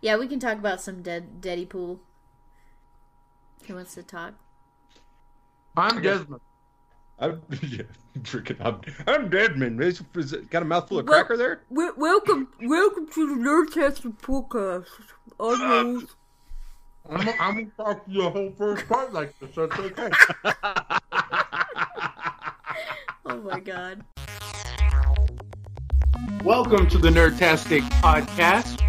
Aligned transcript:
Yeah, 0.00 0.16
we 0.16 0.28
can 0.28 0.38
talk 0.38 0.58
about 0.58 0.80
some 0.80 1.02
dead 1.02 1.40
Deadpool. 1.40 1.98
Who 3.66 3.74
wants 3.74 3.94
to 3.94 4.02
talk? 4.02 4.34
I'm 5.76 6.00
Desmond. 6.02 6.40
I'm, 7.18 7.42
yeah, 7.62 7.82
freaking, 8.20 8.56
I'm, 8.64 8.80
I'm 9.06 9.28
Deadman. 9.28 9.82
Is, 9.82 10.00
is 10.14 10.32
it 10.32 10.50
got 10.50 10.62
a 10.62 10.64
mouthful 10.64 11.00
of 11.00 11.08
Well- 11.08 11.18
cracker 11.24 11.36
there? 11.36 11.62
W- 11.70 11.94
welcome, 11.96 12.48
welcome 12.62 13.08
to 13.08 13.26
the 13.36 13.42
Nerdtastic 13.42 14.18
podcast. 14.20 14.86
I'm 15.40 15.60
Rose. 15.96 16.06
I'm, 17.10 17.28
I'm 17.40 17.54
gonna 17.54 17.66
talk 17.76 18.04
to 18.06 18.12
the 18.12 18.30
whole 18.30 18.52
first 18.56 18.86
part 18.86 19.12
like 19.12 19.36
this. 19.40 19.54
So 19.54 19.64
it's 19.64 19.78
okay. 19.78 20.10
Oh 23.30 23.36
my 23.42 23.60
god. 23.60 24.02
Welcome 26.42 26.88
to 26.88 26.96
the 26.98 27.10
Nerdtastic 27.10 27.82
podcast. 28.00 28.80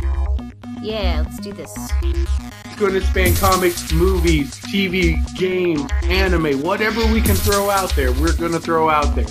Yeah, 0.82 1.24
let's 1.26 1.40
do 1.40 1.52
this. 1.54 1.74
It's 2.04 2.76
going 2.78 2.94
to 2.94 3.02
span 3.02 3.36
comics, 3.36 3.92
movies, 3.92 4.52
TV, 4.62 5.16
games, 5.38 5.90
anime, 6.04 6.62
whatever 6.62 7.02
we 7.12 7.22
can 7.22 7.36
throw 7.36 7.70
out 7.70 7.90
there. 7.96 8.12
We're 8.14 8.36
going 8.36 8.54
to 8.54 8.60
throw 8.60 8.90
out 8.90 9.14
there. 9.16 9.26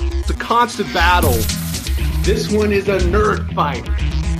It's 0.00 0.30
a 0.30 0.34
constant 0.34 0.92
battle. 0.92 1.32
This 2.22 2.50
one 2.52 2.72
is 2.72 2.88
a 2.88 2.98
nerd 2.98 3.52
fight. 3.54 3.84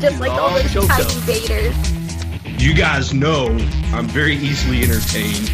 Just 0.01 0.21
like 0.21 0.31
all 0.33 0.51
Oh, 0.51 0.59
those 0.63 0.73
Choco. 0.73 0.87
tiny 0.89 1.05
Vaders. 1.05 2.61
You 2.61 2.75
guys 2.75 3.15
know 3.15 3.47
I'm 3.95 4.07
very 4.07 4.37
easily 4.37 4.83
entertained. 4.83 5.53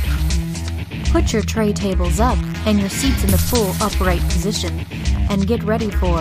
Put 1.10 1.32
your 1.32 1.42
tray 1.42 1.72
tables 1.72 2.18
up 2.20 2.38
and 2.66 2.80
your 2.80 2.88
seats 2.88 3.22
in 3.22 3.30
the 3.30 3.38
full 3.38 3.70
upright 3.80 4.22
position 4.22 4.80
and 5.30 5.46
get 5.46 5.62
ready 5.62 5.90
for 5.90 6.16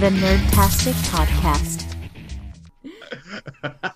the 0.00 0.10
Nerdtastic 0.10 0.92
Podcast. 1.10 1.82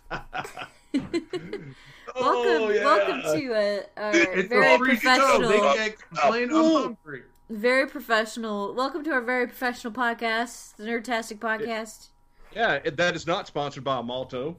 Welcome, 0.95 1.73
Oh, 2.17 2.71
yeah. 2.71 2.85
welcome 2.85 3.23
to 3.23 3.53
a, 3.55 3.81
our 3.97 4.11
It's 4.13 4.49
very 4.49 4.75
a 4.75 4.79
professional, 4.79 5.49
They 5.49 5.59
can't 5.61 5.97
complain. 5.99 6.51
I'm 6.53 6.73
hungry. 6.83 7.23
very 7.49 7.87
professional. 7.87 8.75
Welcome 8.75 9.05
to 9.05 9.11
our 9.13 9.21
very 9.21 9.47
professional 9.47 9.93
podcast, 9.93 10.75
the 10.77 10.85
Nerdtastic 10.85 11.39
podcast. 11.39 12.09
Yeah, 12.55 12.81
it- 12.85 12.97
that 12.97 13.15
is 13.15 13.27
not 13.27 13.47
sponsored 13.47 13.85
by 13.85 14.01
Malto. 14.03 14.57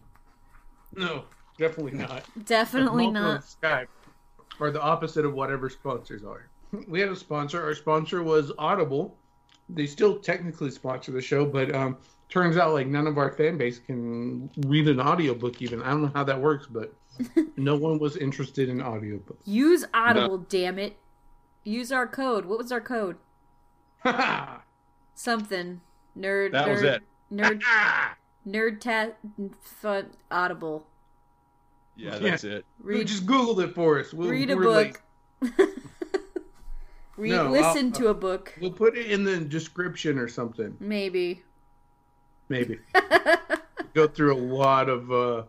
No, 0.95 1.25
definitely 1.57 1.97
not. 1.99 2.23
Definitely 2.45 3.07
Malto 3.11 3.19
not. 3.19 3.35
and 3.35 3.43
Skype 3.43 3.87
are 4.61 4.71
the 4.71 4.81
opposite 4.81 5.25
of 5.25 5.33
whatever 5.33 5.69
sponsors 5.69 6.23
are. 6.23 6.47
We 6.87 7.01
had 7.01 7.09
a 7.09 7.15
sponsor. 7.17 7.61
Our 7.61 7.75
sponsor 7.75 8.23
was 8.23 8.53
Audible. 8.57 9.17
They 9.67 9.85
still 9.85 10.17
technically 10.19 10.71
sponsor 10.71 11.11
the 11.11 11.21
show, 11.21 11.45
but 11.45 11.73
um, 11.75 11.97
turns 12.31 12.57
out 12.57 12.73
like 12.73 12.87
none 12.87 13.05
of 13.05 13.17
our 13.19 13.31
fan 13.31 13.57
base 13.57 13.77
can 13.77 14.49
read 14.65 14.87
an 14.87 14.99
audiobook 14.99 15.61
even. 15.61 15.83
I 15.83 15.91
don't 15.91 16.01
know 16.03 16.11
how 16.15 16.23
that 16.23 16.41
works, 16.41 16.65
but 16.65 16.93
no 17.57 17.75
one 17.75 17.99
was 17.99 18.17
interested 18.17 18.69
in 18.69 18.79
audiobooks. 18.79 19.37
Use 19.45 19.85
Audible, 19.93 20.39
damn 20.39 20.79
it. 20.79 20.97
Use 21.63 21.91
our 21.91 22.07
code. 22.07 22.45
What 22.45 22.57
was 22.57 22.71
our 22.71 22.81
code? 22.81 23.17
Something. 25.13 25.81
Nerd. 26.17 26.53
That 26.53 26.67
nerd, 26.67 26.71
was 26.71 26.81
it. 26.83 27.03
Nerd. 27.31 27.61
Nerd. 28.47 28.79
Ta- 28.79 29.51
fun. 29.61 30.07
Audible. 30.31 30.87
Yeah, 31.95 32.17
that's 32.17 32.43
it. 32.45 32.65
Read. 32.81 33.05
Just 33.05 33.27
Googled 33.27 33.61
it 33.63 33.75
for 33.75 33.99
us. 33.99 34.13
We'll, 34.13 34.29
read 34.29 34.49
a 34.49 34.55
book. 34.55 35.01
like- 35.41 35.67
Read. 37.17 37.31
No, 37.31 37.51
listen 37.51 37.87
I'll- 37.87 37.99
to 37.99 38.07
a 38.07 38.13
book. 38.13 38.57
we'll 38.59 38.71
put 38.71 38.97
it 38.97 39.11
in 39.11 39.23
the 39.23 39.37
description 39.37 40.17
or 40.17 40.27
something. 40.27 40.75
Maybe. 40.79 41.43
Maybe 42.51 42.79
go 43.93 44.09
through 44.09 44.35
a 44.35 44.37
lot 44.37 44.89
of 44.89 45.09
uh, 45.09 45.43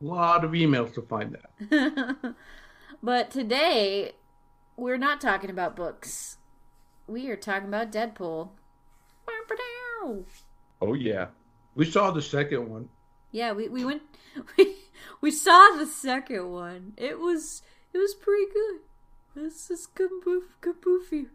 lot 0.00 0.44
of 0.44 0.52
emails 0.52 0.94
to 0.94 1.02
find 1.02 1.36
that. 1.36 2.34
but 3.02 3.32
today, 3.32 4.12
we're 4.76 4.96
not 4.96 5.20
talking 5.20 5.50
about 5.50 5.74
books. 5.74 6.38
We 7.08 7.28
are 7.30 7.36
talking 7.36 7.66
about 7.66 7.90
Deadpool. 7.90 8.50
Oh 10.80 10.94
yeah. 10.94 11.26
We 11.74 11.84
saw 11.84 12.12
the 12.12 12.22
second 12.22 12.70
one. 12.70 12.88
Yeah, 13.32 13.50
we, 13.50 13.68
we 13.68 13.84
went 13.84 14.02
we, 14.56 14.76
we 15.20 15.32
saw 15.32 15.76
the 15.76 15.86
second 15.86 16.48
one. 16.48 16.92
It 16.96 17.18
was 17.18 17.62
it 17.92 17.98
was 17.98 18.14
pretty 18.14 18.52
good. 18.52 18.80
This 19.34 19.68
is 19.68 19.88
kaboof 19.92 20.42
kaboofy. 20.60 21.26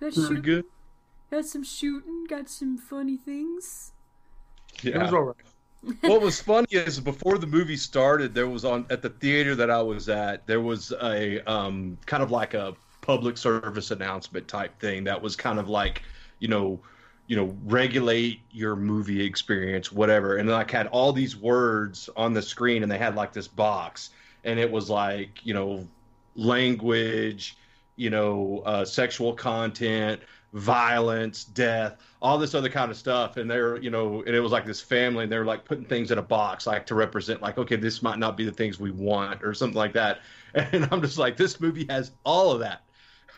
Got, 0.00 0.14
Pretty 0.14 0.40
good. 0.40 0.64
Got 1.30 1.44
some 1.44 1.64
shooting, 1.64 2.24
got 2.28 2.48
some 2.48 2.76
funny 2.76 3.16
things. 3.16 3.92
It 4.84 4.94
Yeah. 4.94 5.02
was 5.02 5.12
all 5.12 5.22
right. 5.22 5.36
what 6.02 6.20
was 6.20 6.40
funny 6.40 6.66
is 6.70 7.00
before 7.00 7.38
the 7.38 7.46
movie 7.46 7.76
started, 7.76 8.34
there 8.34 8.48
was 8.48 8.64
on 8.64 8.86
at 8.90 9.02
the 9.02 9.10
theater 9.10 9.54
that 9.56 9.70
I 9.70 9.80
was 9.82 10.08
at, 10.08 10.46
there 10.46 10.60
was 10.60 10.92
a 11.02 11.40
um, 11.50 11.98
kind 12.06 12.22
of 12.22 12.30
like 12.30 12.54
a 12.54 12.76
public 13.00 13.38
service 13.38 13.90
announcement 13.90 14.46
type 14.48 14.78
thing 14.78 15.04
that 15.04 15.20
was 15.22 15.36
kind 15.36 15.58
of 15.58 15.68
like, 15.68 16.02
you 16.38 16.48
know, 16.48 16.80
you 17.26 17.36
know, 17.36 17.56
regulate 17.64 18.40
your 18.50 18.76
movie 18.76 19.24
experience, 19.24 19.90
whatever. 19.92 20.36
And 20.36 20.48
like 20.48 20.70
had 20.70 20.88
all 20.88 21.12
these 21.12 21.36
words 21.36 22.10
on 22.16 22.34
the 22.34 22.42
screen, 22.42 22.82
and 22.82 22.90
they 22.92 22.98
had 22.98 23.14
like 23.14 23.32
this 23.32 23.48
box, 23.48 24.10
and 24.44 24.58
it 24.58 24.70
was 24.70 24.90
like, 24.90 25.44
you 25.46 25.54
know, 25.54 25.88
language, 26.34 27.56
you 27.96 28.10
know, 28.10 28.62
uh, 28.66 28.84
sexual 28.84 29.32
content, 29.34 30.20
violence, 30.52 31.44
death, 31.44 31.96
all 32.22 32.38
this 32.38 32.54
other 32.54 32.68
kind 32.68 32.90
of 32.90 32.96
stuff. 32.96 33.36
And 33.36 33.50
they're, 33.50 33.76
you 33.78 33.90
know, 33.90 34.22
and 34.26 34.34
it 34.34 34.40
was 34.40 34.52
like 34.52 34.66
this 34.66 34.80
family, 34.80 35.24
and 35.24 35.32
they 35.32 35.38
were 35.38 35.44
like 35.44 35.64
putting 35.64 35.84
things 35.84 36.10
in 36.10 36.18
a 36.18 36.22
box, 36.22 36.66
like 36.66 36.86
to 36.86 36.94
represent, 36.94 37.40
like, 37.42 37.58
okay, 37.58 37.76
this 37.76 38.02
might 38.02 38.18
not 38.18 38.36
be 38.36 38.44
the 38.44 38.52
things 38.52 38.78
we 38.80 38.90
want, 38.90 39.42
or 39.42 39.54
something 39.54 39.76
like 39.78 39.92
that. 39.94 40.20
And 40.52 40.88
I'm 40.90 41.00
just 41.00 41.16
like, 41.16 41.36
this 41.36 41.60
movie 41.60 41.86
has 41.88 42.10
all 42.24 42.50
of 42.50 42.58
that. 42.58 42.82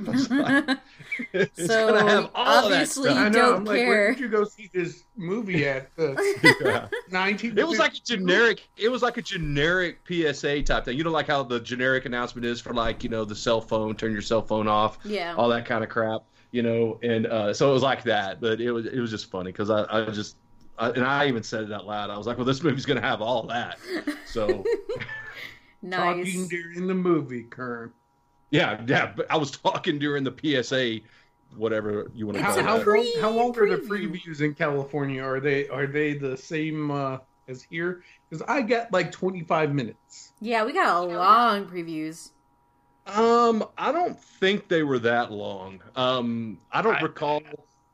I 0.08 0.60
like, 0.66 0.78
it's 1.34 1.66
So, 1.66 1.88
gonna 1.88 2.08
have 2.08 2.30
all 2.34 2.64
obviously- 2.64 3.10
of 3.10 3.16
You 3.16 3.22
I 3.22 3.28
know. 3.28 3.38
don't 3.50 3.54
I'm 3.56 3.64
like, 3.66 3.76
where 3.86 4.12
did 4.12 4.20
you 4.20 4.28
go 4.28 4.44
see 4.44 4.70
this 4.72 5.04
movie 5.18 5.68
at? 5.68 5.94
The 5.96 6.14
that 6.42 6.56
stuff. 6.58 6.90
19. 7.10 7.58
It 7.58 7.68
was 7.68 7.78
like 7.78 7.92
a 7.92 8.00
generic. 8.00 8.66
It 8.78 8.88
was 8.88 9.02
like 9.02 9.18
a 9.18 9.22
generic 9.22 9.98
PSA 10.08 10.62
type 10.62 10.86
thing. 10.86 10.96
You 10.96 11.04
know, 11.04 11.10
like 11.10 11.26
how 11.26 11.42
the 11.42 11.60
generic 11.60 12.06
announcement 12.06 12.46
is 12.46 12.62
for 12.62 12.72
like 12.72 13.04
you 13.04 13.10
know 13.10 13.26
the 13.26 13.36
cell 13.36 13.60
phone, 13.60 13.94
turn 13.94 14.12
your 14.12 14.22
cell 14.22 14.40
phone 14.40 14.66
off, 14.66 14.98
Yeah. 15.04 15.34
all 15.36 15.50
that 15.50 15.66
kind 15.66 15.84
of 15.84 15.90
crap. 15.90 16.22
You 16.52 16.62
know, 16.62 17.00
and 17.02 17.26
uh, 17.26 17.52
so 17.52 17.70
it 17.70 17.72
was 17.72 17.82
like 17.82 18.04
that. 18.04 18.40
But 18.40 18.60
it 18.60 18.70
was 18.70 18.86
it 18.86 18.98
was 19.00 19.10
just 19.10 19.30
funny 19.30 19.50
because 19.52 19.70
I, 19.70 19.86
I 19.90 20.10
just 20.10 20.36
I, 20.78 20.90
and 20.90 21.04
I 21.04 21.26
even 21.28 21.42
said 21.42 21.64
it 21.64 21.72
out 21.72 21.86
loud. 21.86 22.10
I 22.10 22.16
was 22.16 22.26
like, 22.26 22.36
well, 22.36 22.46
this 22.46 22.62
movie's 22.62 22.86
gonna 22.86 23.00
have 23.00 23.20
all 23.20 23.44
that. 23.44 23.78
So 24.26 24.64
nice. 25.82 25.98
talking 25.98 26.48
during 26.48 26.86
the 26.86 26.94
movie, 26.94 27.44
Kern. 27.44 27.92
yeah, 28.50 28.80
yeah. 28.86 29.12
But 29.14 29.30
I 29.30 29.36
was 29.36 29.50
talking 29.50 29.98
during 29.98 30.24
the 30.24 30.62
PSA, 30.62 31.00
whatever 31.56 32.10
you 32.14 32.26
want 32.26 32.38
to 32.38 32.44
call 32.44 32.58
it. 32.58 32.84
Pre- 32.84 33.12
long, 33.12 33.20
how 33.20 33.30
long 33.30 33.58
are 33.58 33.68
the 33.68 33.82
previews 33.82 34.40
in 34.40 34.54
California? 34.54 35.22
Are 35.22 35.40
they 35.40 35.68
are 35.68 35.86
they 35.86 36.14
the 36.14 36.36
same 36.36 36.90
uh, 36.90 37.18
as 37.48 37.62
here? 37.62 38.02
Because 38.28 38.44
I 38.48 38.62
got 38.62 38.92
like 38.92 39.12
25 39.12 39.74
minutes. 39.74 40.32
Yeah, 40.40 40.64
we 40.64 40.72
got 40.72 40.96
a 40.96 41.00
long 41.00 41.66
previews. 41.66 42.30
Um, 43.06 43.64
I 43.76 43.90
don't 43.92 44.18
think 44.20 44.68
they 44.68 44.82
were 44.82 44.98
that 45.00 45.32
long. 45.32 45.80
Um, 45.96 46.58
I 46.70 46.82
don't 46.82 46.96
I- 46.96 47.00
recall 47.02 47.42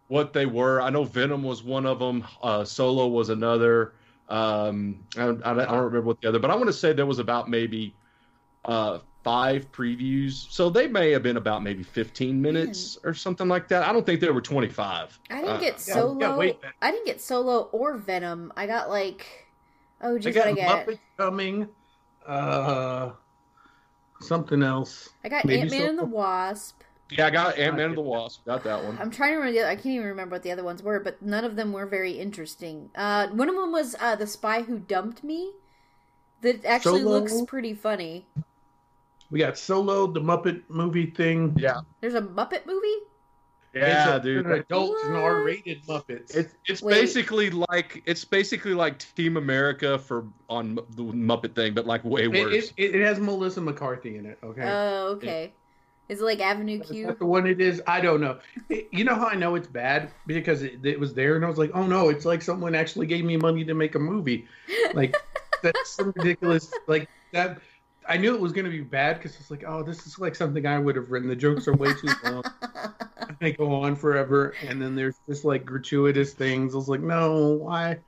what 0.09 0.33
they 0.33 0.47
were. 0.47 0.81
I 0.81 0.91
know 0.91 1.05
Venom 1.05 1.43
was 1.43 1.63
one 1.63 1.87
of 1.87 1.99
them. 1.99 2.25
Uh, 2.43 2.65
Solo 2.65 3.07
was 3.09 3.29
another. 3.29 3.95
Um, 4.29 5.01
I, 5.17 5.21
don't- 5.27 5.43
I, 5.47 5.51
I 5.53 5.55
don't 5.55 5.77
remember 5.85 6.03
what 6.03 6.21
the 6.21 6.29
other, 6.29 6.39
but 6.39 6.51
I 6.51 6.55
want 6.55 6.67
to 6.67 6.73
say 6.73 6.93
there 6.93 7.07
was 7.07 7.19
about 7.19 7.49
maybe 7.49 7.95
uh, 8.67 8.99
five 9.25 9.71
previews. 9.73 10.51
So 10.51 10.69
they 10.69 10.87
may 10.87 11.11
have 11.13 11.23
been 11.23 11.39
about 11.39 11.63
maybe 11.63 11.83
15 11.83 12.41
minutes 12.41 12.99
or 13.05 13.15
something 13.15 13.49
like 13.49 13.69
that. 13.69 13.83
I 13.89 13.93
don't 13.93 14.05
think 14.05 14.21
they 14.21 14.31
were 14.31 14.43
25. 14.43 15.19
I 15.31 15.35
didn't 15.37 15.49
Uh, 15.51 15.57
get 15.59 15.73
yeah, 15.87 15.95
solo. 15.95 16.21
yeah, 16.21 16.37
wait. 16.37 16.59
I 16.83 16.91
didn't 16.91 17.07
get 17.07 17.21
solo 17.23 17.63
or 17.73 17.97
Venom. 17.97 18.53
I 18.57 18.67
got 18.67 18.91
like, 18.91 19.27
oh, 20.03 20.17
I 20.17 20.19
just 20.19 20.35
got 20.35 20.47
what 20.47 20.53
I 20.53 20.55
get. 20.55 20.87
Muppet 20.87 20.99
coming. 21.17 21.69
Uh, 22.27 23.13
something 24.21 24.63
else. 24.63 25.11
I 25.25 25.29
got 25.29 25.49
Ant 25.49 25.71
Man 25.71 25.89
and 25.91 25.99
the 25.99 26.05
Wasp. 26.05 26.83
Yeah, 27.11 27.27
I 27.27 27.31
got 27.31 27.59
Ant 27.59 27.77
Man 27.77 27.87
and 27.87 27.97
the 27.97 28.03
Wasp. 28.03 28.45
Got 28.45 28.65
that 28.65 28.85
one. 28.85 28.99
I'm 29.01 29.11
trying 29.11 29.33
to 29.33 29.37
remember 29.39 29.53
the 29.53 29.61
other, 29.61 29.71
I 29.71 29.77
can't 29.77 29.87
even 29.87 30.07
remember 30.07 30.35
what 30.35 30.43
the 30.43 30.53
other 30.53 30.65
ones 30.65 30.83
were, 30.83 31.01
but 31.01 31.23
none 31.23 31.45
of 31.45 31.57
them 31.57 31.73
were 31.73 31.87
very 31.87 32.13
interesting. 32.13 32.91
Uh, 32.95 33.29
one 33.29 33.49
of 33.49 33.55
them 33.55 33.73
was 33.73 33.97
uh, 34.01 34.17
the 34.17 34.27
Spy 34.27 34.63
Who 34.63 34.79
Dumped 34.79 35.25
Me. 35.25 35.53
That 36.43 36.65
actually 36.65 37.03
Solo? 37.03 37.19
looks 37.19 37.43
pretty 37.47 37.75
funny. 37.75 38.27
We 39.31 39.41
got 39.41 39.59
Solo, 39.59 40.07
the 40.07 40.21
Muppet 40.21 40.63
movie 40.69 41.07
thing. 41.07 41.55
Yeah, 41.59 41.81
There's 42.01 42.15
a 42.15 42.23
Muppet 42.23 42.65
movie. 42.67 42.97
Yeah, 43.75 44.17
it's 44.17 44.25
a, 44.25 44.27
dude. 44.27 44.47
An 44.47 44.53
adult 44.53 44.97
and 45.05 45.15
What? 45.15 45.23
R-rated 45.23 45.85
Muppets. 45.87 46.35
It's 46.35 46.55
it's 46.67 46.83
Wait. 46.83 46.95
basically 46.95 47.51
like 47.51 48.03
it's 48.07 48.25
basically 48.25 48.75
like 48.75 48.99
Team 49.15 49.37
America 49.37 49.99
for 49.99 50.25
on 50.49 50.75
the 50.75 51.03
Muppet 51.03 51.55
thing, 51.55 51.75
but 51.75 51.87
like 51.87 52.05
way 52.05 52.25
It, 52.25 52.29
worse. 52.29 52.73
it, 52.77 52.95
it 52.95 53.05
has 53.05 53.19
Melissa 53.19 53.61
McCarthy 53.61 54.17
in 54.17 54.27
it. 54.27 54.39
Okay. 54.43 54.63
Oh, 54.65 55.09
okay. 55.17 55.53
Is 56.09 56.21
it 56.21 56.25
like 56.25 56.41
Avenue 56.41 56.81
Q? 56.81 57.07
that 57.07 57.19
the 57.19 57.27
one 57.27 57.47
it 57.47 57.61
is? 57.61 57.83
I 57.87 58.01
don't 58.01 58.21
know. 58.21 58.39
It- 58.71 58.89
you 58.93 59.05
know 59.05 59.15
how 59.15 59.27
I 59.27 59.35
know 59.35 59.55
it's 59.57 59.69
bad 59.69 60.11
because 60.27 60.63
it, 60.63 60.85
it 60.85 60.99
was 60.99 61.13
there, 61.13 61.37
and 61.37 61.45
I 61.45 61.49
was 61.49 61.59
like, 61.59 61.71
"Oh 61.75 61.87
no, 61.87 62.09
it's 62.09 62.25
like 62.25 62.41
someone 62.41 62.75
actually 62.75 63.07
gave 63.07 63.25
me 63.25 63.37
money 63.37 63.63
to 63.65 63.75
make 63.75 63.95
a 63.95 63.99
movie." 63.99 64.47
Like 64.95 65.15
that's 65.63 65.91
some 65.91 66.13
ridiculous 66.17 66.73
like 66.87 67.09
that. 67.33 67.59
I 68.09 68.17
knew 68.17 68.35
it 68.35 68.41
was 68.41 68.53
going 68.53 68.65
to 68.65 68.71
be 68.71 68.81
bad 68.81 69.19
because 69.19 69.39
it's 69.39 69.51
like, 69.51 69.65
oh, 69.67 69.83
this 69.83 70.07
is 70.07 70.19
like 70.19 70.35
something 70.35 70.67
I 70.67 70.79
would 70.79 70.97
have 70.97 71.11
written. 71.11 71.29
The 71.29 71.37
jokes 71.37 71.69
are 71.69 71.75
way 71.75 71.93
too 71.93 72.09
long. 72.25 72.43
they 73.41 73.53
go 73.53 73.83
on 73.83 73.95
forever, 73.97 74.55
and 74.67 74.81
then 74.81 74.95
there's 74.95 75.17
just 75.29 75.45
like 75.45 75.65
gratuitous 75.65 76.33
things. 76.33 76.75
I 76.75 76.79
was 76.79 76.89
like, 76.89 77.01
no, 77.01 77.53
why? 77.53 77.99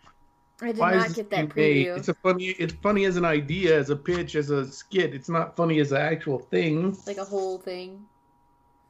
I 0.62 0.66
did 0.66 0.78
Why 0.78 0.94
not 0.94 1.14
get 1.14 1.30
that 1.30 1.54
made? 1.56 1.86
preview. 1.86 1.96
It's 1.98 2.08
a 2.08 2.14
funny. 2.14 2.46
It's 2.46 2.74
funny 2.74 3.04
as 3.04 3.16
an 3.16 3.24
idea, 3.24 3.78
as 3.78 3.90
a 3.90 3.96
pitch, 3.96 4.34
as 4.34 4.50
a 4.50 4.70
skit. 4.70 5.14
It's 5.14 5.28
not 5.28 5.56
funny 5.56 5.80
as 5.80 5.92
an 5.92 6.00
actual 6.00 6.38
thing. 6.38 6.96
like 7.06 7.18
a 7.18 7.24
whole 7.24 7.58
thing. 7.58 8.04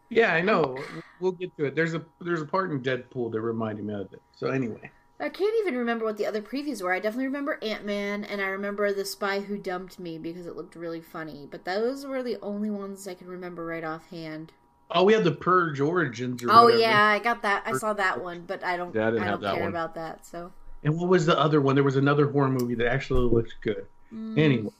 Yeah, 0.08 0.34
I 0.34 0.40
know. 0.40 0.76
We'll 1.20 1.32
get 1.32 1.56
to 1.56 1.66
it. 1.66 1.76
There's 1.76 1.94
a 1.94 2.04
there's 2.20 2.42
a 2.42 2.46
part 2.46 2.72
in 2.72 2.80
Deadpool 2.80 3.30
that 3.32 3.40
reminded 3.40 3.84
me 3.84 3.94
of 3.94 4.12
it. 4.12 4.20
So 4.34 4.48
anyway, 4.48 4.90
I 5.20 5.28
can't 5.28 5.54
even 5.60 5.76
remember 5.76 6.04
what 6.06 6.16
the 6.16 6.24
other 6.26 6.40
previews 6.40 6.82
were. 6.82 6.92
I 6.94 6.98
definitely 6.98 7.26
remember 7.26 7.58
Ant 7.62 7.84
Man, 7.84 8.24
and 8.24 8.40
I 8.40 8.46
remember 8.46 8.92
The 8.92 9.04
Spy 9.04 9.40
Who 9.40 9.58
Dumped 9.58 9.98
Me 9.98 10.16
because 10.18 10.46
it 10.46 10.56
looked 10.56 10.74
really 10.74 11.00
funny. 11.02 11.46
But 11.50 11.64
those 11.66 12.06
were 12.06 12.22
the 12.22 12.38
only 12.42 12.70
ones 12.70 13.06
I 13.06 13.14
can 13.14 13.28
remember 13.28 13.66
right 13.66 13.84
offhand. 13.84 14.52
oh, 14.90 15.04
we 15.04 15.12
had 15.12 15.24
the 15.24 15.32
Purge 15.32 15.78
Origins. 15.80 16.42
Or 16.42 16.48
Oh 16.50 16.64
whatever. 16.64 16.80
yeah, 16.80 17.04
I 17.04 17.18
got 17.18 17.42
that. 17.42 17.62
I 17.66 17.72
saw 17.74 17.92
that 17.92 18.22
one, 18.22 18.44
but 18.46 18.64
I 18.64 18.76
don't. 18.78 18.94
Yeah, 18.94 19.08
I 19.08 19.10
didn't 19.10 19.24
I 19.24 19.30
don't 19.32 19.42
that 19.42 19.54
care 19.54 19.62
one. 19.64 19.70
about 19.70 19.94
that. 19.96 20.24
So 20.26 20.52
And 20.82 20.98
what 20.98 21.08
was 21.08 21.26
the 21.26 21.38
other 21.38 21.60
one? 21.60 21.74
There 21.74 21.84
was 21.84 21.96
another 21.96 22.30
horror 22.30 22.48
movie 22.48 22.74
that 22.76 22.90
actually 22.90 23.28
looked 23.30 23.54
good. 23.60 23.86
Mm, 24.12 24.38
Anyway, 24.38 24.70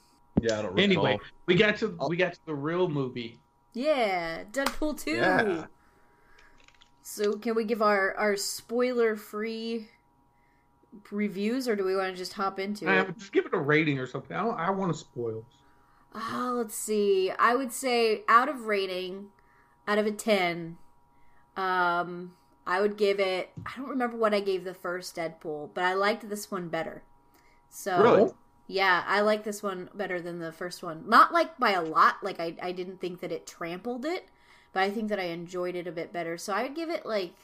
Yeah, 0.41 0.59
I 0.59 0.63
don't 0.63 0.75
recall. 0.75 0.85
anyway, 0.85 1.19
we 1.47 1.55
got 1.55 1.77
to 1.79 1.97
we 2.09 2.17
got 2.17 2.33
to 2.33 2.47
the 2.47 2.55
real 2.55 2.89
movie. 2.89 3.39
yeah, 3.75 4.45
Deadpool 4.51 4.99
two. 5.01 5.13
Yeah. 5.17 5.67
So 7.03 7.35
can 7.37 7.55
we 7.55 7.65
give 7.65 7.83
our 7.83 8.15
our 8.17 8.37
spoiler 8.37 9.17
free 9.17 9.89
reviews, 11.11 11.69
or 11.69 11.77
do 11.77 11.85
we 11.85 11.97
want 11.97 12.13
to 12.13 12.17
just 12.19 12.35
hop 12.35 12.59
into 12.59 12.87
Uh, 12.87 12.93
it? 12.95 13.15
just 13.19 13.33
give 13.33 13.47
it 13.47 13.55
a 13.55 13.59
rating 13.59 13.99
or 13.99 14.07
something. 14.07 14.37
I 14.37 14.43
don't, 14.43 14.59
I 14.59 14.71
want 14.71 14.93
to 14.93 14.99
spoil. 14.99 15.47
Oh, 16.15 16.55
let's 16.57 16.75
see. 16.75 17.31
I 17.39 17.55
would 17.55 17.73
say 17.73 18.25
out 18.29 18.49
of 18.49 18.67
rating, 18.67 19.29
out 19.87 19.99
of 19.99 20.07
a 20.07 20.13
ten, 20.13 20.79
um, 21.57 22.35
I 22.67 22.81
would 22.81 22.97
give 22.97 23.21
it. 23.21 23.51
I 23.67 23.73
don't 23.77 23.89
remember 23.89 24.17
what 24.17 24.35
I 24.35 24.41
gave 24.41 24.65
the 24.65 24.75
first 24.75 25.17
Deadpool, 25.17 25.71
but 25.75 25.85
I 25.85 25.95
liked 25.95 26.29
this 26.29 26.51
one 26.51 26.69
better. 26.69 27.03
So 27.71 27.97
Really? 27.97 28.33
yeah, 28.69 29.05
I 29.07 29.21
like 29.23 29.45
this 29.45 29.63
one 29.63 29.91
better 29.95 30.21
than 30.21 30.39
the 30.41 30.53
first 30.53 30.83
one. 30.83 31.09
Not 31.09 31.33
like 31.33 31.59
by 31.59 31.73
a 31.73 31.83
lot. 31.83 32.17
Like 32.23 32.41
I, 32.41 32.57
I 32.63 32.73
didn't 32.73 33.01
think 33.01 33.21
that 33.21 33.33
it 33.33 33.47
trampled 33.47 34.05
it, 34.05 34.29
but 34.73 34.83
I 34.83 34.91
think 34.91 35.09
that 35.11 35.21
I 35.21 35.25
enjoyed 35.25 35.77
it 35.77 35.87
a 35.87 35.93
bit 35.93 36.13
better. 36.13 36.39
So 36.39 36.53
I 36.53 36.65
would 36.65 36.75
give 36.77 36.91
it 36.91 37.07
like 37.07 37.35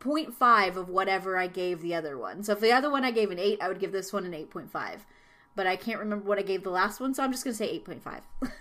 0.5 0.00 0.76
of 0.76 0.88
whatever 0.88 1.36
I 1.38 1.46
gave 1.46 1.80
the 1.80 1.94
other 1.94 2.18
one. 2.18 2.42
So 2.42 2.52
if 2.52 2.60
the 2.60 2.72
other 2.72 2.90
one 2.90 3.04
I 3.04 3.10
gave 3.10 3.30
an 3.30 3.38
8, 3.38 3.60
I 3.62 3.68
would 3.68 3.80
give 3.80 3.92
this 3.92 4.12
one 4.12 4.24
an 4.24 4.34
8.5. 4.34 5.06
But 5.54 5.66
I 5.66 5.76
can't 5.76 5.98
remember 6.00 6.26
what 6.28 6.38
I 6.38 6.42
gave 6.42 6.62
the 6.62 6.70
last 6.70 7.00
one, 7.00 7.14
so 7.14 7.22
I'm 7.22 7.32
just 7.32 7.44
going 7.44 7.52
to 7.52 7.58
say 7.58 7.72
8.5. 7.72 8.22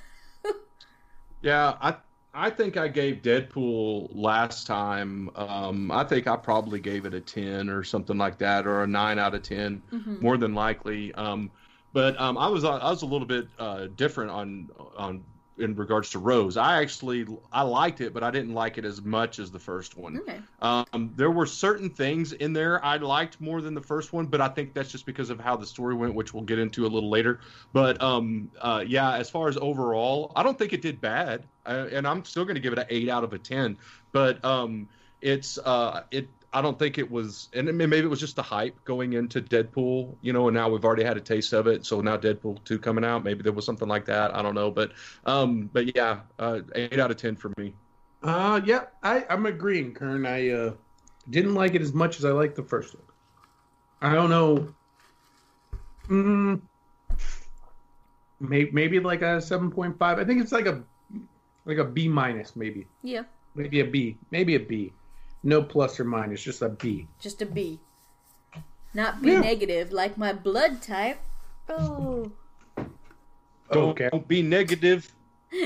Yeah, 1.41 1.77
I 1.81 1.97
I 2.33 2.49
think 2.49 2.77
I 2.77 2.87
gave 2.87 3.21
Deadpool 3.21 4.09
last 4.13 4.65
time. 4.67 5.29
Um, 5.35 5.91
I 5.91 6.03
think 6.03 6.27
I 6.27 6.37
probably 6.37 6.79
gave 6.79 7.05
it 7.05 7.13
a 7.13 7.21
ten 7.21 7.69
or 7.69 7.83
something 7.83 8.17
like 8.17 8.37
that, 8.39 8.67
or 8.67 8.83
a 8.83 8.87
nine 8.87 9.19
out 9.19 9.35
of 9.35 9.41
10 9.43 9.83
Mhm. 9.91 10.21
more 10.21 10.37
than 10.37 10.53
likely. 10.53 11.13
Um, 11.15 11.51
but 11.93 12.19
um, 12.19 12.37
I 12.37 12.47
was 12.47 12.63
I 12.63 12.89
was 12.89 13.01
a 13.01 13.05
little 13.05 13.27
bit 13.27 13.47
uh, 13.59 13.87
different 13.95 14.31
on 14.31 14.69
on 14.95 15.25
in 15.61 15.75
regards 15.75 16.09
to 16.11 16.19
Rose. 16.19 16.57
I 16.57 16.81
actually 16.81 17.25
I 17.51 17.61
liked 17.61 18.01
it, 18.01 18.13
but 18.13 18.23
I 18.23 18.31
didn't 18.31 18.53
like 18.53 18.77
it 18.77 18.85
as 18.85 19.01
much 19.01 19.39
as 19.39 19.51
the 19.51 19.59
first 19.59 19.97
one. 19.97 20.17
Okay. 20.19 20.39
Um, 20.61 21.13
there 21.15 21.31
were 21.31 21.45
certain 21.45 21.89
things 21.89 22.33
in 22.33 22.53
there 22.53 22.83
I 22.83 22.97
liked 22.97 23.39
more 23.39 23.61
than 23.61 23.73
the 23.73 23.81
first 23.81 24.13
one, 24.13 24.25
but 24.25 24.41
I 24.41 24.47
think 24.47 24.73
that's 24.73 24.91
just 24.91 25.05
because 25.05 25.29
of 25.29 25.39
how 25.39 25.55
the 25.55 25.65
story 25.65 25.95
went, 25.95 26.13
which 26.13 26.33
we'll 26.33 26.43
get 26.43 26.59
into 26.59 26.85
a 26.85 26.89
little 26.89 27.09
later. 27.09 27.39
But 27.73 28.01
um, 28.01 28.51
uh, 28.59 28.83
yeah, 28.85 29.13
as 29.13 29.29
far 29.29 29.47
as 29.47 29.57
overall, 29.57 30.31
I 30.35 30.43
don't 30.43 30.57
think 30.57 30.73
it 30.73 30.81
did 30.81 30.99
bad, 30.99 31.43
uh, 31.65 31.87
and 31.91 32.07
I'm 32.07 32.25
still 32.25 32.45
going 32.45 32.55
to 32.55 32.61
give 32.61 32.73
it 32.73 32.79
an 32.79 32.87
eight 32.89 33.09
out 33.09 33.23
of 33.23 33.33
a 33.33 33.37
ten. 33.37 33.77
But 34.11 34.43
um, 34.43 34.89
it's 35.21 35.57
uh, 35.57 36.03
it. 36.11 36.27
I 36.53 36.61
don't 36.61 36.77
think 36.77 36.97
it 36.97 37.09
was, 37.09 37.47
and 37.53 37.69
it- 37.69 37.73
maybe 37.73 37.99
it 37.99 38.09
was 38.09 38.19
just 38.19 38.35
the 38.35 38.41
hype 38.43 38.75
going 38.83 39.13
into 39.13 39.41
Deadpool, 39.41 40.15
you 40.21 40.33
know, 40.33 40.47
and 40.49 40.55
now 40.55 40.69
we've 40.69 40.83
already 40.83 41.03
had 41.03 41.15
a 41.15 41.21
taste 41.21 41.53
of 41.53 41.65
it. 41.67 41.85
So 41.85 42.01
now 42.01 42.17
Deadpool 42.17 42.63
two 42.65 42.77
coming 42.77 43.05
out, 43.05 43.23
maybe 43.23 43.41
there 43.41 43.53
was 43.53 43.65
something 43.65 43.87
like 43.87 44.05
that. 44.05 44.35
I 44.35 44.41
don't 44.41 44.55
know, 44.55 44.69
but 44.69 44.91
um, 45.25 45.69
but 45.71 45.95
yeah, 45.95 46.21
uh, 46.39 46.59
eight 46.75 46.99
out 46.99 47.09
of 47.11 47.17
ten 47.17 47.35
for 47.35 47.51
me. 47.57 47.73
Uh, 48.21 48.61
yeah, 48.65 48.83
I, 49.01 49.25
I'm 49.29 49.45
agreeing, 49.45 49.93
Kern. 49.93 50.25
I 50.25 50.49
uh, 50.49 50.73
didn't 51.29 51.55
like 51.55 51.73
it 51.73 51.81
as 51.81 51.93
much 51.93 52.19
as 52.19 52.25
I 52.25 52.31
liked 52.31 52.55
the 52.55 52.63
first 52.63 52.93
one. 52.95 53.03
I 54.01 54.13
don't 54.13 54.29
know. 54.29 54.73
Mm, 56.09 56.61
maybe, 58.39 58.71
maybe 58.71 58.99
like 58.99 59.21
a 59.21 59.39
seven 59.41 59.71
point 59.71 59.97
five. 59.97 60.19
I 60.19 60.25
think 60.25 60.41
it's 60.41 60.51
like 60.51 60.65
a 60.65 60.83
like 61.65 61.77
a 61.77 61.85
B 61.85 62.07
minus, 62.07 62.55
maybe 62.55 62.87
Yeah, 63.03 63.23
maybe 63.55 63.79
a 63.79 63.85
B, 63.85 64.17
maybe 64.31 64.55
a 64.55 64.59
B. 64.59 64.91
No 65.43 65.61
plus 65.63 65.99
or 65.99 66.03
minus, 66.03 66.41
just 66.41 66.61
a 66.61 66.69
B. 66.69 67.07
just 67.19 67.41
a 67.41 67.45
B. 67.45 67.79
Not 68.93 69.21
B 69.21 69.31
Yeah. 69.31 69.39
negative, 69.41 69.91
like 69.91 70.17
my 70.17 70.33
blood 70.33 70.81
type. 70.81 71.19
Oh. 71.69 72.31
Don't, 73.71 73.89
Okay. 73.91 74.09
don't 74.11 74.27
be 74.27 74.41
negative. 74.41 75.11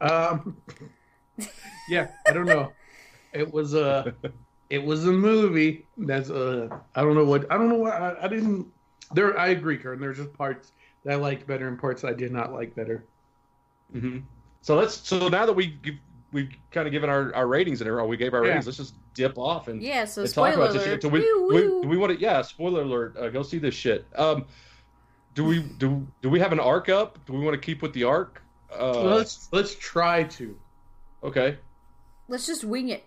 Um, 0.00 0.56
yeah, 1.90 2.08
I 2.26 2.32
don't 2.32 2.46
know. 2.46 2.72
It 3.34 3.52
was 3.52 3.74
a, 3.74 4.14
it 4.70 4.82
was 4.82 5.04
a 5.06 5.12
movie. 5.12 5.86
That's 5.98 6.30
a 6.30 6.80
I 6.94 7.02
don't 7.02 7.14
know 7.14 7.24
what 7.26 7.50
I 7.52 7.58
don't 7.58 7.68
know 7.68 7.76
what 7.76 7.92
I, 7.92 8.16
I 8.22 8.28
didn't. 8.28 8.66
There, 9.12 9.38
I 9.38 9.48
agree, 9.48 9.76
Karen. 9.76 10.00
There's 10.00 10.16
just 10.16 10.32
parts 10.32 10.72
that 11.04 11.12
I 11.12 11.16
liked 11.16 11.46
better 11.46 11.68
and 11.68 11.78
parts 11.78 12.02
I 12.02 12.14
did 12.14 12.32
not 12.32 12.52
like 12.52 12.74
better. 12.74 13.04
Mm-hmm. 13.94 14.20
So 14.62 14.76
let's. 14.76 15.06
So 15.06 15.28
now 15.28 15.44
that 15.44 15.52
we 15.52 15.66
give, 15.66 15.96
we've 16.32 16.50
kind 16.70 16.86
of 16.86 16.92
given 16.92 17.10
our, 17.10 17.34
our 17.34 17.46
ratings 17.46 17.80
and 17.80 17.88
everything, 17.88 18.08
we 18.08 18.16
gave 18.16 18.34
our 18.34 18.42
Yeah. 18.44 18.48
ratings. 18.50 18.66
Let's 18.66 18.78
just 18.78 18.94
dip 19.14 19.36
off 19.38 19.68
and, 19.68 19.82
yeah, 19.82 20.04
so 20.04 20.22
and 20.22 20.32
talk 20.32 20.52
spoiler 20.52 20.64
about 20.66 20.72
this 20.74 20.84
shit. 20.84 21.00
Do 21.00 21.08
we, 21.08 21.20
we, 21.20 21.60
do 21.60 21.88
we 21.88 21.96
want 21.96 22.12
to? 22.12 22.20
Yeah, 22.20 22.42
spoiler 22.42 22.82
alert. 22.82 23.16
Uh, 23.16 23.28
go 23.30 23.42
see 23.42 23.58
this 23.58 23.74
shit. 23.74 24.06
Um, 24.16 24.44
do 25.34 25.44
we 25.44 25.60
do 25.62 26.06
do 26.22 26.28
we 26.28 26.40
have 26.40 26.52
an 26.52 26.60
arc 26.60 26.88
up? 26.88 27.18
Do 27.26 27.32
we 27.32 27.40
want 27.44 27.54
to 27.54 27.60
keep 27.60 27.82
with 27.82 27.92
the 27.92 28.04
arc? 28.04 28.42
Uh, 28.78 29.02
let's 29.02 29.48
let's 29.52 29.74
try 29.76 30.24
to, 30.24 30.56
okay. 31.24 31.56
Let's 32.28 32.46
just 32.46 32.64
wing 32.64 32.88
it. 32.90 33.04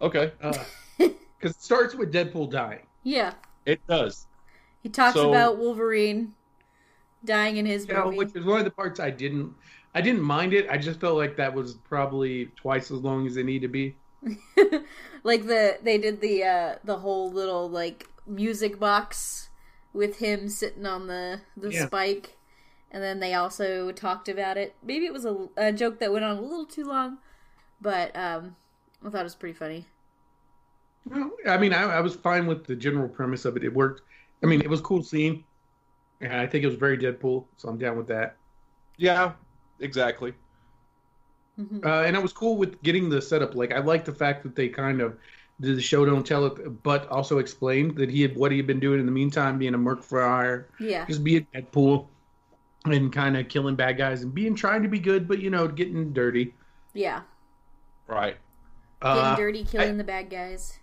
Okay. 0.00 0.32
because 0.98 1.56
it 1.56 1.62
starts 1.62 1.94
with 1.94 2.12
Deadpool 2.12 2.50
dying. 2.50 2.86
Yeah. 3.02 3.34
It 3.66 3.84
does. 3.86 4.26
He 4.82 4.88
talks 4.88 5.14
So- 5.14 5.30
about 5.30 5.58
Wolverine 5.58 6.34
dying 7.24 7.56
in 7.56 7.66
his 7.66 7.88
You 7.88 7.94
know, 7.94 8.04
movie. 8.06 8.18
which 8.18 8.36
is 8.36 8.44
one 8.44 8.58
of 8.58 8.64
the 8.64 8.70
parts 8.70 9.00
I 9.00 9.10
didn't. 9.10 9.54
I 9.94 10.00
didn't 10.02 10.22
mind 10.22 10.52
it. 10.52 10.68
I 10.68 10.78
just 10.78 11.00
felt 11.00 11.16
like 11.16 11.36
that 11.36 11.54
was 11.54 11.74
probably 11.74 12.46
twice 12.56 12.90
as 12.90 13.00
long 13.00 13.26
as 13.26 13.36
it 13.36 13.44
needed 13.46 13.62
to 13.62 13.68
be. 13.68 13.98
like 15.22 15.46
the 15.46 15.78
they 15.82 15.98
did 15.98 16.20
the 16.20 16.42
uh 16.42 16.74
the 16.84 16.98
whole 16.98 17.30
little 17.30 17.68
like 17.68 18.08
music 18.26 18.78
box 18.78 19.50
with 19.92 20.18
him 20.18 20.48
sitting 20.48 20.86
on 20.86 21.06
the 21.06 21.40
the 21.56 21.70
Yeah. 21.70 21.86
spike 21.86 22.38
and 22.90 23.02
then 23.02 23.20
they 23.20 23.34
also 23.34 23.92
talked 23.92 24.28
about 24.28 24.56
it 24.56 24.74
maybe 24.82 25.04
it 25.06 25.12
was 25.12 25.24
a, 25.26 25.48
a 25.56 25.72
joke 25.72 25.98
that 25.98 26.12
went 26.12 26.24
on 26.24 26.38
a 26.38 26.40
little 26.40 26.66
too 26.66 26.84
long 26.84 27.18
but 27.80 28.14
um 28.16 28.56
i 29.04 29.10
thought 29.10 29.20
it 29.20 29.24
was 29.24 29.34
pretty 29.36 29.54
funny 29.58 29.86
Well, 31.06 31.30
I 31.46 31.58
mean, 31.58 31.72
I, 31.72 31.82
I 31.84 32.00
was 32.00 32.16
fine 32.16 32.46
with 32.46 32.66
the 32.66 32.76
general 32.76 33.08
premise 33.08 33.44
of 33.44 33.56
it. 33.56 33.64
It 33.64 33.72
worked. 33.74 34.02
I 34.42 34.46
mean, 34.46 34.60
it 34.62 34.70
was 34.70 34.80
a 34.80 34.82
cool 34.82 35.02
scene, 35.02 35.44
and 36.20 36.34
I 36.34 36.46
think 36.46 36.64
it 36.64 36.68
was 36.68 36.76
very 36.76 36.98
Deadpool, 36.98 37.48
so 37.56 37.68
I'm 37.68 37.78
down 37.78 37.98
with 37.98 38.08
that. 38.08 38.38
Yeah. 38.96 39.34
Exactly. 39.84 40.34
Mhm. 41.60 41.84
Uh, 41.84 42.02
and 42.02 42.16
I 42.16 42.18
was 42.18 42.32
cool 42.32 42.56
with 42.56 42.82
getting 42.82 43.08
the 43.08 43.22
setup. 43.22 43.54
Like, 43.54 43.72
I 43.72 43.78
like 43.78 44.04
the 44.04 44.12
fact 44.14 44.42
that 44.42 44.56
they 44.56 44.68
kind 44.68 45.00
of 45.00 45.16
did 45.60 45.76
the 45.76 45.80
show 45.80 46.04
don't 46.04 46.26
tell 46.26 46.46
it, 46.46 46.82
but 46.82 47.06
also 47.08 47.38
explained 47.38 47.96
that 47.96 48.10
he 48.10 48.22
had 48.22 48.34
what 48.34 48.50
he 48.50 48.56
had 48.56 48.66
been 48.66 48.80
doing 48.80 48.98
in 48.98 49.06
the 49.06 49.12
meantime, 49.12 49.56
being 49.58 49.74
a 49.74 49.78
merc 49.78 50.02
for 50.02 50.20
hire, 50.26 50.68
yeah 50.80 51.06
just 51.06 51.22
being 51.22 51.46
Deadpool, 51.54 52.08
and 52.86 53.12
kind 53.12 53.36
of 53.36 53.48
killing 53.48 53.76
bad 53.76 53.96
guys 53.96 54.22
and 54.22 54.34
being 54.34 54.54
trying 54.56 54.82
to 54.82 54.88
be 54.88 54.98
good, 54.98 55.28
but 55.28 55.38
you 55.38 55.50
know, 55.50 55.68
getting 55.68 56.12
dirty. 56.12 56.54
yeah 56.92 57.20
Right. 58.08 58.36
getting 59.02 59.18
Uh, 59.18 59.36
dirty 59.36 59.64
killing 59.64 59.96
the 59.96 60.04
bad 60.04 60.28
guys 60.30 60.80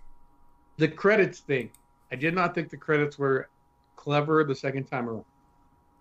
the 0.78 0.88
credits 0.88 1.40
thing. 1.42 1.70
I 2.12 2.16
did 2.16 2.34
not 2.34 2.56
think 2.56 2.70
the 2.70 2.78
credits 2.78 3.18
were 3.20 3.50
clever 3.98 4.44
the 4.44 4.56
second 4.56 4.86
time 4.86 5.10
around. 5.10 5.26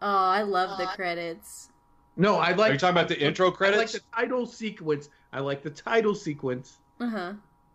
oh 0.01 0.07
i 0.39 0.43
love 0.43 0.79
the 0.79 0.87
credits 0.95 1.71
No, 2.17 2.37
I 2.37 2.49
Are 2.49 2.51
you 2.53 2.57
like 2.57 2.79
talking 2.79 2.91
about 2.97 3.09
the 3.09 3.21
intro 3.21 3.51
credits? 3.51 3.79
I 3.79 3.81
like 3.83 3.93
the 3.93 4.01
title 4.17 4.47
sequence. 4.47 5.09
I 5.33 5.41
like 5.41 5.63
the 5.63 5.71
title 5.71 6.15
sequence. 6.15 6.79
uh-huh 7.01 7.33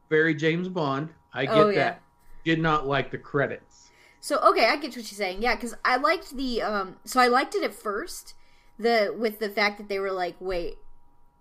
Very 0.09 0.35
James 0.35 0.67
Bond. 0.67 1.09
I 1.33 1.45
get 1.45 1.55
Oh, 1.55 1.67
that. 1.67 1.73
yeah. 1.75 1.95
Did 2.53 2.61
not 2.61 2.85
like 2.87 3.09
the 3.11 3.17
credits. 3.17 3.89
So 4.21 4.37
okay, 4.39 4.65
I 4.67 4.75
get 4.75 4.87
what 4.89 4.95
you're 4.97 5.03
saying. 5.03 5.41
Yeah, 5.41 5.55
because 5.55 5.75
I 5.83 5.97
liked 5.97 6.35
the 6.35 6.61
um. 6.61 6.95
So 7.05 7.19
I 7.19 7.27
liked 7.27 7.55
it 7.55 7.63
at 7.63 7.73
first, 7.73 8.33
the 8.77 9.13
with 9.17 9.39
the 9.39 9.49
fact 9.49 9.77
that 9.77 9.87
they 9.87 9.99
were 9.99 10.11
like, 10.11 10.35
wait, 10.39 10.77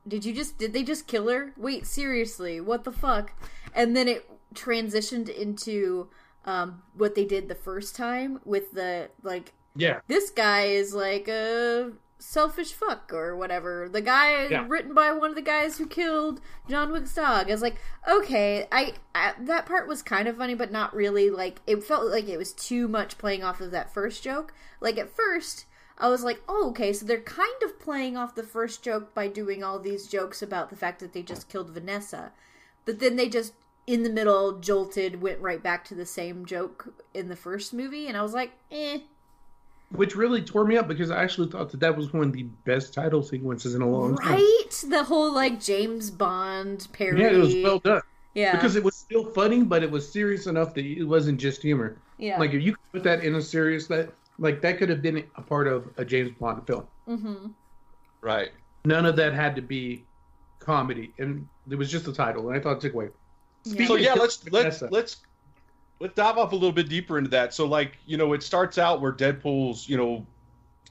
did 0.07 0.25
you 0.25 0.33
just 0.35 0.57
did 0.59 0.73
they 0.73 0.83
just 0.83 1.07
kill 1.07 1.29
her? 1.29 1.53
Wait, 1.57 1.87
seriously, 1.87 2.61
what 2.61 2.85
the 2.85 2.93
fuck? 2.93 3.33
And 3.75 3.97
then 3.97 4.09
it 4.09 4.29
transitioned 4.55 5.29
into 5.29 6.09
um, 6.47 6.83
what 6.97 7.15
they 7.15 7.25
did 7.25 7.49
the 7.49 7.55
first 7.55 7.97
time 7.97 8.41
with 8.45 8.73
the 8.73 9.09
like 9.23 9.53
Yeah. 9.77 10.01
this 10.07 10.31
guy 10.31 10.65
is 10.67 10.95
like 10.95 11.27
a 11.29 11.93
selfish 12.27 12.73
fuck 12.73 13.13
or 13.13 13.37
whatever. 13.37 13.89
The 13.89 14.01
guy 14.01 14.47
Yeah. 14.49 14.65
written 14.69 14.95
by 14.95 15.13
one 15.13 15.31
of 15.31 15.37
the 15.37 15.43
guys 15.43 15.79
who 15.79 15.87
killed 15.87 16.41
John 16.69 16.91
Wick's 16.91 17.15
dog. 17.15 17.49
I 17.49 17.53
was 17.53 17.63
like, 17.63 17.77
okay, 18.09 18.67
I, 18.73 18.95
I 19.15 19.35
that 19.39 19.67
part 19.67 19.87
was 19.87 20.03
kind 20.03 20.27
of 20.27 20.37
funny, 20.39 20.55
but 20.55 20.73
not 20.73 20.95
really. 20.95 21.31
Like 21.31 21.61
it 21.67 21.85
felt 21.85 22.11
like 22.11 22.29
it 22.29 22.39
was 22.39 22.53
too 22.53 22.89
much 22.89 23.19
playing 23.19 23.45
off 23.45 23.61
of 23.61 23.71
that 23.73 23.93
first 23.93 24.23
joke. 24.23 24.53
Like 24.81 24.99
at 24.99 25.15
first. 25.15 25.67
I 25.97 26.09
was 26.09 26.25
like, 26.25 26.43
oh, 26.49 26.71
okay, 26.71 26.93
so 26.93 27.07
they're 27.07 27.21
kind 27.21 27.63
of 27.63 27.79
playing 27.79 28.17
off 28.17 28.35
the 28.35 28.43
first 28.43 28.83
joke 28.83 29.15
by 29.15 29.29
doing 29.29 29.63
all 29.63 29.79
these 29.79 30.09
jokes 30.09 30.43
about 30.43 30.69
the 30.69 30.75
fact 30.77 30.99
that 30.99 31.13
they 31.13 31.23
just 31.23 31.49
killed 31.49 31.71
Vanessa. 31.71 32.33
But 32.85 32.99
then 32.99 33.15
they 33.15 33.29
just, 33.29 33.53
in 33.87 34.03
the 34.03 34.11
middle, 34.11 34.59
jolted, 34.59 35.23
went 35.23 35.39
right 35.39 35.63
back 35.63 35.85
to 35.85 35.95
the 35.95 36.05
same 36.05 36.47
joke 36.47 36.93
in 37.15 37.29
the 37.29 37.37
first 37.37 37.73
movie, 37.73 38.09
and 38.09 38.17
I 38.17 38.23
was 38.23 38.35
like, 38.35 38.55
eh. 38.73 39.03
Which 39.97 40.17
really 40.17 40.43
tore 40.43 40.65
me 40.65 40.77
up 40.77 40.89
because 40.89 41.11
I 41.11 41.23
actually 41.23 41.51
thought 41.51 41.71
that 41.71 41.81
that 41.81 41.97
was 41.97 42.13
one 42.13 42.25
of 42.25 42.33
the 42.33 42.43
best 42.65 42.93
title 42.93 43.23
sequences 43.23 43.75
in 43.75 43.83
a 43.83 43.89
long 43.89 44.17
time. 44.17 44.35
Right? 44.35 44.85
The 44.89 45.05
whole 45.05 45.33
like 45.33 45.61
James 45.61 46.11
Bond 46.11 46.89
parody. 46.93 47.23
Yeah, 47.23 47.31
it 47.31 47.37
was 47.39 47.55
well 47.63 47.79
done. 47.79 48.03
Yeah. 48.35 48.53
Because 48.53 48.75
it 48.77 48.83
was 48.83 48.97
still 48.97 49.25
funny, 49.31 49.63
but 49.63 49.83
it 49.83 49.91
was 49.91 50.11
serious 50.11 50.47
enough 50.47 50.75
that 50.75 50.85
it 50.85 51.05
wasn't 51.05 51.41
just 51.41 51.63
humor. 51.63 51.97
yeah. 52.19 52.39
Like 52.39 52.53
if 52.53 52.63
you 52.63 52.73
could 52.73 52.93
put 52.93 53.03
that 53.05 53.25
in 53.25 53.37
a 53.37 53.43
serious 53.43 53.87
that 53.87 54.13
like 54.39 54.61
that 54.63 54.79
could 54.79 54.89
have 54.89 55.01
been 55.03 55.25
a 55.37 55.43
part 55.43 55.69
of 55.69 55.89
a 55.97 56.05
James 56.05 56.33
Bond 56.39 56.67
film. 56.67 56.87
mm-hmm. 57.09 57.47
Right. 58.21 58.51
None 58.85 59.07
of 59.07 59.17
that 59.17 59.33
had 59.33 59.55
to 59.57 59.63
be 59.63 60.05
comedy, 60.59 61.13
and 61.19 61.47
it 61.71 61.77
was 61.77 61.91
just 61.91 62.09
a 62.09 62.13
title, 62.13 62.49
and 62.49 62.59
I 62.59 62.61
thought 62.61 62.79
it 62.79 62.81
took 62.81 62.95
away. 62.95 63.09
Yeah. 63.65 63.87
So 63.87 63.95
yeah, 63.97 64.15
let's 64.15 64.45
let's 64.51 64.79
Vanessa. 64.79 64.89
let's 64.91 65.17
let's 66.01 66.15
dive 66.15 66.39
off 66.39 66.53
a 66.53 66.55
little 66.55 66.73
bit 66.73 66.89
deeper 66.89 67.19
into 67.19 67.31
that. 67.31 67.55
So 67.55 67.67
like 67.67 67.99
you 68.07 68.17
know, 68.17 68.33
it 68.33 68.43
starts 68.43 68.79
out 68.79 69.01
where 69.01 69.13
Deadpool's 69.13 69.89
you 69.89 69.97
know 69.97 70.27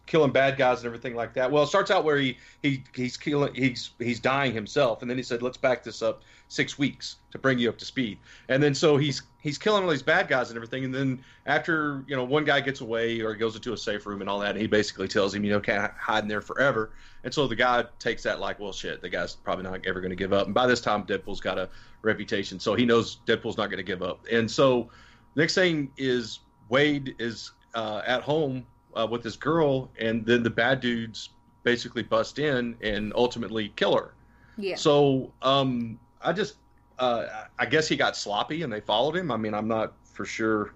killing 0.05 0.31
bad 0.31 0.57
guys 0.57 0.79
and 0.79 0.85
everything 0.85 1.15
like 1.15 1.33
that. 1.33 1.51
Well, 1.51 1.63
it 1.63 1.67
starts 1.67 1.89
out 1.89 2.03
where 2.03 2.17
he 2.17 2.37
he 2.61 2.83
he's 2.93 3.17
killing 3.17 3.53
he's 3.55 3.91
he's 3.99 4.19
dying 4.19 4.53
himself, 4.53 5.01
and 5.01 5.09
then 5.09 5.17
he 5.17 5.23
said, 5.23 5.41
"Let's 5.41 5.57
back 5.57 5.83
this 5.83 6.01
up 6.01 6.23
six 6.49 6.77
weeks 6.77 7.17
to 7.31 7.39
bring 7.39 7.57
you 7.57 7.69
up 7.69 7.77
to 7.77 7.85
speed." 7.85 8.17
And 8.49 8.61
then 8.61 8.75
so 8.75 8.97
he's 8.97 9.23
he's 9.39 9.57
killing 9.57 9.83
all 9.83 9.89
these 9.89 10.03
bad 10.03 10.27
guys 10.27 10.49
and 10.49 10.57
everything, 10.57 10.83
and 10.85 10.93
then 10.93 11.23
after 11.45 12.03
you 12.07 12.15
know 12.15 12.23
one 12.23 12.43
guy 12.43 12.59
gets 12.59 12.81
away 12.81 13.21
or 13.21 13.33
goes 13.35 13.55
into 13.55 13.73
a 13.73 13.77
safe 13.77 14.05
room 14.05 14.21
and 14.21 14.29
all 14.29 14.39
that, 14.39 14.51
and 14.51 14.59
he 14.59 14.67
basically 14.67 15.07
tells 15.07 15.33
him, 15.33 15.43
you 15.43 15.51
know, 15.51 15.59
can't 15.59 15.91
hide 15.93 16.23
in 16.23 16.29
there 16.29 16.41
forever. 16.41 16.91
And 17.23 17.33
so 17.33 17.47
the 17.47 17.55
guy 17.55 17.85
takes 17.99 18.23
that 18.23 18.39
like, 18.41 18.59
well, 18.59 18.73
shit, 18.73 19.01
the 19.01 19.09
guy's 19.09 19.35
probably 19.35 19.63
not 19.63 19.85
ever 19.85 20.01
going 20.01 20.09
to 20.09 20.15
give 20.15 20.33
up. 20.33 20.45
And 20.45 20.53
by 20.53 20.67
this 20.67 20.81
time, 20.81 21.03
Deadpool's 21.03 21.39
got 21.39 21.57
a 21.57 21.69
reputation, 22.01 22.59
so 22.59 22.75
he 22.75 22.85
knows 22.85 23.19
Deadpool's 23.25 23.57
not 23.57 23.67
going 23.67 23.77
to 23.77 23.83
give 23.83 24.03
up. 24.03 24.25
And 24.29 24.51
so 24.51 24.89
next 25.35 25.55
thing 25.55 25.89
is 25.95 26.39
Wade 26.67 27.15
is 27.19 27.51
uh, 27.75 28.01
at 28.05 28.21
home 28.21 28.65
uh, 28.95 29.07
with 29.09 29.23
this 29.23 29.35
girl, 29.35 29.91
and 29.99 30.25
then 30.25 30.43
the 30.43 30.49
bad 30.49 30.79
dudes 30.79 31.29
basically 31.63 32.03
bust 32.03 32.39
in 32.39 32.75
and 32.81 33.13
ultimately 33.15 33.69
kill 33.75 33.95
her. 33.97 34.15
yeah. 34.57 34.75
So 34.75 35.33
um, 35.41 35.99
I 36.21 36.33
just, 36.33 36.57
uh, 36.99 37.25
I 37.59 37.65
guess 37.65 37.87
he 37.87 37.95
got 37.95 38.15
sloppy 38.17 38.63
and 38.63 38.71
they 38.71 38.81
followed 38.81 39.15
him. 39.15 39.31
I 39.31 39.37
mean, 39.37 39.53
I'm 39.53 39.67
not 39.67 39.93
for 40.03 40.25
sure 40.25 40.75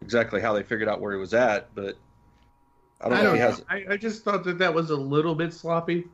exactly 0.00 0.40
how 0.40 0.52
they 0.52 0.62
figured 0.62 0.88
out 0.88 1.00
where 1.00 1.12
he 1.12 1.18
was 1.18 1.34
at, 1.34 1.74
but 1.74 1.98
I 3.00 3.08
don't 3.08 3.18
I 3.18 3.22
know 3.22 3.24
don't 3.24 3.34
if 3.34 3.36
he 3.36 3.40
has. 3.40 3.58
know. 3.58 3.64
I, 3.68 3.84
I 3.90 3.96
just 3.96 4.24
thought 4.24 4.44
that 4.44 4.58
that 4.58 4.72
was 4.74 4.90
a 4.90 4.96
little 4.96 5.34
bit 5.34 5.52
sloppy, 5.52 6.08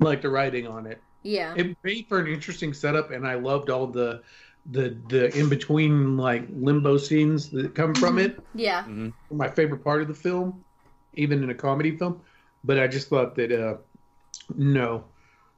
like 0.00 0.22
the 0.22 0.28
writing 0.30 0.66
on 0.66 0.86
it. 0.86 1.02
yeah. 1.22 1.54
It 1.56 1.76
made 1.82 2.06
for 2.08 2.18
an 2.20 2.26
interesting 2.26 2.72
setup, 2.74 3.10
and 3.10 3.26
I 3.26 3.34
loved 3.34 3.70
all 3.70 3.86
the 3.86 4.22
the 4.70 4.96
the 5.08 5.36
in 5.38 5.48
between 5.48 6.16
like 6.16 6.46
limbo 6.50 6.96
scenes 6.96 7.50
that 7.50 7.74
come 7.74 7.94
from 7.94 8.18
it. 8.18 8.38
yeah. 8.54 8.84
My 9.30 9.48
favorite 9.48 9.84
part 9.84 10.00
of 10.02 10.08
the 10.08 10.14
film, 10.14 10.64
even 11.14 11.42
in 11.42 11.50
a 11.50 11.54
comedy 11.54 11.96
film. 11.96 12.20
But 12.64 12.78
I 12.78 12.86
just 12.86 13.08
thought 13.08 13.34
that 13.34 13.52
uh, 13.52 13.76
no, 14.56 15.04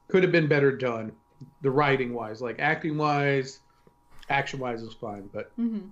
could 0.09 0.23
have 0.25 0.33
been 0.33 0.49
better 0.49 0.77
done. 0.77 1.13
The 1.61 1.71
writing 1.71 2.15
wise, 2.15 2.41
like 2.43 2.57
acting 2.59 2.97
wise, 2.99 3.61
action 4.29 4.59
wise 4.59 4.83
was 4.83 4.95
fine, 4.95 5.29
but 5.33 5.57
Mm-hmm. 5.59 5.87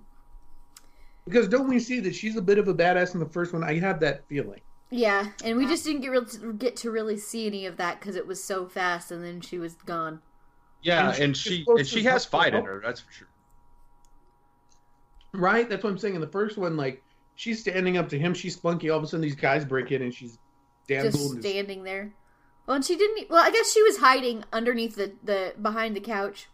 because 1.25 1.47
don't 1.47 1.67
we 1.69 1.79
see 1.79 1.99
that 2.01 2.13
she's 2.15 2.35
a 2.35 2.41
bit 2.41 2.57
of 2.57 2.67
a 2.67 2.73
badass 2.73 3.13
in 3.13 3.19
the 3.19 3.25
first 3.29 3.53
one? 3.53 3.63
I 3.63 3.79
have 3.79 3.99
that 4.01 4.27
feeling. 4.27 4.59
Yeah, 4.91 5.27
and 5.43 5.57
we 5.57 5.65
just 5.65 5.83
didn't 5.85 6.01
get 6.01 6.11
real 6.11 6.25
get 6.53 6.75
to 6.77 6.91
really 6.91 7.17
see 7.17 7.47
any 7.47 7.65
of 7.65 7.77
that 7.77 7.99
because 7.99 8.15
it 8.15 8.27
was 8.27 8.43
so 8.43 8.67
fast, 8.67 9.11
and 9.11 9.23
then 9.23 9.39
she 9.41 9.57
was 9.57 9.75
gone. 9.75 10.21
Yeah, 10.85 11.09
And 11.09 11.19
and 11.23 11.37
she- 11.37 11.49
she 11.49 11.49
she's 11.49 11.59
supposed 11.65 11.79
and 11.79 11.87
she 11.87 12.03
has 12.03 12.25
fight 12.25 12.53
in 12.53 12.63
her. 12.63 12.75
her. 12.75 12.81
That's 12.83 12.99
for 13.01 13.11
sure. 13.11 13.27
Right? 15.33 15.67
That's 15.67 15.83
what 15.83 15.89
I'm 15.89 15.97
saying. 15.97 16.13
In 16.15 16.21
the 16.21 16.27
first 16.27 16.57
one, 16.57 16.77
like 16.77 17.03
she's 17.35 17.59
standing 17.59 17.97
up 17.97 18.07
to 18.09 18.19
him, 18.19 18.33
she's 18.35 18.53
spunky. 18.53 18.89
All 18.91 18.97
of 18.99 19.03
a 19.03 19.07
sudden, 19.07 19.21
these 19.21 19.35
guys 19.35 19.65
break 19.65 19.91
in, 19.91 20.03
and 20.03 20.13
she's 20.13 20.37
damn 20.87 21.05
just 21.11 21.39
standing 21.41 21.83
there. 21.83 22.13
Well, 22.67 22.75
and 22.75 22.85
she 22.85 22.95
didn't. 22.95 23.29
Well, 23.31 23.43
I 23.43 23.49
guess 23.51 23.73
she 23.73 23.81
was 23.81 23.97
hiding 23.97 24.43
underneath 24.53 24.95
the 24.95 25.13
the 25.23 25.53
behind 25.61 25.95
the 25.95 25.99
couch. 26.01 26.47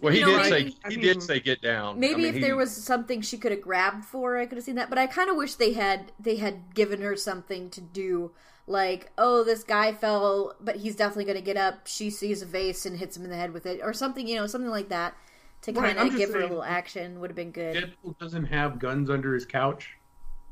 Well, 0.00 0.12
he 0.12 0.18
You 0.18 0.26
know, 0.26 0.42
did 0.42 0.50
maybe- 0.50 0.70
say 0.70 0.76
I 0.84 0.90
he 0.90 0.96
mean- 0.96 1.04
did 1.06 1.22
say 1.22 1.38
get 1.40 1.62
down. 1.62 2.00
Maybe 2.00 2.14
I 2.14 2.16
mean, 2.16 2.26
if 2.26 2.34
he- 2.34 2.40
there 2.40 2.56
was 2.56 2.72
something 2.76 3.20
she 3.20 3.38
could 3.38 3.52
have 3.52 3.62
grabbed 3.62 4.04
for, 4.04 4.36
I 4.36 4.46
could 4.46 4.56
have 4.58 4.64
seen 4.64 4.74
that. 4.74 4.88
But 4.90 4.98
I 4.98 5.06
kind 5.06 5.30
of 5.30 5.36
wish 5.36 5.54
they 5.54 5.72
had 5.74 6.10
they 6.18 6.36
had 6.36 6.74
given 6.74 7.00
her 7.02 7.14
something 7.16 7.70
to 7.70 7.80
do. 7.80 8.32
Like, 8.66 9.10
oh, 9.18 9.42
this 9.44 9.64
guy 9.64 9.92
fell, 9.92 10.54
but 10.60 10.76
he's 10.76 10.94
definitely 10.94 11.24
going 11.24 11.36
to 11.36 11.42
get 11.42 11.56
up. 11.56 11.86
She 11.86 12.10
sees 12.10 12.42
a 12.42 12.46
vase 12.46 12.86
and 12.86 12.96
hits 12.96 13.16
him 13.16 13.24
in 13.24 13.30
the 13.30 13.36
head 13.36 13.52
with 13.52 13.66
it, 13.66 13.80
or 13.82 13.92
something, 13.92 14.26
you 14.26 14.36
know, 14.36 14.46
something 14.46 14.70
like 14.70 14.88
that, 14.90 15.14
to 15.62 15.72
kind 15.72 15.98
of 15.98 16.16
give 16.16 16.30
her 16.32 16.40
a 16.40 16.42
little 16.42 16.62
action 16.62 17.20
would 17.20 17.30
have 17.30 17.36
been 17.36 17.50
good, 17.50 17.76
Deadpool 17.76 18.18
doesn't 18.18 18.46
have 18.46 18.78
guns 18.78 19.10
under 19.10 19.34
his 19.34 19.44
couch, 19.44 19.96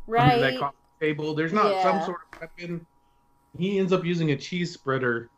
under 0.09 0.19
right? 0.19 0.41
that 0.41 0.59
coffee 0.59 0.77
table. 1.01 1.35
There's 1.35 1.53
not 1.53 1.83
some 1.83 2.03
sort 2.03 2.21
of 2.33 2.41
weapon. 2.41 2.87
He 3.59 3.79
ends 3.79 3.93
up 3.93 4.05
using 4.05 4.31
a 4.31 4.37
cheese 4.37 4.73
spreader. 4.73 5.31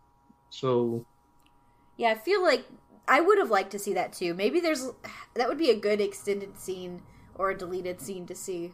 So 0.51 1.05
Yeah, 1.97 2.11
I 2.11 2.15
feel 2.15 2.43
like 2.43 2.67
I 3.09 3.21
would 3.21 3.39
have 3.39 3.51
liked 3.51 3.71
to 3.73 3.79
see 3.79 3.95
that 3.95 4.13
too. 4.13 4.35
Maybe 4.35 4.61
there's 4.61 4.91
that 5.35 5.49
would 5.49 5.59
be 5.59 5.71
a 5.71 5.77
good 5.79 6.01
extended 6.01 6.59
scene 6.59 7.03
or 7.35 7.51
a 7.51 7.57
deleted 7.57 8.01
scene 8.01 8.27
to 8.27 8.35
see, 8.35 8.73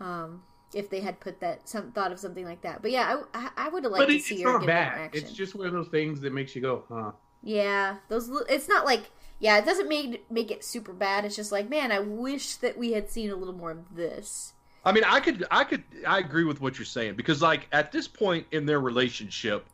um, 0.00 0.42
if 0.74 0.90
they 0.90 1.00
had 1.00 1.20
put 1.20 1.40
that 1.40 1.68
some 1.68 1.92
thought 1.92 2.12
of 2.12 2.18
something 2.18 2.44
like 2.44 2.62
that. 2.62 2.82
But 2.82 2.90
yeah, 2.90 3.16
I, 3.34 3.38
I, 3.46 3.50
I 3.66 3.68
would 3.68 3.84
have 3.84 3.92
liked 3.92 4.02
but 4.02 4.06
to 4.06 4.16
it, 4.16 4.22
see 4.22 4.36
it's 4.36 4.42
her 4.42 4.52
not 4.52 4.60
get 4.60 4.74
more 4.74 4.92
bad. 4.92 4.98
action. 4.98 5.22
It's 5.24 5.32
just 5.32 5.54
one 5.54 5.66
of 5.66 5.72
those 5.72 5.88
things 5.88 6.20
that 6.22 6.32
makes 6.32 6.54
you 6.56 6.62
go, 6.62 6.84
huh? 6.88 7.12
yeah, 7.42 7.96
those 8.08 8.30
it's 8.48 8.68
not 8.68 8.84
like 8.84 9.10
yeah, 9.40 9.58
it 9.58 9.64
doesn't 9.64 9.88
make 9.88 10.30
make 10.30 10.50
it 10.50 10.64
super 10.64 10.92
bad. 10.92 11.24
It's 11.24 11.36
just 11.36 11.52
like 11.52 11.68
man, 11.68 11.90
I 11.92 11.98
wish 12.00 12.56
that 12.56 12.78
we 12.78 12.92
had 12.92 13.10
seen 13.10 13.30
a 13.30 13.36
little 13.36 13.54
more 13.54 13.70
of 13.72 13.94
this. 13.94 14.52
I 14.84 14.90
mean, 14.90 15.04
I 15.04 15.20
could, 15.20 15.44
I 15.50 15.62
could, 15.62 15.84
I 16.04 16.18
agree 16.18 16.42
with 16.42 16.60
what 16.60 16.76
you're 16.76 16.84
saying 16.84 17.14
because, 17.14 17.40
like, 17.40 17.68
at 17.70 17.92
this 17.92 18.08
point 18.08 18.46
in 18.50 18.66
their 18.66 18.80
relationship, 18.80 19.64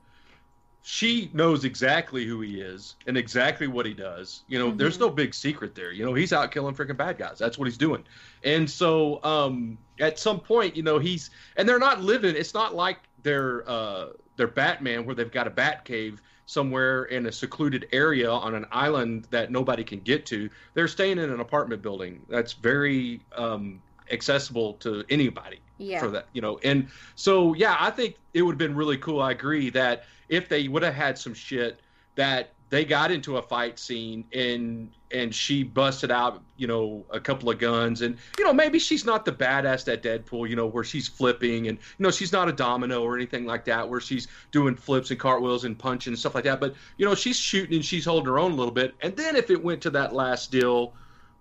she 0.83 1.31
knows 1.33 1.65
exactly 1.65 2.27
who 2.27 2.41
he 2.43 2.61
is 2.61 2.95
and 3.07 3.17
exactly 3.17 3.67
what 3.67 3.87
he 3.87 3.95
does. 3.95 4.43
You 4.49 4.59
know, 4.59 4.71
there's 4.71 4.97
Mhm. 4.97 5.01
no 5.01 5.11
big 5.11 5.35
secret 5.35 5.75
there. 5.75 5.93
You 5.93 6.05
know, 6.05 6.13
he's 6.15 6.33
out 6.35 6.51
killing 6.53 6.75
freaking 6.75 6.97
bad 6.99 7.17
guys. 7.19 7.39
That's 7.39 7.57
what 7.59 7.67
he's 7.67 7.79
doing. 7.79 8.05
And 8.45 8.69
so, 8.71 9.23
um, 9.25 9.79
at 10.01 10.19
some 10.19 10.41
point, 10.41 10.77
you 10.77 10.83
know, 10.83 10.99
he's 10.99 11.31
and 11.57 11.69
they're 11.69 11.79
not 11.79 12.03
living. 12.03 12.37
It's 12.37 12.55
not 12.55 12.75
like 12.75 12.99
they're 13.23 13.69
uh, 13.69 14.09
they're 14.37 14.47
Batman 14.47 15.05
where 15.05 15.15
they've 15.15 15.31
got 15.31 15.47
a 15.47 15.51
bat 15.51 15.85
cave 15.85 16.23
somewhere 16.47 17.05
in 17.05 17.27
a 17.27 17.33
secluded 17.33 17.87
area 17.93 18.31
on 18.31 18.55
an 18.55 18.65
island 18.73 19.27
that 19.31 19.51
nobody 19.51 19.85
can 19.85 20.01
get 20.01 20.25
to. 20.27 20.49
They're 20.73 20.89
staying 20.89 21.19
in 21.19 21.31
an 21.31 21.41
apartment 21.41 21.83
building 21.83 22.25
that's 22.29 22.55
very 22.55 23.21
um, 23.37 23.83
accessible 24.11 24.73
to 24.75 25.05
anybody 25.11 25.61
Yeah, 25.77 26.01
for 26.01 26.09
that, 26.09 26.27
you 26.33 26.41
know. 26.41 26.59
And 26.65 26.89
so, 27.17 27.53
yeah, 27.53 27.77
I 27.79 27.91
think 27.91 28.17
it 28.33 28.41
would 28.41 28.53
have 28.53 28.59
been 28.59 28.75
really 28.75 28.97
cool. 28.97 29.21
I 29.21 29.33
agree 29.33 29.69
that 29.71 30.05
if 30.31 30.49
they 30.49 30.69
would 30.69 30.83
have 30.83 30.95
had 30.95 31.19
some 31.19 31.35
shit 31.35 31.81
that 32.15 32.55
they 32.71 32.85
got 32.85 33.11
into 33.11 33.37
a 33.39 33.43
fight 33.43 33.79
scene 33.79 34.25
and 34.33 34.91
and 35.11 35.35
she 35.35 35.63
busted 35.63 36.11
out, 36.11 36.43
you 36.59 36.67
know, 36.67 37.07
a 37.11 37.19
couple 37.19 37.49
of 37.49 37.59
guns 37.59 38.03
and 38.03 38.19
you 38.39 38.45
know 38.45 38.53
maybe 38.53 38.79
she's 38.79 39.05
not 39.05 39.25
the 39.25 39.33
badass 39.33 39.85
that 39.85 40.03
Deadpool, 40.03 40.49
you 40.49 40.57
know, 40.57 40.67
where 40.67 40.85
she's 40.85 41.09
flipping 41.09 41.69
and 41.69 41.79
you 41.79 42.03
know 42.03 42.11
she's 42.11 42.33
not 42.33 42.49
a 42.49 42.53
domino 42.53 43.03
or 43.03 43.17
anything 43.17 43.47
like 43.47 43.65
that 43.65 43.89
where 43.89 44.01
she's 44.01 44.29
doing 44.51 44.75
flips 44.75 45.11
and 45.11 45.19
cartwheels 45.19 45.65
and 45.65 45.79
punching 45.79 46.13
and 46.13 46.19
stuff 46.19 46.35
like 46.35 46.45
that. 46.45 46.61
But 46.61 46.75
you 46.99 47.07
know 47.07 47.15
she's 47.15 47.37
shooting 47.37 47.77
and 47.77 47.85
she's 47.85 48.05
holding 48.05 48.27
her 48.27 48.39
own 48.39 48.53
a 48.53 48.55
little 48.57 48.73
bit. 48.73 48.95
And 49.01 49.17
then 49.17 49.35
if 49.37 49.51
it 49.51 49.63
went 49.63 49.81
to 49.83 49.91
that 49.91 50.15
last 50.15 50.51
deal 50.51 50.93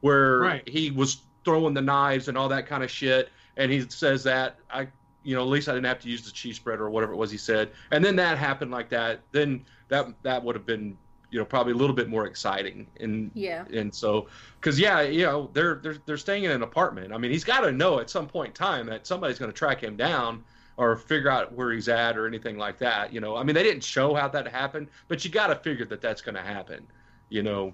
where 0.02 0.40
Right. 0.40 0.70
he 0.70 0.92
was 0.92 1.24
throwing 1.44 1.74
the 1.74 1.82
knives 1.82 2.28
and 2.28 2.38
all 2.38 2.50
that 2.50 2.68
kind 2.68 2.84
of 2.84 2.92
shit, 2.92 3.30
and 3.58 3.72
he 3.72 3.86
says 3.90 4.24
that 4.24 4.60
I, 4.70 4.88
you 5.24 5.36
know, 5.36 5.42
at 5.42 5.48
least 5.50 5.68
I 5.68 5.74
didn't 5.74 5.88
have 5.88 6.00
to 6.02 6.10
use 6.10 6.24
the 6.24 6.32
cheese 6.32 6.56
spreader 6.56 6.86
or 6.86 6.90
whatever 6.90 7.14
it 7.14 7.18
was 7.18 7.32
he 7.32 7.38
said, 7.38 7.72
and 7.92 8.04
then 8.06 8.16
that 8.18 8.38
happened 8.38 8.72
like 8.72 8.90
that, 8.90 9.22
then 9.32 9.66
that 9.90 10.08
that 10.24 10.44
would 10.44 10.56
have 10.56 10.66
been, 10.66 10.98
you 11.30 11.40
know, 11.40 11.46
probably 11.46 11.74
a 11.74 11.76
little 11.76 11.96
bit 11.96 12.10
more 12.10 12.26
exciting, 12.26 12.88
and 13.00 13.32
yeah, 13.34 13.66
and 13.74 13.94
so 13.94 14.28
because 14.60 14.80
yeah, 14.80 15.02
you 15.02 15.26
know, 15.26 15.50
they're 15.54 15.76
they're 15.76 15.98
they're 16.06 16.18
staying 16.18 16.46
in 16.46 16.52
an 16.52 16.64
apartment. 16.64 17.14
I 17.14 17.18
mean, 17.18 17.32
he's 17.32 17.44
got 17.44 17.62
to 17.62 17.72
know 17.72 18.00
at 18.00 18.10
some 18.10 18.28
point 18.28 18.50
in 18.50 18.54
time 18.54 18.86
that 18.88 19.06
somebody's 19.08 19.40
going 19.40 19.52
to 19.52 19.58
track 19.58 19.82
him 19.84 19.96
down. 19.98 20.44
Or 20.80 20.96
figure 20.96 21.32
out 21.32 21.54
where 21.54 21.72
he's 21.72 21.90
at, 21.90 22.20
or 22.20 22.28
anything 22.28 22.56
like 22.56 22.78
that. 22.78 23.12
You 23.12 23.20
know, 23.20 23.36
I 23.36 23.42
mean, 23.42 23.56
they 23.56 23.64
didn't 23.64 23.84
show 23.84 24.14
how 24.14 24.28
that 24.28 24.48
happened, 24.48 24.90
but 25.08 25.26
you 25.26 25.32
got 25.32 25.48
to 25.48 25.56
figure 25.56 25.86
that 25.88 26.02
that's 26.02 26.22
going 26.22 26.36
to 26.36 26.42
happen. 26.44 26.86
You 27.30 27.42
know, 27.42 27.74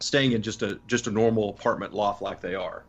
staying 0.00 0.32
in 0.32 0.42
just 0.42 0.62
a 0.62 0.80
just 0.88 1.06
a 1.06 1.10
normal 1.12 1.50
apartment 1.50 1.94
loft 1.94 2.22
like 2.22 2.40
they 2.40 2.56
are. 2.56 2.84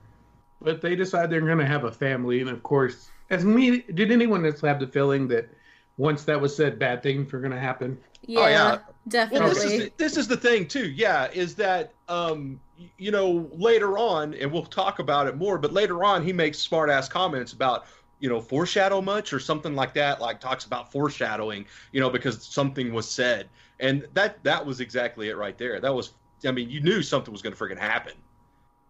but 0.61 0.81
they 0.81 0.95
decide 0.95 1.29
they're 1.29 1.41
going 1.41 1.59
to 1.59 1.65
have 1.67 1.83
a 1.83 1.91
family, 1.91 2.41
and 2.41 2.49
of 2.49 2.63
course, 2.63 3.11
as 3.29 3.45
me, 3.45 3.81
did 3.93 4.11
anyone 4.11 4.43
else 4.45 4.61
have 4.61 4.79
the 4.79 4.87
feeling 4.87 5.27
that 5.27 5.49
once 5.97 6.23
that 6.25 6.41
was 6.41 6.55
said, 6.55 6.79
bad 6.79 7.03
things 7.03 7.31
were 7.31 7.39
going 7.39 7.51
to 7.51 7.59
happen? 7.59 7.99
Yeah, 8.23 8.39
Oh, 8.39 8.47
yeah. 8.47 8.77
Definitely. 9.07 9.45
Well, 9.45 9.53
this 9.53 9.63
is 9.63 9.89
this 9.97 10.17
is 10.17 10.27
the 10.27 10.37
thing 10.37 10.67
too. 10.67 10.89
Yeah, 10.89 11.29
is 11.31 11.55
that 11.55 11.93
um 12.07 12.59
you 12.97 13.11
know 13.11 13.49
later 13.53 13.97
on, 13.97 14.33
and 14.33 14.51
we'll 14.51 14.65
talk 14.65 14.99
about 14.99 15.27
it 15.27 15.37
more. 15.37 15.57
But 15.57 15.73
later 15.73 16.03
on, 16.03 16.23
he 16.23 16.33
makes 16.33 16.59
smart 16.59 16.89
ass 16.89 17.07
comments 17.09 17.53
about 17.53 17.85
you 18.19 18.29
know 18.29 18.39
foreshadow 18.39 19.01
much 19.01 19.33
or 19.33 19.39
something 19.39 19.75
like 19.75 19.93
that. 19.95 20.21
Like 20.21 20.39
talks 20.39 20.65
about 20.65 20.91
foreshadowing, 20.91 21.65
you 21.91 21.99
know, 21.99 22.09
because 22.09 22.43
something 22.43 22.93
was 22.93 23.09
said, 23.09 23.49
and 23.79 24.07
that 24.13 24.43
that 24.43 24.65
was 24.65 24.79
exactly 24.79 25.29
it 25.29 25.37
right 25.37 25.57
there. 25.57 25.79
That 25.79 25.93
was, 25.93 26.13
I 26.45 26.51
mean, 26.51 26.69
you 26.69 26.81
knew 26.81 27.01
something 27.01 27.31
was 27.31 27.41
going 27.41 27.55
to 27.55 27.61
freaking 27.61 27.79
happen. 27.79 28.13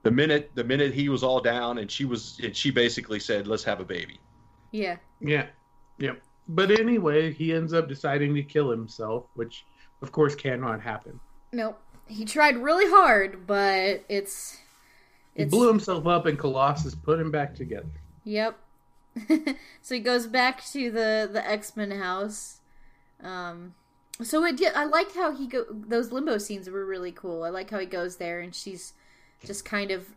The 0.03 0.11
minute 0.11 0.51
the 0.55 0.63
minute 0.63 0.93
he 0.93 1.09
was 1.09 1.23
all 1.23 1.41
down, 1.41 1.79
and 1.79 1.89
she 1.89 2.05
was, 2.05 2.39
and 2.43 2.55
she 2.55 2.71
basically 2.71 3.19
said, 3.19 3.47
"Let's 3.47 3.63
have 3.63 3.79
a 3.79 3.85
baby." 3.85 4.19
yeah. 4.71 4.97
Yeah, 5.19 5.47
yep. 5.97 6.21
But 6.47 6.71
anyway, 6.79 7.33
he 7.33 7.53
ends 7.53 7.73
up 7.73 7.89
deciding 7.89 8.35
to 8.35 8.43
kill 8.43 8.69
himself, 8.69 9.25
which 9.33 9.65
of 10.01 10.11
course 10.11 10.35
cannot 10.35 10.81
happen. 10.81 11.19
Nope. 11.51 11.79
He 12.07 12.25
tried 12.25 12.57
really 12.57 12.89
hard, 12.89 13.45
but 13.45 14.03
it's 14.07 14.57
He 15.35 15.45
blew 15.45 15.67
himself 15.67 16.07
up, 16.07 16.25
and 16.25 16.39
Colossus 16.39 16.95
put 16.95 17.19
him 17.19 17.31
back 17.31 17.53
together. 17.55 17.89
Yep. 18.23 18.57
so 19.81 19.95
he 19.95 19.99
goes 19.99 20.27
back 20.27 20.63
to 20.67 20.91
the 20.91 21.29
the 21.31 21.45
X 21.47 21.75
Men 21.75 21.91
house. 21.91 22.61
Um, 23.21 23.73
so 24.21 24.43
it 24.45 24.57
did, 24.57 24.73
I 24.73 24.85
liked 24.85 25.15
how 25.15 25.35
he 25.35 25.47
go. 25.47 25.65
Those 25.69 26.11
limbo 26.11 26.37
scenes 26.37 26.69
were 26.69 26.85
really 26.85 27.11
cool. 27.11 27.43
I 27.43 27.49
like 27.49 27.69
how 27.69 27.79
he 27.79 27.85
goes 27.85 28.17
there 28.17 28.39
and 28.39 28.53
she's 28.53 28.93
just 29.45 29.65
kind 29.65 29.91
of, 29.91 30.07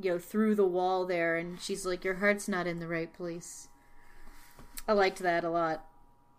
you 0.00 0.12
know, 0.12 0.18
through 0.18 0.54
the 0.54 0.66
wall 0.66 1.06
there, 1.06 1.36
and 1.36 1.60
she's 1.60 1.84
like, 1.84 2.04
"Your 2.04 2.14
heart's 2.14 2.48
not 2.48 2.66
in 2.66 2.78
the 2.78 2.88
right 2.88 3.12
place." 3.12 3.68
I 4.88 4.92
liked 4.92 5.18
that 5.20 5.44
a 5.44 5.50
lot. 5.50 5.84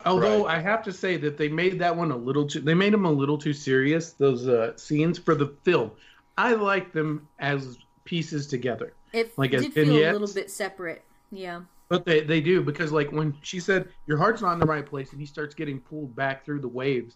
Although 0.05 0.45
Right. 0.45 0.57
I 0.57 0.61
have 0.61 0.83
to 0.83 0.93
say 0.93 1.17
that 1.17 1.37
they 1.37 1.47
made 1.47 1.79
that 1.79 1.95
one 1.95 2.11
a 2.11 2.17
little 2.17 2.47
too. 2.47 2.59
They 2.59 2.73
made 2.73 2.93
them 2.93 3.05
a 3.05 3.11
little 3.11 3.37
too 3.37 3.53
serious. 3.53 4.13
Those 4.13 4.47
uh, 4.47 4.77
scenes 4.77 5.17
for 5.17 5.35
the 5.35 5.47
film, 5.63 5.91
I 6.37 6.53
like 6.53 6.93
them 6.93 7.27
as 7.39 7.77
pieces 8.05 8.47
together. 8.47 8.93
It 9.13 9.37
Like 9.37 9.53
as 9.53 9.63
did 9.63 9.73
feel 9.73 9.95
a 9.95 10.11
little 10.11 10.33
bit 10.33 10.51
separate. 10.51 11.03
Yeah. 11.31 11.61
But 11.89 12.05
they, 12.05 12.21
they 12.21 12.41
do 12.41 12.61
because 12.61 12.91
like 12.91 13.11
when 13.11 13.35
she 13.41 13.59
said 13.59 13.87
your 14.05 14.17
heart's 14.17 14.41
not 14.41 14.53
in 14.53 14.59
the 14.59 14.65
right 14.65 14.85
place 14.85 15.11
and 15.11 15.19
he 15.19 15.25
starts 15.25 15.55
getting 15.55 15.79
pulled 15.79 16.15
back 16.15 16.45
through 16.45 16.59
the 16.59 16.67
waves, 16.67 17.15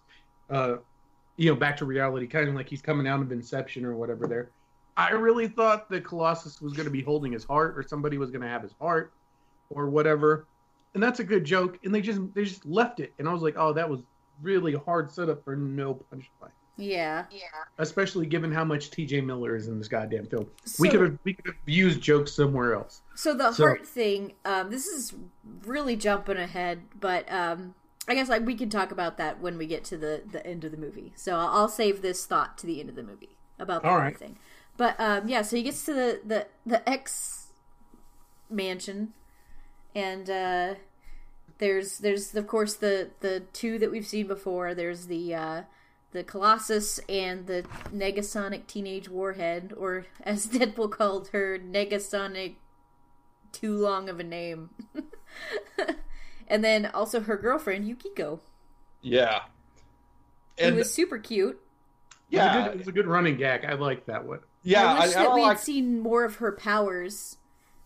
uh, 0.50 0.77
you 1.35 1.50
know, 1.50 1.55
back 1.55 1.77
to 1.77 1.85
reality, 1.85 2.25
kind 2.25 2.47
of 2.47 2.55
like 2.55 2.69
he's 2.69 2.81
coming 2.81 3.07
out 3.07 3.21
of 3.21 3.31
Inception 3.31 3.85
or 3.85 3.95
whatever. 3.95 4.27
There, 4.27 4.50
I 4.95 5.11
really 5.11 5.47
thought 5.47 5.89
that 5.89 6.03
Colossus 6.05 6.61
was 6.61 6.73
going 6.73 6.85
to 6.85 6.91
be 6.91 7.01
holding 7.01 7.31
his 7.33 7.43
heart 7.43 7.77
or 7.77 7.83
somebody 7.83 8.17
was 8.17 8.31
going 8.31 8.41
to 8.41 8.47
have 8.47 8.61
his 8.61 8.73
heart 8.79 9.13
or 9.69 9.89
whatever, 9.89 10.45
and 10.93 11.01
that's 11.01 11.19
a 11.19 11.24
good 11.24 11.43
joke. 11.43 11.79
And 11.83 11.93
they 11.93 12.01
just 12.01 12.19
they 12.33 12.43
just 12.43 12.65
left 12.65 13.00
it, 13.00 13.13
and 13.19 13.27
I 13.27 13.33
was 13.33 13.41
like, 13.41 13.55
oh, 13.57 13.74
that 13.74 13.89
was 13.89 14.01
really 14.41 14.74
hard 14.74 15.12
setup 15.12 15.43
for 15.43 15.55
no 15.55 15.93
punchline. 15.93 16.51
Yeah. 16.77 17.25
Yeah. 17.31 17.41
Especially 17.77 18.25
given 18.25 18.51
how 18.51 18.63
much 18.63 18.89
T.J. 18.89 19.21
Miller 19.21 19.55
is 19.55 19.67
in 19.67 19.77
this 19.77 19.88
goddamn 19.88 20.25
film, 20.25 20.48
we 20.79 20.89
could 20.89 21.01
have 21.01 21.19
we 21.24 21.33
could 21.33 21.45
have 21.48 21.55
used 21.65 22.01
jokes 22.01 22.33
somewhere 22.33 22.74
else. 22.74 23.01
So 23.15 23.33
the 23.33 23.51
So- 23.51 23.65
heart 23.65 23.86
thing, 23.86 24.33
um, 24.45 24.71
this 24.71 24.88
is 24.88 25.13
really 25.65 25.95
jumping 25.95 26.38
ahead, 26.38 26.81
but 27.00 27.31
um, 27.31 27.75
I 28.07 28.15
guess 28.15 28.29
like 28.29 28.45
we 28.45 28.55
can 28.55 28.69
talk 28.69 28.91
about 28.91 29.17
that 29.17 29.39
when 29.41 29.57
we 29.57 29.67
get 29.67 29.83
to 29.86 29.98
the 29.98 30.24
the 30.31 30.45
end 30.45 30.63
of 30.63 30.71
the 30.71 30.77
movie. 30.77 31.13
So 31.15 31.36
I'll, 31.36 31.48
I'll 31.48 31.69
save 31.69 32.01
this 32.01 32.25
thought 32.25 32.57
to 32.60 32.67
the 32.67 32.79
end 32.79 32.89
of 32.89 32.95
the 32.95 33.03
movie 33.03 33.38
about 33.60 33.83
the 33.83 33.89
heart 33.89 34.01
right. 34.01 34.17
thing. 34.17 34.38
But 34.77 35.00
um, 35.00 35.27
yeah, 35.27 35.43
so 35.43 35.57
he 35.57 35.63
gets 35.63 35.86
to 35.86 35.93
the 35.93 36.21
the 36.25 36.48
the 36.65 36.89
X 36.89 37.50
mansion, 38.50 39.13
and 39.95 40.29
uh, 40.29 40.75
there's 41.57 42.00
there's 42.00 42.33
of 42.36 42.48
course 42.48 42.75
the 42.75 43.10
the 43.19 43.41
two 43.53 43.77
that 43.79 43.92
we've 43.92 44.05
seen 44.07 44.27
before. 44.27 44.74
There's 44.74 45.07
the 45.07 45.35
uh, 45.35 45.61
the 46.11 46.24
Colossus 46.24 47.00
and 47.09 47.48
the 47.48 47.63
Negasonic 47.94 48.68
Teenage 48.68 49.09
Warhead, 49.09 49.74
or 49.77 50.05
as 50.24 50.48
Deadpool 50.48 50.92
called 50.92 51.29
her, 51.29 51.57
Negasonic. 51.59 52.55
Too 53.51 53.75
long 53.75 54.07
of 54.07 54.18
a 54.18 54.24
name. 54.24 54.70
and 56.48 56.63
then 56.63 56.85
also 56.94 57.20
her 57.20 57.35
girlfriend 57.35 57.85
Yukiko, 57.87 58.39
Yeah, 59.01 59.42
who 60.57 60.65
and 60.68 60.75
was 60.77 60.94
super 60.94 61.18
cute. 61.18 61.59
It 62.31 62.37
was 62.37 62.42
a 62.42 62.46
yeah, 62.46 62.63
good, 62.63 62.72
it 62.72 62.77
was 62.77 62.87
a 62.87 62.92
good 62.94 63.07
running 63.07 63.35
gag. 63.35 63.65
I 63.65 63.74
like 63.74 64.05
that 64.05 64.25
one. 64.25 64.39
yeah. 64.63 64.85
I 64.94 65.00
wish 65.05 65.13
that 65.15 65.24
don't 65.24 65.35
we 65.35 65.42
like- 65.42 65.57
had 65.57 65.63
seen 65.65 66.00
more 66.00 66.24
of 66.24 66.35
her 66.35 66.53
powers. 66.53 67.35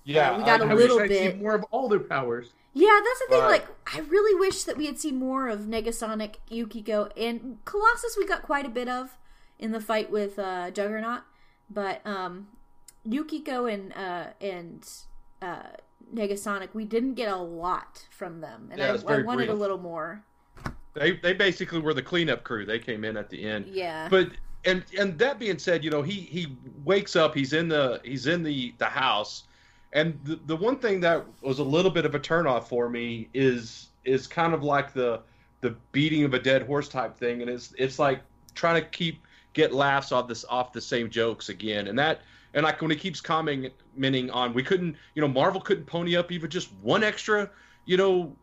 Yeah, 0.05 0.37
we 0.37 0.43
got 0.43 0.61
I- 0.61 0.71
a 0.71 0.75
little 0.75 0.99
bit. 0.99 1.41
more 1.41 1.55
of 1.55 1.65
all 1.71 1.89
their 1.89 1.99
powers. 1.99 2.53
Yeah, 2.73 2.99
that's 3.03 3.19
the 3.21 3.25
thing. 3.29 3.43
Like, 3.43 3.67
I 3.93 3.99
really 4.01 4.37
wish 4.37 4.63
that 4.63 4.75
we 4.77 4.85
had 4.85 4.99
seen 4.99 5.15
more 5.15 5.47
of 5.47 5.61
Negasonic, 5.61 6.35
Yukiko, 6.49 7.09
and 7.15 7.57
Colossus. 7.63 8.17
We 8.17 8.27
got 8.27 8.43
quite 8.43 8.65
a 8.65 8.69
bit 8.69 8.89
of 8.89 9.17
in 9.57 9.71
the 9.71 9.79
fight 9.79 10.11
with 10.11 10.37
uh, 10.37 10.71
Juggernaut, 10.71 11.21
but 11.69 12.05
um, 12.05 12.47
Yukiko 13.05 13.65
and 13.65 13.93
uh, 13.93 14.25
and 14.41 14.85
uh, 15.41 15.63
Negasonic, 16.13 16.69
we 16.73 16.83
didn't 16.83 17.13
get 17.13 17.31
a 17.31 17.37
lot 17.37 18.05
from 18.11 18.41
them, 18.41 18.67
and 18.71 18.79
Yeah, 18.79 18.97
I, 19.07 19.13
I 19.13 19.21
wanted 19.21 19.49
a 19.49 19.53
little 19.53 19.77
more. 19.77 20.23
They 20.93 21.13
they 21.13 21.33
basically 21.33 21.79
were 21.79 21.93
the 21.93 22.03
cleanup 22.03 22.43
crew. 22.43 22.65
They 22.65 22.79
came 22.79 23.05
in 23.05 23.15
at 23.15 23.29
the 23.29 23.43
end. 23.43 23.67
Yeah, 23.67 24.07
But 24.09 24.31
and 24.65 24.83
and 24.97 25.17
that 25.19 25.39
being 25.39 25.59
said, 25.59 25.83
you 25.83 25.91
know, 25.91 26.01
he 26.01 26.13
he 26.13 26.57
wakes 26.83 27.15
up, 27.15 27.33
he's 27.35 27.53
in 27.53 27.69
the 27.69 28.01
he's 28.03 28.27
in 28.27 28.43
the 28.43 28.73
the 28.79 28.85
house. 28.85 29.43
And 29.95 30.19
the, 30.25 30.36
the 30.45 30.55
one 30.58 30.77
thing 30.77 30.99
that 30.99 31.25
was 31.41 31.60
a 31.60 31.63
little 31.63 31.89
bit 31.89 32.05
of 32.05 32.13
a 32.13 32.19
turnoff 32.19 32.65
for 32.65 32.89
me 32.89 33.29
is 33.34 33.88
is 34.03 34.27
kind 34.27 34.53
of 34.53 34.62
like 34.62 34.93
the 34.93 35.21
the 35.62 35.75
beating 35.93 36.25
of 36.25 36.34
a 36.34 36.39
dead 36.39 36.63
horse 36.63 36.88
type 36.88 37.17
thing 37.17 37.41
and 37.41 37.49
it's 37.49 37.73
it's 37.77 37.97
like 37.97 38.21
trying 38.53 38.79
to 38.79 38.88
keep 38.89 39.25
get 39.53 39.73
laughs 39.73 40.12
off 40.12 40.27
this 40.27 40.43
off 40.49 40.73
the 40.73 40.81
same 40.81 41.10
jokes 41.10 41.47
again. 41.47 41.88
And 41.88 41.97
that 41.97 42.21
and 42.53 42.65
like 42.65 42.81
when 42.81 42.91
he 42.91 42.97
keeps 42.97 43.21
commenting 43.21 43.71
on 44.31 44.53
we 44.53 44.62
couldn't 44.62 44.97
you 45.15 45.21
know 45.21 45.29
Marvel 45.29 45.62
couldn't 45.62 45.86
pony 45.86 46.17
up 46.17 46.29
even 46.29 46.49
just 46.49 46.73
one 46.81 47.01
extra, 47.01 47.49
you 47.86 47.95
know, 47.95 48.36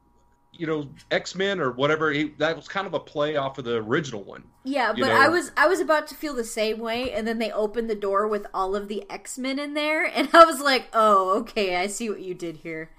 you 0.52 0.66
know, 0.66 0.88
X 1.10 1.34
Men 1.34 1.60
or 1.60 1.72
whatever. 1.72 2.12
He, 2.12 2.28
that 2.38 2.56
was 2.56 2.68
kind 2.68 2.86
of 2.86 2.94
a 2.94 3.00
play 3.00 3.36
off 3.36 3.58
of 3.58 3.64
the 3.64 3.76
original 3.76 4.22
one. 4.22 4.44
yeah, 4.64 4.92
but 4.92 5.08
know- 5.08 5.20
I 5.20 5.28
was 5.28 5.50
I 5.56 5.66
was 5.66 5.80
about 5.80 6.06
to 6.08 6.14
feel 6.14 6.34
the 6.34 6.44
same 6.44 6.78
way, 6.78 7.12
and 7.12 7.26
then 7.26 7.38
they 7.38 7.50
opened 7.50 7.88
the 7.88 7.94
door 7.94 8.28
with 8.28 8.46
all 8.52 8.76
of 8.76 8.88
the 8.88 9.04
X 9.10 9.38
Men 9.38 9.58
in 9.58 9.74
there, 9.74 10.04
and 10.14 10.28
I 10.32 10.44
was 10.44 10.60
like, 10.60 10.88
"Oh, 10.92 11.38
okay, 11.40 11.76
I 11.76 11.86
see 11.86 12.08
what 12.08 12.20
you 12.20 12.34
did 12.34 12.58
here." 12.58 12.90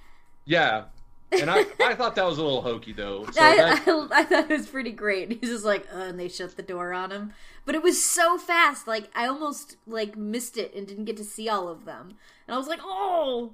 Yeah, 0.46 0.86
and 1.40 1.50
I, 1.50 1.66
I 1.84 1.96
thought 1.96 2.16
that 2.16 2.26
was 2.26 2.38
a 2.38 2.44
little 2.44 2.62
hokey 2.62 2.94
though. 2.94 3.26
So 3.32 3.42
I, 3.42 3.56
that, 3.56 3.88
I, 3.88 4.08
I 4.12 4.24
thought 4.24 4.52
it 4.52 4.58
was 4.58 4.68
pretty 4.68 4.92
great. 4.92 5.32
He's 5.32 5.50
just 5.50 5.66
like, 5.66 5.88
uh, 5.94 6.00
and 6.00 6.20
they 6.20 6.30
shut 6.30 6.56
the 6.56 6.64
door 6.64 6.94
on 6.94 7.12
him. 7.12 7.34
But 7.66 7.76
it 7.76 7.84
was 7.84 8.04
so 8.04 8.38
fast, 8.38 8.88
like 8.88 9.10
I 9.16 9.28
almost 9.28 9.78
like 9.88 10.18
missed 10.18 10.58
it 10.58 10.74
and 10.76 10.88
didn't 10.88 11.06
get 11.06 11.18
to 11.18 11.24
see 11.24 11.50
all 11.50 11.70
of 11.70 11.86
them. 11.86 12.16
And 12.48 12.56
I 12.56 12.58
was 12.58 12.68
like, 12.68 12.80
oh, 12.84 13.54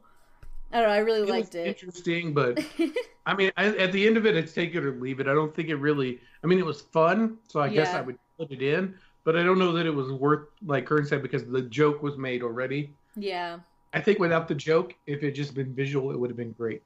I 0.71 0.79
don't 0.79 0.88
know. 0.89 0.93
I 0.93 0.97
really 0.99 1.21
It 1.21 1.29
liked 1.29 1.47
was 1.53 1.55
it. 1.55 1.67
interesting, 1.67 2.34
but 2.34 2.63
I 3.25 3.36
mean, 3.36 3.51
I, 3.58 3.67
at 3.77 3.91
the 3.91 4.05
end 4.05 4.17
of 4.17 4.25
it, 4.25 4.36
it's 4.36 4.53
take 4.53 4.75
it 4.75 4.86
or 4.86 4.91
leave 4.93 5.19
it. 5.19 5.27
I 5.27 5.34
don't 5.34 5.53
think 5.55 5.69
it 5.69 5.75
really. 5.75 6.19
I 6.43 6.47
mean, 6.47 6.60
it 6.60 6.65
was 6.65 6.82
fun, 6.82 7.38
so 7.47 7.60
I 7.60 7.69
guess 7.69 7.89
I 7.93 8.01
would 8.01 8.17
put 8.38 8.51
it 8.51 8.62
in. 8.62 8.95
But 9.23 9.36
I 9.36 9.43
don't 9.43 9.60
know 9.60 9.71
that 9.73 9.86
it 9.86 9.93
was 9.93 10.12
worth, 10.12 10.47
like 10.65 10.86
Kern 10.86 11.05
said, 11.05 11.21
because 11.21 11.45
the 11.45 11.62
joke 11.63 12.01
was 12.01 12.17
made 12.17 12.41
already. 12.43 12.93
Yeah, 13.15 13.60
I 13.93 13.99
think 13.99 14.19
without 14.19 14.47
the 14.47 14.55
joke, 14.55 14.95
if 15.08 15.23
it 15.23 15.32
just 15.32 15.53
been 15.53 15.73
visual, 15.73 16.12
it 16.12 16.17
would 16.19 16.29
have 16.29 16.38
been 16.38 16.51
great. 16.53 16.82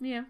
yeah, 0.00 0.24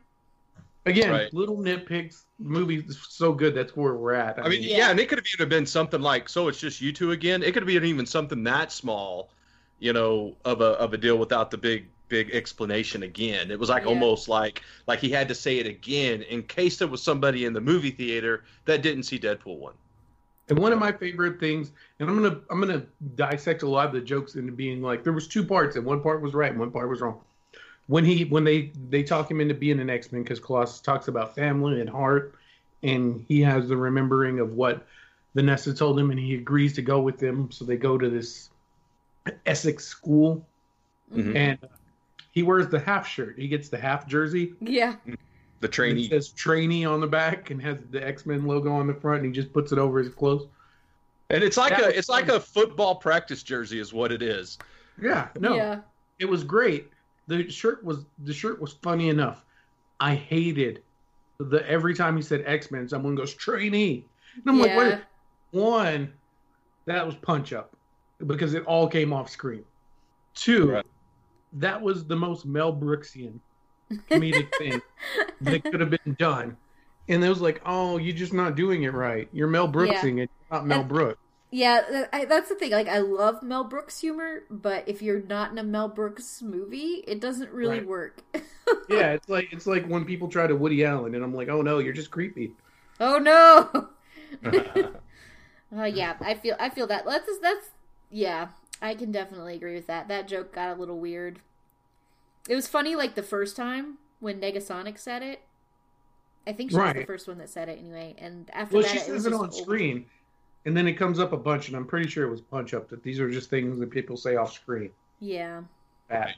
Again, 0.86 1.10
Right. 1.10 1.32
little 1.34 1.56
nitpicks. 1.58 2.22
The 2.40 2.48
movie's 2.48 2.98
so 3.08 3.32
good. 3.32 3.54
That's 3.54 3.76
where 3.76 3.94
we're 3.94 4.14
at. 4.14 4.38
I 4.44 4.48
mean, 4.48 4.62
Yeah. 4.62 4.78
yeah. 4.78 4.90
and 4.90 4.98
it 4.98 5.08
could 5.08 5.18
have 5.18 5.26
even 5.34 5.48
been 5.48 5.66
something 5.66 6.00
like, 6.00 6.28
so 6.28 6.48
it's 6.48 6.58
just 6.58 6.80
you 6.80 6.92
two 6.92 7.12
again. 7.12 7.42
It 7.42 7.52
could 7.52 7.62
have 7.62 7.68
been 7.68 7.84
even 7.84 8.06
something 8.06 8.42
that 8.44 8.72
small, 8.72 9.30
you 9.78 9.92
know, 9.92 10.34
of 10.44 10.60
a 10.60 10.70
of 10.80 10.92
a 10.94 10.96
deal 10.98 11.18
without 11.18 11.50
the 11.52 11.58
big 11.58 11.86
big 12.12 12.30
explanation 12.34 13.02
again. 13.04 13.50
It 13.50 13.58
was 13.58 13.70
like 13.70 13.84
Yeah. 13.84 13.88
almost 13.88 14.28
like 14.28 14.60
like 14.86 14.98
he 14.98 15.08
had 15.08 15.28
to 15.28 15.34
say 15.34 15.58
it 15.58 15.66
again 15.66 16.20
in 16.20 16.42
case 16.42 16.76
there 16.76 16.86
was 16.86 17.02
somebody 17.02 17.46
in 17.46 17.54
the 17.54 17.60
movie 17.60 17.90
theater 17.90 18.44
that 18.66 18.82
didn't 18.82 19.04
see 19.04 19.18
Deadpool 19.18 19.56
one. 19.56 19.72
And 20.50 20.58
one 20.58 20.74
of 20.74 20.78
my 20.78 20.92
favorite 20.92 21.40
things, 21.40 21.70
and 21.98 22.10
I'm 22.10 22.22
gonna 22.22 22.38
I'm 22.50 22.60
gonna 22.60 22.84
dissect 23.14 23.62
a 23.62 23.68
lot 23.68 23.86
of 23.86 23.94
the 23.94 24.02
jokes 24.02 24.34
into 24.34 24.52
being 24.52 24.82
like 24.82 25.04
there 25.04 25.14
was 25.14 25.26
two 25.26 25.42
parts, 25.42 25.76
and 25.76 25.86
one 25.86 26.02
part 26.02 26.20
was 26.20 26.34
right, 26.34 26.50
and 26.50 26.60
one 26.60 26.70
part 26.70 26.90
was 26.90 27.00
wrong. 27.00 27.18
When 27.86 28.04
he 28.04 28.26
when 28.26 28.44
they 28.44 28.72
they 28.90 29.02
talk 29.02 29.30
him 29.30 29.40
into 29.40 29.54
being 29.54 29.80
an 29.80 29.88
X 29.88 30.12
Men 30.12 30.22
because 30.22 30.38
Colossus 30.38 30.80
talks 30.80 31.08
about 31.08 31.34
family 31.34 31.80
and 31.80 31.88
heart, 31.88 32.34
and 32.82 33.24
he 33.26 33.40
has 33.40 33.68
the 33.68 33.76
remembering 33.76 34.38
of 34.38 34.52
what 34.52 34.86
Vanessa 35.34 35.72
told 35.72 35.98
him, 35.98 36.10
and 36.10 36.20
he 36.20 36.34
agrees 36.34 36.74
to 36.74 36.82
go 36.82 37.00
with 37.00 37.18
them. 37.18 37.50
So 37.50 37.64
they 37.64 37.78
go 37.78 37.96
to 37.96 38.10
this 38.10 38.50
Essex 39.46 39.86
school, 39.86 40.46
Mhm. 41.16 41.36
and 41.36 41.58
he 42.32 42.42
wears 42.42 42.66
the 42.68 42.80
half 42.80 43.06
shirt. 43.06 43.38
He 43.38 43.46
gets 43.46 43.68
the 43.68 43.78
half 43.78 44.06
jersey. 44.08 44.54
yeah, 44.60 44.96
The 45.04 45.14
and 45.62 45.72
trainee. 45.72 46.04
It 46.06 46.10
says 46.10 46.32
trainee 46.32 46.84
on 46.84 47.00
the 47.00 47.06
back 47.06 47.50
and 47.50 47.62
has 47.62 47.78
the 47.90 48.04
X 48.06 48.26
Men 48.26 48.46
logo 48.46 48.72
on 48.72 48.86
the 48.88 48.94
front, 48.94 49.22
and 49.24 49.26
he 49.34 49.40
just 49.40 49.52
puts 49.52 49.70
it 49.70 49.78
over 49.78 49.98
his 50.00 50.12
clothes. 50.14 50.48
And 51.30 51.42
it's 51.44 51.56
like 51.56 51.70
That 51.70 51.82
a 51.82 51.86
was 51.86 51.94
it's 51.94 52.08
like 52.08 52.28
a 52.28 52.40
football 52.40 52.96
practice 52.96 53.42
jersey 53.42 53.78
is 53.78 53.92
what 53.92 54.10
it 54.12 54.20
is. 54.22 54.58
Yeah, 55.00 55.28
no, 55.38 55.54
yeah, 55.56 55.80
it 56.18 56.26
was 56.26 56.42
great. 56.44 56.90
The 57.28 57.48
shirt 57.50 57.84
was 57.84 58.04
the 58.24 58.32
shirt 58.34 58.60
was 58.60 58.74
funny 58.82 59.08
enough. 59.08 59.44
I 60.00 60.14
hated 60.14 60.82
the 61.38 61.64
every 61.68 61.94
time 61.94 62.16
he 62.16 62.22
said 62.22 62.42
X 62.46 62.70
Men, 62.70 62.88
someone 62.88 63.14
goes 63.14 63.32
trainee, 63.34 64.04
and 64.34 64.44
I'm 64.46 64.58
like, 64.58 64.70
Yeah. 64.70 64.76
what? 64.76 65.02
One, 65.52 66.12
that 66.86 67.04
was 67.06 67.14
punch 67.16 67.52
up 67.52 67.76
because 68.26 68.54
it 68.54 68.64
all 68.64 68.88
came 68.88 69.12
off 69.12 69.28
screen. 69.30 69.64
Two, 70.34 70.70
Right. 70.72 70.86
That 71.54 71.80
was 71.80 72.04
the 72.06 72.16
most 72.16 72.46
Mel 72.46 72.72
Brooksian 72.74 73.38
comedic 74.10 74.48
thing 74.58 74.80
that 75.42 75.62
could 75.64 75.80
have 75.80 75.90
been 75.90 76.14
done. 76.18 76.56
And 77.08 77.22
it 77.24 77.28
was 77.28 77.40
like, 77.40 77.60
oh, 77.66 77.98
you're 77.98 78.16
just 78.16 78.32
not 78.32 78.54
doing 78.54 78.84
it 78.84 78.92
right. 78.94 79.28
You're 79.32 79.48
Mel 79.48 79.68
Brooksing 79.68 80.22
it, 80.22 80.30
not 80.50 80.66
Mel 80.66 80.80
And- 80.80 80.88
Brooks. 80.88 81.18
Yeah, 81.54 82.06
I, 82.14 82.24
that's 82.24 82.48
the 82.48 82.54
thing. 82.54 82.70
Like, 82.70 82.88
I 82.88 83.00
love 83.00 83.42
Mel 83.42 83.64
Brooks 83.64 83.98
humor, 84.00 84.44
but 84.48 84.88
if 84.88 85.02
you're 85.02 85.20
not 85.20 85.50
in 85.52 85.58
a 85.58 85.62
Mel 85.62 85.86
Brooks 85.88 86.40
movie, 86.40 87.04
it 87.06 87.20
doesn't 87.20 87.50
really 87.52 87.80
Right. 87.80 87.86
work. 87.86 88.22
Yeah, 88.88 89.10
it's 89.12 89.28
like 89.28 89.52
it's 89.52 89.66
like 89.66 89.84
when 89.86 90.04
people 90.06 90.28
try 90.28 90.46
to 90.46 90.56
Woody 90.56 90.82
Allen, 90.84 91.14
and 91.14 91.22
I'm 91.22 91.34
like, 91.34 91.48
oh 91.48 91.60
no, 91.60 91.78
you're 91.78 91.92
just 91.92 92.10
creepy. 92.10 92.52
oh 93.00 93.18
no. 93.18 93.88
Oh 95.74 95.84
yeah, 95.84 96.14
I 96.20 96.34
feel 96.34 96.54
I 96.60 96.68
feel 96.68 96.86
that. 96.88 97.04
That's 97.04 97.38
that's 97.40 97.66
yeah. 98.10 98.48
I 98.82 98.94
can 98.94 99.12
definitely 99.12 99.54
agree 99.54 99.74
with 99.74 99.86
that. 99.86 100.08
That 100.08 100.28
joke 100.28 100.52
got 100.54 100.76
a 100.76 100.78
little 100.78 100.98
weird. 100.98 101.38
It 102.48 102.54
was 102.56 102.66
funny 102.66 102.96
like 102.96 103.14
the 103.14 103.22
first 103.22 103.56
time 103.56 103.98
when 104.20 104.40
Negasonic 104.40 104.98
said 104.98 105.22
it. 105.22 105.40
I 106.46 106.52
think 106.52 106.72
she 106.72 106.76
was 106.76 106.92
the 106.94 107.04
first 107.04 107.28
one 107.28 107.38
that 107.38 107.48
said 107.48 107.68
it 107.68 107.78
anyway. 107.78 108.16
And 108.18 108.50
after 108.52 108.74
Well, 108.78 108.82
that, 108.82 108.90
she 108.90 108.98
it 108.98 109.12
was 109.12 109.22
says 109.22 109.26
it 109.26 109.30
just 109.30 109.40
on 109.40 109.46
old- 109.50 109.54
screen, 109.54 110.06
and 110.66 110.76
then 110.76 110.88
it 110.88 110.94
comes 110.94 111.20
up 111.20 111.32
a 111.32 111.36
bunch, 111.36 111.68
and 111.68 111.76
I'm 111.76 111.86
pretty 111.86 112.08
sure 112.08 112.26
it 112.26 112.30
was 112.30 112.40
punch 112.40 112.74
up 112.74 112.88
that 112.88 113.02
these 113.04 113.20
are 113.20 113.30
just 113.30 113.48
things 113.48 113.78
that 113.78 113.90
people 113.90 114.16
say 114.16 114.34
off 114.34 114.52
screen. 114.52 114.90
Yeah. 115.20 115.62
Bad. 116.08 116.34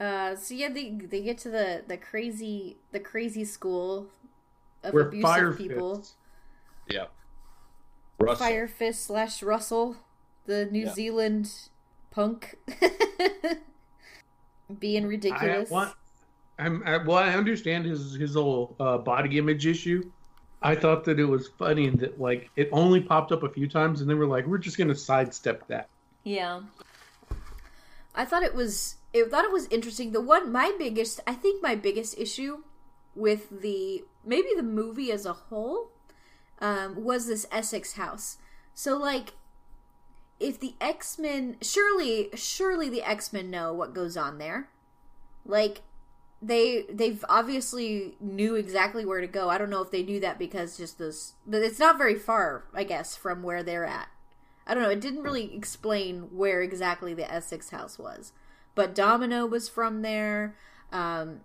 Uh, 0.00 0.34
so 0.36 0.54
yeah, 0.54 0.68
they 0.68 0.90
they 0.90 1.22
get 1.22 1.38
to 1.38 1.50
the 1.50 1.82
the 1.86 1.96
crazy 1.96 2.76
the 2.92 3.00
crazy 3.00 3.44
school 3.44 4.08
of 4.82 4.92
Where 4.94 5.06
abusive 5.08 5.22
fire 5.30 5.52
people. 5.52 5.96
fits. 5.96 6.14
yeah. 6.88 7.06
Russell. 8.18 8.46
Fire 8.46 8.66
Fist 8.68 9.04
slash 9.06 9.42
Russell, 9.42 9.96
the 10.48 10.64
New 10.72 10.86
Yeah. 10.86 10.94
Zealand 10.94 11.52
punk, 12.10 12.56
being 14.80 15.04
I 15.04 15.06
ridiculous. 15.06 15.70
want. 15.70 15.94
I'm 16.58 16.82
I, 16.84 16.96
well. 16.96 17.18
I 17.18 17.34
understand 17.34 17.84
his 17.84 18.14
his 18.14 18.34
whole 18.34 18.74
uh, 18.80 18.98
body 18.98 19.38
image 19.38 19.66
issue. 19.66 20.10
I 20.60 20.74
thought 20.74 21.04
that 21.04 21.20
it 21.20 21.24
was 21.24 21.48
funny 21.58 21.88
that 21.90 22.20
like 22.20 22.50
it 22.56 22.68
only 22.72 23.00
popped 23.00 23.30
up 23.30 23.44
a 23.44 23.48
few 23.48 23.68
times, 23.68 24.00
and 24.00 24.10
they 24.10 24.14
were 24.14 24.26
like, 24.26 24.46
"We're 24.46 24.58
just 24.58 24.76
gonna 24.76 24.96
sidestep 24.96 25.68
that." 25.68 25.88
Yeah. 26.24 26.62
I 28.14 28.24
thought 28.24 28.42
it 28.42 28.54
was 28.54 28.96
I 29.14 29.22
thought 29.30 29.44
it 29.44 29.52
was 29.52 29.68
interesting. 29.68 30.10
The 30.12 30.20
one 30.20 30.50
my 30.50 30.74
biggest 30.78 31.20
I 31.26 31.34
think 31.34 31.62
my 31.62 31.76
biggest 31.76 32.18
issue 32.18 32.62
with 33.14 33.60
the 33.62 34.02
maybe 34.24 34.48
the 34.56 34.62
movie 34.64 35.12
as 35.12 35.26
a 35.26 35.32
whole 35.34 35.90
um, 36.60 37.04
was 37.04 37.28
this 37.28 37.46
Essex 37.52 37.92
house. 37.92 38.38
So 38.74 38.96
like 38.96 39.34
if 40.40 40.60
the 40.60 40.74
X-Men 40.80 41.56
surely 41.60 42.30
surely 42.34 42.88
the 42.88 43.02
X-Men 43.02 43.50
know 43.50 43.72
what 43.72 43.94
goes 43.94 44.16
on 44.16 44.38
there. 44.38 44.68
Like 45.44 45.82
they 46.40 46.84
they've 46.90 47.24
obviously 47.28 48.16
knew 48.20 48.54
exactly 48.54 49.04
where 49.04 49.20
to 49.20 49.26
go. 49.26 49.48
I 49.48 49.58
don't 49.58 49.70
know 49.70 49.82
if 49.82 49.90
they 49.90 50.02
knew 50.02 50.20
that 50.20 50.38
because 50.38 50.76
just 50.76 50.98
this 50.98 51.34
but 51.46 51.62
it's 51.62 51.78
not 51.78 51.98
very 51.98 52.14
far, 52.14 52.64
I 52.74 52.84
guess, 52.84 53.16
from 53.16 53.42
where 53.42 53.62
they're 53.62 53.86
at. 53.86 54.08
I 54.66 54.74
don't 54.74 54.82
know. 54.82 54.90
It 54.90 55.00
didn't 55.00 55.22
really 55.22 55.54
explain 55.54 56.28
where 56.36 56.60
exactly 56.62 57.14
the 57.14 57.30
Essex 57.30 57.70
house 57.70 57.98
was, 57.98 58.32
but 58.74 58.94
Domino 58.94 59.46
was 59.46 59.68
from 59.68 60.02
there. 60.02 60.54
Um, 60.92 61.40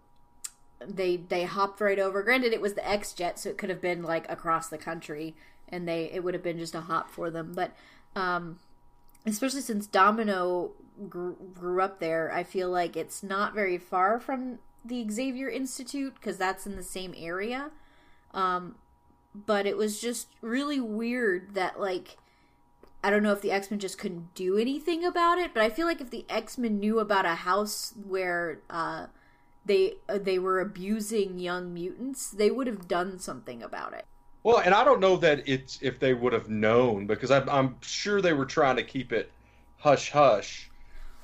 they 0.86 1.17
they 1.17 1.45
hopped 1.45 1.82
right 1.82 1.99
over. 1.99 2.21
Granted, 2.21 2.53
it 2.53 2.62
was 2.62 2.73
the 2.73 2.88
X 2.88 3.13
jet, 3.13 3.39
so 3.39 3.49
it 3.49 3.58
could 3.58 3.69
have 3.69 3.82
been 3.82 4.03
like 4.03 4.29
across 4.29 4.67
the 4.67 4.77
country, 4.77 5.36
and 5.69 5.88
they 5.88 6.12
it 6.12 6.23
would 6.23 6.34
have 6.34 6.43
been 6.43 6.60
just 6.60 6.75
a 6.75 6.82
hop 6.82 7.10
for 7.10 7.32
them. 7.32 7.53
But 7.56 7.71
um, 8.15 8.60
especially 9.26 9.62
since 9.62 9.88
Domino 9.88 10.72
grew, 11.10 11.36
grew 11.54 11.82
up 11.82 12.00
there, 12.00 12.32
I 12.32 12.44
feel 12.44 12.70
like 12.70 12.96
it's 12.96 13.24
not 13.24 13.54
very 13.54 13.78
far 13.78 14.20
from 14.20 14.60
the 14.86 15.08
Xavier 15.10 15.50
Institute 15.50 16.16
because 16.16 16.38
that's 16.38 16.66
in 16.66 16.76
the 16.76 16.84
same 16.84 17.14
area. 17.18 17.72
Um, 18.34 18.76
but 19.34 19.66
it 19.66 19.78
was 19.78 20.00
just 20.00 20.28
really 20.42 20.80
weird 20.80 21.56
that 21.56 21.80
like 21.80 22.18
I 23.04 23.10
don't 23.10 23.24
know 23.24 23.34
if 23.34 23.42
the 23.42 23.52
X 23.52 23.70
Men 23.70 23.80
just 23.80 23.98
couldn't 23.98 24.34
do 24.34 24.58
anything 24.58 25.04
about 25.04 25.38
it, 25.38 25.54
but 25.54 25.62
I 25.62 25.70
feel 25.70 25.86
like 25.86 26.00
if 26.00 26.10
the 26.10 26.26
X 26.30 26.58
Men 26.58 26.80
knew 26.80 27.00
about 27.00 27.26
a 27.26 27.36
house 27.36 27.94
where 28.08 28.60
uh, 28.70 29.08
they 29.66 29.96
uh, 30.08 30.20
they 30.20 30.40
were 30.40 30.62
abusing 30.62 31.38
young 31.38 31.74
mutants, 31.74 32.30
they 32.30 32.50
would 32.50 32.68
have 32.68 32.88
done 32.88 33.20
something 33.20 33.62
about 33.62 33.94
it. 33.94 34.06
Well, 34.43 34.58
and 34.58 34.73
I 34.73 34.84
don't 34.84 34.99
know 34.99 35.15
that 35.17 35.47
it's 35.47 35.79
if 35.82 35.99
they 35.99 36.13
would 36.13 36.34
have 36.34 36.49
known 36.49 37.08
because 37.08 37.32
I'm, 37.32 37.49
I'm 37.49 37.77
sure 37.82 38.21
they 38.21 38.34
were 38.34 38.45
trying 38.45 38.75
to 38.75 38.84
keep 38.84 39.13
it 39.13 39.32
hush 39.77 40.12
hush. 40.12 40.69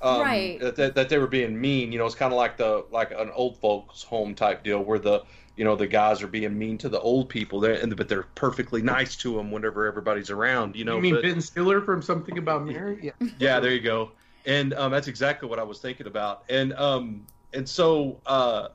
Um, 0.02 0.22
Right. 0.22 0.60
That, 0.60 0.96
that 0.96 1.10
they 1.10 1.18
were 1.18 1.28
being 1.28 1.60
mean. 1.60 1.92
You 1.92 2.00
know, 2.00 2.06
it's 2.06 2.16
kind 2.16 2.32
of 2.32 2.38
like 2.38 2.56
the 2.56 2.86
like 2.92 3.12
an 3.12 3.30
old 3.34 3.58
folks 3.58 4.04
home 4.04 4.34
type 4.36 4.64
deal 4.64 4.82
where 4.82 5.00
the 5.00 5.24
you 5.58 5.66
know 5.66 5.76
the 5.76 5.88
guys 5.88 6.24
are 6.24 6.28
being 6.28 6.58
mean 6.58 6.78
to 6.78 6.88
the 6.88 7.02
old 7.02 7.28
people 7.28 7.60
there, 7.60 7.74
and 7.74 7.94
but 7.98 8.08
they're 8.08 8.24
perfectly 8.36 8.82
nice 8.82 9.18
to 9.18 9.36
them 9.36 9.52
whenever 9.52 9.86
everybody's 9.86 10.30
around. 10.30 10.78
You 10.78 10.86
know. 10.86 10.96
you 10.96 11.02
mean 11.02 11.16
but- 11.16 11.24
Ben 11.24 11.42
Stiller 11.42 11.82
from 11.82 12.02
Something 12.02 12.38
About 12.38 12.66
Mary? 12.66 13.00
Yeah. 13.02 13.12
yeah, 13.40 13.60
there 13.60 13.72
you 13.72 13.82
go. 13.82 14.12
And 14.46 14.74
um, 14.74 14.92
that's 14.92 15.10
exactly 15.10 15.50
what 15.50 15.60
I 15.60 15.64
was 15.64 15.80
thinking 15.80 16.08
about. 16.08 16.46
And 16.50 16.72
um, 16.74 17.26
and 17.54 17.68
so 17.68 18.22
uh, 18.26 18.70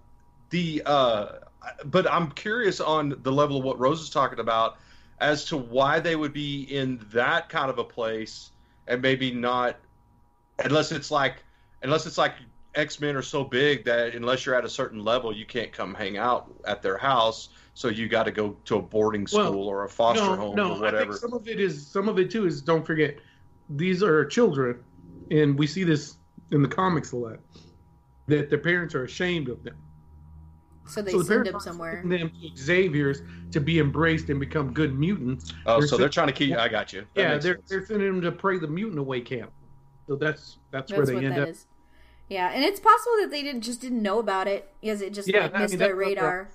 the 0.50 0.82
uh, 0.84 1.28
but 1.84 2.10
I'm 2.10 2.30
curious 2.30 2.80
on 2.80 3.16
the 3.22 3.32
level 3.32 3.58
of 3.58 3.64
what 3.64 3.78
Rose 3.78 4.00
is 4.00 4.10
talking 4.10 4.40
about 4.40 4.76
as 5.20 5.44
to 5.46 5.56
why 5.56 6.00
they 6.00 6.16
would 6.16 6.32
be 6.32 6.62
in 6.62 7.00
that 7.12 7.48
kind 7.48 7.70
of 7.70 7.78
a 7.78 7.84
place 7.84 8.50
and 8.86 9.00
maybe 9.00 9.30
not 9.32 9.76
unless 10.58 10.92
it's 10.92 11.10
like 11.10 11.36
unless 11.82 12.06
it's 12.06 12.18
like 12.18 12.34
X 12.74 13.00
Men 13.00 13.16
are 13.16 13.22
so 13.22 13.44
big 13.44 13.84
that 13.84 14.14
unless 14.14 14.44
you're 14.44 14.54
at 14.54 14.64
a 14.64 14.68
certain 14.68 15.04
level 15.04 15.34
you 15.34 15.46
can't 15.46 15.72
come 15.72 15.94
hang 15.94 16.16
out 16.18 16.52
at 16.66 16.82
their 16.82 16.98
house. 16.98 17.50
So 17.74 17.88
you 17.88 18.08
got 18.08 18.24
to 18.24 18.30
go 18.30 18.56
to 18.66 18.76
a 18.76 18.82
boarding 18.82 19.26
school 19.26 19.50
Well, 19.50 19.68
or 19.68 19.84
a 19.84 19.88
foster 19.88 20.22
no, 20.22 20.36
home 20.36 20.56
no. 20.56 20.62
or 20.62 20.66
I 20.70 20.70
think 20.72 20.82
whatever. 20.82 21.12
some 21.14 21.32
of 21.32 21.48
it 21.48 21.58
is 21.60 21.86
some 21.86 22.08
of 22.08 22.18
it 22.18 22.30
too 22.30 22.46
is 22.46 22.60
don't 22.62 22.86
forget 22.86 23.18
these 23.70 24.02
are 24.02 24.24
children, 24.26 24.82
and 25.30 25.58
we 25.58 25.66
see 25.66 25.84
this 25.84 26.16
in 26.50 26.62
the 26.62 26.68
comics 26.68 27.12
a 27.12 27.16
lot 27.16 27.38
that 28.26 28.50
their 28.50 28.58
parents 28.58 28.94
are 28.94 29.04
ashamed 29.04 29.48
of 29.48 29.62
them. 29.64 29.76
So 30.86 31.02
they 31.02 31.12
so 31.12 31.18
the 31.18 31.24
send 31.24 31.44
parents 31.44 31.66
him 31.66 31.72
somewhere. 31.72 32.00
sending 32.02 32.20
them 32.20 32.30
to 32.30 32.56
Xavier's 32.62 33.22
to 33.52 33.60
be 33.60 33.78
embraced 33.78 34.28
and 34.28 34.38
become 34.38 34.72
good 34.72 34.94
mutants. 34.98 35.52
Oh, 35.66 35.78
They're 35.78 35.88
so 35.88 35.96
they're 35.96 36.08
trying 36.08 36.26
to 36.28 36.32
keep. 36.32 36.56
I 36.56 36.68
got 36.68 36.92
you. 36.92 37.06
That 37.14 37.20
yeah, 37.20 37.38
they're 37.38 37.54
sense. 37.56 37.68
they're 37.68 37.86
sending 37.86 38.06
them 38.06 38.20
to 38.22 38.32
pray 38.32 38.58
the 38.58 38.68
mutant 38.68 38.98
away 38.98 39.20
camp. 39.22 39.50
So 40.06 40.16
that's 40.16 40.58
that's, 40.70 40.92
where 40.92 41.06
they 41.06 41.14
what 41.14 41.24
end 41.24 41.36
that 41.36 41.42
up. 41.42 41.48
is. 41.48 41.66
Yeah, 42.28 42.50
and 42.52 42.64
it's 42.64 42.80
possible 42.80 43.16
that 43.20 43.30
they 43.30 43.42
didn't 43.42 43.62
just 43.62 43.80
didn't 43.80 44.02
know 44.02 44.18
about 44.18 44.46
it 44.48 44.72
because 44.80 45.00
it 45.00 45.12
just 45.14 45.28
Yeah, 45.28 45.42
like 45.42 45.54
I 45.54 45.58
missed 45.60 45.72
mean, 45.72 45.78
their 45.78 45.96
radar. 45.96 46.50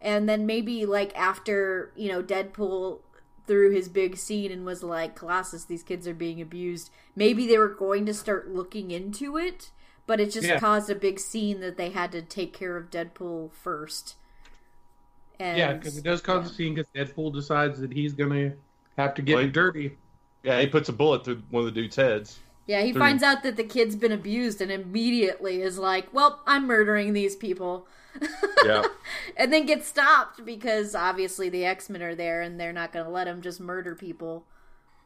And 0.00 0.28
then 0.28 0.46
maybe 0.46 0.86
like 0.86 1.16
after 1.16 1.92
you 1.96 2.08
know 2.08 2.22
Deadpool 2.22 3.00
threw 3.46 3.70
his 3.70 3.88
big 3.88 4.16
scene 4.16 4.50
and 4.52 4.64
was 4.64 4.82
like, 4.82 5.14
"Colossus, 5.16 5.64
these 5.64 5.82
kids 5.82 6.06
are 6.08 6.14
being 6.14 6.40
abused." 6.40 6.90
Maybe 7.16 7.46
they 7.46 7.58
were 7.58 7.68
going 7.68 8.06
to 8.06 8.14
start 8.14 8.48
looking 8.50 8.90
into 8.90 9.36
it, 9.36 9.70
but 10.10 10.18
it 10.18 10.32
just 10.32 10.48
Yeah. 10.48 10.58
caused 10.58 10.90
a 10.90 10.94
big 10.96 11.20
scene 11.20 11.60
that 11.60 11.76
they 11.76 11.90
had 11.90 12.10
to 12.10 12.20
take 12.20 12.52
care 12.52 12.76
of 12.76 12.90
Deadpool 12.90 13.52
first. 13.52 14.16
And, 15.38 15.56
Yeah, 15.56 15.74
because 15.74 15.96
it 15.96 16.02
does 16.02 16.20
cause 16.20 16.50
a 16.50 16.52
scene 16.52 16.74
because 16.74 16.90
Deadpool 16.92 17.32
decides 17.32 17.78
that 17.78 17.92
he's 17.92 18.12
gonna 18.12 18.54
have 18.98 19.14
to 19.14 19.22
get 19.22 19.36
Wait. 19.36 19.52
dirty. 19.52 19.96
Yeah, 20.42 20.60
he 20.60 20.66
puts 20.66 20.88
a 20.88 20.92
bullet 20.92 21.24
through 21.24 21.42
one 21.50 21.60
of 21.60 21.72
the 21.72 21.80
dude's 21.80 21.94
heads. 21.94 22.40
Yeah, 22.66 22.82
he 22.82 22.90
Through- 22.90 23.02
finds 23.02 23.22
out 23.22 23.44
that 23.44 23.54
the 23.56 23.62
kid's 23.62 23.94
been 23.94 24.10
abused 24.10 24.60
and 24.60 24.72
immediately 24.72 25.62
is 25.62 25.78
like, 25.78 26.12
"Well, 26.12 26.40
I'm 26.44 26.66
murdering 26.66 27.12
these 27.12 27.36
people." 27.36 27.86
Yeah. 28.66 28.82
and 29.36 29.52
then 29.52 29.64
gets 29.64 29.86
stopped 29.86 30.44
because 30.44 30.96
obviously 30.96 31.48
the 31.48 31.64
X-Men 31.64 32.02
are 32.02 32.16
there 32.16 32.42
and 32.42 32.58
they're 32.58 32.72
not 32.72 32.92
going 32.92 33.04
to 33.04 33.10
let 33.12 33.28
him 33.28 33.42
just 33.42 33.60
murder 33.60 33.94
people. 33.94 34.44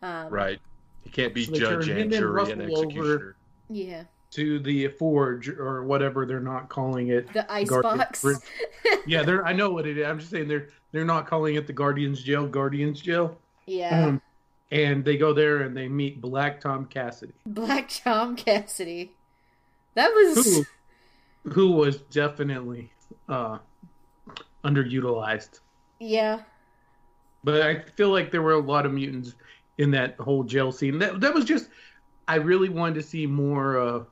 Um, 0.00 0.30
Right. 0.30 0.60
He 1.02 1.10
can't 1.10 1.34
be 1.34 1.44
So 1.44 1.52
judge 1.52 1.86
turn 1.86 1.90
him 1.90 1.90
and 1.90 2.00
and 2.04 2.12
jury 2.12 2.24
and 2.24 2.34
Russell 2.34 2.52
over. 2.78 2.84
executioner. 2.86 3.36
Yeah. 3.68 4.04
To 4.34 4.58
the 4.58 4.88
forge 4.88 5.48
or 5.48 5.84
whatever 5.84 6.26
they're 6.26 6.40
not 6.40 6.68
calling 6.68 7.08
it. 7.08 7.32
The 7.32 7.50
ice 7.52 7.68
Guardian 7.68 7.98
box. 7.98 8.24
Yeah, 9.06 9.22
they're. 9.22 9.44
I 9.46 9.52
know 9.52 9.70
what 9.70 9.86
it 9.86 9.96
is. 9.98 10.06
I'm 10.06 10.18
just 10.18 10.30
saying 10.30 10.48
they're 10.48 10.68
they're 10.92 11.04
not 11.04 11.26
calling 11.26 11.54
it 11.56 11.66
the 11.66 11.72
Guardians 11.72 12.22
Jail. 12.22 12.46
Guardians 12.46 13.00
Jail. 13.00 13.38
yeah. 13.66 14.06
Um, 14.06 14.22
and 14.70 15.04
they 15.04 15.16
go 15.16 15.32
there 15.32 15.62
and 15.62 15.76
they 15.76 15.88
meet 15.88 16.20
Black 16.20 16.60
Tom 16.60 16.86
Cassidy, 16.86 17.34
Black 17.46 17.88
Tom 18.02 18.34
Cassidy. 18.34 19.12
That 19.94 20.08
was 20.08 20.44
who 21.44 21.50
who 21.50 21.72
was 21.72 21.98
definitely 21.98 22.90
uh, 23.28 23.58
underutilized. 24.64 25.60
yeah. 26.00 26.40
But 27.44 27.60
I 27.62 27.82
feel 27.96 28.08
like 28.10 28.30
there 28.30 28.40
were 28.42 28.52
a 28.54 28.58
lot 28.58 28.86
of 28.86 28.92
mutants 28.92 29.34
in 29.76 29.90
that 29.90 30.16
whole 30.18 30.44
jail 30.44 30.72
scene. 30.72 30.98
That 30.98 31.20
that 31.20 31.32
was 31.34 31.44
just. 31.44 31.68
I 32.26 32.36
really 32.36 32.70
wanted 32.70 32.94
to 32.94 33.02
see 33.02 33.26
more 33.26 33.78
uh, 33.78 34.04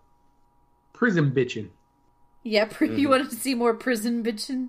prison 1.02 1.32
bitching. 1.32 1.68
Yeah, 2.44 2.64
pr- 2.70 2.84
you 2.84 3.08
wanted 3.08 3.30
to 3.30 3.34
see 3.36 3.56
more 3.56 3.74
prison 3.74 4.22
bitching? 4.22 4.68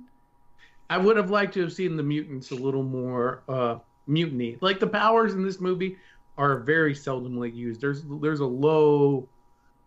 I 0.90 0.98
would 0.98 1.16
have 1.16 1.30
liked 1.30 1.54
to 1.54 1.62
have 1.62 1.72
seen 1.72 1.96
the 1.96 2.02
mutants 2.02 2.50
a 2.50 2.56
little 2.56 2.82
more 2.82 3.44
uh, 3.48 3.78
mutiny. 4.08 4.58
Like 4.60 4.80
the 4.80 4.88
powers 4.88 5.36
in 5.36 5.46
this 5.46 5.60
movie 5.60 5.98
are 6.36 6.58
very 6.58 6.96
seldomly 6.96 7.56
used. 7.56 7.82
There's 7.82 8.04
there's 8.20 8.40
a 8.40 8.48
low 8.48 9.30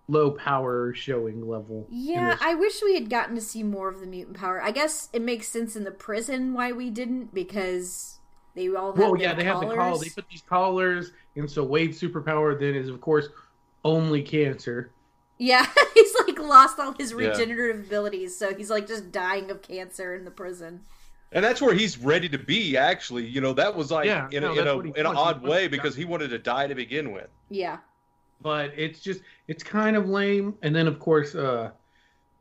low 0.07 0.31
power 0.31 0.95
showing 0.95 1.49
level. 1.49 1.89
Yeah. 1.91 2.37
I 2.41 2.55
wish 2.55 2.81
we 2.81 2.95
had 2.95 3.11
gotten 3.11 3.35
to 3.35 3.41
see 3.41 3.65
more 3.65 3.89
of 3.89 3.99
the 3.99 4.07
mutant 4.07 4.37
power. 4.37 4.63
I 4.63 4.71
guess 4.71 5.09
it 5.13 5.23
makes 5.23 5.49
sense 5.49 5.75
in 5.75 5.83
the 5.83 5.91
prison 5.91 6.55
why 6.55 6.71
we 6.71 6.91
didn't 6.91 7.35
because 7.35 8.21
they 8.55 8.69
all 8.69 8.93
have 8.93 8.99
well, 9.01 9.15
their 9.15 9.23
yeah, 9.23 9.35
they 9.35 9.43
have 9.43 9.59
the 9.59 9.67
call. 9.67 9.75
collars. 9.75 10.01
They 10.01 10.11
put 10.11 10.29
these 10.31 10.43
collars, 10.43 11.11
and 11.35 11.51
so 11.51 11.65
Wade's 11.65 12.01
superpower 12.01 12.57
then 12.57 12.77
is 12.77 12.89
of 12.89 13.01
course 13.01 13.29
only 13.85 14.23
cancer. 14.23 14.93
Yeah, 15.39 15.67
he's 15.95 16.15
like 16.27 16.39
lost 16.39 16.79
all 16.79 16.93
his 16.93 17.13
Yeah. 17.13 17.29
regenerative 17.29 17.87
abilities, 17.87 18.37
so 18.37 18.55
he's 18.55 18.71
like 18.71 18.87
just 18.87 19.13
dying 19.13 19.51
of 19.51 19.63
cancer 19.63 20.15
in 20.15 20.25
the 20.25 20.31
prison. 20.31 20.81
And 21.33 21.45
that's 21.45 21.61
where 21.61 21.75
he's 21.75 21.99
ready 21.99 22.29
to 22.31 22.39
be. 22.39 22.77
Actually, 22.77 23.27
you 23.27 23.41
know, 23.41 23.53
that 23.55 23.75
was 23.75 23.91
like 23.91 24.07
Yeah, 24.07 24.29
in, 24.31 24.43
no, 24.43 24.53
a, 24.53 24.61
in, 24.61 24.67
a, 24.67 24.79
in 25.01 25.07
an 25.07 25.17
odd 25.17 25.43
way 25.43 25.69
because 25.69 25.95
he 25.95 26.05
wanted 26.05 26.29
to 26.31 26.39
die 26.39 26.67
to 26.69 26.75
begin 26.75 27.13
with. 27.13 27.29
Yeah. 27.51 27.79
but 28.41 28.73
it's 28.77 29.01
just 29.01 29.21
it's 29.49 29.63
kind 29.63 29.97
of 29.97 30.09
lame. 30.09 30.55
And 30.63 30.75
then 30.75 30.87
of 30.87 30.99
course, 31.01 31.35
uh, 31.35 31.71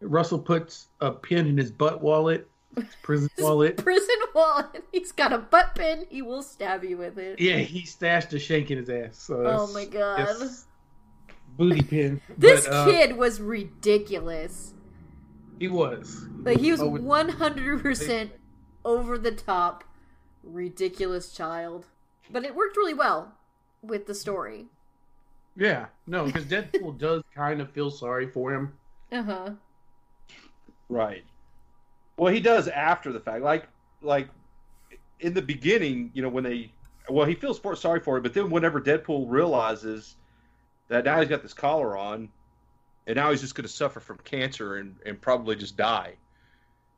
Russell 0.01 0.39
puts 0.39 0.87
a 1.01 1.11
pin 1.11 1.47
in 1.47 1.57
his 1.57 1.71
butt 1.71 2.01
wallet, 2.01 2.47
his 2.75 2.85
prison 3.01 3.29
wallet. 3.39 3.77
Prison 3.77 4.15
wallet. 4.33 4.83
He's 4.91 5.11
got 5.11 5.33
a 5.33 5.39
butt 5.39 5.73
pin. 5.75 6.05
He 6.09 6.21
will 6.21 6.43
stab 6.43 6.83
you 6.83 6.97
with 6.97 7.17
it. 7.17 7.39
Yeah, 7.39 7.57
he 7.57 7.85
stashed 7.85 8.31
a 8.33 8.39
shank 8.39 8.71
in 8.71 8.77
his 8.77 8.89
ass. 8.89 9.17
So 9.17 9.43
Oh 9.45 9.67
my 9.73 9.85
god. 9.85 10.27
That's 11.57 11.69
booty 11.69 11.81
pin. 11.81 12.21
This 12.37 12.65
But, 12.65 12.73
uh, 12.73 12.85
kid 12.85 13.17
was 13.17 13.41
ridiculous. 13.41 14.73
he 15.59 15.67
was. 15.67 16.25
Like 16.43 16.59
he 16.59 16.71
was 16.71 16.81
Oh, 16.81 16.89
one 16.89 17.29
hundred 17.29 17.81
percent 17.81 18.31
over 18.83 19.17
the 19.17 19.31
top, 19.31 19.83
ridiculous 20.43 21.31
child. 21.31 21.87
But 22.31 22.43
it 22.45 22.55
worked 22.55 22.77
really 22.77 22.93
well 22.93 23.33
with 23.81 24.07
the 24.07 24.15
story. 24.15 24.65
Yeah, 25.55 25.85
no, 26.07 26.25
because 26.25 26.45
Deadpool 26.45 26.97
does 26.99 27.23
kind 27.33 27.61
of 27.61 27.71
feel 27.71 27.89
sorry 27.89 28.27
for 28.27 28.53
him. 28.53 28.73
Uh 29.11 29.23
huh. 29.23 29.49
Right. 30.89 31.23
Well, 32.17 32.33
he 32.33 32.39
does 32.39 32.67
after 32.67 33.11
the 33.11 33.19
fact. 33.19 33.43
Like, 33.43 33.67
like 34.01 34.29
in 35.19 35.33
the 35.33 35.41
beginning, 35.41 36.11
you 36.13 36.21
know, 36.21 36.29
when 36.29 36.43
they, 36.43 36.71
well, 37.09 37.25
he 37.25 37.35
feels 37.35 37.57
for, 37.59 37.75
sorry 37.75 37.99
for 37.99 38.17
it, 38.17 38.21
but 38.21 38.33
then 38.33 38.49
whenever 38.49 38.81
Deadpool 38.81 39.25
realizes 39.29 40.15
that 40.87 41.05
now 41.05 41.19
he's 41.19 41.29
got 41.29 41.41
this 41.41 41.53
collar 41.53 41.97
on, 41.97 42.29
and 43.07 43.15
now 43.15 43.31
he's 43.31 43.41
just 43.41 43.55
going 43.55 43.67
to 43.67 43.73
suffer 43.73 43.99
from 43.99 44.17
cancer 44.23 44.77
and, 44.77 44.95
and 45.05 45.19
probably 45.19 45.55
just 45.55 45.77
die. 45.77 46.13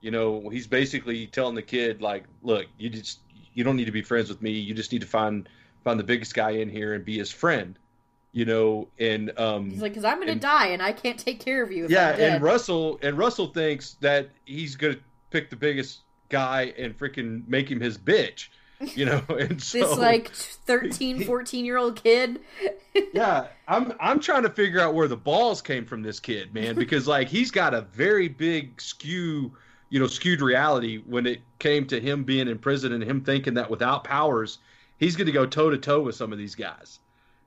You 0.02 0.12
know, 0.12 0.50
he's 0.50 0.68
basically 0.68 1.28
telling 1.28 1.56
the 1.56 1.62
kid, 1.62 2.02
like, 2.02 2.26
look, 2.44 2.68
you 2.78 2.90
just 2.90 3.20
you 3.54 3.64
don't 3.64 3.76
need 3.76 3.86
to 3.86 3.92
be 3.92 4.04
friends 4.04 4.30
with 4.30 4.42
me. 4.42 4.52
You 4.52 4.74
just 4.74 4.92
need 4.92 5.02
to 5.02 5.08
find 5.08 5.50
find 5.84 6.00
the 6.00 6.04
biggest 6.04 6.34
guy 6.34 6.52
in 6.52 6.70
here 6.70 6.94
and 6.94 7.04
be 7.04 7.18
his 7.18 7.32
friend. 7.32 7.78
You 8.32 8.46
know, 8.46 8.88
and 9.00 9.38
um, 9.40 9.72
He's 9.72 9.82
like, 9.82 9.94
because 9.94 10.04
I'm 10.04 10.20
gonna 10.20 10.36
die 10.36 10.68
and 10.68 10.82
I 10.82 10.92
can't 10.92 11.18
take 11.18 11.40
care 11.40 11.64
of 11.64 11.72
you. 11.72 11.86
If 11.86 11.92
yeah, 11.92 12.10
and 12.10 12.44
Russell 12.44 13.00
and 13.02 13.18
Russell 13.18 13.48
thinks 13.48 13.96
that 14.02 14.30
he's 14.46 14.76
gonna 14.76 14.98
pick 15.32 15.50
the 15.50 15.56
biggest 15.56 16.02
guy 16.30 16.74
and 16.78 16.98
freaking 16.98 17.48
make 17.48 17.72
him 17.72 17.80
his 17.80 17.98
bitch, 17.98 18.50
you 18.80 19.06
know. 19.06 19.24
And 19.30 19.62
so 19.62 19.80
this 19.80 19.98
like 19.98 20.30
13, 20.34 21.24
14 21.24 21.66
year 21.66 21.78
old 21.78 22.02
kid. 22.02 22.40
yeah, 23.14 23.48
I'm 23.68 23.94
I'm 24.00 24.20
trying 24.20 24.44
to 24.44 24.50
figure 24.50 24.80
out 24.80 24.94
where 24.94 25.08
the 25.08 25.18
balls 25.18 25.62
came 25.62 25.86
from 25.86 26.02
this 26.02 26.20
kid, 26.20 26.54
man, 26.54 26.76
because 26.76 27.08
like 27.08 27.28
he's 27.28 27.52
got 27.52 27.74
a 27.74 27.82
very 27.82 28.28
big 28.28 28.82
skew, 28.82 29.54
you 29.90 30.00
know, 30.00 30.08
skewed 30.08 30.42
reality 30.42 31.02
when 31.06 31.26
it 31.26 31.42
came 31.60 31.86
to 31.88 32.00
him 32.00 32.24
being 32.24 32.48
in 32.48 32.58
prison 32.58 32.94
and 32.94 33.04
him 33.04 33.22
thinking 33.22 33.56
that 33.56 33.70
without 33.70 34.04
powers, 34.04 34.60
he's 34.98 35.16
going 35.16 35.28
to 35.28 35.32
go 35.32 35.46
toe 35.46 35.70
to 35.70 35.78
toe 35.78 36.02
with 36.02 36.16
some 36.16 36.32
of 36.32 36.38
these 36.38 36.56
guys, 36.56 37.00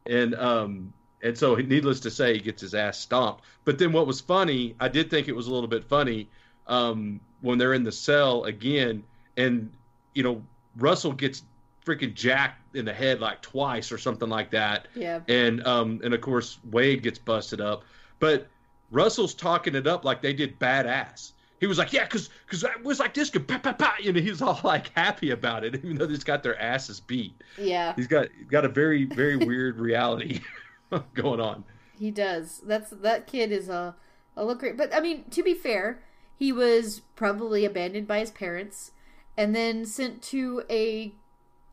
and 0.06 0.34
um 0.34 0.92
and 1.22 1.36
so 1.36 1.54
needless 1.56 2.00
to 2.00 2.10
say, 2.10 2.34
he 2.34 2.40
gets 2.40 2.62
his 2.62 2.74
ass 2.74 2.98
stomped. 2.98 3.44
But 3.64 3.78
then 3.78 3.92
what 3.92 4.06
was 4.06 4.20
funny, 4.20 4.74
I 4.80 4.88
did 4.88 5.10
think 5.10 5.28
it 5.28 5.36
was 5.36 5.48
a 5.48 5.52
little 5.52 5.68
bit 5.68 5.84
funny 5.84 6.28
um 6.66 7.20
when 7.40 7.58
they're 7.58 7.74
in 7.74 7.84
the 7.84 7.92
cell 7.92 8.44
again, 8.44 9.02
and 9.36 9.72
you 10.14 10.22
know 10.22 10.42
Russell 10.76 11.12
gets 11.12 11.42
freaking 11.84 12.14
jacked 12.14 12.76
in 12.76 12.84
the 12.84 12.92
head 12.92 13.20
like 13.20 13.40
twice 13.42 13.90
or 13.90 13.98
something 13.98 14.28
like 14.28 14.50
that 14.50 14.86
Yeah. 14.94 15.20
and 15.28 15.66
um 15.66 16.00
and 16.04 16.12
of 16.14 16.20
course 16.20 16.58
Wade 16.70 17.02
gets 17.02 17.18
busted 17.18 17.60
up, 17.60 17.84
but 18.18 18.48
Russell's 18.90 19.34
talking 19.34 19.74
it 19.74 19.86
up 19.86 20.04
like 20.04 20.20
they 20.20 20.32
did 20.32 20.58
badass. 20.58 21.32
He 21.60 21.66
was 21.66 21.76
like, 21.78 21.92
yeah, 21.92 22.04
because 22.04 22.30
because 22.46 22.64
it 22.64 22.82
was 22.84 22.98
like 22.98 23.12
this, 23.14 23.28
could 23.30 23.46
pa, 23.46 23.58
pa, 23.58 23.72
pa, 23.74 23.94
you 24.00 24.12
know, 24.12 24.20
he 24.20 24.30
was 24.30 24.40
all 24.42 24.58
like 24.64 24.88
happy 24.96 25.30
about 25.30 25.62
it, 25.64 25.74
even 25.84 25.96
though 25.96 26.06
just 26.06 26.24
got 26.26 26.42
their 26.42 26.58
asses 26.60 27.00
beat. 27.00 27.34
Yeah. 27.58 27.94
He's 27.96 28.06
got 28.06 28.28
got 28.50 28.64
a 28.64 28.68
very 28.68 29.04
very 29.04 29.36
weird 29.36 29.78
reality 29.80 30.40
going 31.14 31.40
on. 31.40 31.64
He 31.98 32.10
does. 32.10 32.60
That's 32.64 32.90
that 32.90 33.26
kid 33.26 33.52
is 33.52 33.68
a 33.68 33.94
a 34.36 34.44
look 34.44 34.60
great. 34.60 34.76
But 34.76 34.94
I 34.94 35.00
mean, 35.00 35.24
to 35.30 35.42
be 35.42 35.54
fair, 35.54 36.02
he 36.36 36.50
was 36.52 37.00
probably 37.16 37.64
abandoned 37.64 38.06
by 38.08 38.20
his 38.20 38.30
parents 38.30 38.92
and 39.36 39.54
then 39.54 39.84
sent 39.84 40.22
to 40.22 40.62
a 40.70 41.12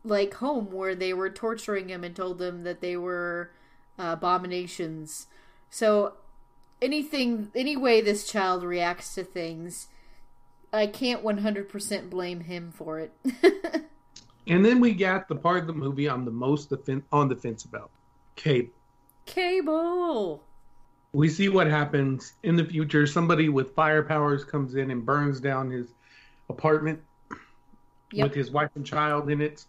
like 0.04 0.34
home 0.34 0.70
where 0.70 0.94
they 0.94 1.12
were 1.12 1.30
torturing 1.30 1.88
him 1.88 2.04
and 2.04 2.14
told 2.14 2.38
them 2.38 2.62
that 2.62 2.80
they 2.80 2.96
were 2.96 3.50
uh, 3.98 4.14
abominations. 4.16 5.26
So 5.70 6.14
anything 6.80 7.50
any 7.54 7.76
way 7.76 8.00
this 8.00 8.26
child 8.30 8.62
reacts 8.62 9.14
to 9.16 9.24
things, 9.24 9.88
I 10.72 10.86
can't 10.86 11.24
100% 11.24 12.10
blame 12.10 12.40
him 12.40 12.72
for 12.72 13.00
it. 13.00 13.12
And 14.48 14.64
then 14.64 14.80
we 14.80 14.94
got 14.94 15.28
the 15.28 15.34
part 15.34 15.60
of 15.60 15.66
the 15.66 15.74
movie 15.74 16.08
I'm 16.08 16.24
the 16.24 16.30
most 16.30 16.70
defen- 16.70 17.02
on 17.12 17.28
the 17.28 17.36
fence 17.36 17.64
about. 17.64 17.90
Cable. 18.34 18.70
Cable. 19.26 20.42
We 21.12 21.28
see 21.28 21.48
what 21.50 21.66
happens 21.66 22.32
in 22.42 22.56
the 22.56 22.64
future. 22.64 23.06
Somebody 23.06 23.50
with 23.50 23.74
fire 23.74 24.02
powers 24.02 24.44
comes 24.44 24.74
in 24.74 24.90
and 24.90 25.04
burns 25.04 25.40
down 25.40 25.70
his 25.70 25.88
apartment 26.48 27.00
Yep. 28.12 28.28
with 28.28 28.34
his 28.34 28.50
wife 28.50 28.70
and 28.74 28.84
child 28.86 29.28
in 29.30 29.40
it. 29.40 29.66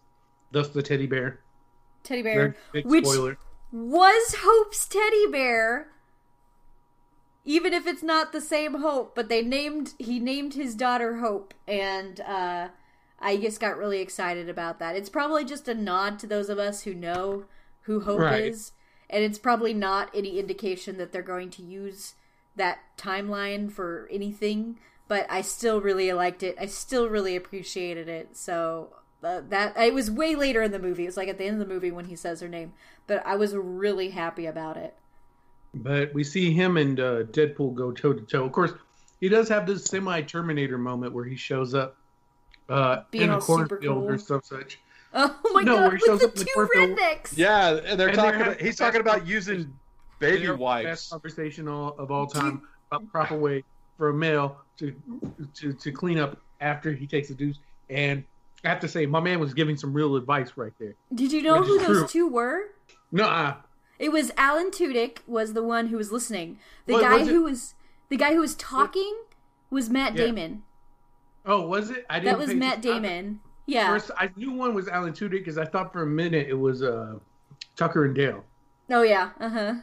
Thus 0.51 0.69
the 0.69 0.81
teddy 0.81 1.07
bear. 1.07 1.41
Teddy 2.03 2.21
bear. 2.21 2.55
big 2.71 2.85
Which 2.85 3.05
spoiler. 3.05 3.37
was 3.71 4.35
Hope's 4.39 4.87
teddy 4.87 5.27
bear. 5.31 5.89
Even 7.45 7.73
if 7.73 7.87
it's 7.87 8.03
not 8.03 8.31
the 8.31 8.41
same 8.41 8.75
Hope, 8.75 9.15
but 9.15 9.29
they 9.29 9.41
named 9.41 9.93
he 9.97 10.19
named 10.19 10.53
his 10.53 10.75
daughter 10.75 11.17
Hope, 11.17 11.53
and 11.67 12.19
uh, 12.21 12.67
I 13.19 13.37
just 13.37 13.59
got 13.59 13.77
really 13.77 13.99
excited 14.01 14.49
about 14.49 14.79
that. 14.79 14.95
It's 14.95 15.09
probably 15.09 15.45
just 15.45 15.67
a 15.67 15.73
nod 15.73 16.19
to 16.19 16.27
those 16.27 16.49
of 16.49 16.59
us 16.59 16.83
who 16.83 16.93
know 16.93 17.45
who 17.81 18.01
Hope 18.01 18.19
Right. 18.19 18.45
is, 18.45 18.73
and 19.09 19.23
it's 19.23 19.39
probably 19.39 19.73
not 19.73 20.11
any 20.13 20.37
indication 20.39 20.97
that 20.97 21.11
they're 21.11 21.21
going 21.21 21.49
to 21.51 21.63
use 21.63 22.13
that 22.55 22.79
timeline 22.97 23.71
for 23.71 24.07
anything. 24.11 24.77
But 25.09 25.25
I 25.29 25.41
still 25.41 25.81
really 25.81 26.13
liked 26.13 26.41
it. 26.43 26.55
I 26.59 26.67
still 26.67 27.09
really 27.09 27.35
appreciated 27.35 28.07
it. 28.07 28.37
So 28.37 28.93
uh, 29.23 29.41
that 29.49 29.75
it 29.77 29.93
was 29.93 30.09
way 30.09 30.35
later 30.35 30.61
in 30.63 30.71
the 30.71 30.79
movie. 30.79 31.03
It 31.03 31.07
was 31.07 31.17
like 31.17 31.27
at 31.27 31.37
the 31.37 31.43
end 31.45 31.61
of 31.61 31.67
the 31.67 31.73
movie 31.73 31.91
when 31.91 32.05
he 32.05 32.15
says 32.15 32.39
her 32.39 32.47
name. 32.47 32.71
But 33.07 33.25
I 33.25 33.35
was 33.35 33.53
really 33.55 34.11
happy 34.11 34.45
about 34.45 34.77
it. 34.77 34.95
But 35.73 36.13
we 36.13 36.23
see 36.23 36.53
him 36.53 36.77
and 36.77 36.99
uh, 36.99 37.23
Deadpool 37.23 37.75
go 37.75 37.91
toe 37.91 38.13
to 38.13 38.21
toe. 38.21 38.45
Of 38.45 38.51
course, 38.53 38.71
he 39.19 39.27
does 39.29 39.49
have 39.49 39.65
this 39.67 39.83
semi 39.83 40.21
Terminator 40.21 40.77
moment 40.77 41.13
where 41.13 41.25
he 41.25 41.35
shows 41.35 41.73
up 41.75 41.97
uh, 42.69 43.01
in 43.11 43.29
a 43.31 43.39
cornfield 43.39 43.81
cool. 43.81 44.09
or 44.09 44.17
some 44.17 44.41
such. 44.43 44.79
Oh 45.13 45.35
my 45.53 45.63
No, 45.63 45.75
god, 45.75 45.81
where 45.81 45.89
he 45.91 45.95
with 45.95 46.03
shows 46.05 46.19
the 46.19 46.27
up 46.27 46.33
in 46.33 46.39
the 46.39 46.45
two 46.45 46.51
cornfield. 46.53 46.97
rednecks. 46.99 47.35
Yeah, 47.35 47.79
and 47.83 47.99
they're 47.99 48.09
And 48.09 48.15
talking. 48.15 48.39
they're 48.39 48.49
About, 48.51 48.61
he's 48.61 48.75
talking 48.77 49.01
about 49.01 49.25
using 49.25 49.73
baby 50.19 50.49
wipes. 50.51 50.85
Best 50.85 51.09
conversation 51.09 51.67
all, 51.67 51.95
of 51.97 52.11
all 52.11 52.27
time 52.27 52.61
about 52.91 53.11
proper 53.11 53.35
way 53.37 53.63
for 53.99 54.09
a 54.09 54.13
male 54.13 54.57
to 54.77 54.95
to 55.53 55.73
to 55.73 55.91
clean 55.91 56.17
up 56.17 56.39
after 56.61 56.91
he 56.91 57.05
takes 57.05 57.29
a 57.29 57.35
deuce. 57.35 57.59
And 57.91 58.23
I 58.63 58.69
have 58.69 58.79
to 58.79 58.87
say, 58.87 59.05
my 59.05 59.19
man 59.19 59.39
was 59.39 59.53
giving 59.53 59.77
some 59.77 59.93
real 59.93 60.15
advice 60.15 60.53
right 60.55 60.73
there. 60.79 60.95
Did 61.13 61.31
you 61.31 61.43
know 61.43 61.61
who 61.61 61.77
those 61.77 61.85
true. 61.99 62.07
two 62.07 62.27
were? 62.27 62.61
No, 63.11 63.25
uh, 63.25 63.55
It 63.99 64.11
was 64.11 64.31
Alan 64.37 64.71
Tudyk 64.71 65.19
was 65.27 65.53
the 65.53 65.63
one 65.63 65.87
who 65.87 65.97
was 65.97 66.11
listening. 66.11 66.57
The 66.87 66.93
What- 66.93 67.01
guy 67.03 67.17
was 67.17 67.27
who 67.27 67.43
was 67.43 67.75
the 68.09 68.17
guy 68.17 68.33
who 68.33 68.39
was 68.41 68.55
talking 68.55 69.15
was 69.69 69.89
Matt 69.89 70.15
Yeah. 70.15 70.25
Damon. 70.25 70.63
oh, 71.45 71.67
was 71.67 71.89
it? 71.91 72.05
I 72.09 72.19
didn't. 72.19 72.39
That 72.39 72.47
was 72.47 72.55
Matt. 72.55 72.81
Damon. 72.81 73.41
Yeah. 73.65 73.87
First, 73.89 74.09
I 74.17 74.31
knew 74.35 74.51
one 74.53 74.73
was 74.73 74.87
Alan 74.87 75.13
Tudyk 75.13 75.31
because 75.31 75.57
I 75.59 75.65
thought 75.65 75.93
for 75.93 76.01
a 76.03 76.07
minute 76.07 76.47
it 76.47 76.53
was 76.57 76.81
uh, 76.81 77.15
Tucker 77.75 78.05
and 78.05 78.15
Dale, 78.15 78.43
Oh 78.89 79.03
yeah. 79.03 79.29
Uh 79.39 79.49
huh. 79.49 79.73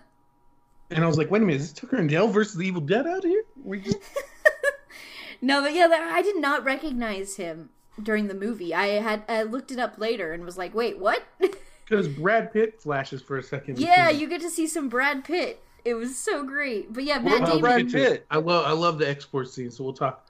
And 0.90 1.02
I 1.02 1.06
was 1.06 1.18
like, 1.18 1.30
wait 1.30 1.42
a 1.42 1.44
minute, 1.44 1.60
is 1.60 1.72
this 1.72 1.80
Tucker 1.80 1.96
and 1.96 2.08
Dale 2.08 2.28
versus 2.28 2.54
the 2.54 2.66
Evil 2.66 2.80
Dead 2.80 3.06
out 3.06 3.24
here? 3.24 3.42
We 3.64 3.80
just- 3.80 3.98
No, 5.42 5.60
but 5.62 5.74
yeah, 5.74 5.88
I 5.90 6.22
did 6.22 6.36
not 6.38 6.64
recognize 6.64 7.36
him 7.36 7.68
during 8.02 8.28
the 8.28 8.34
movie. 8.34 8.74
I 8.74 8.86
had 9.02 9.22
I 9.28 9.42
looked 9.42 9.70
it 9.70 9.78
up 9.78 9.98
later 9.98 10.32
and 10.32 10.44
was 10.44 10.56
like, 10.56 10.74
wait, 10.74 10.98
what? 10.98 11.22
Because 11.88 12.08
Brad 12.08 12.52
Pitt 12.52 12.82
flashes 12.82 13.22
for 13.22 13.38
a 13.38 13.42
second. 13.44 13.78
yeah, 13.78 14.10
you 14.10 14.28
get 14.28 14.40
to 14.40 14.50
see 14.50 14.66
some 14.66 14.88
Brad 14.88 15.22
Pitt 15.22 15.62
It 15.84 15.94
was 15.94 16.18
so 16.18 16.42
great. 16.42 16.92
But 16.92 17.04
yeah, 17.04 17.20
Matt 17.20 17.36
about 17.36 17.46
Damon. 17.46 17.60
Brad 17.60 17.92
Pitt? 17.92 18.26
I 18.28 18.38
love 18.38 18.66
I 18.66 18.72
love 18.72 18.98
the 18.98 19.08
X-Force 19.08 19.52
scene, 19.52 19.70
so 19.70 19.84
we'll 19.84 19.92
talk. 19.92 20.26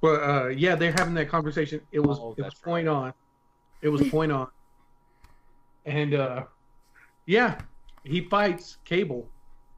But 0.00 0.22
uh, 0.28 0.48
yeah, 0.48 0.74
they're 0.74 0.90
having 0.90 1.14
that 1.14 1.28
conversation. 1.28 1.80
It 1.92 2.00
was 2.00 2.18
Oh, 2.18 2.32
it 2.32 2.42
was 2.42 2.46
that's 2.50 2.60
point 2.60 2.88
on. 2.88 3.12
It 3.80 3.90
was 3.90 4.08
point 4.08 4.32
on. 4.32 4.48
And 5.86 6.14
uh, 6.14 6.44
yeah, 7.26 7.60
he 8.02 8.22
fights 8.22 8.78
Cable, 8.84 9.28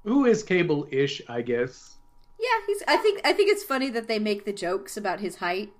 who 0.04 0.24
is 0.26 0.42
Cable-ish, 0.42 1.22
I 1.28 1.42
guess. 1.42 1.96
Yeah, 2.38 2.48
he's. 2.66 2.82
I 2.88 2.96
think. 2.96 3.20
I 3.24 3.32
think 3.32 3.50
it's 3.50 3.64
funny 3.64 3.90
that 3.90 4.08
they 4.08 4.18
make 4.18 4.44
the 4.44 4.52
jokes 4.52 4.96
about 4.96 5.20
his 5.20 5.36
height. 5.36 5.72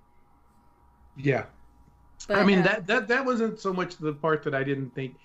Yeah, 1.17 1.47
But, 2.29 2.39
I 2.39 2.45
mean 2.45 2.61
uh, 2.61 2.63
that 2.63 2.87
that 2.87 3.09
that 3.09 3.25
wasn't 3.25 3.59
so 3.61 3.73
much 3.73 3.97
the 3.97 4.13
part 4.15 4.43
that 4.45 4.55
I 4.55 4.63
didn't 4.65 4.95
think. 4.95 5.17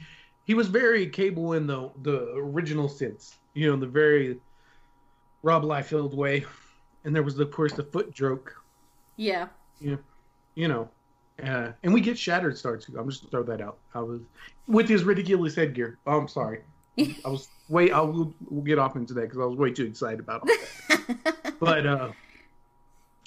He 0.43 0.53
was 0.53 0.67
very 0.67 1.07
Cable 1.09 1.53
in 1.53 1.67
the 1.67 1.91
the 2.03 2.33
original 2.35 2.87
sense, 2.89 3.39
you 3.53 3.69
know, 3.69 3.77
the 3.77 3.87
very 3.87 4.39
Rob 5.43 5.63
Liefeld 5.63 6.13
way. 6.13 6.45
And 7.03 7.15
there 7.15 7.23
was 7.23 7.39
of 7.39 7.51
course 7.51 7.73
the 7.73 7.83
foot 7.83 8.11
joke. 8.13 8.53
Yeah. 9.17 9.49
Yeah. 9.79 9.97
You 10.55 10.67
know, 10.69 10.91
uh, 11.43 11.73
and 11.83 11.93
we 11.93 12.01
get 12.01 12.17
Shatterstar 12.17 12.83
too. 12.83 12.97
I'm 12.99 13.09
just 13.09 13.29
throw 13.29 13.43
that 13.43 13.61
out. 13.61 13.79
I 13.93 13.99
was 14.01 14.21
with 14.67 14.87
his 14.89 15.03
ridiculous 15.03 15.55
headgear. 15.55 15.99
Oh, 16.07 16.19
I'm 16.19 16.27
sorry. 16.27 16.61
I 16.97 17.29
was 17.29 17.47
way. 17.67 17.91
I 17.91 17.99
will 18.01 18.33
we'll 18.49 18.63
get 18.63 18.79
off 18.79 18.95
into 18.95 19.13
that 19.15 19.21
because 19.21 19.39
I 19.39 19.45
was 19.45 19.57
way 19.57 19.71
too 19.71 19.85
excited 19.85 20.19
about 20.19 20.41
all 20.41 20.47
that. 20.47 21.55
but 21.59 21.85
uh, 21.85 22.11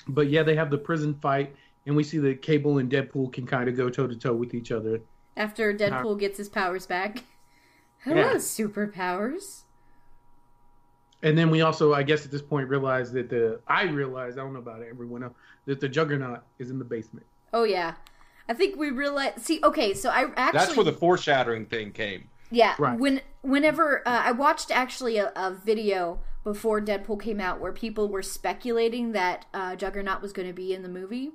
but 0.09 0.29
yeah, 0.31 0.43
they 0.43 0.55
have 0.57 0.71
the 0.71 0.79
prison 0.79 1.15
fight, 1.21 1.55
and 1.87 1.95
we 1.95 2.03
see 2.03 2.19
that 2.19 2.43
Cable 2.43 2.79
and 2.79 2.91
Deadpool 2.91 3.33
can 3.33 3.47
kind 3.47 3.69
of 3.69 3.77
go 3.77 3.91
toe 3.91 4.07
to 4.07 4.17
toe 4.17 4.35
with 4.35 4.55
each 4.55 4.73
other. 4.73 5.01
After 5.37 5.73
Deadpool 5.75 6.19
gets 6.19 6.39
his 6.39 6.49
powers 6.49 6.87
back. 6.87 7.25
Hello, 8.05 8.17
Yeah. 8.17 8.35
superpowers. 8.35 9.63
And 11.23 11.37
then 11.37 11.51
we 11.51 11.63
also, 11.63 11.95
I 11.95 12.05
guess, 12.05 12.25
at 12.25 12.31
this 12.31 12.43
point, 12.43 12.69
realize 12.69 13.13
that 13.13 13.29
the 13.29 13.61
I 13.67 13.85
realize 13.85 14.39
I 14.39 14.43
don't 14.43 14.53
know 14.53 14.61
about 14.61 14.83
everyone 14.83 15.25
else 15.25 15.35
that 15.67 15.81
the 15.81 15.89
Juggernaut 15.89 16.43
is 16.59 16.71
in 16.71 16.79
the 16.79 16.85
basement. 16.85 17.27
Oh 17.53 17.65
yeah. 17.65 17.95
I 18.49 18.55
think 18.55 18.77
we 18.77 18.91
realize. 18.91 19.33
See, 19.39 19.61
okay, 19.63 19.93
so 19.95 20.09
I 20.11 20.31
actually 20.37 20.59
That's 20.59 20.77
where 20.77 20.85
the 20.85 20.93
foreshadowing 20.93 21.67
thing 21.67 21.93
came. 21.93 22.29
Yeah, 22.51 22.75
Right. 22.79 22.99
when 22.99 23.21
whenever 23.43 24.07
uh, 24.07 24.23
I 24.25 24.33
watched 24.33 24.71
actually 24.71 25.17
a, 25.19 25.33
a 25.37 25.53
video 25.53 26.21
before 26.45 26.81
Deadpool 26.81 27.21
came 27.21 27.41
out 27.41 27.61
where 27.61 27.73
people 27.73 28.09
were 28.09 28.23
speculating 28.23 29.13
that 29.13 29.47
uh, 29.53 29.77
Juggernaut 29.77 30.23
was 30.23 30.33
going 30.33 30.49
to 30.49 30.55
be 30.55 30.73
in 30.73 30.83
the 30.83 30.89
movie 30.89 31.33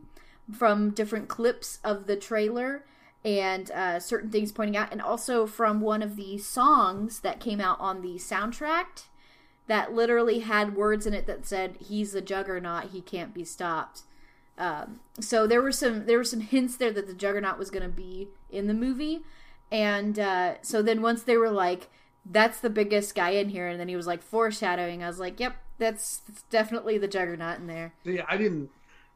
from 0.52 0.90
different 0.92 1.28
clips 1.28 1.80
of 1.84 2.08
the 2.08 2.16
trailer 2.16 2.86
and 3.24 3.72
uh, 3.72 4.00
certain 4.00 4.30
things 4.30 4.52
pointing 4.52 4.76
out, 4.76 4.92
and 4.92 5.02
also 5.02 5.46
from 5.48 5.80
one 5.80 6.02
of 6.02 6.16
the 6.18 6.38
songs 6.38 7.22
that 7.22 7.40
came 7.40 7.62
out 7.62 7.80
on 7.80 8.02
the 8.02 8.16
soundtrack 8.16 9.04
that 9.68 9.94
literally 9.94 10.40
had 10.40 10.76
words 10.76 11.06
in 11.06 11.14
it 11.14 11.26
that 11.26 11.46
said 11.46 11.78
"He's 11.80 12.12
the 12.12 12.22
Juggernaut, 12.22 12.90
he 12.92 13.02
can't 13.02 13.34
be 13.34 13.46
stopped." 13.46 14.02
Um, 14.58 15.00
so 15.20 15.48
there 15.48 15.62
were 15.62 15.72
some 15.72 16.06
there 16.06 16.18
were 16.18 16.24
some 16.26 16.42
hints 16.42 16.76
there 16.76 16.92
that 16.92 17.08
the 17.08 17.14
Juggernaut 17.14 17.58
was 17.58 17.72
going 17.72 17.84
to 17.84 17.90
be 17.90 18.28
in 18.50 18.68
the 18.68 18.74
movie, 18.74 19.22
and 19.72 20.18
uh, 20.20 20.56
so 20.62 20.82
then 20.82 21.02
once 21.02 21.24
they 21.24 21.38
were 21.38 21.52
like, 21.52 21.90
"That's 22.26 22.60
the 22.60 22.70
biggest 22.70 23.16
guy 23.16 23.32
in 23.32 23.50
here," 23.50 23.68
and 23.68 23.80
then 23.80 23.88
he 23.88 23.96
was 23.96 24.08
like 24.08 24.22
foreshadowing, 24.22 25.04
I 25.04 25.08
was 25.08 25.20
like, 25.20 25.40
"Yep, 25.40 25.56
that's, 25.78 26.18
that's 26.20 26.44
definitely 26.44 26.98
the 26.98 27.08
Juggernaut 27.08 27.60
in 27.60 27.68
there." 27.68 27.94
See, 28.06 28.20
I 28.22 28.38
didn't, 28.38 28.70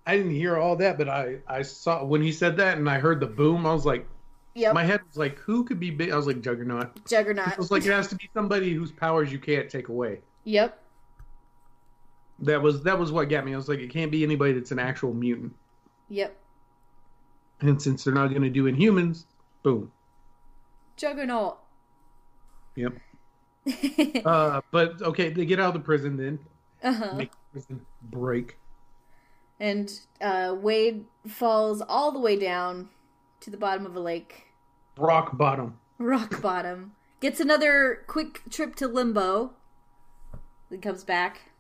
I 0.06 0.18
didn't 0.18 0.32
hear 0.36 0.58
all 0.58 0.76
that, 0.78 0.98
but 0.98 1.08
I, 1.10 1.38
I 1.48 1.62
saw 1.62 2.04
when 2.04 2.22
he 2.22 2.32
said 2.32 2.58
that, 2.58 2.78
and 2.78 2.90
I 2.90 3.00
heard 3.00 3.20
the 3.20 3.28
boom. 3.28 3.66
I 3.66 3.74
was 3.74 3.86
like, 3.86 4.08
Yep, 4.56 4.74
my 4.74 4.84
head 4.84 5.02
was 5.06 5.18
like, 5.18 5.38
who 5.38 5.64
could 5.66 5.80
be 5.80 5.92
big? 5.92 6.10
I 6.10 6.16
was 6.16 6.26
like, 6.26 6.42
Juggernaut. 6.42 7.06
Juggernaut. 7.08 7.56
was 7.60 7.70
like, 7.70 7.86
it 7.86 7.92
has 7.92 8.08
to 8.08 8.16
be 8.16 8.28
somebody 8.34 8.74
whose 8.74 8.92
powers 8.92 9.32
you 9.32 9.38
can't 9.38 9.70
take 9.70 9.90
away. 9.90 10.22
Yep, 10.46 10.82
That 12.40 12.62
was 12.64 12.82
that 12.84 12.98
was 12.98 13.12
what 13.12 13.30
got 13.30 13.46
me. 13.46 13.54
I 13.54 13.58
was 13.58 13.68
like, 13.70 13.80
it 13.80 13.92
can't 13.92 14.12
be 14.12 14.24
anybody 14.24 14.54
that's 14.54 14.72
an 14.72 14.80
actual 14.80 15.14
mutant. 15.14 15.54
yep, 16.10 16.36
And 17.62 17.80
since 17.82 18.04
they're 18.04 18.14
not 18.14 18.30
going 18.30 18.42
to 18.44 18.50
do 18.50 18.64
Inhumans, 18.64 19.26
boom. 19.62 19.92
Juggernaut. 20.98 21.58
Yep. 22.76 22.94
Uh, 24.26 24.62
but 24.72 25.02
okay, 25.02 25.30
they 25.30 25.46
get 25.46 25.60
out 25.60 25.68
of 25.68 25.74
the 25.74 25.80
prison 25.82 26.16
then. 26.16 26.40
uh-huh. 26.84 27.16
Make 27.16 27.32
prison 27.52 27.86
break. 28.02 28.58
And 29.60 29.92
uh, 30.22 30.56
Wade 30.58 31.04
falls 31.28 31.82
all 31.82 32.12
the 32.14 32.20
way 32.20 32.38
down 32.38 32.88
to 33.42 33.50
the 33.50 33.58
bottom 33.58 33.86
of 33.86 33.96
a 33.96 34.00
lake. 34.00 34.46
Rock 34.98 35.38
bottom. 35.38 35.78
rock 35.98 36.42
bottom. 36.42 36.94
Gets 37.20 37.40
another 37.42 38.04
quick 38.08 38.42
trip 38.50 38.76
to 38.76 38.88
limbo. 38.88 39.52
Then 40.70 40.80
comes 40.80 41.04
back. 41.04 41.52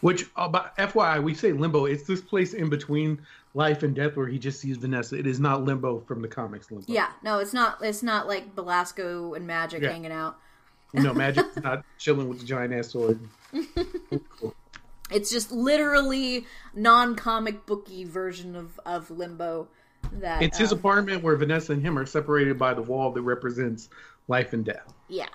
Which, 0.00 0.26
uh, 0.36 0.48
but 0.48 0.76
FYI, 0.76 1.22
we 1.22 1.34
say 1.34 1.52
limbo. 1.52 1.86
It's 1.86 2.04
this 2.04 2.20
place 2.20 2.52
in 2.52 2.68
between 2.68 3.22
life 3.54 3.82
and 3.82 3.94
death 3.94 4.16
where 4.16 4.26
he 4.26 4.38
just 4.38 4.60
sees 4.60 4.76
Vanessa. 4.76 5.16
It 5.18 5.26
is 5.26 5.40
not 5.40 5.64
limbo 5.64 6.00
from 6.00 6.20
the 6.22 6.28
comics 6.28 6.70
limbo. 6.70 6.86
Yeah, 6.92 7.10
no, 7.22 7.38
it's 7.38 7.54
not. 7.54 7.78
It's 7.82 8.02
not 8.02 8.26
like 8.26 8.54
Belasco 8.54 9.34
and 9.34 9.46
Magic 9.46 9.82
Yeah. 9.82 9.90
hanging 9.92 10.12
out. 10.12 10.38
No, 10.92 11.14
Magic's 11.14 11.56
not 11.56 11.84
chilling 11.98 12.28
with 12.28 12.40
the 12.40 12.44
giant 12.46 12.74
ass 12.74 12.90
sword. 12.90 13.18
Cool. 14.38 14.54
It's 15.10 15.30
just 15.30 15.52
literally 15.52 16.46
non-comic 16.74 17.66
booky 17.66 18.04
version 18.04 18.56
of 18.56 18.80
of 18.86 19.10
limbo. 19.10 19.68
That 20.14 20.42
It's 20.42 20.56
his 20.56 20.72
um, 20.72 20.78
apartment 20.78 21.22
where 21.22 21.36
Vanessa 21.36 21.74
and 21.74 21.82
him 21.82 21.98
are 21.98 22.06
separated 22.06 22.58
by 22.58 22.72
the 22.72 22.80
wall 22.80 23.12
that 23.12 23.20
represents 23.20 23.90
life 24.28 24.54
and 24.54 24.64
death. 24.64 24.92
Yeah. 25.08 25.28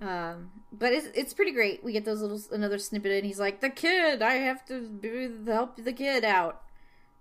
Um, 0.00 0.50
but 0.72 0.92
it's 0.92 1.08
it's 1.14 1.34
pretty 1.34 1.52
great. 1.52 1.84
We 1.84 1.92
get 1.92 2.04
those 2.04 2.22
little 2.22 2.40
another 2.50 2.78
snippet, 2.78 3.12
and 3.12 3.24
he's 3.26 3.40
like, 3.40 3.60
"The 3.60 3.70
kid, 3.70 4.22
I 4.22 4.34
have 4.34 4.64
to 4.66 4.88
be, 4.88 5.30
help 5.50 5.76
the 5.76 5.92
kid 5.92 6.24
out." 6.24 6.62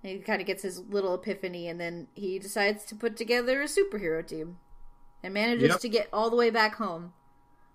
And 0.04 0.14
he 0.14 0.20
kind 0.20 0.42
of 0.42 0.48
gets 0.48 0.64
his 0.64 0.80
little 0.80 1.14
epiphany, 1.14 1.68
and 1.68 1.80
then 1.80 2.08
he 2.16 2.40
decides 2.40 2.86
to 2.86 2.96
put 2.96 3.16
together 3.18 3.62
a 3.62 3.66
superhero 3.66 4.26
team, 4.26 4.58
and 5.22 5.34
manages 5.34 5.70
Yep. 5.70 5.80
to 5.82 5.90
get 5.90 6.10
all 6.12 6.30
the 6.30 6.36
way 6.36 6.50
back 6.50 6.76
home, 6.76 7.14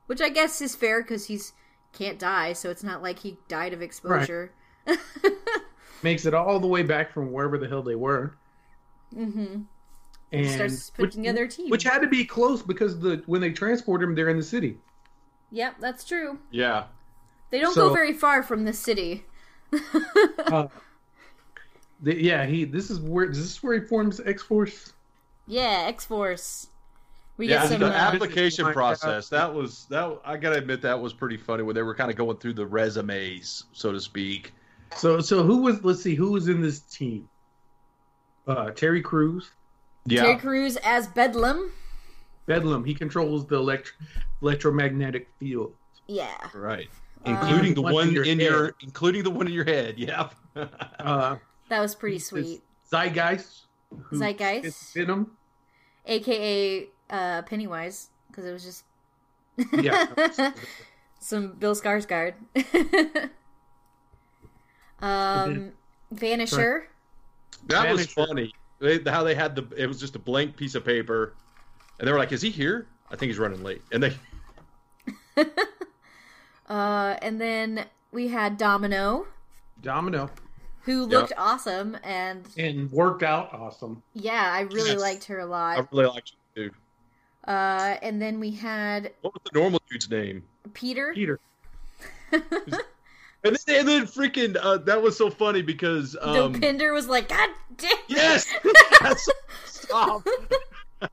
which 0.06 0.20
I 0.20 0.28
guess 0.28 0.60
is 0.60 0.74
fair 0.74 1.02
because 1.02 1.26
he's 1.26 1.52
can't 1.92 2.18
die, 2.18 2.52
so 2.52 2.68
it's 2.70 2.82
not 2.82 3.02
like 3.02 3.20
he 3.20 3.38
died 3.48 3.72
of 3.72 3.80
exposure. 3.82 4.52
Makes 6.02 6.26
it 6.26 6.34
all 6.34 6.60
the 6.60 6.66
way 6.66 6.82
back 6.82 7.12
from 7.12 7.32
wherever 7.32 7.58
the 7.58 7.68
hell 7.68 7.82
they 7.82 7.94
were. 7.94 8.36
mm-hmm. 9.14 9.62
And 10.32 10.50
Starts 10.50 10.90
putting 10.90 11.04
which, 11.06 11.14
together 11.14 11.44
a 11.44 11.48
team. 11.48 11.70
which 11.70 11.84
had 11.84 12.00
to 12.00 12.08
be 12.08 12.24
close 12.24 12.62
because 12.62 12.98
the 13.00 13.22
when 13.26 13.40
they 13.40 13.50
transport 13.50 14.02
him, 14.02 14.14
they're 14.14 14.28
in 14.28 14.36
the 14.36 14.42
city. 14.42 14.78
Yep, 15.52 15.76
that's 15.80 16.04
true. 16.04 16.38
Yeah. 16.50 16.84
They 17.50 17.60
don't 17.60 17.74
So- 17.74 17.88
go 17.88 17.94
very 17.94 18.12
far 18.12 18.42
from 18.42 18.64
the 18.64 18.72
city. 18.72 19.24
Uh, 20.46 20.68
the, 22.00 22.22
yeah, 22.22 22.44
he. 22.46 22.64
This 22.64 22.90
is 22.90 23.00
where 23.00 23.26
this 23.26 23.38
is 23.38 23.62
where 23.62 23.80
he 23.80 23.86
forms 23.86 24.20
X 24.24 24.42
Force. 24.42 24.92
Yeah, 25.46 25.84
X 25.88 26.04
Force. 26.04 26.68
We 27.36 27.48
yeah, 27.48 27.62
get 27.62 27.70
some. 27.70 27.80
the 27.80 27.86
uh, 27.86 27.90
application 27.90 28.66
process 28.72 29.28
that 29.30 29.52
was 29.52 29.86
that. 29.90 30.20
I 30.24 30.36
gotta 30.36 30.56
admit 30.58 30.82
that 30.82 31.00
was 31.00 31.12
pretty 31.12 31.36
funny 31.36 31.62
when 31.62 31.74
they 31.74 31.82
were 31.82 31.94
kind 31.94 32.10
of 32.10 32.16
going 32.16 32.36
through 32.36 32.54
the 32.54 32.66
resumes, 32.66 33.64
so 33.72 33.92
to 33.92 34.00
speak. 34.00 34.52
So 34.96 35.20
so 35.20 35.42
who 35.42 35.62
was? 35.62 35.82
Let's 35.82 36.02
see, 36.02 36.14
who 36.14 36.32
was 36.32 36.48
in 36.48 36.60
this 36.62 36.80
team? 36.80 37.28
Uh, 38.46 38.70
Terry 38.70 39.02
Crews, 39.02 39.50
Yeah, 40.04 40.22
Terry 40.22 40.36
Crews 40.36 40.76
as 40.84 41.08
Bedlam. 41.08 41.72
Bedlam. 42.46 42.84
He 42.84 42.94
controls 42.94 43.46
the 43.46 43.56
elect- 43.56 43.92
electromagnetic 44.42 45.28
field. 45.38 45.74
Yeah. 46.06 46.30
right. 46.54 46.88
Uh, 47.24 47.30
Including 47.30 47.74
the 47.74 47.82
One 47.82 47.94
one 47.94 48.08
in 48.08 48.14
your 48.14 48.24
in 48.24 48.38
head. 48.38 48.50
your, 48.50 48.74
including 48.80 49.24
the 49.24 49.30
one 49.30 49.46
in 49.48 49.52
your 49.52 49.64
head. 49.64 49.94
Yeah. 49.98 50.28
Uh, 51.00 51.36
That 51.68 51.80
was 51.80 51.96
pretty 51.96 52.20
sweet. 52.20 52.62
Zeitgeist. 52.92 53.62
who 54.04 54.18
Zeitgeist? 54.18 54.64
is 54.64 54.92
Venom. 54.94 55.32
AKA 56.06 56.86
uh, 57.10 57.42
Pennywise, 57.42 58.10
because 58.28 58.44
it 58.44 58.52
was 58.52 58.62
just 58.64 58.84
Yeah. 59.72 60.06
some 61.18 61.54
Bill 61.54 61.74
Skarsgård. 61.74 62.34
um, 65.00 65.72
Vanisher. 66.14 66.82
That 67.66 67.92
was 67.92 68.06
funny. 68.06 68.52
They, 68.78 69.00
how 69.10 69.24
they 69.24 69.34
had 69.34 69.56
the 69.56 69.66
it 69.76 69.86
was 69.86 69.98
just 69.98 70.14
a 70.14 70.18
blank 70.20 70.56
piece 70.56 70.74
of 70.76 70.84
paper, 70.84 71.34
and 71.98 72.06
they 72.08 72.12
were 72.12 72.18
like, 72.18 72.32
"Is 72.32 72.42
he 72.42 72.50
here?" 72.50 72.86
I 73.10 73.16
think 73.16 73.30
he's 73.30 73.38
running 73.38 73.62
late, 73.62 73.82
and 73.92 74.02
they 74.02 74.16
Uh, 76.68 77.16
and 77.22 77.40
then 77.40 77.84
we 78.10 78.26
had 78.28 78.58
Domino, 78.58 79.26
Domino. 79.82 80.28
who 80.80 81.04
looked 81.04 81.32
awesome, 81.36 81.96
and 82.02 82.44
And 82.58 82.90
worked 82.90 83.22
out 83.22 83.52
awesome. 83.54 84.02
yeah, 84.14 84.50
I 84.52 84.62
really 84.62 84.90
Yes. 84.90 85.00
liked 85.00 85.24
her 85.26 85.38
a 85.38 85.44
I 85.44 85.46
lot. 85.46 85.78
I 85.78 85.86
really 85.92 86.06
liked 86.06 86.32
you, 86.56 86.64
dude. 86.64 86.74
Uh, 87.46 87.96
and 88.02 88.20
then 88.20 88.40
we 88.40 88.50
had 88.50 89.12
What 89.20 89.32
was 89.34 89.42
the 89.52 89.56
normal 89.58 89.80
dude's 89.88 90.10
name? 90.10 90.42
Peter. 90.74 91.12
Peter. 91.14 91.38
And 93.44 93.56
then, 93.66 93.78
and 93.78 93.86
then 93.88 94.06
freaking 94.06 94.56
uh, 94.60 94.78
that 94.78 95.00
was 95.00 95.16
so 95.16 95.30
funny 95.30 95.62
because 95.62 96.16
um, 96.20 96.54
Dopinder 96.54 96.92
was 96.92 97.06
like, 97.06 97.28
God 97.28 97.48
damn. 97.76 97.96
yes, 98.08 98.52
That's- 99.00 99.28
stop. 99.66 100.26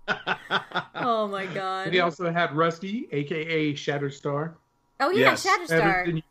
Oh 0.96 1.28
my 1.28 1.46
god. 1.48 1.92
We 1.92 2.00
also 2.00 2.32
had 2.32 2.56
Rusty, 2.56 3.08
aka 3.12 3.74
Shatterstar. 3.74 4.54
Oh 5.00 5.10
yeah, 5.12 5.32
Yes. 5.32 5.46
Shatterstar. 5.46 6.08
in, 6.08 6.24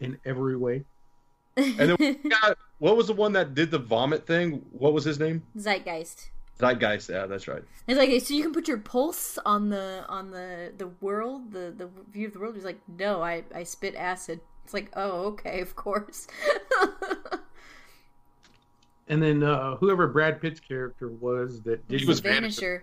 in 0.00 0.18
every 0.24 0.56
way. 0.56 0.84
And 1.56 1.76
then 1.78 1.96
we 1.98 2.14
got, 2.28 2.56
what 2.78 2.96
was 2.96 3.06
the 3.08 3.12
one 3.12 3.32
that 3.34 3.54
did 3.54 3.70
the 3.70 3.78
vomit 3.78 4.26
thing? 4.26 4.64
What 4.72 4.92
was 4.92 5.04
his 5.04 5.18
name? 5.20 5.42
Zeitgeist. 5.56 6.30
Zeitgeist. 6.58 7.10
Yeah, 7.10 7.26
that's 7.26 7.46
right. 7.48 7.62
It's 7.86 7.98
like 7.98 8.20
so 8.22 8.34
you 8.34 8.42
can 8.42 8.52
put 8.52 8.66
your 8.66 8.78
pulse 8.78 9.38
on 9.44 9.68
the 9.68 10.04
on 10.08 10.30
the 10.30 10.72
the 10.76 10.88
world, 11.00 11.52
the 11.52 11.72
the 11.76 11.88
view 12.12 12.26
of 12.26 12.32
the 12.32 12.40
world. 12.40 12.54
He's 12.54 12.64
like, 12.64 12.80
no, 12.88 13.22
I 13.22 13.44
I 13.54 13.62
spit 13.62 13.94
acid. 13.94 14.40
It's 14.64 14.74
like, 14.74 14.90
oh, 14.94 15.26
okay, 15.28 15.60
of 15.60 15.76
course. 15.76 16.26
And 19.10 19.20
then 19.22 19.42
uh, 19.42 19.76
whoever 19.76 20.06
Brad 20.06 20.40
Pitt's 20.40 20.60
character 20.60 21.08
was 21.08 21.60
that 21.62 21.86
did 21.88 22.00
He 22.00 22.06
was 22.06 22.22
The 22.22 22.28
Vanisher. 22.30 22.82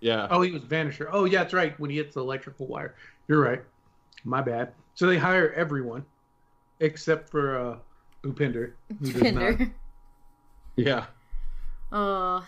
Yeah. 0.00 0.28
Oh, 0.30 0.40
he 0.40 0.50
was 0.52 0.62
Vanisher. 0.62 1.08
Oh, 1.12 1.24
yeah, 1.24 1.40
that's 1.40 1.52
right. 1.52 1.78
When 1.80 1.90
he 1.90 1.96
hits 1.96 2.14
the 2.14 2.20
electrical 2.20 2.66
wire. 2.66 2.94
You're 3.28 3.40
right. 3.42 3.62
My 4.24 4.40
bad. 4.40 4.72
So 4.94 5.06
they 5.06 5.18
hire 5.18 5.52
everyone 5.54 6.04
except 6.80 7.28
for 7.28 7.58
uh, 7.58 7.76
Upinder. 8.24 8.72
Who 9.00 9.12
does 9.12 9.22
not. 9.22 9.22
Pinder. 9.24 9.70
Yeah. 10.76 11.06
Oh. 11.92 12.44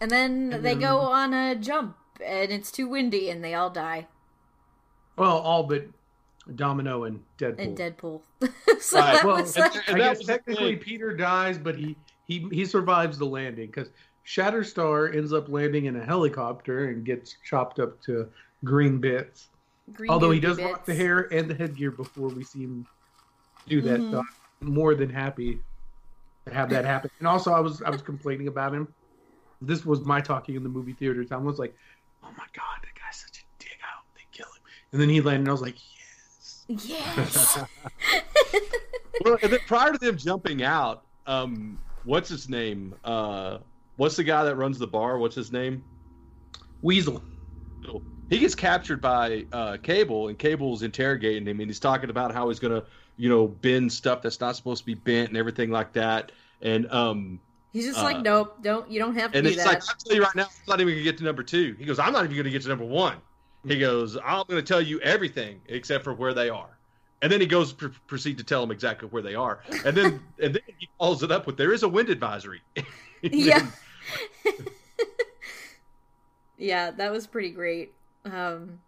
And 0.00 0.10
then 0.10 0.52
And 0.52 0.64
they 0.64 0.70
then- 0.74 0.80
go 0.80 0.98
on 0.98 1.32
a 1.34 1.54
jump, 1.54 1.96
and 2.24 2.50
it's 2.50 2.70
too 2.72 2.88
windy, 2.88 3.30
and 3.30 3.44
they 3.44 3.54
all 3.54 3.70
die. 3.70 4.06
Well, 5.16 5.38
all 5.38 5.62
but 5.64 5.86
Domino 6.54 7.04
and 7.04 7.20
Deadpool. 7.38 7.58
And 7.60 7.76
Deadpool. 7.78 8.20
so 8.80 8.98
Right. 8.98 9.12
that 9.14 9.24
well, 9.24 9.36
was 9.36 9.56
I, 9.56 9.60
like, 9.60 9.76
I 9.76 9.92
And 9.92 10.00
that 10.00 10.04
guess 10.04 10.18
was 10.18 10.26
technically. 10.26 10.76
Peter 10.76 11.14
dies, 11.14 11.58
but 11.58 11.76
he 11.76 11.96
he 12.28 12.46
he 12.52 12.64
survives 12.64 13.18
the 13.18 13.26
landing 13.26 13.66
because 13.66 13.88
Shatterstar 14.24 15.16
ends 15.16 15.32
up 15.32 15.48
landing 15.48 15.86
in 15.86 15.96
a 15.96 16.04
helicopter 16.04 16.90
and 16.90 17.04
gets 17.04 17.36
chopped 17.44 17.80
up 17.80 18.00
to 18.02 18.28
green 18.62 18.98
bits. 18.98 19.48
green 19.94 20.10
Although 20.10 20.30
he 20.30 20.38
goopy 20.38 20.42
does 20.42 20.58
rock 20.58 20.84
the 20.84 20.94
hair 20.94 21.32
and 21.32 21.50
the 21.50 21.54
headgear 21.54 21.90
before 21.90 22.28
we 22.28 22.44
see 22.44 22.60
him 22.60 22.86
do 23.66 23.80
that. 23.80 24.00
Mhm. 24.00 24.10
So 24.10 24.22
I'm 24.62 24.72
more 24.74 24.94
than 24.94 25.08
happy 25.08 25.60
to 26.46 26.52
have 26.52 26.68
that 26.70 26.84
happen. 26.84 27.10
And 27.18 27.26
also, 27.26 27.52
I 27.52 27.60
was 27.60 27.82
I 27.82 27.90
was 27.90 28.02
complaining 28.02 28.48
about 28.48 28.74
him. 28.74 28.88
This 29.62 29.84
was 29.84 30.04
my 30.04 30.20
talking 30.20 30.54
in 30.54 30.62
the 30.62 30.68
movie 30.68 30.92
theater 30.92 31.24
time. 31.24 31.40
I 31.40 31.44
was 31.44 31.58
like, 31.58 31.74
"Oh 32.22 32.30
my 32.36 32.46
god, 32.52 32.78
that 32.82 32.94
guy's 32.94 33.16
such 33.16 33.38
a 33.38 33.44
dick! 33.58 33.78
I 33.82 33.96
hope 33.96 34.06
they 34.14 34.26
kill 34.30 34.46
him." 34.46 34.62
And 34.92 35.00
then 35.00 35.08
he 35.08 35.20
landed, 35.22 35.40
and 35.40 35.48
I 35.48 35.52
was 35.52 35.62
like, 35.62 35.76
"Yes." 35.96 36.64
Yes. 36.68 37.58
well, 39.24 39.38
and 39.42 39.52
then 39.52 39.60
prior 39.66 39.92
to 39.92 39.98
them 39.98 40.18
jumping 40.18 40.62
out, 40.62 41.04
um, 41.26 41.78
what's 42.04 42.28
his 42.28 42.48
name? 42.48 42.94
Uh, 43.04 43.58
what's 43.96 44.16
the 44.16 44.24
guy 44.24 44.44
that 44.44 44.56
runs 44.56 44.78
the 44.78 44.86
bar? 44.86 45.18
What's 45.18 45.34
his 45.36 45.52
name? 45.52 45.84
Weasel. 46.82 47.22
He 48.30 48.38
gets 48.38 48.54
captured 48.54 49.00
by 49.00 49.46
uh, 49.52 49.78
Cable, 49.82 50.28
and 50.28 50.38
Cable's 50.38 50.82
interrogating 50.82 51.46
him, 51.46 51.60
and 51.60 51.68
he's 51.70 51.80
talking 51.80 52.10
about 52.10 52.32
how 52.32 52.48
he's 52.48 52.58
gonna, 52.58 52.84
you 53.16 53.28
know, 53.28 53.48
bend 53.48 53.90
stuff 53.92 54.20
that's 54.20 54.38
not 54.40 54.54
supposed 54.54 54.82
to 54.82 54.86
be 54.86 54.94
bent 54.94 55.28
and 55.28 55.36
everything 55.38 55.70
like 55.70 55.92
that. 55.94 56.32
And 56.60 56.90
um, 56.92 57.40
He's 57.72 57.86
just 57.86 57.98
Uh, 57.98 58.02
like, 58.04 58.20
nope, 58.22 58.58
don't 58.62 58.90
you 58.90 58.98
don't 58.98 59.14
have 59.14 59.32
to 59.32 59.38
and 59.38 59.46
do 59.46 59.52
it's 59.52 59.62
that. 59.62 59.66
like, 59.66 59.82
I'll 59.88 59.96
tell 59.96 60.14
you 60.16 60.22
right 60.22 60.34
now, 60.34 60.44
I'm 60.44 60.48
not 60.68 60.80
even 60.80 60.94
gonna 60.94 61.04
get 61.04 61.18
to 61.18 61.24
number 61.24 61.42
two. 61.42 61.74
He 61.78 61.84
goes, 61.84 61.98
I'm 61.98 62.12
not 62.12 62.24
even 62.24 62.36
gonna 62.36 62.50
get 62.50 62.62
to 62.62 62.68
number 62.68 62.84
one. 62.84 63.16
He 63.66 63.78
goes, 63.78 64.16
I'm 64.16 64.44
gonna 64.48 64.62
tell 64.62 64.80
you 64.80 65.00
everything 65.00 65.60
except 65.66 66.04
for 66.04 66.12
where 66.14 66.34
they 66.34 66.48
are. 66.50 66.77
And 67.20 67.32
then 67.32 67.40
he 67.40 67.46
goes 67.46 67.72
pr- 67.72 67.88
proceed 68.06 68.38
to 68.38 68.44
tell 68.44 68.60
them 68.60 68.70
exactly 68.70 69.08
where 69.08 69.22
they 69.22 69.34
are. 69.34 69.60
And 69.84 69.96
then 69.96 70.20
and 70.42 70.54
then 70.54 70.62
he 70.78 70.88
follows 70.98 71.22
it 71.22 71.32
up 71.32 71.46
with 71.46 71.56
there 71.56 71.72
is 71.72 71.82
a 71.82 71.88
wind 71.88 72.10
advisory. 72.10 72.60
yeah. 73.22 73.66
yeah, 76.58 76.90
that 76.92 77.12
was 77.12 77.26
pretty 77.26 77.50
great. 77.50 77.92
Um, 78.24 78.80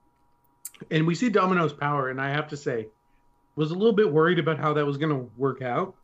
And 0.91 1.07
we 1.07 1.15
see 1.15 1.29
Domino's 1.29 1.73
power, 1.73 2.11
and 2.11 2.21
I 2.21 2.31
have 2.31 2.49
to 2.49 2.57
say, 2.57 2.89
was 3.57 3.71
a 3.71 3.75
little 3.75 3.93
bit 3.93 4.11
worried 4.11 4.39
about 4.39 4.59
how 4.59 4.73
that 4.75 4.87
was 4.87 4.97
going 4.97 5.15
to 5.15 5.31
work 5.37 5.63
out. 5.63 5.95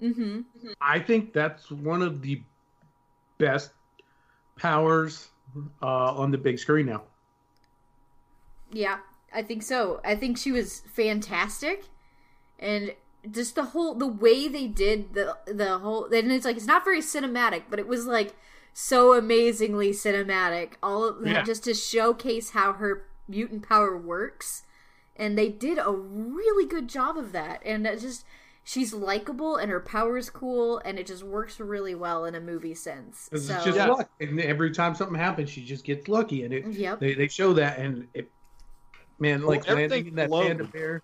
hmm 0.00 0.40
I 0.80 0.98
think 1.00 1.32
that's 1.32 1.70
one 1.70 2.02
of 2.02 2.22
the 2.22 2.42
best 3.38 3.70
powers 4.56 5.28
uh, 5.82 6.14
on 6.14 6.30
the 6.30 6.38
big 6.38 6.58
screen 6.58 6.86
now. 6.86 7.02
Yeah, 8.70 8.98
I 9.32 9.42
think 9.42 9.62
so. 9.62 10.00
I 10.04 10.14
think 10.14 10.38
she 10.38 10.52
was 10.52 10.80
fantastic, 10.80 11.84
and 12.58 12.94
just 13.30 13.54
the 13.56 13.64
whole 13.66 13.94
the 13.94 14.06
way 14.06 14.48
they 14.48 14.66
did 14.68 15.14
the 15.14 15.36
the 15.46 15.78
whole 15.78 16.06
and 16.06 16.32
it's 16.32 16.44
like 16.46 16.56
it's 16.56 16.66
not 16.66 16.84
very 16.84 17.00
cinematic, 17.00 17.64
but 17.70 17.78
it 17.78 17.88
was 17.88 18.06
like 18.06 18.34
so 18.74 19.14
amazingly 19.14 19.90
cinematic. 19.92 20.74
All 20.82 21.04
of 21.04 21.22
that 21.22 21.44
Yeah. 21.44 21.44
just 21.44 21.64
to 21.64 21.74
showcase 21.74 22.50
how 22.50 22.74
her 22.74 23.06
mutant 23.28 23.68
power 23.68 23.96
works, 23.98 24.64
and 25.16 25.36
they 25.38 25.48
did 25.48 25.78
a 25.78 25.92
really 25.92 26.66
good 26.66 26.88
job 26.88 27.16
of 27.18 27.32
that. 27.32 27.62
And 27.64 27.86
it 27.86 28.00
just 28.00 28.24
she's 28.64 28.94
likable 28.94 29.56
and 29.56 29.70
her 29.70 29.80
power 29.80 30.16
is 30.18 30.30
cool, 30.30 30.78
and 30.84 30.98
it 30.98 31.06
just 31.06 31.22
works 31.24 31.60
really 31.60 31.94
well 31.94 32.24
in 32.24 32.34
a 32.34 32.40
movie 32.40 32.74
sense. 32.74 33.30
So 33.34 33.54
it's 33.54 33.62
just 33.62 33.76
Yeah. 33.76 33.86
luck, 33.86 34.10
and 34.20 34.40
every 34.40 34.70
time 34.70 34.94
something 34.94 35.18
happens, 35.18 35.50
she 35.50 35.64
just 35.64 35.84
gets 35.84 36.08
lucky, 36.08 36.44
and 36.44 36.54
it 36.54 36.70
yep, 36.70 37.00
they, 37.00 37.14
they 37.14 37.28
show 37.28 37.52
that, 37.54 37.78
and 37.78 38.08
it 38.14 38.30
man 39.18 39.40
Well, 39.40 39.50
like 39.50 39.66
landing 39.66 39.84
everything 39.84 40.06
in 40.08 40.14
that 40.16 40.28
flowed. 40.28 40.46
panda 40.46 40.64
bear. 40.64 41.02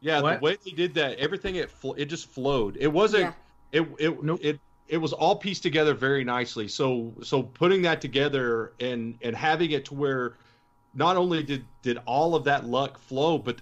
Yeah, 0.00 0.20
What? 0.20 0.40
the 0.40 0.44
way 0.44 0.56
they 0.64 0.72
did 0.72 0.94
that, 0.94 1.18
everything 1.18 1.56
it 1.56 1.70
fl- 1.70 1.92
it 1.92 2.06
just 2.06 2.26
flowed. 2.28 2.76
It 2.80 2.88
wasn't 2.88 3.34
Yeah. 3.72 3.80
it 3.80 3.88
it 3.98 4.22
Nope. 4.22 4.40
it 4.42 4.60
it 4.88 4.98
was 4.98 5.12
all 5.12 5.36
pieced 5.36 5.62
together 5.62 5.94
very 5.94 6.24
nicely. 6.24 6.68
So 6.68 7.14
so 7.22 7.42
putting 7.42 7.82
that 7.82 8.00
together 8.00 8.72
and 8.80 9.16
and 9.22 9.36
having 9.36 9.70
it 9.70 9.84
to 9.86 9.94
where 9.94 10.36
not 10.94 11.16
only 11.16 11.42
did 11.42 11.64
did 11.82 11.98
all 12.04 12.34
of 12.34 12.44
that 12.44 12.66
luck 12.66 12.98
flow, 12.98 13.38
but 13.38 13.60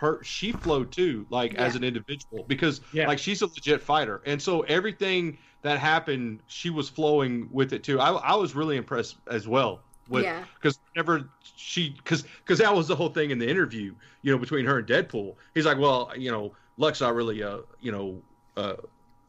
her 0.00 0.22
she 0.24 0.50
flowed 0.52 0.90
too, 0.90 1.26
like 1.30 1.54
as 1.54 1.76
an 1.76 1.84
individual 1.84 2.44
because 2.48 2.80
Yeah. 2.92 3.06
like 3.06 3.18
she's 3.18 3.42
a 3.42 3.46
legit 3.46 3.82
fighter, 3.82 4.22
and 4.26 4.40
so 4.40 4.62
everything 4.62 5.38
that 5.60 5.78
happened, 5.78 6.40
she 6.48 6.70
was 6.70 6.88
flowing 6.88 7.48
with 7.52 7.72
it 7.72 7.84
too. 7.84 8.00
I 8.00 8.10
I 8.12 8.34
was 8.34 8.54
really 8.56 8.76
impressed 8.76 9.16
as 9.28 9.46
well 9.46 9.82
with 10.12 10.24
yeah, 10.24 10.44
because 10.54 10.78
whenever 10.94 11.28
she 11.42 11.90
because 11.90 12.22
because 12.22 12.58
that 12.58 12.74
was 12.74 12.86
the 12.86 12.94
whole 12.94 13.08
thing 13.08 13.30
in 13.30 13.38
the 13.38 13.48
interview 13.48 13.94
you 14.22 14.32
know 14.32 14.38
between 14.38 14.64
her 14.64 14.78
and 14.78 14.86
deadpool. 14.86 15.34
He's 15.54 15.66
like 15.66 15.78
well 15.78 16.12
you 16.16 16.30
know 16.30 16.52
luck's 16.76 17.00
not 17.00 17.14
really 17.14 17.40
a 17.40 17.60
you 17.80 17.92
know 17.92 18.22
uh, 18.56 18.74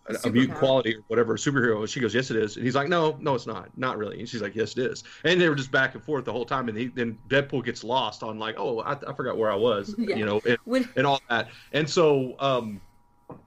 a, 0.07 0.27
a 0.27 0.29
mutant 0.29 0.57
quality 0.57 0.95
or 0.95 1.03
whatever 1.07 1.35
superhero. 1.35 1.79
And 1.79 1.89
she 1.89 1.99
goes 1.99 2.13
yes 2.13 2.29
it 2.31 2.37
is. 2.37 2.57
And 2.57 2.65
he's 2.65 2.75
like 2.75 2.89
no 2.89 3.17
no 3.19 3.35
it's 3.35 3.47
not. 3.47 3.69
Not 3.77 3.97
really. 3.97 4.19
And 4.19 4.27
she's 4.27 4.41
like 4.41 4.55
yes 4.55 4.73
it 4.73 4.79
is. 4.91 5.03
And 5.23 5.39
they 5.39 5.49
were 5.49 5.55
just 5.55 5.71
back 5.71 5.95
and 5.95 6.03
forth 6.03 6.25
the 6.25 6.33
whole 6.33 6.45
time 6.45 6.69
and 6.69 6.77
he 6.77 6.87
then 6.87 7.17
deadpool 7.29 7.63
gets 7.63 7.83
lost 7.83 8.23
on 8.23 8.37
like 8.37 8.55
oh 8.57 8.81
i, 8.81 8.93
I 9.07 9.13
forgot 9.13 9.37
where 9.37 9.51
i 9.51 9.55
was 9.55 9.95
Yeah. 10.03 10.15
you 10.15 10.25
know 10.25 10.41
and, 10.47 10.57
when 10.65 10.89
and 10.95 11.07
all 11.07 11.21
that. 11.29 11.49
And 11.71 11.89
so 11.89 12.35
um 12.39 12.81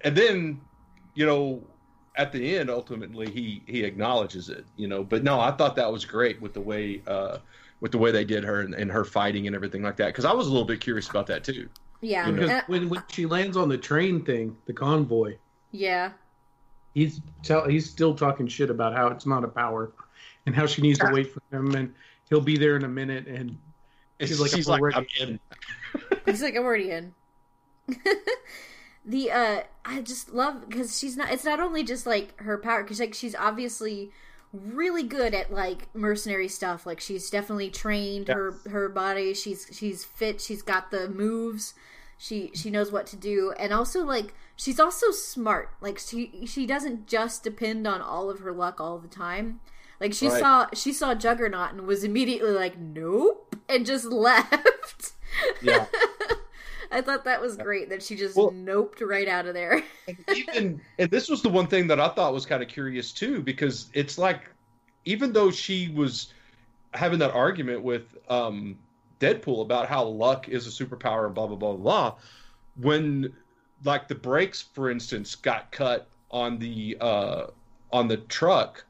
and 0.02 0.16
then 0.16 0.60
you 1.14 1.26
know 1.26 1.62
at 2.16 2.32
the 2.32 2.56
end 2.56 2.70
ultimately 2.70 3.30
he 3.30 3.62
he 3.66 3.84
acknowledges 3.84 4.48
it 4.48 4.64
you 4.76 4.88
know 4.88 5.04
but 5.04 5.22
no 5.22 5.38
i 5.40 5.50
thought 5.50 5.76
that 5.76 5.90
was 5.90 6.04
great 6.04 6.40
with 6.40 6.54
the 6.54 6.60
way 6.60 7.02
uh 7.06 7.38
with 7.80 7.92
the 7.92 7.98
way 7.98 8.10
they 8.10 8.24
did 8.24 8.42
her 8.42 8.60
and, 8.60 8.74
and 8.74 8.90
her 8.90 9.04
fighting 9.04 9.46
and 9.46 9.54
everything 9.54 9.82
like 9.82 9.96
that 9.96 10.06
because 10.06 10.24
i 10.24 10.32
was 10.32 10.46
a 10.46 10.50
little 10.50 10.66
bit 10.66 10.80
curious 10.80 11.08
about 11.08 11.26
that 11.26 11.44
too 11.44 11.68
yeah, 12.00 12.26
You 12.26 12.32
know. 12.32 12.42
Because 12.42 12.50
Uh, 12.50 12.62
when 12.66 12.88
when 12.88 13.02
she 13.08 13.26
lands 13.26 13.56
on 13.56 13.68
the 13.68 13.78
train 13.78 14.22
thing, 14.22 14.56
the 14.66 14.72
convoy, 14.72 15.36
yeah. 15.72 16.12
he's 16.94 17.20
tell 17.42 17.66
he's 17.66 17.88
still 17.88 18.14
talking 18.14 18.46
shit 18.46 18.70
about 18.70 18.94
how 18.94 19.08
it's 19.08 19.26
not 19.26 19.44
a 19.44 19.48
power, 19.48 19.90
and 20.44 20.54
how 20.54 20.66
she 20.66 20.82
needs 20.82 20.98
to 20.98 21.10
wait 21.10 21.32
for 21.32 21.40
him, 21.50 21.74
and 21.74 21.94
he'll 22.28 22.40
be 22.40 22.58
there 22.58 22.76
in 22.76 22.84
a 22.84 22.88
minute, 22.88 23.26
and 23.26 23.56
She's 24.20 24.40
like, 24.40 24.50
she's 24.50 24.66
I'm 24.68 24.72
like 24.72 24.80
already 24.80 25.08
i'm 25.20 25.28
in 25.28 25.40
He's 26.24 26.42
like, 26.42 26.56
I'm 26.56 26.64
already 26.64 26.90
in. 26.90 27.14
the 29.06 29.30
uh, 29.30 29.60
I 29.84 30.00
just 30.02 30.32
love 30.34 30.68
because 30.68 30.98
she's 30.98 31.16
not. 31.16 31.30
It's 31.30 31.44
not 31.44 31.60
only 31.60 31.84
just 31.84 32.06
like 32.06 32.38
her 32.40 32.58
power 32.58 32.82
because 32.82 33.00
like 33.00 33.14
she's 33.14 33.34
obviously 33.34 34.10
really 34.52 35.02
good 35.02 35.32
at 35.34 35.52
like 35.52 35.94
mercenary 35.94 36.48
stuff. 36.48 36.84
Like 36.86 37.00
she's 37.00 37.30
definitely 37.30 37.70
trained 37.70 38.28
her 38.28 38.54
her 38.68 38.88
body. 38.88 39.32
She's 39.34 39.68
she's 39.72 40.04
fit. 40.04 40.40
She's 40.40 40.62
got 40.62 40.90
the 40.90 41.08
moves. 41.08 41.74
She 42.18 42.50
she 42.54 42.70
knows 42.70 42.90
what 42.90 43.06
to 43.08 43.16
do, 43.16 43.52
and 43.58 43.72
also 43.72 44.02
like 44.04 44.34
she's 44.56 44.80
also 44.80 45.10
smart. 45.10 45.70
Like 45.80 45.98
she 45.98 46.44
she 46.46 46.66
doesn't 46.66 47.06
just 47.06 47.44
depend 47.44 47.86
on 47.86 48.00
all 48.00 48.28
of 48.30 48.40
her 48.40 48.52
luck 48.52 48.80
all 48.80 48.98
the 48.98 49.06
time. 49.08 49.60
Like 50.00 50.14
she 50.14 50.28
Right. 50.28 50.40
saw 50.40 50.66
she 50.74 50.92
saw 50.92 51.14
Juggernaut 51.14 51.72
and 51.72 51.86
was 51.86 52.04
immediately 52.04 52.50
like, 52.52 52.76
nope, 52.78 53.54
and 53.68 53.86
just 53.86 54.04
left. 54.06 55.12
yeah 55.62 55.86
I 56.90 57.00
thought 57.00 57.24
that 57.24 57.40
was 57.40 57.56
great 57.56 57.88
that 57.90 58.02
she 58.02 58.16
just 58.16 58.36
Well- 58.36 58.50
noped 58.52 59.00
right 59.06 59.28
out 59.28 59.46
of 59.46 59.54
there. 59.54 59.82
and 60.08 60.16
even 60.34 60.80
and 60.98 61.10
this 61.10 61.28
was 61.28 61.42
the 61.42 61.48
one 61.48 61.66
thing 61.66 61.86
that 61.88 62.00
I 62.00 62.08
thought 62.08 62.32
was 62.32 62.46
kind 62.46 62.62
of 62.62 62.68
curious 62.68 63.12
too, 63.12 63.42
because 63.42 63.90
it's 63.92 64.18
like 64.18 64.50
even 65.04 65.32
though 65.32 65.50
she 65.50 65.88
was 65.88 66.32
having 66.94 67.18
that 67.18 67.32
argument 67.32 67.82
with 67.82 68.16
um, 68.28 68.78
Deadpool 69.20 69.62
about 69.62 69.88
how 69.88 70.04
luck 70.04 70.48
is 70.48 70.66
a 70.66 70.84
superpower 70.84 71.26
and 71.26 71.34
blah 71.34 71.46
blah 71.46 71.56
blah 71.56 71.74
blah, 71.74 72.14
when 72.80 73.32
like 73.84 74.08
the 74.08 74.14
brakes, 74.14 74.62
for 74.62 74.90
instance, 74.90 75.34
got 75.34 75.70
cut 75.70 76.08
on 76.30 76.58
the 76.58 76.96
uh, 77.00 77.46
on 77.92 78.08
the 78.08 78.16
truck 78.16 78.84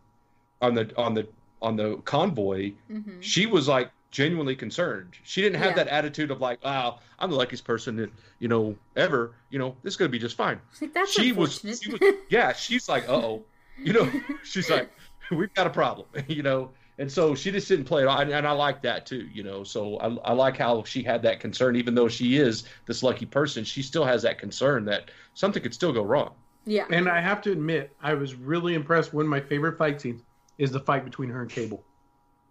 on 0.62 0.74
the 0.74 0.90
on 0.96 1.14
the 1.14 1.26
on 1.62 1.76
the 1.76 1.96
convoy, 2.04 2.72
hmm 2.88 3.20
she 3.20 3.46
was 3.46 3.66
like 3.68 3.90
genuinely 4.16 4.56
concerned. 4.56 5.14
She 5.24 5.42
didn't 5.42 5.58
have 5.58 5.72
Yeah. 5.76 5.84
that 5.84 5.88
attitude 5.88 6.30
of 6.30 6.40
like, 6.40 6.64
"Wow, 6.64 7.00
I'm 7.18 7.28
the 7.30 7.36
luckiest 7.36 7.64
person 7.64 7.96
that 7.96 8.10
you 8.38 8.48
know 8.48 8.74
ever. 8.96 9.34
You 9.50 9.58
know, 9.58 9.76
this 9.82 9.92
is 9.92 9.96
gonna 9.98 10.08
be 10.08 10.18
just 10.18 10.36
fine." 10.36 10.58
Like, 10.80 10.94
that's 10.94 11.12
she 11.12 11.32
was, 11.32 11.60
she 11.60 11.90
was, 11.92 12.00
yeah. 12.30 12.52
She's 12.54 12.88
like, 12.88 13.06
"Uh 13.08 13.12
oh," 13.12 13.44
you 13.78 13.92
know. 13.92 14.10
She's 14.42 14.70
like, 14.70 14.90
"We've 15.30 15.52
got 15.52 15.66
a 15.66 15.70
problem," 15.70 16.06
you 16.28 16.42
know. 16.42 16.70
And 16.98 17.12
so 17.12 17.34
she 17.34 17.50
just 17.50 17.68
didn't 17.68 17.84
play 17.84 18.04
it, 18.04 18.08
and 18.08 18.30
and 18.32 18.46
I 18.46 18.52
like 18.52 18.80
that 18.82 19.04
too, 19.04 19.28
you 19.30 19.42
know. 19.42 19.62
So 19.64 19.98
I, 19.98 20.30
I 20.30 20.32
like 20.32 20.56
how 20.56 20.82
she 20.84 21.02
had 21.02 21.20
that 21.24 21.40
concern, 21.40 21.76
even 21.76 21.94
though 21.94 22.08
she 22.08 22.38
is 22.38 22.64
this 22.86 23.02
lucky 23.02 23.26
person, 23.26 23.64
she 23.64 23.82
still 23.82 24.04
has 24.06 24.22
that 24.22 24.38
concern 24.38 24.86
that 24.86 25.10
something 25.34 25.62
could 25.62 25.74
still 25.74 25.92
go 25.92 26.02
wrong. 26.02 26.32
yeah. 26.64 26.86
And 26.88 27.06
I 27.06 27.20
have 27.20 27.42
to 27.42 27.52
admit, 27.52 27.94
I 28.02 28.14
was 28.14 28.34
really 28.34 28.72
impressed. 28.72 29.12
One 29.12 29.26
of 29.26 29.30
my 29.30 29.40
favorite 29.40 29.76
fight 29.76 30.00
scenes 30.00 30.22
is 30.56 30.70
the 30.70 30.80
fight 30.80 31.04
between 31.04 31.28
her 31.28 31.42
and 31.42 31.50
Cable. 31.50 31.84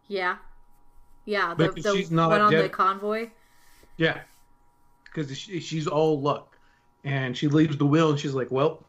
Yeah. 0.08 0.36
Yeah. 1.26 1.54
The, 1.54 1.70
Because 1.70 1.84
the 1.84 1.96
she's 1.98 2.12
not 2.12 2.30
one 2.30 2.42
on 2.42 2.54
the 2.54 2.70
convoy. 2.70 3.30
Yeah, 3.98 4.22
because 5.06 5.36
she, 5.38 5.60
she's 5.60 5.88
all 5.88 6.20
luck, 6.22 6.58
and 7.04 7.36
she 7.38 7.48
leaves 7.48 7.78
the 7.78 7.86
wheel, 7.86 8.10
and 8.12 8.20
she's 8.20 8.34
like, 8.34 8.52
"Well," 8.52 8.84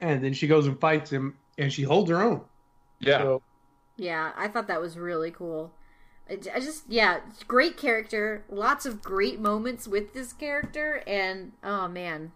and 0.00 0.24
then 0.24 0.32
she 0.32 0.46
goes 0.46 0.66
and 0.66 0.78
fights 0.80 1.10
him, 1.10 1.36
and 1.58 1.72
she 1.72 1.82
holds 1.82 2.10
her 2.10 2.22
own. 2.22 2.42
Yeah, 3.00 3.18
So, 3.18 3.42
Yeah, 3.96 4.32
I 4.36 4.48
thought 4.48 4.68
that 4.68 4.80
was 4.80 4.98
really 4.98 5.30
cool. 5.30 5.72
I 6.30 6.36
just, 6.36 6.84
yeah, 6.88 7.20
great 7.48 7.76
character. 7.76 8.44
Lots 8.48 8.86
of 8.86 9.02
great 9.02 9.40
moments 9.40 9.88
with 9.88 10.14
this 10.14 10.32
character, 10.32 11.02
and 11.06 11.52
oh 11.64 11.88
man, 11.88 12.32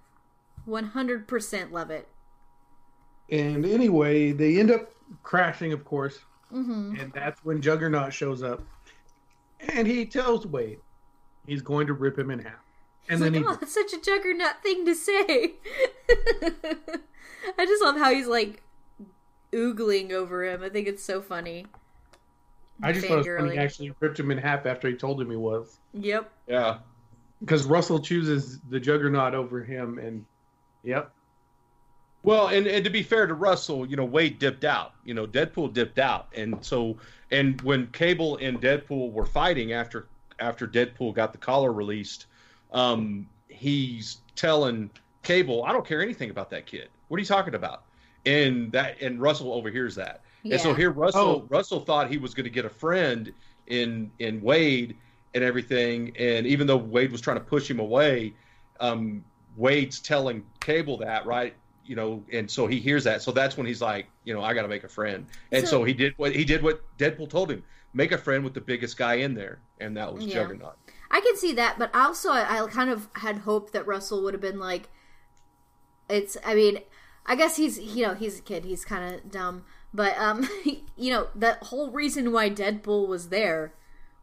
100% 0.66 1.70
love 1.72 1.90
it. 1.90 2.08
and 3.30 3.64
anyway, 3.64 4.32
they 4.32 4.58
end 4.58 4.70
up 4.70 4.90
crashing, 5.22 5.72
of 5.72 5.84
course, 5.84 6.18
hmm 6.50 6.94
and 6.98 7.12
that's 7.12 7.44
when 7.44 7.60
Juggernaut 7.60 8.12
shows 8.12 8.42
up, 8.42 8.62
and 9.72 9.86
he 9.86 10.06
tells 10.06 10.46
Wade 10.46 10.78
he's 11.46 11.62
going 11.62 11.86
to 11.86 11.92
rip 11.92 12.18
him 12.18 12.30
in 12.30 12.40
half, 12.40 12.52
and 13.08 13.14
It's 13.14 13.22
then 13.22 13.32
like, 13.32 13.42
he 13.42 13.48
oh, 13.48 13.56
that's 13.58 13.74
such 13.74 13.92
a 13.92 14.00
juggernaut 14.00 14.62
thing 14.62 14.86
to 14.86 14.94
say. 14.94 15.54
I 17.58 17.66
just 17.66 17.82
love 17.82 17.96
how 17.96 18.12
he's 18.12 18.26
like 18.26 18.62
oogling 19.52 20.12
over 20.12 20.44
him. 20.44 20.62
I 20.62 20.68
think 20.68 20.88
it's 20.88 21.04
so 21.04 21.20
funny. 21.20 21.66
I 22.82 22.92
just 22.92 23.06
thought 23.06 23.14
it 23.14 23.18
was 23.18 23.26
funny. 23.26 23.52
He 23.52 23.58
actually 23.58 23.94
ripped 24.00 24.18
him 24.18 24.30
in 24.30 24.38
half 24.38 24.66
after 24.66 24.88
he 24.88 24.94
told 24.94 25.20
him 25.20 25.30
he 25.30 25.36
was. 25.36 25.78
Yep. 25.92 26.30
yeah. 26.48 26.78
Because 27.40 27.64
Russell 27.66 28.00
chooses 28.00 28.58
the 28.70 28.80
Juggernaut 28.80 29.34
over 29.34 29.62
him, 29.62 29.98
and 29.98 30.24
yep, 30.82 31.12
Well, 32.24 32.48
and, 32.48 32.66
and 32.66 32.82
to 32.84 32.90
be 32.90 33.02
fair 33.02 33.26
to 33.26 33.34
Russell, 33.34 33.86
you 33.86 33.96
know, 33.96 34.04
Wade 34.06 34.38
dipped 34.38 34.64
out. 34.64 34.94
You 35.04 35.12
know, 35.12 35.26
Deadpool 35.26 35.74
dipped 35.74 35.98
out, 35.98 36.28
and 36.34 36.64
so 36.64 36.96
and 37.30 37.60
when 37.60 37.86
Cable 37.88 38.38
and 38.38 38.60
Deadpool 38.60 39.12
were 39.12 39.26
fighting 39.26 39.74
after 39.74 40.08
after 40.40 40.66
Deadpool 40.66 41.14
got 41.14 41.32
the 41.32 41.38
collar 41.38 41.72
released, 41.72 42.26
um, 42.72 43.28
he's 43.48 44.22
telling 44.36 44.88
Cable, 45.22 45.64
"I 45.64 45.72
don't 45.72 45.86
care 45.86 46.02
anything 46.02 46.30
about 46.30 46.48
that 46.50 46.64
kid. 46.64 46.88
What 47.08 47.18
are 47.18 47.20
you 47.20 47.26
talking 47.26 47.54
about?" 47.54 47.84
And 48.24 48.72
that 48.72 49.02
and 49.02 49.20
Russell 49.20 49.52
overhears 49.52 49.94
that, 49.96 50.22
and 50.44 50.58
so 50.58 50.72
here 50.72 50.90
Russell 50.90 51.44
Oh. 51.44 51.46
Russell 51.50 51.80
thought 51.80 52.10
he 52.10 52.16
was 52.16 52.32
going 52.32 52.44
to 52.44 52.50
get 52.50 52.64
a 52.64 52.70
friend 52.70 53.34
in 53.66 54.10
in 54.18 54.40
Wade 54.40 54.96
and 55.34 55.44
everything, 55.44 56.16
and 56.18 56.46
even 56.46 56.66
though 56.66 56.78
Wade 56.78 57.12
was 57.12 57.20
trying 57.20 57.36
to 57.36 57.44
push 57.44 57.70
him 57.70 57.80
away, 57.80 58.32
um, 58.80 59.22
Wade's 59.58 60.00
telling 60.00 60.42
Cable 60.60 60.96
that, 60.98 61.26
right? 61.26 61.54
You 61.86 61.96
know, 61.96 62.24
and 62.32 62.50
so 62.50 62.66
he 62.66 62.80
hears 62.80 63.04
that. 63.04 63.20
So 63.22 63.30
that's 63.30 63.56
when 63.56 63.66
he's 63.66 63.82
like, 63.82 64.06
you 64.24 64.32
know, 64.32 64.42
I 64.42 64.54
got 64.54 64.62
to 64.62 64.68
make 64.68 64.84
a 64.84 64.88
friend. 64.88 65.26
And 65.52 65.64
so, 65.66 65.78
So- 65.78 65.84
he 65.84 65.92
did 65.92 66.14
what 66.16 66.34
he 66.34 66.44
did 66.44 66.62
what 66.62 66.82
Deadpool 66.98 67.28
told 67.30 67.50
him: 67.50 67.62
make 67.92 68.12
a 68.12 68.18
friend 68.18 68.42
with 68.44 68.54
the 68.54 68.60
biggest 68.60 68.96
guy 68.96 69.14
in 69.14 69.34
there, 69.34 69.58
and 69.80 69.96
that 69.96 70.12
was 70.14 70.24
Yeah. 70.24 70.34
Juggernaut. 70.34 70.76
I 71.10 71.20
can 71.20 71.36
see 71.36 71.52
that, 71.52 71.78
but 71.78 71.94
also 71.94 72.30
I, 72.30 72.62
I 72.62 72.66
kind 72.68 72.90
of 72.90 73.08
had 73.14 73.38
hoped 73.38 73.72
that 73.74 73.86
Russell 73.86 74.22
would 74.24 74.34
have 74.34 74.40
been 74.40 74.58
like, 74.58 74.88
it's. 76.08 76.36
I 76.44 76.54
mean, 76.54 76.78
I 77.26 77.36
guess 77.36 77.56
he's 77.56 77.78
you 77.78 78.06
know 78.06 78.14
he's 78.14 78.38
a 78.38 78.42
kid, 78.42 78.64
he's 78.64 78.84
kind 78.84 79.14
of 79.14 79.30
dumb, 79.30 79.64
but 79.92 80.16
um, 80.18 80.48
you 80.96 81.10
know 81.12 81.28
the 81.34 81.54
whole 81.62 81.90
reason 81.90 82.32
why 82.32 82.50
Deadpool 82.50 83.08
was 83.08 83.28
there 83.28 83.74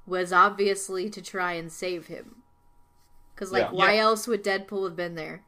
was 0.05 0.33
obviously 0.33 1.09
to 1.09 1.21
try 1.21 1.53
and 1.53 1.71
save 1.71 2.07
him. 2.07 2.37
Because 3.35 3.51
like, 3.51 3.65
Yeah. 3.65 3.71
why 3.71 3.93
Yeah. 3.93 4.01
else 4.01 4.27
would 4.27 4.43
Deadpool 4.43 4.83
have 4.85 4.95
been 4.95 5.15
there? 5.15 5.43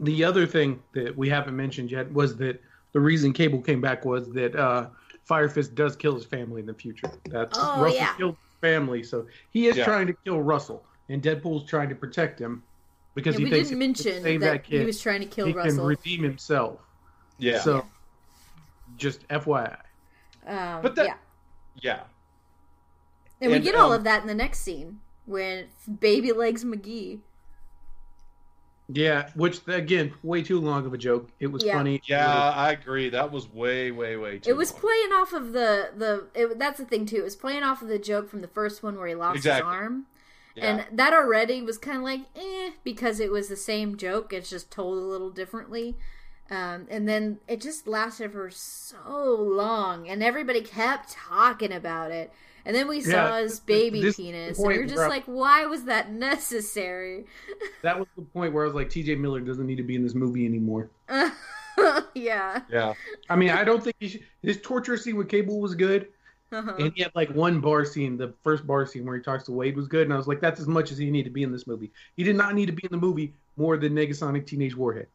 The 0.00 0.24
other 0.24 0.46
thing 0.46 0.82
that 0.92 1.16
we 1.16 1.28
haven't 1.28 1.56
mentioned 1.56 1.90
yet 1.90 2.10
was 2.12 2.36
that 2.36 2.60
the 2.92 3.00
reason 3.00 3.32
Cable 3.32 3.60
came 3.60 3.80
back 3.80 4.04
was 4.04 4.30
that 4.32 4.56
uh, 4.56 4.88
Firefist 5.28 5.74
does 5.74 5.94
kill 5.96 6.14
his 6.14 6.24
family 6.24 6.60
in 6.60 6.66
the 6.66 6.74
future. 6.74 7.10
That's 7.26 7.56
Oh, 7.60 7.82
Russell 7.82 7.96
yeah. 8.00 8.14
killed 8.16 8.36
his 8.36 8.58
family, 8.60 9.02
so 9.02 9.26
he 9.50 9.68
is 9.68 9.76
Yeah. 9.76 9.84
trying 9.84 10.06
to 10.08 10.12
kill 10.24 10.40
Russell, 10.40 10.84
and 11.08 11.22
Deadpool's 11.22 11.68
trying 11.68 11.88
to 11.90 11.94
protect 11.94 12.40
him 12.40 12.62
because 13.14 13.34
Yeah, 13.34 13.38
he 13.38 13.44
we 13.44 13.50
thinks 13.50 13.68
didn't 13.70 13.82
if 13.82 13.96
he 13.98 14.02
can 14.02 14.12
mention 14.20 14.40
that, 14.40 14.52
that 14.52 14.64
kid, 14.64 14.80
he 14.80 14.86
was 14.86 15.00
trying 15.00 15.20
to 15.20 15.26
kill 15.26 15.46
he 15.46 15.52
Russell. 15.52 15.76
can 15.78 15.86
redeem 15.86 16.22
himself. 16.22 16.80
Yeah, 17.38 17.60
So, 17.60 17.86
just 18.96 19.26
FYI. 19.28 19.76
um, 20.46 20.82
But 20.82 20.94
that- 20.96 21.06
yeah, 21.06 21.14
yeah, 21.76 22.00
and, 23.40 23.50
we 23.50 23.56
and, 23.56 23.64
get 23.64 23.74
all 23.74 23.92
um, 23.92 23.98
of 23.98 24.04
that 24.04 24.22
in 24.22 24.28
the 24.28 24.34
next 24.34 24.60
scene 24.60 25.00
when 25.26 25.66
Baby 26.00 26.32
Legs 26.32 26.64
McGee. 26.64 27.20
Yeah, 28.92 29.30
which 29.34 29.60
again, 29.66 30.12
way 30.22 30.42
too 30.42 30.60
long 30.60 30.86
of 30.86 30.92
a 30.92 30.98
joke. 30.98 31.28
It 31.38 31.46
was 31.48 31.64
Yeah. 31.64 31.74
funny. 31.76 32.00
yeah. 32.06 32.50
I 32.50 32.72
agree. 32.72 33.08
That 33.10 33.30
was 33.30 33.48
way, 33.52 33.90
way, 33.90 34.16
way 34.16 34.38
too. 34.38 34.50
It 34.50 34.56
was 34.56 34.72
long. 34.72 34.80
playing 34.80 35.12
off 35.12 35.32
of 35.32 35.52
the 35.52 35.90
the. 35.96 36.26
It, 36.34 36.58
that's 36.58 36.78
the 36.78 36.84
thing 36.84 37.06
too. 37.06 37.16
It 37.18 37.24
was 37.24 37.36
playing 37.36 37.62
off 37.62 37.82
of 37.82 37.88
the 37.88 37.98
joke 37.98 38.28
from 38.28 38.40
the 38.40 38.48
first 38.48 38.82
one 38.82 38.96
where 38.96 39.06
he 39.08 39.14
lost 39.14 39.36
Exactly. 39.36 39.70
his 39.72 39.80
arm, 39.80 40.06
Yeah. 40.56 40.64
and 40.88 40.98
that 40.98 41.12
already 41.12 41.62
was 41.62 41.78
kind 41.78 41.98
of 41.98 42.02
like 42.02 42.20
eh 42.36 42.70
because 42.84 43.20
it 43.20 43.30
was 43.30 43.48
the 43.48 43.56
same 43.56 43.96
joke. 43.96 44.32
It's 44.32 44.50
just 44.50 44.70
told 44.70 44.98
a 44.98 45.06
little 45.06 45.30
differently. 45.30 45.96
Um, 46.50 46.88
and 46.90 47.08
then 47.08 47.38
it 47.46 47.60
just 47.60 47.86
lasted 47.86 48.32
for 48.32 48.50
so 48.50 48.96
long, 49.38 50.08
and 50.08 50.20
everybody 50.20 50.62
kept 50.62 51.12
talking 51.12 51.72
about 51.72 52.10
it. 52.10 52.32
And 52.64 52.74
then 52.76 52.88
we 52.88 53.00
saw 53.00 53.36
Yeah, 53.36 53.42
his 53.42 53.60
baby 53.60 54.00
this 54.00 54.14
penis, 54.16 54.64
and 54.64 54.66
point 54.66 54.76
we 54.76 54.82
are 54.82 54.86
just 54.86 55.06
like, 55.08 55.24
why 55.24 55.66
was 55.66 55.84
that 55.84 56.10
necessary? 56.12 57.26
That 57.82 57.98
was 57.98 58.08
the 58.16 58.22
point 58.22 58.52
where 58.54 58.64
I 58.64 58.66
was 58.66 58.74
like, 58.74 58.88
T.J. 58.90 59.16
Miller 59.16 59.40
doesn't 59.40 59.66
need 59.66 59.76
to 59.76 59.82
be 59.82 59.94
in 59.96 60.02
this 60.02 60.14
movie 60.14 60.44
anymore. 60.46 60.90
yeah. 62.14 62.62
yeah, 62.68 62.94
I 63.28 63.36
mean, 63.36 63.50
I 63.50 63.64
don't 63.64 63.82
think 63.82 63.96
he 64.00 64.08
should, 64.08 64.22
his 64.42 64.60
torture 64.60 64.96
scene 64.96 65.16
with 65.16 65.28
Cable 65.28 65.60
was 65.60 65.74
good, 65.74 66.08
Uh-huh. 66.52 66.72
and 66.78 66.92
he 66.94 67.02
had 67.02 67.12
like 67.14 67.30
one 67.30 67.60
bar 67.60 67.84
scene, 67.84 68.16
the 68.16 68.34
first 68.44 68.66
bar 68.66 68.86
scene 68.86 69.06
where 69.06 69.16
he 69.16 69.22
talks 69.22 69.44
to 69.44 69.52
Wade 69.52 69.76
was 69.76 69.88
good, 69.88 70.04
and 70.04 70.12
I 70.14 70.16
was 70.16 70.28
like, 70.28 70.40
that's 70.40 70.60
as 70.60 70.68
much 70.68 70.92
as 70.92 70.98
he 70.98 71.10
needed 71.10 71.30
to 71.30 71.34
be 71.34 71.42
in 71.44 71.52
this 71.52 71.66
movie. 71.66 71.92
He 72.16 72.24
did 72.24 72.36
not 72.36 72.54
need 72.54 72.66
to 72.66 72.72
be 72.72 72.84
in 72.84 72.92
the 72.92 72.98
movie 72.98 73.34
more 73.56 73.76
than 73.78 73.94
Negasonic 73.94 74.46
Teenage 74.46 74.76
Warhead. 74.76 75.08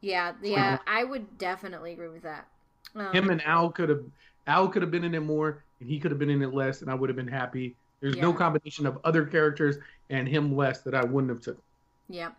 Yeah, 0.00 0.32
yeah, 0.42 0.78
I 0.86 1.04
would 1.04 1.38
definitely 1.38 1.92
agree 1.92 2.08
with 2.08 2.22
that. 2.22 2.48
Um, 2.96 3.12
Him 3.14 3.30
and 3.30 3.42
Al 3.42 3.70
could 3.70 3.88
have 3.88 4.04
Al 4.46 4.68
could 4.68 4.82
have 4.82 4.90
been 4.90 5.04
in 5.04 5.14
it 5.14 5.20
more, 5.20 5.64
and 5.82 5.90
he 5.90 5.98
could 5.98 6.10
have 6.10 6.18
been 6.18 6.30
in 6.30 6.42
it 6.42 6.54
less, 6.54 6.82
and 6.82 6.90
I 6.90 6.94
would 6.94 7.10
have 7.10 7.16
been 7.16 7.28
happy. 7.28 7.76
There's 8.00 8.16
no 8.16 8.32
combination 8.32 8.86
of 8.86 8.98
other 9.04 9.24
characters 9.26 9.76
and 10.10 10.26
him 10.26 10.56
less 10.56 10.80
that 10.82 10.94
I 10.94 11.04
wouldn't 11.04 11.30
have 11.30 11.40
took. 11.40 11.62
Yeah. 12.08 12.32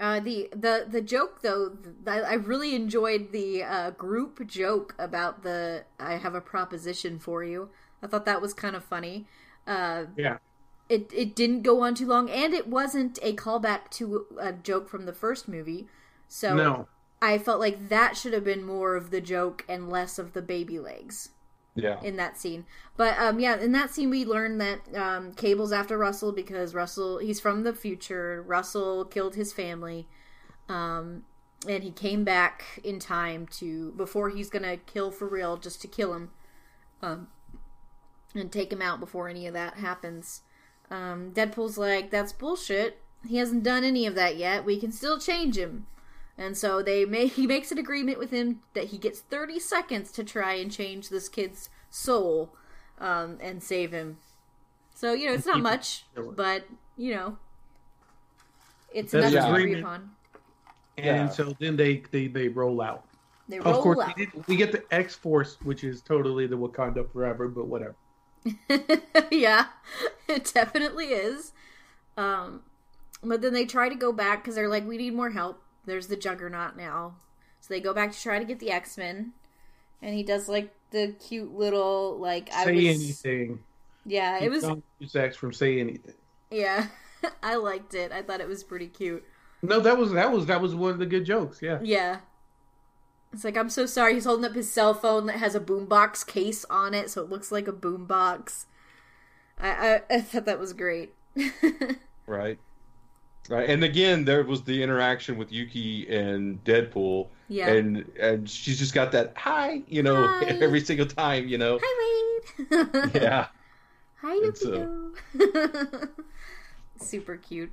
Uh, 0.00 0.20
the 0.20 0.48
the 0.52 0.86
the 0.88 1.02
joke 1.02 1.42
though, 1.42 1.70
th- 1.70 2.24
I 2.24 2.34
really 2.34 2.74
enjoyed 2.74 3.32
the 3.32 3.64
uh, 3.64 3.90
group 3.90 4.46
joke 4.46 4.94
about 4.98 5.42
the 5.42 5.84
"I 5.98 6.14
have 6.14 6.34
a 6.34 6.40
proposition 6.40 7.18
for 7.18 7.42
you." 7.42 7.70
I 8.02 8.06
thought 8.06 8.24
that 8.26 8.40
was 8.40 8.54
kind 8.54 8.76
of 8.76 8.84
funny. 8.84 9.26
Uh, 9.66 10.04
Yeah. 10.16 10.38
it 10.88 11.10
it 11.12 11.34
didn't 11.34 11.62
go 11.62 11.82
on 11.82 11.94
too 11.94 12.06
long, 12.06 12.30
and 12.30 12.54
it 12.54 12.68
wasn't 12.68 13.18
a 13.22 13.34
callback 13.34 13.90
to 13.92 14.26
a 14.38 14.52
joke 14.52 14.88
from 14.88 15.04
the 15.04 15.12
first 15.12 15.48
movie. 15.48 15.88
So 16.28 16.54
No. 16.54 16.88
I 17.20 17.38
felt 17.38 17.58
like 17.58 17.88
that 17.88 18.16
should 18.16 18.32
have 18.32 18.44
been 18.44 18.64
more 18.64 18.94
of 18.94 19.10
the 19.10 19.20
joke 19.20 19.64
and 19.68 19.90
less 19.90 20.18
of 20.18 20.32
the 20.32 20.42
baby 20.42 20.78
legs 20.78 21.30
yeah, 21.78 22.00
in 22.02 22.16
that 22.16 22.36
scene. 22.36 22.64
But 22.96 23.18
um, 23.18 23.38
yeah, 23.38 23.58
in 23.58 23.72
that 23.72 23.90
scene 23.90 24.10
we 24.10 24.24
learned 24.24 24.60
that 24.60 24.94
um, 24.94 25.32
Cable's 25.32 25.72
after 25.72 25.96
Russell 25.96 26.32
because 26.32 26.74
Russell 26.74 27.18
he's 27.18 27.40
from 27.40 27.62
the 27.62 27.72
future. 27.72 28.42
Russell 28.46 29.04
killed 29.04 29.34
his 29.34 29.52
family, 29.52 30.08
um, 30.68 31.24
and 31.66 31.82
he 31.82 31.90
came 31.90 32.24
back 32.24 32.80
in 32.82 32.98
time 32.98 33.46
to 33.58 33.92
before 33.92 34.30
he's 34.30 34.50
gonna 34.50 34.76
kill 34.76 35.10
for 35.10 35.28
real, 35.28 35.56
just 35.56 35.80
to 35.82 35.88
kill 35.88 36.14
him, 36.14 36.30
um, 37.02 37.28
and 38.34 38.50
take 38.50 38.72
him 38.72 38.82
out 38.82 39.00
before 39.00 39.28
any 39.28 39.46
of 39.46 39.54
that 39.54 39.74
happens. 39.74 40.42
Um, 40.90 41.32
Deadpool's 41.32 41.78
like, 41.78 42.10
"That's 42.10 42.32
bullshit. 42.32 43.00
He 43.26 43.36
hasn't 43.36 43.62
done 43.62 43.84
any 43.84 44.06
of 44.06 44.14
that 44.14 44.36
yet. 44.36 44.64
We 44.64 44.80
can 44.80 44.92
still 44.92 45.18
change 45.18 45.56
him." 45.56 45.86
And 46.38 46.56
so 46.56 46.82
they 46.82 47.04
make 47.04 47.32
he 47.34 47.46
makes 47.46 47.72
an 47.72 47.78
agreement 47.78 48.18
with 48.18 48.30
him 48.30 48.60
that 48.74 48.86
he 48.86 48.98
gets 48.98 49.20
30 49.20 49.58
seconds 49.58 50.12
to 50.12 50.24
try 50.24 50.54
and 50.54 50.70
change 50.72 51.08
this 51.08 51.28
kid's 51.28 51.68
soul 51.90 52.54
um, 53.00 53.38
and 53.40 53.62
save 53.62 53.92
him. 53.92 54.18
So 54.94 55.12
you 55.12 55.26
know 55.26 55.34
it's 55.34 55.46
not 55.46 55.60
much, 55.62 56.04
but 56.36 56.66
you 56.96 57.14
know 57.14 57.38
it's 58.92 59.12
That's 59.12 59.26
enough 59.28 59.46
to 59.46 59.54
agree 59.54 59.74
upon. 59.74 60.10
And 60.96 61.16
Yeah. 61.16 61.28
so 61.30 61.54
then 61.60 61.76
they, 61.76 62.02
they 62.10 62.26
they 62.26 62.48
roll 62.48 62.80
out. 62.80 63.04
They 63.48 63.60
Of 63.60 63.64
roll 63.66 63.82
course, 63.82 63.98
out. 64.02 64.16
we, 64.16 64.26
did, 64.26 64.44
we 64.46 64.56
get 64.56 64.72
the 64.72 64.84
X 64.94 65.14
Force, 65.14 65.58
which 65.62 65.84
is 65.84 66.02
totally 66.02 66.46
the 66.46 66.56
Wakanda 66.56 67.10
Forever, 67.12 67.48
but 67.48 67.66
whatever. 67.68 67.96
yeah, 69.30 69.66
it 70.28 70.50
definitely 70.54 71.06
is. 71.06 71.52
Um, 72.16 72.62
but 73.22 73.42
then 73.42 73.52
they 73.52 73.64
try 73.66 73.88
to 73.88 73.94
go 73.94 74.12
back 74.12 74.42
because 74.42 74.54
they're 74.54 74.68
like, 74.68 74.86
we 74.86 74.96
need 74.98 75.14
more 75.14 75.30
help. 75.30 75.62
There's 75.88 76.06
the 76.06 76.16
Juggernaut 76.16 76.76
now, 76.76 77.14
so 77.60 77.74
they 77.74 77.80
go 77.80 77.92
back 77.92 78.12
to 78.12 78.20
try 78.20 78.38
to 78.38 78.44
get 78.44 78.60
the 78.60 78.70
X 78.70 78.96
Men, 78.96 79.32
and 80.00 80.14
he 80.14 80.22
does 80.22 80.48
like 80.48 80.72
the 80.90 81.14
cute 81.26 81.52
little 81.54 82.18
like 82.18 82.50
I 82.52 82.64
Say 82.64 82.74
was, 82.74 82.84
anything. 82.84 83.60
Yeah, 84.06 84.38
it 84.40 84.50
was. 84.50 84.66
Sex 85.06 85.36
from 85.36 85.52
say 85.52 85.80
anything. 85.80 86.14
Yeah, 86.50 86.86
I 87.42 87.56
liked 87.56 87.94
it. 87.94 88.12
I 88.12 88.22
thought 88.22 88.40
it 88.40 88.48
was 88.48 88.62
pretty 88.64 88.88
cute. 88.88 89.24
No, 89.62 89.80
that 89.80 89.98
was 89.98 90.12
that 90.12 90.30
was 90.30 90.46
that 90.46 90.60
was 90.60 90.74
one 90.74 90.92
of 90.92 90.98
the 90.98 91.06
good 91.06 91.24
jokes. 91.24 91.60
Yeah. 91.60 91.78
Yeah. 91.82 92.20
It's 93.32 93.44
like 93.44 93.56
I'm 93.56 93.68
so 93.68 93.86
sorry. 93.86 94.14
He's 94.14 94.24
holding 94.24 94.44
up 94.44 94.54
his 94.54 94.72
cell 94.72 94.94
phone 94.94 95.26
that 95.26 95.36
has 95.36 95.54
a 95.54 95.60
boombox 95.60 96.26
case 96.26 96.64
on 96.70 96.94
it, 96.94 97.10
so 97.10 97.22
it 97.22 97.28
looks 97.28 97.52
like 97.52 97.68
a 97.68 97.72
boombox. 97.72 98.66
I, 99.58 99.68
I 99.70 100.02
I 100.16 100.20
thought 100.20 100.46
that 100.46 100.58
was 100.58 100.72
great. 100.72 101.14
Right. 102.28 102.58
Right. 103.48 103.68
And 103.70 103.82
again, 103.82 104.24
there 104.24 104.42
was 104.44 104.62
the 104.62 104.82
interaction 104.82 105.38
with 105.38 105.50
Yuki 105.50 106.06
and 106.14 106.62
Deadpool. 106.64 107.28
Yeah. 107.48 107.68
And 107.68 108.04
and 108.20 108.48
she's 108.48 108.78
just 108.78 108.92
got 108.92 109.10
that 109.12 109.32
hi, 109.36 109.82
you 109.88 110.02
know, 110.02 110.26
Hi. 110.26 110.44
every 110.60 110.80
single 110.80 111.06
time, 111.06 111.48
you 111.48 111.56
know. 111.58 111.78
Hi, 111.82 112.42
Wade. 112.70 113.14
Yeah. 113.14 113.46
Hi, 114.20 114.34
Yuki. 114.34 114.66
Yukio. 114.66 116.08
Super 117.00 117.36
cute. 117.36 117.70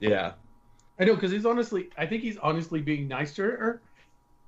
Yeah. 0.00 0.32
I 0.98 1.04
know 1.04 1.14
because 1.14 1.32
he's 1.32 1.44
honestly, 1.44 1.90
I 1.98 2.06
think 2.06 2.22
he's 2.22 2.38
honestly 2.38 2.80
being 2.80 3.08
nice 3.08 3.34
to 3.34 3.42
her, 3.42 3.82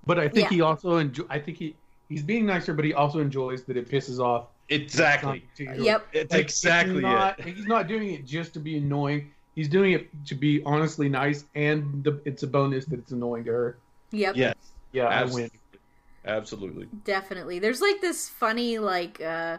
but 0.06 0.18
I 0.18 0.28
think 0.28 0.50
Yeah. 0.50 0.56
he 0.56 0.60
also 0.60 0.96
enjoy. 0.96 1.24
I 1.28 1.38
think 1.38 1.58
he 1.58 1.74
he's 2.08 2.22
being 2.22 2.46
nicer, 2.46 2.72
but 2.72 2.84
he 2.84 2.94
also 2.94 3.18
enjoys 3.18 3.64
that 3.64 3.76
it 3.76 3.90
pisses 3.90 4.20
off. 4.20 4.46
Exactly. 4.68 5.44
Yep. 5.58 6.06
It's 6.12 6.32
Like, 6.32 6.40
exactly 6.40 6.94
he's 6.94 7.02
not, 7.02 7.38
it. 7.40 7.44
He's 7.44 7.66
not 7.66 7.88
doing 7.88 8.12
it 8.14 8.24
just 8.24 8.52
to 8.54 8.60
be 8.60 8.78
annoying. 8.78 9.32
He's 9.56 9.68
doing 9.68 9.92
it 9.92 10.08
to 10.26 10.34
be 10.34 10.62
honestly 10.64 11.08
nice, 11.08 11.46
and 11.54 12.04
the, 12.04 12.20
it's 12.26 12.42
a 12.42 12.46
bonus 12.46 12.84
that 12.86 13.00
it's 13.00 13.10
annoying 13.10 13.44
to 13.46 13.50
her. 13.50 13.78
Yep. 14.12 14.36
Yes. 14.36 14.54
Yeah, 14.92 15.06
I 15.06 15.14
Absolutely. 15.14 15.58
win. 15.72 15.80
Absolutely. 16.26 16.88
Definitely. 17.04 17.58
There's 17.58 17.80
like 17.80 18.02
this 18.02 18.28
funny, 18.28 18.78
like, 18.78 19.20
uh, 19.20 19.58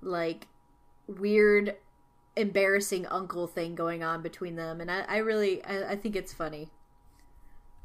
like 0.00 0.46
weird, 1.08 1.76
embarrassing 2.36 3.04
uncle 3.06 3.48
thing 3.48 3.74
going 3.74 4.04
on 4.04 4.22
between 4.22 4.54
them, 4.54 4.80
and 4.80 4.90
I, 4.90 5.00
I 5.08 5.16
really, 5.18 5.64
I, 5.64 5.90
I 5.90 5.96
think 5.96 6.14
it's 6.14 6.32
funny. 6.32 6.70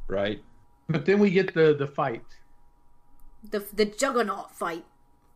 Right. 0.07 0.43
But 0.87 1.05
then 1.05 1.19
we 1.19 1.31
get 1.31 1.53
the 1.53 1.75
the 1.77 1.87
fight. 1.87 2.23
The 3.49 3.65
the 3.73 3.85
juggernaut 3.85 4.55
fight, 4.55 4.85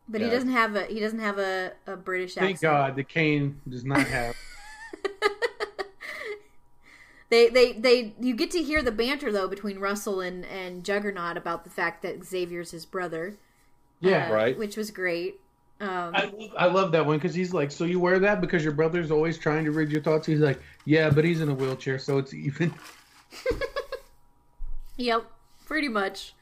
but 0.07 0.21
he 0.21 0.29
doesn't 0.29 0.51
have 0.51 0.75
a 0.75 0.85
he 0.85 0.99
doesn't 0.99 1.19
have 1.19 1.39
a, 1.39 1.73
a 1.87 1.95
British 1.97 2.37
accent. 2.37 2.47
Thank. 2.47 2.61
God 2.61 2.95
the 2.95 3.03
cane 3.03 3.59
does 3.67 3.83
not 3.83 4.05
have. 4.07 4.35
They, 7.31 7.49
they, 7.49 7.71
they. 7.71 8.13
You 8.19 8.35
get 8.35 8.51
to 8.51 8.61
hear 8.61 8.83
the 8.83 8.91
banter 8.91 9.31
though 9.31 9.47
between 9.47 9.79
Russell 9.79 10.21
and 10.21 10.45
and 10.45 10.83
Juggernaut 10.83 11.37
about 11.37 11.63
the 11.63 11.71
fact 11.71 12.03
that 12.03 12.23
Xavier's 12.23 12.71
his 12.71 12.85
brother. 12.85 13.37
Yeah, 14.01 14.29
uh, 14.29 14.33
Right. 14.33 14.57
Which 14.57 14.77
was 14.77 14.91
great. 14.91 15.39
Um, 15.79 16.11
I, 16.13 16.51
I 16.57 16.67
love 16.67 16.91
that 16.91 17.03
one 17.03 17.17
because 17.17 17.33
he's 17.33 17.53
like, 17.53 17.71
so 17.71 17.85
you 17.85 17.99
wear 17.99 18.19
that 18.19 18.39
because 18.39 18.63
your 18.63 18.73
brother's 18.73 19.09
always 19.09 19.39
trying 19.39 19.65
to 19.65 19.71
read 19.71 19.89
your 19.89 20.03
thoughts. 20.03 20.27
He's 20.27 20.39
like, 20.39 20.61
yeah, 20.85 21.09
but 21.09 21.25
he's 21.25 21.41
in 21.41 21.49
a 21.49 21.55
wheelchair, 21.55 21.97
so 21.97 22.19
it's 22.19 22.35
even. 22.35 22.71
Yep, 25.01 25.25
pretty 25.65 25.87
much. 25.87 26.35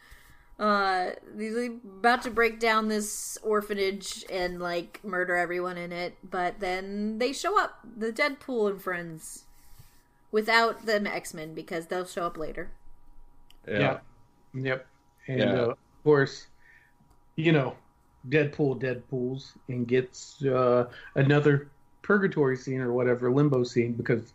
Uh, 0.59 1.11
he's 1.37 1.55
about 1.55 2.21
to 2.23 2.29
break 2.29 2.59
down 2.59 2.89
this 2.89 3.37
orphanage 3.41 4.25
and 4.29 4.59
like 4.59 4.99
murder 5.03 5.35
everyone 5.35 5.77
in 5.77 5.93
it, 5.93 6.17
but 6.29 6.59
then 6.59 7.17
they 7.17 7.31
show 7.31 7.57
up, 7.57 7.79
the 7.97 8.11
Deadpool 8.11 8.69
and 8.69 8.81
friends, 8.81 9.45
without 10.31 10.85
the 10.85 11.01
X 11.07 11.33
Men 11.33 11.53
because 11.53 11.87
they'll 11.87 12.05
show 12.05 12.25
up 12.25 12.37
later. 12.37 12.71
Yeah. 13.67 13.99
Yep. 14.53 14.87
And 15.27 15.39
Yeah. 15.39 15.53
uh, 15.53 15.69
of 15.71 15.77
course, 16.03 16.47
you 17.35 17.51
know, 17.51 17.75
Deadpool 18.27 18.81
Deadpools 18.81 19.53
and 19.67 19.87
gets 19.87 20.43
uh, 20.45 20.89
another 21.15 21.69
purgatory 22.01 22.57
scene 22.57 22.81
or 22.81 22.91
whatever 22.93 23.31
limbo 23.31 23.63
scene 23.63 23.93
because 23.93 24.33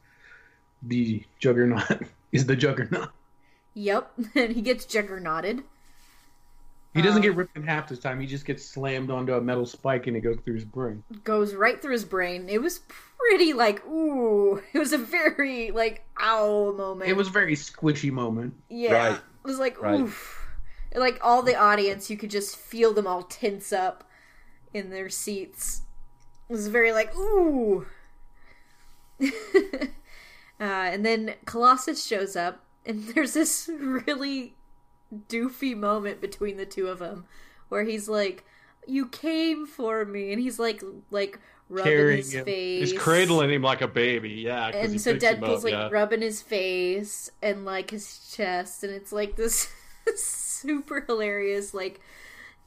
the 0.83 1.23
Juggernaut 1.39 2.03
is 2.33 2.47
the 2.47 2.57
Juggernaut. 2.57 3.11
Yep, 3.75 4.13
and 4.35 4.53
he 4.55 4.63
gets 4.63 4.85
juggernauted. 4.87 5.65
He 6.95 7.03
doesn't 7.03 7.19
Um, 7.19 7.23
get 7.23 7.35
ripped 7.35 7.57
in 7.57 7.65
half 7.65 7.89
this 7.89 7.99
time. 7.99 8.21
He 8.21 8.27
just 8.27 8.45
gets 8.45 8.65
slammed 8.65 9.11
onto 9.11 9.35
a 9.35 9.41
metal 9.41 9.67
spike 9.67 10.07
and 10.07 10.17
it 10.17 10.21
goes 10.21 10.39
through 10.45 10.55
his 10.55 10.65
brain. 10.65 11.03
Goes 11.25 11.55
right 11.55 11.83
through 11.83 11.93
his 11.93 12.05
brain. 12.05 12.49
It 12.49 12.63
was 12.63 12.81
pretty 13.19 13.53
like 13.53 13.85
ooh. 13.87 14.63
It 14.73 14.79
was 14.79 14.93
a 14.93 14.99
very 14.99 15.73
like 15.73 16.05
ow 16.21 16.73
moment. 16.73 17.11
It 17.11 17.17
was 17.17 17.29
a 17.29 17.33
very 17.33 17.57
squishy 17.57 18.13
moment. 18.13 18.55
Yeah. 18.69 18.93
Right. 18.93 19.15
It 19.17 19.47
was 19.47 19.59
like, 19.59 19.81
Right. 19.83 20.01
oof. 20.01 20.41
Like 20.95 21.19
all 21.23 21.43
the 21.43 21.57
audience, 21.57 22.09
you 22.09 22.17
could 22.17 22.31
just 22.31 22.57
feel 22.57 22.93
them 22.95 23.07
all 23.09 23.25
tense 23.25 23.73
up 23.73 24.09
in 24.73 24.91
their 24.91 25.11
seats. 25.11 25.83
It 26.49 26.53
was 26.53 26.69
very 26.69 26.93
like, 26.93 27.17
ooh. 27.17 27.87
uh, 29.21 29.27
and 30.61 31.05
then 31.05 31.35
Colossus 31.47 32.05
shows 32.05 32.37
up, 32.37 32.65
and 32.87 33.03
there's 33.15 33.35
this 33.35 33.69
really 33.77 34.55
doofy 35.29 35.77
moment 35.77 36.21
between 36.21 36.57
the 36.57 36.67
two 36.67 36.89
of 36.89 36.99
them 36.99 37.27
where 37.69 37.85
he's 37.85 38.09
like, 38.09 38.45
"You 38.87 39.07
came 39.07 39.67
for 39.67 40.05
me," 40.05 40.33
and 40.33 40.41
he's 40.41 40.59
like, 40.59 40.83
like 41.11 41.39
rubbing 41.69 41.93
Carrying 41.93 42.17
his 42.19 42.33
him. 42.35 42.45
face. 42.45 42.91
He's 42.91 43.01
cradling 43.01 43.51
him 43.51 43.63
like 43.63 43.81
a 43.81 43.89
baby. 43.89 44.31
yeah. 44.31 44.69
and 44.69 45.01
so 45.01 45.15
Deadpool's 45.15 45.59
up, 45.59 45.65
like 45.65 45.73
yeah. 45.73 45.89
rubbing 45.91 46.21
his 46.21 46.43
face 46.43 47.31
and 47.43 47.65
like 47.65 47.91
his 47.91 48.31
chest, 48.35 48.85
and 48.85 48.93
it's 48.93 49.13
like 49.13 49.37
this 49.37 49.69
super 50.17 51.01
hilarious 51.01 51.75
like 51.75 52.01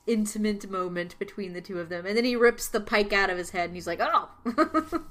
intimate 0.05 0.69
moment 0.69 1.17
between 1.19 1.53
the 1.53 1.61
two 1.61 1.79
of 1.79 1.89
them. 1.89 2.05
And 2.05 2.17
then 2.17 2.25
he 2.25 2.35
rips 2.35 2.67
the 2.67 2.79
pike 2.79 3.13
out 3.13 3.29
of 3.29 3.37
his 3.37 3.51
head, 3.51 3.65
and 3.65 3.75
he's 3.75 3.87
like, 3.87 3.99
"Oh." 4.01 4.29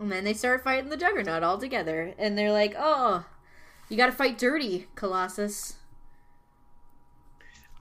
and 0.00 0.10
then 0.12 0.24
they 0.24 0.34
start 0.34 0.64
fighting 0.64 0.90
the 0.90 0.96
Juggernaut 0.96 1.42
all 1.42 1.58
together, 1.58 2.14
and 2.18 2.36
they're 2.36 2.52
like, 2.52 2.74
"Oh, 2.76 3.24
you 3.88 3.96
got 3.96 4.06
to 4.06 4.12
fight 4.12 4.38
dirty, 4.38 4.86
Colossus." 4.94 5.76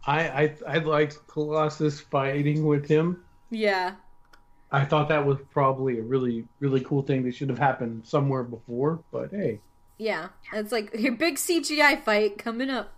I, 0.07 0.27
I 0.27 0.55
I 0.67 0.77
liked 0.79 1.17
Colossus 1.27 1.99
fighting 1.99 2.65
with 2.65 2.87
him. 2.87 3.23
Yeah, 3.49 3.95
I 4.71 4.85
thought 4.85 5.09
that 5.09 5.25
was 5.25 5.37
probably 5.51 5.99
a 5.99 6.03
really 6.03 6.45
really 6.59 6.81
cool 6.81 7.01
thing 7.01 7.23
that 7.23 7.35
should 7.35 7.49
have 7.49 7.57
happened 7.59 8.05
somewhere 8.05 8.43
before. 8.43 8.99
But 9.11 9.31
hey, 9.31 9.59
yeah. 9.97 10.27
It's 10.53 10.71
like 10.71 10.91
your 10.97 11.13
big 11.17 11.35
CGI 11.35 12.03
fight 12.03 12.37
coming 12.37 12.69
up. 12.69 12.93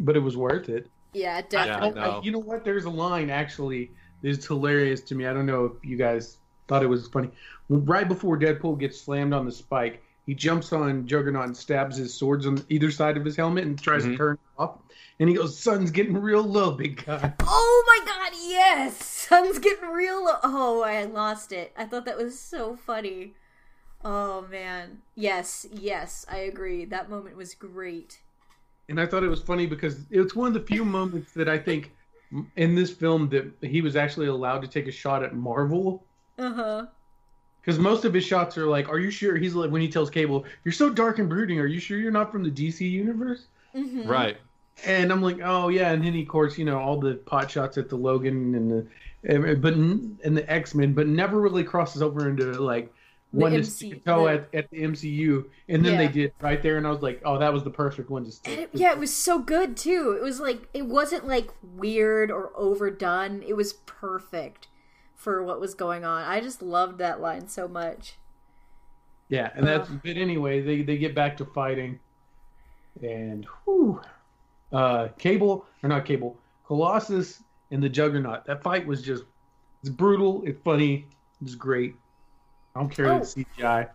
but 0.00 0.16
it 0.16 0.20
was 0.20 0.36
worth 0.36 0.68
it. 0.68 0.88
Yeah, 1.12 1.36
Yeah, 1.36 1.42
definitely. 1.42 2.00
I- 2.00 2.06
no. 2.06 2.20
you 2.22 2.32
know 2.32 2.38
what? 2.40 2.64
There's 2.64 2.84
a 2.84 2.90
line 2.90 3.30
actually 3.30 3.90
that's 4.22 4.46
hilarious 4.46 5.00
to 5.02 5.14
me. 5.14 5.26
I 5.26 5.32
don't 5.32 5.46
know 5.46 5.64
if 5.66 5.84
you 5.84 5.96
guys 5.96 6.38
thought 6.68 6.82
it 6.82 6.86
was 6.88 7.06
funny. 7.08 7.30
Right 7.68 8.08
before 8.08 8.36
Deadpool 8.38 8.78
gets 8.80 9.00
slammed 9.00 9.32
on 9.34 9.44
the 9.46 9.52
spike, 9.52 10.02
he 10.26 10.34
jumps 10.34 10.72
on 10.72 11.06
Juggernaut 11.06 11.46
and 11.46 11.56
stabs 11.56 11.96
his 11.96 12.14
swords 12.14 12.46
on 12.46 12.64
either 12.68 12.90
side 12.90 13.16
of 13.16 13.24
his 13.24 13.36
helmet 13.36 13.64
and 13.64 13.80
tries 13.80 14.04
to 14.04 14.10
Mhm. 14.10 14.16
turn 14.16 14.34
it 14.34 14.40
off. 14.58 14.78
And 15.18 15.28
he 15.28 15.34
goes, 15.34 15.58
"Sun's 15.58 15.90
getting 15.90 16.16
real 16.16 16.42
low, 16.42 16.70
big 16.72 17.04
guy." 17.04 17.34
Oh 17.40 17.84
my 17.86 18.06
god, 18.12 18.32
yes! 18.40 19.04
Sun's 19.04 19.58
getting 19.58 19.88
real. 19.90 20.24
Lo- 20.24 20.38
oh, 20.42 20.82
I 20.82 21.04
lost 21.04 21.52
it. 21.52 21.72
I 21.76 21.84
thought 21.84 22.04
that 22.06 22.16
was 22.16 22.38
so 22.38 22.76
funny. 22.76 23.34
Oh 24.04 24.46
man. 24.50 25.02
Yes, 25.14 25.66
yes, 25.72 26.24
I 26.30 26.38
agree. 26.38 26.84
That 26.86 27.10
moment 27.10 27.36
was 27.36 27.54
great. 27.54 28.20
And 28.88 28.98
I 29.00 29.06
thought 29.06 29.22
it 29.22 29.28
was 29.28 29.42
funny 29.42 29.66
because 29.66 30.06
it's 30.10 30.34
one 30.34 30.48
of 30.48 30.54
the 30.54 30.60
few 30.66 30.84
moments 30.84 31.32
that 31.34 31.48
I 31.48 31.58
think 31.58 31.92
in 32.56 32.74
this 32.74 32.90
film 32.90 33.28
that 33.28 33.52
he 33.60 33.82
was 33.82 33.96
actually 33.96 34.26
allowed 34.28 34.62
to 34.62 34.68
take 34.68 34.88
a 34.88 34.92
shot 34.92 35.22
at 35.22 35.34
Marvel. 35.34 36.04
Uh 36.38 36.52
huh. 36.52 36.86
Because 37.60 37.78
most 37.78 38.04
of 38.04 38.14
his 38.14 38.24
shots 38.24 38.56
are 38.58 38.66
like, 38.66 38.88
"Are 38.88 38.98
you 38.98 39.10
sure?" 39.10 39.36
He's 39.36 39.54
like, 39.54 39.70
when 39.70 39.82
he 39.82 39.88
tells 39.88 40.08
Cable, 40.10 40.44
"You're 40.64 40.72
so 40.72 40.90
dark 40.90 41.18
and 41.18 41.28
brooding. 41.28 41.58
Are 41.60 41.66
you 41.66 41.80
sure 41.80 41.98
you're 41.98 42.10
not 42.10 42.32
from 42.32 42.42
the 42.42 42.50
DC 42.50 42.88
universe?" 42.90 43.46
hmm 43.74 44.02
Right. 44.06 44.36
And 44.86 45.12
I'm 45.12 45.20
like, 45.22 45.38
"Oh 45.44 45.68
yeah." 45.68 45.92
And 45.92 46.02
then 46.04 46.14
he, 46.14 46.22
of 46.22 46.28
course, 46.28 46.56
you 46.56 46.64
know, 46.64 46.78
all 46.78 46.98
the 46.98 47.14
pot 47.14 47.50
shots 47.50 47.76
at 47.76 47.88
the 47.90 47.96
Logan 47.96 48.54
and 48.54 48.70
the, 48.70 48.86
and- 49.24 49.60
but 49.60 49.74
and 49.74 50.36
the 50.36 50.50
X 50.50 50.74
Men, 50.74 50.94
but 50.94 51.06
never 51.06 51.38
really 51.40 51.64
crosses 51.64 52.00
over 52.02 52.28
into 52.28 52.44
like 52.60 52.90
one 53.32 53.52
to 53.52 53.58
MC 53.58 53.70
stick 53.90 53.98
a 53.98 54.00
toe 54.10 54.24
the- 54.24 54.30
at, 54.32 54.48
at 54.54 54.70
the 54.70 54.82
MCU. 54.82 55.44
And 55.68 55.84
then 55.84 55.98
they 55.98 56.08
did 56.08 56.32
right 56.40 56.62
there, 56.62 56.78
and 56.78 56.86
I 56.86 56.90
was 56.90 57.02
like, 57.02 57.20
"Oh, 57.26 57.38
that 57.38 57.52
was 57.52 57.62
the 57.62 57.70
perfect 57.70 58.08
one 58.08 58.24
to 58.24 58.32
stick." 58.32 58.58
it, 58.58 58.70
yeah, 58.72 58.92
it 58.92 58.98
was 58.98 59.14
so 59.14 59.38
good 59.38 59.76
too. 59.76 60.16
It 60.18 60.22
was 60.24 60.40
like 60.40 60.66
it 60.72 60.86
wasn't 60.86 61.28
like 61.28 61.50
weird 61.62 62.30
or 62.30 62.50
overdone. 62.56 63.42
It 63.46 63.56
was 63.56 63.74
perfect 63.74 64.66
for 65.20 65.42
what 65.44 65.60
was 65.60 65.74
going 65.74 66.04
on. 66.04 66.22
I 66.24 66.40
just 66.40 66.62
loved 66.62 66.98
that 66.98 67.20
line 67.20 67.46
so 67.48 67.68
much. 67.68 68.14
Yeah, 69.28 69.50
and 69.54 69.66
that's 69.66 69.88
but 69.88 70.16
anyway, 70.16 70.60
they 70.60 70.82
they 70.82 70.96
get 70.98 71.14
back 71.14 71.36
to 71.36 71.44
fighting, 71.44 72.00
and 73.02 73.46
whew, 73.64 74.00
uh, 74.72 75.08
Cable 75.18 75.66
or 75.82 75.88
not 75.88 76.04
Cable, 76.04 76.36
Colossus 76.66 77.42
and 77.70 77.82
the 77.82 77.88
Juggernaut. 77.88 78.44
That 78.46 78.62
fight 78.62 78.86
was 78.86 79.02
just 79.02 79.24
It's 79.82 79.90
brutal. 79.90 80.42
It's 80.46 80.60
funny. 80.62 81.06
It's 81.42 81.54
great. 81.54 81.94
I 82.74 82.80
don't 82.80 82.90
care 82.90 83.12
Oh. 83.12 83.16
it's 83.18 83.34
CGI. 83.34 83.88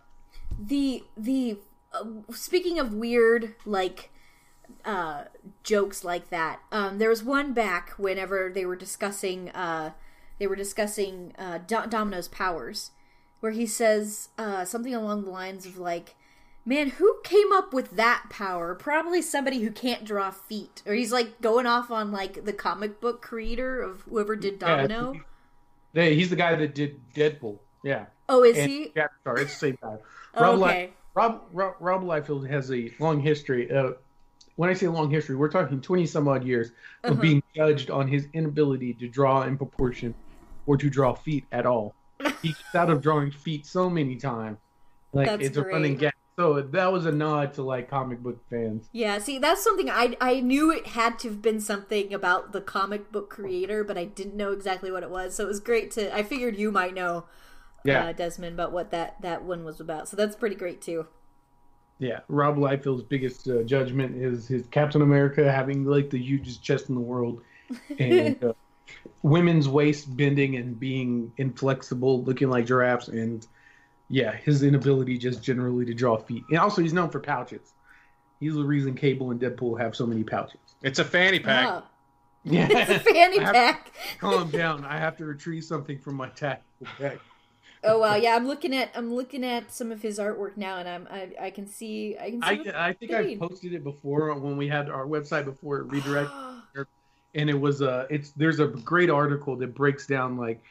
the 0.58 1.04
the 1.16 1.58
uh, 1.92 2.04
speaking 2.32 2.78
of 2.78 2.94
weird 2.94 3.54
like 3.64 4.10
uh 4.84 5.24
jokes 5.62 6.04
like 6.04 6.28
that 6.30 6.60
um 6.72 6.98
there 6.98 7.08
was 7.08 7.22
one 7.22 7.52
back 7.52 7.90
whenever 7.98 8.50
they 8.52 8.66
were 8.66 8.76
discussing 8.76 9.48
uh 9.50 9.92
they 10.38 10.46
were 10.46 10.56
discussing 10.56 11.32
uh 11.38 11.58
Do- 11.58 11.86
domino's 11.88 12.28
powers 12.28 12.90
where 13.40 13.52
he 13.52 13.66
says 13.66 14.28
uh 14.38 14.64
something 14.64 14.94
along 14.94 15.24
the 15.24 15.30
lines 15.30 15.66
of 15.66 15.78
like 15.78 16.14
man 16.64 16.90
who 16.90 17.16
came 17.22 17.52
up 17.52 17.72
with 17.72 17.92
that 17.92 18.24
power 18.28 18.74
probably 18.74 19.22
somebody 19.22 19.62
who 19.62 19.70
can't 19.70 20.04
draw 20.04 20.30
feet 20.30 20.82
or 20.86 20.94
he's 20.94 21.12
like 21.12 21.40
going 21.40 21.66
off 21.66 21.90
on 21.90 22.10
like 22.12 22.44
the 22.44 22.52
comic 22.52 23.00
book 23.00 23.22
creator 23.22 23.80
of 23.80 24.00
whoever 24.02 24.34
did 24.36 24.54
Yeah, 24.60 24.76
domino 24.76 25.20
They, 25.92 26.14
he's 26.14 26.28
the 26.30 26.36
guy 26.36 26.54
that 26.56 26.74
did 26.74 27.00
Deadpool. 27.14 27.58
Yeah. 27.84 28.06
oh 28.28 28.42
is 28.42 28.58
and 28.58 28.70
he 28.70 28.92
Yeah, 28.96 29.06
sorry, 29.24 29.42
It's 29.42 29.52
the 29.54 29.58
same 29.68 29.78
guy. 29.82 29.96
Oh, 30.38 30.42
Rob, 30.42 30.62
okay 30.62 30.90
Rob, 31.14 31.42
Rob, 31.52 31.74
Rob 31.80 32.02
Liefeld 32.04 32.46
has 32.50 32.70
a 32.70 32.92
long 32.98 33.20
history. 33.20 33.70
Uh, 33.72 33.92
when 34.56 34.68
I 34.68 34.74
say 34.74 34.86
long 34.88 35.10
history, 35.10 35.34
we're 35.34 35.48
talking 35.50 35.80
20 35.80 36.04
some 36.04 36.28
odd 36.28 36.44
years 36.44 36.72
of 37.04 37.12
Uh-huh. 37.12 37.22
being 37.22 37.42
judged 37.54 37.90
on 37.90 38.06
his 38.08 38.26
inability 38.34 38.92
to 38.94 39.08
draw 39.08 39.42
in 39.44 39.56
proportion 39.56 40.14
or 40.66 40.76
to 40.76 40.90
draw 40.90 41.14
feet 41.14 41.44
at 41.52 41.66
all. 41.66 41.94
He 42.42 42.48
gets 42.48 42.74
out 42.74 42.90
of 42.90 43.02
drawing 43.02 43.30
feet 43.30 43.66
so 43.66 43.88
many 43.90 44.16
times. 44.16 44.58
Like, 45.12 45.26
That's 45.26 45.46
it's 45.46 45.56
a 45.56 45.62
running 45.62 45.96
gag. 45.96 46.12
So 46.38 46.60
that 46.60 46.92
was 46.92 47.06
a 47.06 47.12
nod 47.12 47.54
to 47.54 47.62
like 47.62 47.88
comic 47.88 48.20
book 48.22 48.38
fans. 48.50 48.90
Yeah, 48.92 49.18
see, 49.18 49.38
that's 49.38 49.64
something 49.64 49.88
I 49.88 50.16
I 50.20 50.40
knew 50.40 50.70
it 50.70 50.88
had 50.88 51.18
to 51.20 51.28
have 51.28 51.40
been 51.40 51.60
something 51.60 52.12
about 52.12 52.52
the 52.52 52.60
comic 52.60 53.10
book 53.10 53.30
creator, 53.30 53.82
but 53.82 53.96
I 53.96 54.04
didn't 54.04 54.36
know 54.36 54.52
exactly 54.52 54.90
what 54.90 55.02
it 55.02 55.08
was. 55.10 55.34
So 55.34 55.44
it 55.44 55.48
was 55.48 55.60
great 55.60 55.90
to. 55.92 56.14
I 56.14 56.22
figured 56.22 56.56
you 56.56 56.70
might 56.70 56.92
know, 56.92 57.24
Yeah. 57.84 58.04
uh, 58.08 58.12
Desmond, 58.12 58.52
about 58.52 58.72
what 58.72 58.90
that 58.90 59.22
that 59.22 59.44
one 59.44 59.64
was 59.64 59.80
about. 59.80 60.08
So 60.08 60.16
that's 60.16 60.36
pretty 60.36 60.56
great 60.56 60.82
too. 60.82 61.06
Yeah, 61.98 62.20
Rob 62.28 62.56
Liefeld's 62.58 63.02
biggest 63.02 63.48
uh, 63.48 63.62
judgment 63.62 64.14
is 64.22 64.46
his 64.46 64.66
Captain 64.66 65.00
America 65.00 65.50
having 65.50 65.86
like 65.86 66.10
the 66.10 66.18
hugest 66.18 66.62
chest 66.62 66.90
in 66.90 66.94
the 66.94 67.00
world, 67.00 67.40
and 67.98 68.42
uh, 68.44 68.52
women's 69.22 69.68
waist 69.68 70.14
bending 70.16 70.56
and 70.56 70.78
being 70.78 71.32
inflexible, 71.36 72.22
looking 72.24 72.48
like 72.50 72.66
giraffes, 72.66 73.08
and 73.08 73.46
yeah, 74.08 74.34
his 74.36 74.62
inability 74.62 75.18
just 75.18 75.42
generally 75.42 75.84
to 75.84 75.94
draw 75.94 76.16
feet. 76.16 76.44
And 76.50 76.58
also, 76.58 76.82
he's 76.82 76.92
known 76.92 77.10
for 77.10 77.20
pouches. 77.20 77.72
He's 78.38 78.54
the 78.54 78.62
reason 78.64 78.94
Cable 78.94 79.30
and 79.30 79.40
Deadpool 79.40 79.80
have 79.80 79.96
so 79.96 80.06
many 80.06 80.22
pouches. 80.22 80.60
It's 80.82 80.98
a 80.98 81.04
fanny 81.04 81.40
pack. 81.40 81.66
Oh, 81.68 81.82
Yeah, 82.48 82.68
it's 82.70 82.90
a 82.90 83.00
fanny 83.00 83.40
I 83.40 83.44
have- 83.44 83.54
pack. 83.54 83.92
calm 84.20 84.50
down. 84.52 84.84
I 84.84 84.98
have 84.98 85.16
to 85.16 85.24
retrieve 85.24 85.64
something 85.64 85.98
from 85.98 86.14
my 86.14 86.28
tactical 86.28 86.86
bag. 86.98 87.18
Oh 87.82 87.98
wow, 87.98 88.14
yeah, 88.14 88.34
I'm 88.36 88.46
looking 88.46 88.74
at 88.74 88.90
I'm 88.94 89.12
looking 89.14 89.44
at 89.44 89.70
some 89.72 89.90
of 89.92 90.00
his 90.02 90.18
artwork 90.18 90.56
now, 90.56 90.78
and 90.78 90.88
I'm 90.88 91.08
I, 91.10 91.28
I 91.46 91.50
can 91.50 91.66
see 91.68 92.16
I 92.18 92.30
can 92.30 92.42
see. 92.64 92.70
I, 92.70 92.88
I 92.88 92.92
think 92.92 93.12
I 93.12 93.36
posted 93.36 93.74
it 93.74 93.84
before 93.84 94.32
when 94.38 94.56
we 94.56 94.66
had 94.68 94.88
our 94.90 95.06
website 95.06 95.44
before 95.44 95.78
it 95.78 95.84
redirected. 95.90 96.32
Oh, 96.55 96.55
and 97.34 97.50
it 97.50 97.58
was 97.60 97.82
uh 97.82 98.06
it's 98.10 98.30
there's 98.32 98.60
a 98.60 98.66
great 98.66 99.10
article 99.10 99.56
that 99.56 99.74
breaks 99.74 100.06
down 100.06 100.36
like 100.36 100.62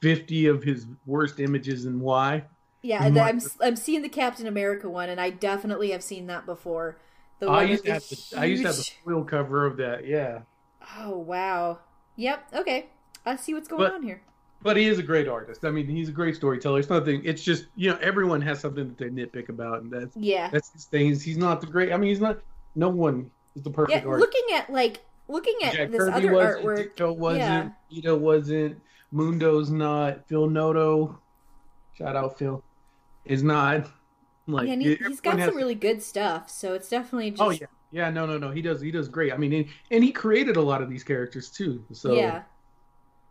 50 0.00 0.46
of 0.46 0.62
his 0.62 0.86
worst 1.06 1.40
images 1.40 1.84
and 1.86 2.00
why 2.00 2.44
yeah, 2.84 3.08
the, 3.10 3.20
I'm 3.20 3.40
I'm 3.60 3.76
seeing 3.76 4.02
the 4.02 4.08
Captain 4.08 4.48
America 4.48 4.90
one, 4.90 5.08
and 5.08 5.20
I 5.20 5.30
definitely 5.30 5.92
have 5.92 6.02
seen 6.02 6.26
that 6.26 6.46
before. 6.46 6.96
The 7.38 7.46
I 7.46 7.50
one 7.58 7.68
used 7.68 7.84
to 7.84 7.92
have 7.92 8.02
the, 8.08 8.34
I 8.36 8.44
used 8.46 8.62
to 8.62 8.68
have 8.70 8.76
the 8.76 8.82
huge- 8.82 8.98
foil 9.04 9.22
cover 9.24 9.66
of 9.66 9.76
that 9.76 10.04
yeah 10.04 10.40
Oh 10.98 11.16
wow. 11.16 11.78
Yep. 12.16 12.48
Okay. 12.54 12.86
I 13.24 13.36
see 13.36 13.54
what's 13.54 13.68
going 13.68 13.82
But- 13.84 13.94
on 13.94 14.02
here. 14.02 14.20
but 14.64 14.76
he 14.76 14.86
is 14.88 14.98
a 14.98 15.02
great 15.02 15.28
artist 15.28 15.64
i 15.64 15.70
mean 15.70 15.86
he's 15.88 16.08
a 16.08 16.12
great 16.12 16.34
storyteller 16.36 16.78
it's 16.80 16.90
nothing 16.90 17.20
it's 17.24 17.42
just 17.42 17.66
you 17.76 17.88
know 17.90 17.98
everyone 18.02 18.40
has 18.40 18.58
something 18.60 18.88
that 18.88 18.98
they 18.98 19.08
nitpick 19.10 19.48
about 19.48 19.82
and 19.82 19.90
that's 19.92 20.16
Yeah. 20.16 20.50
that's 20.50 20.72
his 20.72 20.84
thing 20.84 21.06
he's, 21.06 21.36
not 21.36 21.60
the 21.60 21.66
great 21.68 21.92
i 21.92 21.96
mean 21.96 22.08
he's 22.10 22.20
not 22.20 22.38
no 22.74 22.88
one 22.88 23.30
is 23.56 23.62
the 23.62 23.70
Yeah. 23.70 23.74
perfect 23.76 24.06
artist 24.06 24.20
Looking 24.20 24.56
at 24.56 24.70
like 24.72 25.00
looking 25.28 25.56
at 25.62 25.74
Jack 25.74 25.90
this 25.90 25.98
Kirby 25.98 26.12
other 26.12 26.32
wasn't, 26.32 26.64
artwork. 26.64 26.94
Ditko 26.96 27.16
wasn't, 27.16 27.72
Yeah. 27.88 27.98
Ito 27.98 28.16
wasn't, 28.16 28.80
Mundo's 29.12 29.70
not, 29.70 30.26
Phil 30.28 30.48
Noto, 30.48 31.18
shout 31.94 32.16
out 32.16 32.38
Phil, 32.38 32.62
is 33.24 33.42
not. 33.42 33.88
Like, 34.46 34.66
yeah, 34.66 34.72
and 34.72 34.82
he, 34.82 34.94
he's 34.96 35.20
got 35.20 35.38
has- 35.38 35.48
some 35.48 35.56
really 35.56 35.74
good 35.76 36.02
stuff. 36.02 36.50
So 36.50 36.74
it's 36.74 36.88
definitely 36.88 37.30
just 37.30 37.42
Oh 37.42 37.50
yeah, 37.50 37.66
yeah, 37.92 38.10
no, 38.10 38.26
no, 38.26 38.38
no, 38.38 38.50
he 38.50 38.60
does, 38.60 38.80
he 38.80 38.90
does 38.90 39.08
great. 39.08 39.32
I 39.32 39.36
mean, 39.36 39.52
and, 39.52 39.66
and 39.90 40.02
he 40.02 40.10
created 40.10 40.56
a 40.56 40.62
lot 40.62 40.82
of 40.82 40.90
these 40.90 41.04
characters 41.04 41.48
too. 41.50 41.84
So 41.92 42.14
yeah. 42.14 42.42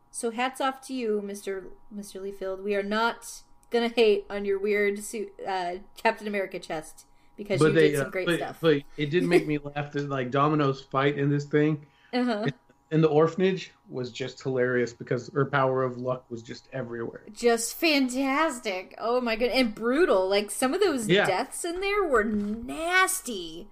So 0.09 0.31
hats 0.31 0.61
off 0.61 0.85
to 0.87 0.93
you, 0.93 1.21
Mister 1.21 1.65
Mister 1.89 2.19
Liefeld. 2.19 2.63
We 2.63 2.75
are 2.75 2.83
not 2.83 3.25
gonna 3.69 3.89
hate 3.89 4.25
on 4.29 4.45
your 4.45 4.59
weird 4.59 5.03
suit, 5.03 5.31
uh, 5.47 5.75
Captain 5.97 6.27
America 6.27 6.59
chest 6.59 7.05
because 7.37 7.61
you 7.61 7.71
they, 7.71 7.89
did 7.91 7.97
some 7.97 8.07
uh, 8.07 8.09
great 8.09 8.25
but, 8.27 8.37
stuff. 8.37 8.57
but 8.61 8.81
it 8.97 9.09
did 9.09 9.23
make 9.23 9.47
me 9.47 9.57
laugh 9.75 9.91
that 9.91 10.09
like 10.09 10.31
Domino's 10.31 10.81
fight 10.81 11.17
in 11.17 11.29
this 11.29 11.45
thing 11.45 11.85
uh-huh. 12.13 12.47
in 12.91 13.01
the 13.01 13.07
orphanage 13.07 13.71
was 13.89 14.11
just 14.11 14.41
hilarious 14.43 14.93
because 14.93 15.29
her 15.33 15.45
power 15.45 15.83
of 15.83 15.97
luck 15.97 16.25
was 16.29 16.41
just 16.41 16.67
everywhere. 16.73 17.23
Just 17.33 17.79
fantastic. 17.79 18.95
Oh 18.99 19.19
my 19.21 19.35
god, 19.35 19.49
and 19.49 19.73
brutal. 19.75 20.29
Like 20.29 20.51
some 20.51 20.73
of 20.73 20.79
those 20.81 21.07
Yeah. 21.07 21.25
deaths 21.25 21.65
in 21.65 21.79
there 21.81 22.03
were 22.03 22.23
nasty. 22.23 23.67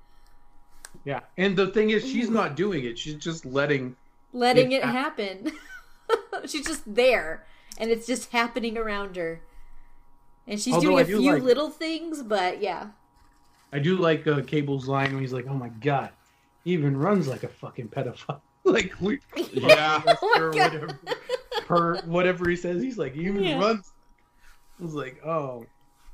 Yeah, 1.06 1.22
and 1.38 1.56
the 1.56 1.68
thing 1.68 1.92
is, 1.92 2.04
she's 2.04 2.30
not 2.30 2.56
doing 2.56 2.84
it; 2.84 2.98
she's 2.98 3.16
just 3.16 3.46
letting. 3.46 3.96
letting 4.34 4.72
It 4.72 4.78
it 4.78 4.84
happen. 4.84 5.52
she's 6.46 6.66
just 6.66 6.94
there, 6.94 7.46
and 7.78 7.90
it's 7.92 8.06
just 8.08 8.32
happening 8.32 8.78
around 8.78 9.16
her. 9.16 9.42
And 10.48 10.60
she's 10.60 10.74
Although 10.74 10.88
doing 10.90 10.98
I 11.00 11.02
a 11.02 11.06
do 11.06 11.20
few 11.20 11.34
like- 11.34 11.44
little 11.44 11.70
things, 11.70 12.24
but 12.24 12.62
yeah. 12.62 12.88
I 13.72 13.80
do 13.80 13.98
like 13.98 14.26
uh, 14.28 14.42
Cable's 14.42 14.88
line 14.88 15.12
when 15.14 15.22
he's 15.22 15.34
like, 15.34 15.46
"Oh 15.48 15.54
my 15.54 15.70
god, 15.70 16.10
he 16.64 16.72
even 16.74 16.98
runs 16.98 17.28
like 17.28 17.44
a 17.44 17.48
fucking 17.48 17.90
pedophile." 17.90 18.42
like 18.64 18.94
we, 19.00 19.20
Yeah. 19.54 20.02
Oh 20.22 20.34
my 20.36 20.42
or 20.42 20.52
God. 20.52 20.74
whatever, 20.74 21.00
per 21.66 22.02
whatever 22.02 22.50
he 22.50 22.56
says, 22.56 22.82
he's 22.82 22.98
like, 22.98 23.14
he 23.16 23.22
even 23.26 23.44
Yeah. 23.44 23.60
runs. 23.60 23.92
I 24.80 24.84
was 24.84 24.94
like, 24.94 25.22
oh, 25.26 25.66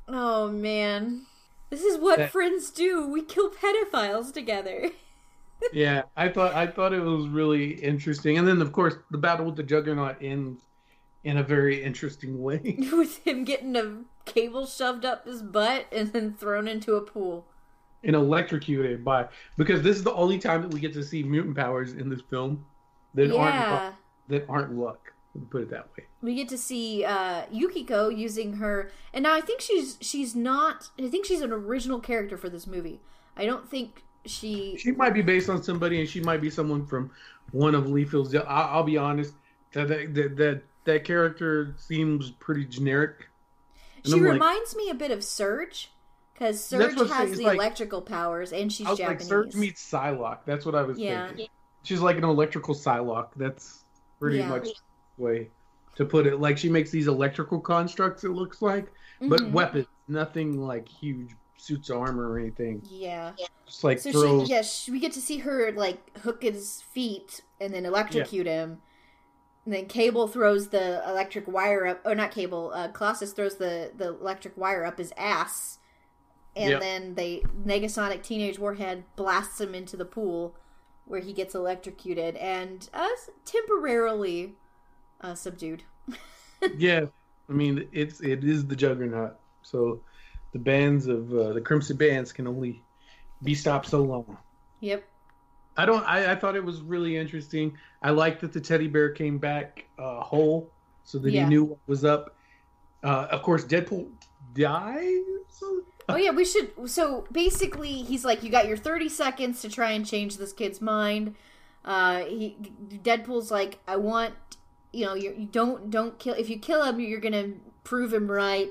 Oh 0.07 0.49
man. 0.51 1.25
This 1.69 1.81
is 1.83 1.97
what 1.97 2.17
That- 2.19 2.31
friends 2.31 2.69
do. 2.71 3.07
We 3.07 3.23
kill 3.23 3.49
pedophiles 3.51 4.31
together. 4.33 4.89
yeah. 5.73 6.03
I 6.15 6.29
thought 6.29 6.53
I 6.53 6.67
thought 6.67 6.93
it 6.93 6.99
was 7.01 7.27
really 7.27 7.71
interesting, 7.71 8.37
and 8.37 8.47
then 8.47 8.61
of 8.61 8.71
course 8.71 8.95
the 9.11 9.17
battle 9.17 9.45
with 9.45 9.55
the 9.55 9.63
Juggernaut 9.63 10.17
ends 10.21 10.61
in 11.23 11.37
a 11.37 11.43
very 11.43 11.81
interesting 11.81 12.39
way. 12.41 12.77
With 12.91 13.17
him 13.25 13.43
getting 13.45 13.75
a 13.75 14.03
cable 14.25 14.65
shoved 14.65 15.05
up 15.05 15.25
his 15.25 15.41
butt 15.41 15.85
and 15.91 16.11
then 16.11 16.33
thrown 16.33 16.67
into 16.67 16.95
a 16.95 17.01
pool. 17.01 17.45
and 18.03 18.15
electrocuted 18.15 19.03
by 19.03 19.27
because 19.57 19.81
this 19.81 19.97
is 19.97 20.03
the 20.03 20.13
only 20.13 20.37
time 20.37 20.61
that 20.61 20.73
we 20.73 20.79
get 20.79 20.93
to 20.93 21.03
see 21.03 21.23
mutant 21.23 21.55
powers 21.55 21.93
in 21.93 22.09
this 22.09 22.21
film 22.29 22.65
that 23.13 23.27
yeah. 23.27 23.35
aren't 23.35 23.95
that 24.27 24.45
aren't 24.49 24.75
luck. 24.75 25.13
Let 25.33 25.41
me 25.41 25.47
put 25.49 25.61
it 25.63 25.69
that 25.71 25.87
way. 25.97 26.05
we 26.21 26.33
get 26.35 26.47
to 26.49 26.57
see 26.57 27.03
uh, 27.03 27.43
Yukiko 27.51 28.07
using 28.09 28.53
her, 28.53 28.89
and 29.13 29.23
now 29.23 29.33
I 29.35 29.41
think 29.41 29.59
she's 29.59 29.97
she's 29.99 30.33
not. 30.35 30.89
I 30.99 31.09
think 31.09 31.25
she's 31.25 31.41
an 31.41 31.51
original 31.51 31.99
character 31.99 32.37
for 32.37 32.47
this 32.49 32.65
movie. 32.65 33.01
I 33.35 33.45
don't 33.45 33.69
think 33.69 34.03
she. 34.25 34.77
She 34.77 34.91
might 34.91 35.13
be 35.13 35.21
based 35.21 35.49
on 35.49 35.61
somebody, 35.61 35.99
and 35.99 36.07
she 36.07 36.21
might 36.21 36.39
be 36.41 36.49
someone 36.49 36.85
from 36.85 37.11
one 37.51 37.75
of 37.75 37.85
Liefeld's. 37.87 38.33
I- 38.33 38.41
I'll 38.43 38.83
be 38.83 38.97
honest 38.97 39.33
that 39.73 39.89
that 39.89 40.37
that, 40.37 40.61
that 40.85 41.03
character 41.03 41.75
seems 41.77 42.31
pretty 42.31 42.65
generic. 42.65 43.27
And 44.05 44.13
She 44.13 44.19
I'm 44.19 44.23
like- 44.23 44.33
reminds 44.33 44.75
me 44.75 44.89
a 44.89 44.93
bit 44.93 45.11
of 45.11 45.23
Surge, 45.23 45.91
because 46.33 46.63
Surge 46.63 46.95
has 47.09 47.37
the 47.37 47.43
like- 47.45 47.55
electrical 47.55 48.01
powers, 48.01 48.53
and 48.53 48.71
she's 48.71 48.85
I 48.85 48.91
was 48.91 48.99
Japanese. 48.99 49.21
like, 49.21 49.29
Surge 49.29 49.55
meets 49.55 49.91
Psylocke. 49.91 50.39
That's 50.45 50.65
what 50.65 50.75
I 50.75 50.83
was 50.83 50.99
Yeah. 50.99 51.27
thinking. 51.27 51.47
She's 51.83 52.01
like 52.01 52.17
an 52.17 52.23
electrical 52.23 52.75
Psylocke. 52.75 53.29
That's 53.35 53.83
pretty 54.19 54.37
Yeah. 54.37 54.49
much 54.49 54.67
the 55.17 55.23
way 55.23 55.49
to 55.95 56.05
put 56.05 56.27
it. 56.27 56.39
Like 56.39 56.57
she 56.57 56.69
makes 56.69 56.91
these 56.91 57.07
electrical 57.07 57.59
constructs. 57.59 58.23
It 58.23 58.29
looks 58.29 58.61
like, 58.61 58.91
but 59.21 59.39
Mhm. 59.39 59.51
weapons, 59.51 59.85
nothing 60.07 60.59
like 60.61 60.87
huge 60.87 61.31
suits 61.57 61.89
of 61.89 61.97
armor 61.97 62.29
or 62.31 62.37
anything. 62.39 62.81
Yeah. 62.85 63.31
Just 63.65 63.83
like 63.83 63.99
So 63.99 64.11
throws. 64.11 64.47
she, 64.47 64.53
yeah, 64.53 64.61
she, 64.61 64.91
we 64.91 64.99
get 64.99 65.13
to 65.13 65.21
see 65.21 65.39
her 65.39 65.71
like 65.71 66.15
hook 66.19 66.43
his 66.43 66.81
feet 66.81 67.41
and 67.59 67.73
then 67.73 67.85
electrocute 67.85 68.45
him. 68.45 68.81
And 69.65 69.73
then 69.73 69.87
Cable 69.87 70.27
throws 70.27 70.69
the 70.69 71.03
electric 71.09 71.47
wire 71.47 71.87
up, 71.87 72.01
or 72.05 72.13
not 72.15 72.31
Cable. 72.31 72.71
Uh, 72.73 72.87
Colossus 72.89 73.33
throws 73.33 73.57
the 73.57 73.91
the 73.95 74.09
electric 74.09 74.55
wire 74.57 74.85
up 74.85 74.97
his 74.99 75.11
ass, 75.17 75.79
and 76.55 76.69
Yep. 76.71 76.81
then 76.81 77.15
they 77.15 77.41
Negasonic 77.65 78.21
Teenage 78.23 78.59
Warhead 78.59 79.03
blasts 79.15 79.59
him 79.59 79.73
into 79.73 79.97
the 79.97 80.05
pool, 80.05 80.55
where 81.05 81.21
he 81.21 81.33
gets 81.33 81.55
electrocuted 81.55 82.35
and 82.37 82.89
uh, 82.93 83.07
temporarily 83.43 84.55
uh, 85.21 85.33
subdued. 85.35 85.83
yeah, 86.77 87.05
I 87.49 87.53
mean 87.53 87.87
it's 87.91 88.21
it 88.21 88.43
is 88.43 88.67
the 88.67 88.75
Juggernaut. 88.75 89.35
So 89.63 90.01
the 90.53 90.59
bands 90.59 91.07
of 91.07 91.33
uh, 91.33 91.53
the 91.53 91.61
Crimson 91.61 91.97
Bands 91.97 92.31
can 92.31 92.47
only 92.47 92.83
be 93.43 93.55
stopped 93.55 93.87
so 93.87 94.03
long. 94.03 94.37
Yep. 94.79 95.03
I 95.77 95.85
don't. 95.85 96.03
I, 96.05 96.31
I 96.31 96.35
thought 96.35 96.55
it 96.55 96.63
was 96.63 96.81
really 96.81 97.17
interesting. 97.17 97.77
I 98.01 98.11
like 98.11 98.39
that 98.41 98.53
the 98.53 98.61
teddy 98.61 98.87
bear 98.87 99.09
came 99.09 99.37
back 99.37 99.85
uh, 99.99 100.21
whole. 100.21 100.69
so 101.03 101.19
that 101.19 101.31
Yeah. 101.31 101.43
he 101.43 101.49
knew 101.49 101.63
what 101.65 101.79
was 101.87 102.03
up. 102.05 102.35
Uh, 103.03 103.27
of 103.29 103.41
course, 103.43 103.63
Deadpool 103.65 104.09
dies. 104.55 105.21
Oh 106.07 106.15
yeah, 106.17 106.31
we 106.31 106.45
should. 106.45 106.71
So 106.89 107.25
basically, 107.31 108.03
he's 108.03 108.23
like, 108.25 108.43
you 108.43 108.49
got 108.49 108.67
your 108.67 108.77
thirty 108.77 109.09
seconds 109.09 109.61
to 109.61 109.69
try 109.69 109.91
and 109.91 110.05
change 110.05 110.37
this 110.37 110.53
kid's 110.53 110.81
mind. 110.81 111.35
Uh, 111.83 112.23
he 112.25 112.57
Deadpool's 113.03 113.51
like, 113.51 113.79
I 113.87 113.95
want, 113.97 114.33
you 114.93 115.05
know, 115.05 115.13
you, 115.13 115.35
you 115.37 115.45
don't 115.45 115.89
don't 115.91 116.17
kill. 116.19 116.35
If 116.35 116.49
you 116.49 116.57
kill 116.57 116.83
him, 116.83 116.99
you're 116.99 117.19
gonna 117.19 117.53
prove 117.83 118.13
him 118.13 118.29
right 118.31 118.69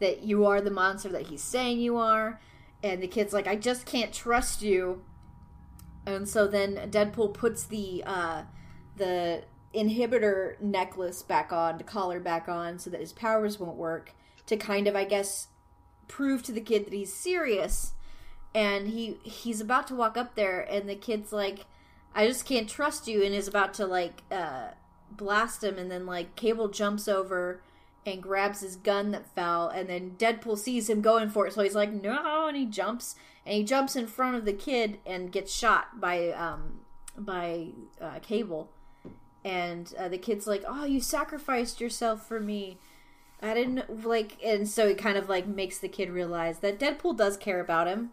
that 0.00 0.22
you 0.22 0.44
are 0.46 0.60
the 0.60 0.70
monster 0.70 1.08
that 1.10 1.26
he's 1.28 1.42
saying 1.42 1.80
you 1.80 1.96
are. 1.96 2.40
And 2.82 3.02
the 3.02 3.08
kid's 3.08 3.32
like, 3.32 3.46
I 3.46 3.56
just 3.56 3.86
can't 3.86 4.12
trust 4.12 4.60
you. 4.62 5.02
And 6.06 6.28
so 6.28 6.46
then 6.46 6.90
Deadpool 6.90 7.34
puts 7.34 7.64
the 7.64 8.02
uh, 8.06 8.42
the 8.96 9.44
inhibitor 9.74 10.60
necklace 10.60 11.22
back 11.22 11.52
on, 11.52 11.78
the 11.78 11.84
collar 11.84 12.20
back 12.20 12.48
on, 12.48 12.78
so 12.78 12.90
that 12.90 13.00
his 13.00 13.12
powers 13.12 13.58
won't 13.58 13.76
work. 13.76 14.12
To 14.46 14.56
kind 14.58 14.86
of, 14.86 14.94
I 14.94 15.04
guess, 15.04 15.48
prove 16.08 16.42
to 16.42 16.52
the 16.52 16.60
kid 16.60 16.84
that 16.86 16.92
he's 16.92 17.12
serious 17.12 17.94
and 18.54 18.88
he 18.88 19.18
he's 19.24 19.60
about 19.60 19.86
to 19.88 19.94
walk 19.94 20.16
up 20.16 20.34
there 20.34 20.60
and 20.60 20.88
the 20.88 20.94
kid's 20.94 21.32
like 21.32 21.66
i 22.14 22.26
just 22.26 22.46
can't 22.46 22.68
trust 22.68 23.08
you 23.08 23.22
and 23.22 23.34
is 23.34 23.48
about 23.48 23.74
to 23.74 23.86
like 23.86 24.22
uh 24.30 24.68
blast 25.10 25.62
him 25.62 25.76
and 25.78 25.90
then 25.90 26.06
like 26.06 26.36
cable 26.36 26.68
jumps 26.68 27.08
over 27.08 27.62
and 28.06 28.22
grabs 28.22 28.60
his 28.60 28.76
gun 28.76 29.10
that 29.10 29.26
fell 29.34 29.68
and 29.68 29.88
then 29.88 30.14
deadpool 30.18 30.58
sees 30.58 30.88
him 30.88 31.00
going 31.00 31.28
for 31.28 31.46
it 31.46 31.52
so 31.52 31.62
he's 31.62 31.74
like 31.74 31.92
no 31.92 32.46
and 32.46 32.56
he 32.56 32.66
jumps 32.66 33.16
and 33.46 33.56
he 33.56 33.64
jumps 33.64 33.96
in 33.96 34.06
front 34.06 34.36
of 34.36 34.44
the 34.44 34.52
kid 34.52 34.98
and 35.06 35.32
gets 35.32 35.52
shot 35.52 36.00
by 36.00 36.30
um 36.30 36.80
by 37.16 37.68
uh, 38.00 38.18
cable. 38.20 38.70
And 39.44 39.92
uh, 39.98 40.08
the 40.08 40.18
kid's 40.18 40.46
like 40.46 40.64
oh 40.66 40.84
you 40.84 41.00
sacrificed 41.00 41.80
yourself 41.80 42.26
for 42.26 42.40
me. 42.40 42.78
I 43.42 43.52
didn't 43.52 44.04
like, 44.04 44.38
and 44.42 44.66
so 44.66 44.88
it 44.88 44.96
kind 44.96 45.18
of 45.18 45.28
like 45.28 45.46
makes 45.46 45.78
the 45.78 45.88
kid 45.88 46.08
realize 46.08 46.60
that 46.60 46.78
Deadpool 46.78 47.18
does 47.18 47.36
care 47.36 47.60
about 47.60 47.86
him, 47.86 48.10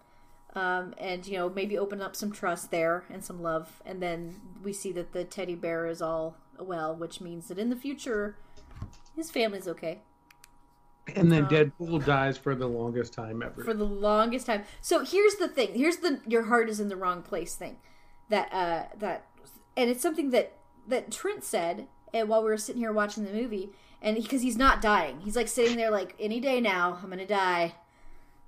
um, 0.55 0.93
and 0.97 1.25
you 1.25 1.37
know 1.37 1.49
maybe 1.49 1.77
open 1.77 2.01
up 2.01 2.17
some 2.17 2.33
trust 2.33 2.69
there 2.69 3.05
and 3.09 3.23
some 3.23 3.41
love, 3.41 3.81
and 3.85 4.01
then 4.01 4.41
we 4.61 4.73
see 4.73 4.91
that 4.91 5.13
the 5.13 5.23
teddy 5.23 5.55
bear 5.55 5.87
is 5.87 6.01
all 6.01 6.35
well, 6.59 6.93
which 6.93 7.21
means 7.21 7.47
that 7.47 7.57
in 7.57 7.69
the 7.69 7.75
future 7.77 8.35
his 9.15 9.31
family's 9.31 9.67
okay 9.67 9.99
And 11.15 11.31
then 11.31 11.45
Uh, 11.45 11.49
Deadpool 11.49 12.05
dies 12.05 12.37
for 12.37 12.55
the 12.55 12.67
longest 12.67 13.13
time 13.13 13.41
ever. 13.41 13.63
for 13.63 13.73
the 13.73 13.83
longest 13.85 14.45
time. 14.45 14.63
So 14.81 15.03
here's 15.03 15.35
the 15.35 15.47
thing. 15.47 15.73
Here's 15.73 15.97
the 15.97 16.21
your 16.27 16.43
heart 16.43 16.69
is 16.69 16.79
in 16.79 16.89
the 16.89 16.95
wrong 16.95 17.21
place 17.23 17.55
thing. 17.55 17.77
That 18.29 18.49
uh 18.53 18.83
that 18.99 19.25
and 19.75 19.89
it's 19.89 20.01
something 20.01 20.29
that 20.29 20.53
that 20.87 21.11
Trent 21.11 21.43
said 21.43 21.87
and 22.13 22.29
while 22.29 22.43
we 22.43 22.49
were 22.49 22.57
sitting 22.57 22.81
here 22.81 22.91
watching 22.93 23.25
the 23.25 23.31
movie 23.33 23.71
and 24.01 24.15
because 24.15 24.41
he's 24.41 24.57
not 24.57 24.81
dying. 24.81 25.21
He's 25.21 25.35
like 25.35 25.47
sitting 25.47 25.77
there 25.77 25.91
like 25.91 26.15
any 26.19 26.39
day 26.39 26.61
now 26.61 26.99
I'm 27.01 27.07
going 27.07 27.19
to 27.19 27.25
die. 27.25 27.75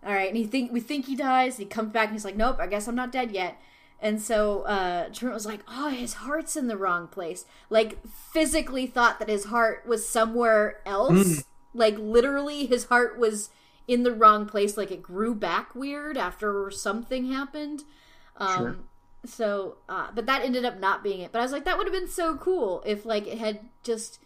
All 0.06 0.12
right, 0.14 0.28
and 0.28 0.36
he 0.38 0.46
think 0.46 0.72
we 0.72 0.80
think 0.82 1.06
he 1.06 1.16
dies. 1.16 1.58
He 1.58 1.66
comes 1.66 1.92
back 1.94 2.08
and 2.10 2.14
he's 2.14 2.26
like, 2.26 2.36
"Nope, 2.36 2.58
I 2.60 2.68
guess 2.68 2.88
I'm 2.88 2.96
not 2.96 3.12
dead 3.12 3.32
yet." 3.32 3.58
And 4.02 4.22
so 4.22 4.64
uh, 4.64 5.08
Trent 5.14 5.34
was 5.34 5.46
like, 5.46 5.62
"Oh, 5.68 5.90
his 5.90 6.16
heart's 6.16 6.58
in 6.58 6.68
the 6.68 6.76
wrong 6.76 7.08
place." 7.08 7.46
Like 7.70 8.06
physically 8.06 8.86
thought 8.86 9.20
that 9.20 9.30
his 9.30 9.46
heart 9.46 9.86
was 9.88 10.08
somewhere 10.08 10.82
else. 10.86 11.46
Like 11.74 11.98
literally, 11.98 12.66
his 12.66 12.86
heart 12.86 13.18
was 13.18 13.50
in 13.88 14.04
the 14.04 14.12
wrong 14.14 14.46
place. 14.46 14.78
Like 14.78 14.92
it 14.92 15.02
grew 15.04 15.34
back 15.36 15.74
weird 15.76 16.18
after 16.18 16.70
something 16.72 17.32
happened. 17.32 17.84
Um, 18.38 18.58
Sure. 18.58 18.76
So, 19.26 19.78
uh, 19.88 20.08
but 20.14 20.26
that 20.26 20.42
ended 20.44 20.66
up 20.66 20.80
not 20.80 21.02
being 21.02 21.22
it. 21.22 21.32
But 21.32 21.40
I 21.40 21.44
was 21.44 21.54
like, 21.54 21.64
that 21.64 21.78
would 21.78 21.88
have 21.88 21.94
been 21.94 22.10
so 22.10 22.36
cool 22.36 22.84
if 22.86 23.06
like 23.06 23.26
it 23.26 23.38
had 23.38 23.62
just 23.82 24.20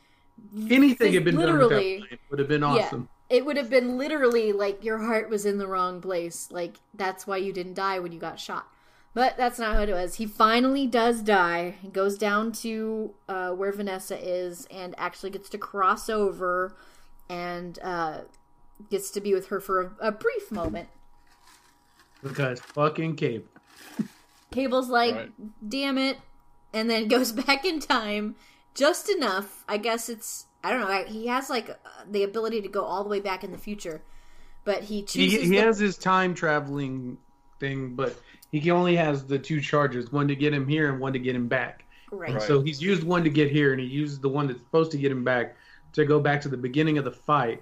Anything 0.70 1.14
had 1.14 1.24
been 1.24 1.36
literally- 1.36 2.00
done 2.10 2.20
would 2.30 2.39
have 2.39 2.48
been 2.48 2.64
awesome. 2.64 3.10
it 3.30 3.45
would 3.45 3.58
have 3.58 3.70
been 3.70 3.98
literally 3.98 4.52
like 4.52 4.84
your 4.84 5.00
heart 5.00 5.30
was 5.30 5.45
in 5.45 5.58
the 5.60 5.68
wrong 5.68 6.02
place. 6.02 6.50
Like 6.52 6.78
that's 6.95 7.28
why 7.28 7.38
you 7.38 7.54
didn't 7.54 7.76
die 7.76 8.00
when 8.00 8.12
you 8.12 8.20
got 8.20 8.39
shot. 8.39 8.68
But 9.14 9.36
that's 9.38 9.58
not 9.58 9.76
how 9.76 9.82
it 9.84 9.89
was. 9.91 10.16
He 10.16 10.26
finally 10.28 10.86
does 10.86 11.22
die. 11.22 11.76
He 11.82 11.88
goes 11.88 12.18
down 12.20 12.52
to 12.64 13.14
uh, 13.28 13.50
where 13.52 13.72
Vanessa 13.72 14.18
is 14.18 14.68
and 14.70 14.93
actually 14.98 15.32
gets 15.32 15.50
to 15.50 15.58
cross 15.58 16.08
over 16.10 16.76
and 17.30 17.78
uh, 17.84 18.21
gets 18.89 19.11
to 19.11 19.21
be 19.21 19.34
with 19.34 19.47
her 19.47 19.59
for 19.59 19.82
a, 19.99 20.07
a 20.07 20.11
brief 20.11 20.51
moment. 20.51 20.89
Because 22.23 22.59
fucking 22.59 23.15
Cable. 23.15 23.45
Cable's 24.51 24.89
like, 24.89 25.15
Right. 25.15 25.32
damn 25.69 25.97
it, 25.97 26.17
and 26.73 26.89
then 26.89 27.07
goes 27.07 27.32
back 27.43 27.65
in 27.65 27.80
time 27.80 28.36
just 28.73 29.09
enough. 29.09 29.63
I 29.67 29.78
guess 29.78 30.09
it's 30.09 30.45
I 30.63 30.71
don't 30.71 30.82
know. 30.82 31.03
He 31.05 31.28
has 31.28 31.49
like 31.49 31.69
uh, 31.69 31.75
the 32.09 32.23
ability 32.23 32.61
to 32.61 32.67
go 32.67 32.84
all 32.84 33.03
the 33.03 33.09
way 33.09 33.19
back 33.19 33.43
in 33.43 33.51
the 33.51 33.57
future, 33.57 34.01
but 34.65 34.84
he 34.84 34.97
He, 34.97 35.03
chooses. 35.03 35.41
he 35.43 35.49
the- 35.49 35.57
has 35.57 35.78
his 35.78 35.97
time 35.97 36.34
traveling 36.34 37.17
thing, 37.59 37.93
but 37.95 38.19
he 38.51 38.71
only 38.71 38.95
has 38.95 39.25
the 39.25 39.38
two 39.38 39.61
charges 39.61 40.11
one 40.11 40.28
to 40.28 40.36
get 40.36 40.53
him 40.53 40.67
here 40.67 40.89
and 40.91 40.99
one 40.99 41.13
to 41.13 41.19
get 41.19 41.36
him 41.36 41.47
back. 41.47 41.84
right. 42.11 42.30
And 42.30 42.38
Right. 42.39 42.47
so 42.47 42.61
he's 42.61 42.82
used 42.82 43.03
one 43.03 43.23
to 43.23 43.30
get 43.30 43.51
here, 43.51 43.71
and 43.73 43.80
he 43.82 43.88
used 43.88 44.21
the 44.21 44.30
one 44.30 44.47
that's 44.47 44.59
supposed 44.59 44.91
to 44.91 44.97
get 44.97 45.11
him 45.11 45.23
back 45.23 45.55
to 45.98 46.06
go 46.06 46.20
back 46.20 46.39
to 46.41 46.50
the 46.50 46.58
beginning 46.58 46.98
of 46.98 47.04
the 47.06 47.12
fight. 47.12 47.62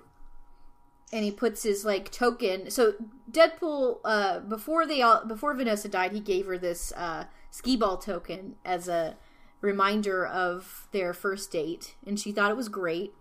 and 1.12 1.24
he 1.24 1.32
puts 1.32 1.64
his 1.64 1.84
like 1.86 2.12
token. 2.12 2.70
So 2.70 2.94
Deadpool, 3.32 4.00
uh, 4.06 4.40
before 4.42 4.86
they 4.86 5.02
all 5.02 5.26
before 5.26 5.54
Vanessa 5.54 5.88
died, 5.90 6.12
he 6.12 6.20
gave 6.20 6.46
her 6.46 6.58
this 6.58 6.92
uh, 6.94 7.26
skee 7.52 7.76
ball 7.78 7.98
token 7.98 8.56
as 8.64 8.88
a 8.88 9.16
reminder 9.62 10.26
of 10.26 10.88
their 10.92 11.14
first 11.14 11.52
date, 11.52 11.96
and 12.06 12.20
she 12.20 12.32
thought 12.32 12.52
it 12.52 12.58
was 12.58 12.70
great. 12.70 13.14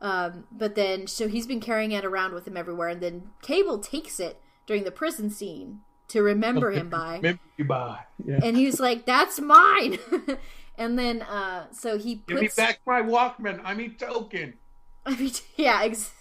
Um, 0.00 0.44
but 0.52 0.76
then, 0.76 1.06
so 1.08 1.26
he's 1.26 1.46
been 1.48 1.58
carrying 1.60 1.90
it 1.92 2.04
around 2.04 2.32
with 2.34 2.46
him 2.46 2.56
everywhere, 2.56 2.88
and 2.88 3.00
then 3.00 3.30
Cable 3.42 3.78
takes 3.78 4.20
it 4.20 4.40
during 4.66 4.84
the 4.84 4.92
prison 4.92 5.28
scene 5.30 5.80
to 6.08 6.22
remember 6.22 6.70
him 6.70 6.88
by, 7.00 7.16
Remember 7.16 7.40
you 7.56 7.64
by. 7.64 8.00
Yeah. 8.24 8.38
and 8.44 8.56
he's 8.56 8.78
like, 8.78 9.06
"That's 9.06 9.40
mine." 9.40 9.98
and 10.78 10.98
then, 10.98 11.22
uh, 11.22 11.66
so 11.72 11.98
he 11.98 12.24
Give 12.26 12.40
me 12.40 12.48
puts 12.48 12.56
back 12.56 12.80
my 12.86 13.02
Walkman. 13.02 13.60
I 13.64 13.74
mean 13.74 13.96
token. 13.96 14.54
I 15.06 15.16
mean, 15.16 15.32
yeah, 15.56 15.80
ex- 15.84 16.12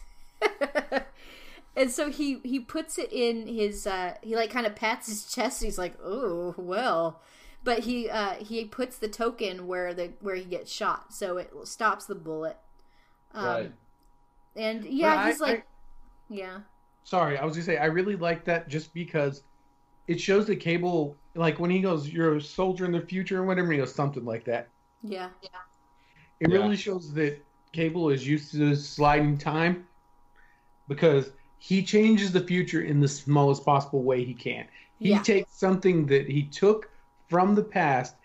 and 1.75 1.91
so 1.91 2.09
he 2.09 2.39
he 2.43 2.59
puts 2.59 2.97
it 2.97 3.11
in 3.11 3.47
his 3.47 3.85
uh 3.85 4.15
he 4.21 4.35
like 4.35 4.49
kind 4.49 4.65
of 4.65 4.75
pats 4.75 5.07
his 5.07 5.25
chest. 5.25 5.61
He's 5.63 5.77
like, 5.77 5.95
"Oh, 6.03 6.55
well." 6.57 7.21
But 7.63 7.79
he 7.79 8.09
uh 8.09 8.35
he 8.35 8.65
puts 8.65 8.97
the 8.97 9.09
token 9.09 9.67
where 9.67 9.93
the 9.93 10.13
where 10.21 10.35
he 10.35 10.45
gets 10.45 10.71
shot, 10.71 11.13
so 11.13 11.37
it 11.37 11.51
stops 11.65 12.05
the 12.05 12.15
bullet. 12.15 12.57
Um, 13.33 13.45
Right. 13.45 13.71
And 14.55 14.85
yeah, 14.85 15.15
But 15.15 15.17
I- 15.19 15.27
he's 15.27 15.39
like, 15.39 15.59
I- 15.59 15.63
yeah, 16.29 16.59
Sorry, 17.03 17.37
I 17.37 17.45
was 17.45 17.55
gonna 17.55 17.65
say 17.65 17.77
I 17.77 17.85
really 17.85 18.15
like 18.15 18.45
that 18.45 18.67
just 18.67 18.93
because 18.93 19.43
it 20.07 20.19
shows 20.19 20.47
the 20.47 20.55
cable 20.55 21.17
like 21.35 21.59
when 21.59 21.69
he 21.69 21.81
goes, 21.81 22.07
"You're 22.09 22.35
a 22.37 22.41
soldier 22.41 22.85
in 22.85 22.91
the 22.91 23.01
future" 23.01 23.41
or 23.41 23.45
whatever. 23.45 23.71
He 23.71 23.77
goes 23.77 23.93
something 23.93 24.25
like 24.25 24.45
that. 24.45 24.69
yeah, 25.01 25.29
yeah. 25.41 25.49
It 26.39 26.49
Yeah. 26.49 26.57
really 26.57 26.75
shows 26.75 27.13
that 27.13 27.45
Cable 27.73 28.09
is 28.09 28.27
used 28.27 28.51
to 28.51 28.75
sliding 28.75 29.37
time 29.37 29.87
because 30.87 31.31
he 31.59 31.83
changes 31.83 32.31
the 32.31 32.41
future 32.41 32.81
in 32.81 32.99
the 32.99 33.07
smallest 33.07 33.65
possible 33.65 34.03
way 34.03 34.23
he 34.23 34.33
can. 34.33 34.67
He 34.99 35.09
Yeah. 35.09 35.21
takes 35.21 35.57
something 35.57 36.05
that 36.07 36.29
he 36.29 36.43
took 36.49 36.89
from 37.29 37.55
the 37.55 37.63
past 37.63 38.15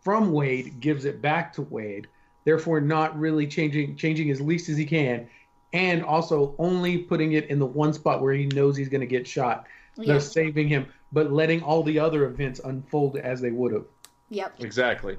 from 0.00 0.32
Wade, 0.32 0.80
gives 0.80 1.04
it 1.04 1.20
back 1.20 1.52
to 1.54 1.62
Wade, 1.62 2.08
therefore 2.44 2.80
not 2.80 3.18
really 3.18 3.46
changing 3.46 3.96
changing 3.96 4.30
as 4.30 4.40
least 4.40 4.68
as 4.68 4.76
he 4.76 4.86
can, 4.86 5.28
and 5.72 6.02
also 6.04 6.54
only 6.58 6.98
putting 6.98 7.32
it 7.32 7.50
in 7.50 7.58
the 7.58 7.66
one 7.66 7.92
spot 7.92 8.22
where 8.22 8.32
he 8.34 8.46
knows 8.46 8.76
he's 8.76 8.88
going 8.88 9.00
to 9.00 9.06
get 9.06 9.26
shot, 9.26 9.66
yeah, 9.96 10.14
thus 10.14 10.32
saving 10.32 10.68
him, 10.68 10.86
but 11.12 11.32
letting 11.32 11.62
all 11.62 11.82
the 11.82 11.98
other 11.98 12.24
events 12.24 12.60
unfold 12.64 13.16
as 13.16 13.40
they 13.40 13.50
would 13.50 13.72
have. 13.72 13.86
yep. 14.28 14.54
Exactly. 14.58 15.16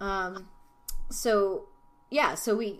Um, 0.00 0.48
so 1.10 1.68
yeah, 2.10 2.34
so 2.34 2.56
we 2.56 2.78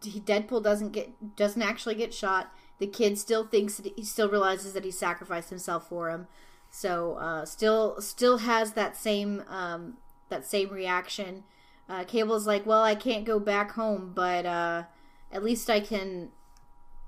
Deadpool 0.00 0.62
doesn't 0.62 0.92
get 0.92 1.36
doesn't 1.36 1.62
actually 1.62 1.94
get 1.94 2.14
shot. 2.14 2.52
The 2.78 2.86
kid 2.86 3.18
still 3.18 3.44
thinks 3.44 3.76
that 3.76 3.92
he 3.96 4.04
still 4.04 4.28
realizes 4.28 4.72
that 4.72 4.84
he 4.84 4.90
sacrificed 4.90 5.50
himself 5.50 5.88
for 5.88 6.10
him. 6.10 6.26
So 6.70 7.14
uh, 7.14 7.44
still 7.44 8.00
still 8.00 8.38
has 8.38 8.72
that 8.72 8.96
same 8.96 9.44
um, 9.48 9.98
that 10.30 10.46
same 10.46 10.70
reaction. 10.70 11.44
Uh, 11.88 12.04
Cable's 12.04 12.46
like, 12.46 12.64
well, 12.64 12.82
I 12.82 12.94
can't 12.94 13.26
go 13.26 13.38
back 13.38 13.72
home, 13.72 14.12
but 14.14 14.46
uh, 14.46 14.84
at 15.30 15.44
least 15.44 15.68
I 15.68 15.80
can 15.80 16.30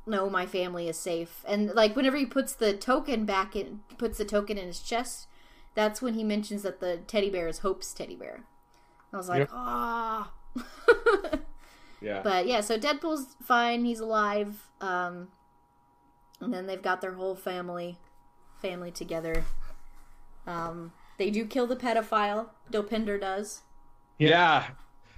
know 0.06 0.28
my 0.28 0.46
family 0.46 0.88
is 0.88 0.98
safe. 0.98 1.44
And 1.46 1.74
like 1.74 1.96
whenever 1.96 2.16
he 2.16 2.26
puts 2.26 2.54
the 2.54 2.74
token 2.74 3.24
back 3.24 3.56
in, 3.56 3.80
puts 3.98 4.18
the 4.18 4.24
token 4.24 4.58
in 4.58 4.66
his 4.66 4.80
chest, 4.80 5.26
that's 5.74 6.00
when 6.02 6.14
he 6.14 6.24
mentions 6.24 6.62
that 6.62 6.80
the 6.80 6.98
teddy 7.06 7.30
bear 7.30 7.48
is 7.48 7.58
Hope's 7.58 7.92
teddy 7.92 8.16
bear. 8.16 8.44
I 9.12 9.16
was 9.16 9.28
like, 9.28 9.48
ah. 9.52 10.32
Yeah. 12.04 12.20
but 12.22 12.46
yeah, 12.46 12.60
so 12.60 12.78
Deadpool's 12.78 13.34
fine. 13.42 13.86
He's 13.86 14.00
alive. 14.00 14.68
Um, 14.80 15.28
and 16.40 16.52
then 16.52 16.66
they've 16.66 16.82
got 16.82 17.00
their 17.00 17.14
whole 17.14 17.34
family, 17.34 17.98
family 18.60 18.90
together. 18.90 19.44
Um, 20.46 20.92
they 21.16 21.30
do 21.30 21.46
kill 21.46 21.66
the 21.66 21.76
pedophile. 21.76 22.48
Dopinder 22.70 23.18
does. 23.18 23.62
Yeah. 24.18 24.66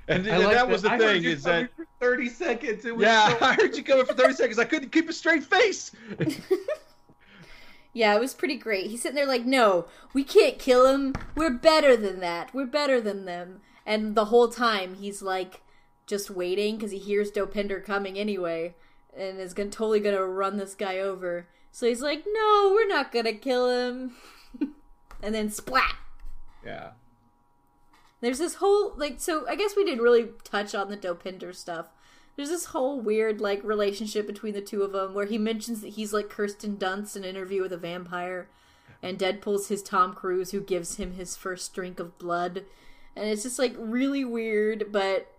And, 0.09 0.26
and 0.26 0.44
like 0.44 0.54
that 0.54 0.68
was 0.68 0.82
the 0.82 0.90
I 0.90 0.98
heard 0.98 1.14
thing 1.14 1.22
you 1.24 1.30
is 1.30 1.42
that 1.44 1.68
for 1.76 1.86
thirty 1.98 2.28
seconds. 2.28 2.84
It 2.84 2.94
was 2.94 3.04
yeah, 3.04 3.28
so- 3.30 3.38
I 3.46 3.54
heard 3.54 3.76
you 3.76 3.82
coming 3.82 4.07
for 4.07 4.14
thirty 4.14 4.34
seconds. 4.34 4.59
I 4.59 4.64
couldn't 4.64 4.90
keep 4.92 5.09
a 5.09 5.12
straight 5.12 5.42
face. 5.44 5.90
Yeah, 7.96 8.14
it 8.14 8.20
was 8.20 8.34
pretty 8.34 8.57
great. 8.57 8.90
He's 8.90 9.00
sitting 9.00 9.16
there 9.16 9.24
like, 9.24 9.46
no, 9.46 9.86
we 10.12 10.22
can't 10.22 10.59
kill 10.59 10.86
him. 10.86 11.14
We're 11.34 11.48
better 11.48 11.96
than 11.96 12.20
that. 12.20 12.52
We're 12.52 12.66
better 12.66 13.00
than 13.00 13.24
them. 13.24 13.62
And 13.86 14.14
the 14.14 14.26
whole 14.26 14.48
time 14.48 14.96
he's 14.96 15.22
like 15.22 15.62
just 16.07 16.28
waiting 16.28 16.76
because 16.76 16.90
he 16.90 16.98
hears 16.98 17.32
Dopinder 17.32 17.82
coming 17.82 18.18
anyway 18.18 18.74
and 19.16 19.40
is 19.40 19.54
gonna, 19.54 19.70
totally 19.70 20.00
going 20.00 20.14
to 20.14 20.26
run 20.26 20.59
this 20.59 20.74
guy 20.74 20.98
over. 20.98 21.48
So 21.72 21.86
he's 21.86 22.02
like, 22.02 22.24
no, 22.30 22.72
we're 22.74 22.86
not 22.86 23.12
going 23.12 23.24
to 23.24 23.32
kill 23.32 23.70
him. 23.70 24.12
and 25.22 25.34
then 25.34 25.48
splat. 25.48 25.96
yeah. 26.66 26.90
There's 28.26 28.38
this 28.38 28.54
whole 28.54 28.92
like 28.96 29.20
so 29.20 29.48
I 29.48 29.54
guess 29.54 29.76
we 29.76 29.84
didn't 29.84 30.02
really 30.02 30.30
touch 30.42 30.74
on 30.74 30.88
the 30.88 30.96
Dopinder 30.96 31.54
stuff. 31.54 31.86
There's 32.34 32.48
this 32.48 32.64
whole 32.64 33.00
weird 33.00 33.40
like 33.40 33.62
relationship 33.62 34.26
between 34.26 34.52
the 34.52 34.60
two 34.60 34.82
of 34.82 34.90
them 34.90 35.14
where 35.14 35.26
he 35.26 35.38
mentions 35.38 35.80
that 35.82 35.90
he's 35.90 36.12
like 36.12 36.28
Kirsten 36.28 36.76
Dunst 36.76 37.14
in 37.14 37.22
Interview 37.22 37.62
with 37.62 37.72
a 37.72 37.76
Vampire, 37.76 38.48
and 39.00 39.16
Deadpool's 39.16 39.68
his 39.68 39.80
Tom 39.80 40.12
Cruise 40.12 40.50
who 40.50 40.60
gives 40.60 40.96
him 40.96 41.12
his 41.12 41.36
first 41.36 41.72
drink 41.72 42.00
of 42.00 42.18
blood, 42.18 42.64
and 43.14 43.28
it's 43.28 43.44
just 43.44 43.60
like 43.60 43.76
really 43.78 44.24
weird. 44.24 44.86
But 44.90 45.32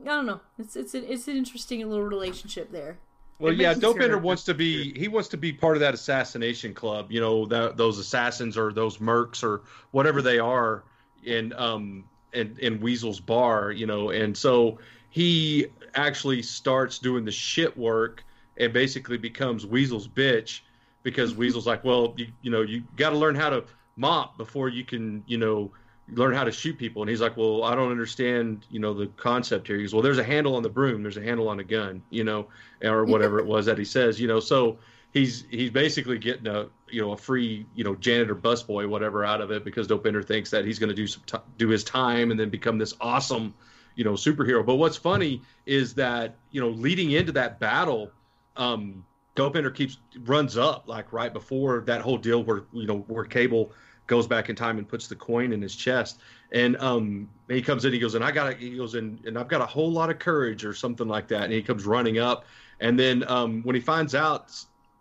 I 0.00 0.06
don't 0.06 0.24
know. 0.24 0.40
It's 0.58 0.74
it's 0.74 0.94
an, 0.94 1.04
it's 1.06 1.28
an 1.28 1.36
interesting 1.36 1.86
little 1.86 2.06
relationship 2.06 2.72
there. 2.72 2.96
Well, 3.38 3.52
It 3.52 3.58
yeah, 3.58 3.74
makes 3.74 3.80
Dopinder 3.80 4.22
wants 4.22 4.44
to 4.44 4.54
be 4.54 4.98
he 4.98 5.08
wants 5.08 5.28
to 5.28 5.36
be 5.36 5.52
part 5.52 5.76
of 5.76 5.80
that 5.80 5.92
assassination 5.92 6.72
club. 6.72 7.12
You 7.12 7.20
know, 7.20 7.44
that, 7.44 7.76
those 7.76 7.98
assassins 7.98 8.56
or 8.56 8.72
those 8.72 8.96
mercs 8.96 9.42
or 9.42 9.64
whatever 9.90 10.22
they 10.22 10.38
are 10.38 10.82
in 11.26 11.52
um 11.54 12.04
in 12.32 12.56
in 12.60 12.80
Weasel's 12.80 13.20
bar. 13.20 13.72
You 13.72 13.86
know, 13.86 14.10
and 14.10 14.36
so 14.36 14.78
he 15.10 15.66
actually 15.94 16.42
starts 16.42 16.98
doing 16.98 17.24
the 17.24 17.32
shit 17.32 17.76
work 17.76 18.24
and 18.58 18.72
basically 18.72 19.18
becomes 19.18 19.66
Weasel's 19.66 20.08
bitch 20.08 20.60
because 21.02 21.34
Weasel's 21.36 21.66
like, 21.66 21.84
well, 21.84 22.14
you 22.16 22.28
you 22.42 22.50
know, 22.50 22.62
you 22.62 22.82
got 22.96 23.10
to 23.10 23.16
learn 23.16 23.34
how 23.34 23.50
to 23.50 23.64
mop 23.96 24.38
before 24.38 24.68
you 24.68 24.84
can, 24.84 25.22
you 25.26 25.38
know. 25.38 25.70
Learn 26.12 26.34
how 26.34 26.44
to 26.44 26.52
shoot 26.52 26.78
people, 26.78 27.02
and 27.02 27.10
he's 27.10 27.20
like, 27.20 27.36
"Well, 27.36 27.64
I 27.64 27.74
don't 27.74 27.90
understand, 27.90 28.64
you 28.70 28.78
know, 28.78 28.94
the 28.94 29.08
concept 29.16 29.66
here." 29.66 29.76
He 29.76 29.82
goes, 29.82 29.92
"Well, 29.92 30.02
there's 30.02 30.18
a 30.18 30.22
handle 30.22 30.54
on 30.54 30.62
the 30.62 30.68
broom, 30.68 31.02
there's 31.02 31.16
a 31.16 31.20
handle 31.20 31.48
on 31.48 31.58
a 31.58 31.64
gun, 31.64 32.00
you 32.10 32.22
know, 32.22 32.46
or 32.80 33.04
whatever 33.04 33.38
it 33.40 33.44
was 33.44 33.66
that 33.66 33.76
he 33.76 33.84
says, 33.84 34.20
you 34.20 34.28
know. 34.28 34.38
So 34.38 34.78
he's 35.12 35.46
he's 35.50 35.70
basically 35.70 36.18
getting 36.18 36.46
a 36.46 36.68
you 36.88 37.00
know 37.00 37.12
a 37.12 37.16
free 37.16 37.66
you 37.74 37.84
know 37.84 37.94
janitor 37.96 38.34
busboy 38.34 38.88
whatever 38.88 39.24
out 39.24 39.40
of 39.40 39.50
it 39.50 39.64
because 39.64 39.86
Dope 39.86 40.04
Dopinder 40.04 40.24
thinks 40.24 40.50
that 40.50 40.64
he's 40.64 40.78
going 40.78 40.88
to 40.88 40.94
do 40.94 41.06
some 41.06 41.22
t- 41.26 41.38
do 41.58 41.68
his 41.68 41.82
time 41.84 42.30
and 42.30 42.38
then 42.38 42.48
become 42.48 42.78
this 42.78 42.94
awesome 43.00 43.54
you 43.96 44.04
know 44.04 44.12
superhero. 44.12 44.64
But 44.64 44.76
what's 44.76 44.96
funny 44.96 45.42
is 45.64 45.94
that 45.94 46.36
you 46.50 46.60
know 46.60 46.68
leading 46.68 47.10
into 47.12 47.32
that 47.32 47.58
battle, 47.58 48.12
um, 48.56 49.04
Dopinder 49.34 49.74
keeps 49.74 49.98
runs 50.20 50.56
up 50.56 50.84
like 50.86 51.12
right 51.12 51.32
before 51.32 51.80
that 51.86 52.00
whole 52.00 52.18
deal 52.18 52.44
where 52.44 52.64
you 52.72 52.86
know 52.86 52.98
where 53.08 53.24
Cable 53.24 53.72
goes 54.06 54.26
back 54.26 54.48
in 54.48 54.56
time 54.56 54.78
and 54.78 54.88
puts 54.88 55.08
the 55.08 55.16
coin 55.16 55.52
in 55.52 55.60
his 55.60 55.74
chest. 55.74 56.20
And 56.52 56.76
um 56.76 57.28
he 57.48 57.60
comes 57.60 57.84
in 57.84 57.92
he 57.92 57.98
goes 57.98 58.14
and 58.14 58.24
i 58.24 58.30
got 58.30 58.56
he 58.56 58.76
goes 58.76 58.94
in 58.94 59.18
and 59.26 59.36
i've 59.36 59.48
got 59.48 59.60
a 59.60 59.66
whole 59.66 59.90
lot 59.90 60.10
of 60.10 60.20
courage 60.20 60.64
or 60.64 60.74
something 60.74 61.08
like 61.08 61.26
that. 61.28 61.44
And 61.44 61.52
he 61.52 61.62
comes 61.62 61.84
running 61.84 62.18
up. 62.18 62.44
And 62.78 62.98
then 62.98 63.24
um 63.28 63.62
when 63.62 63.74
he 63.74 63.80
finds 63.80 64.14
out 64.14 64.52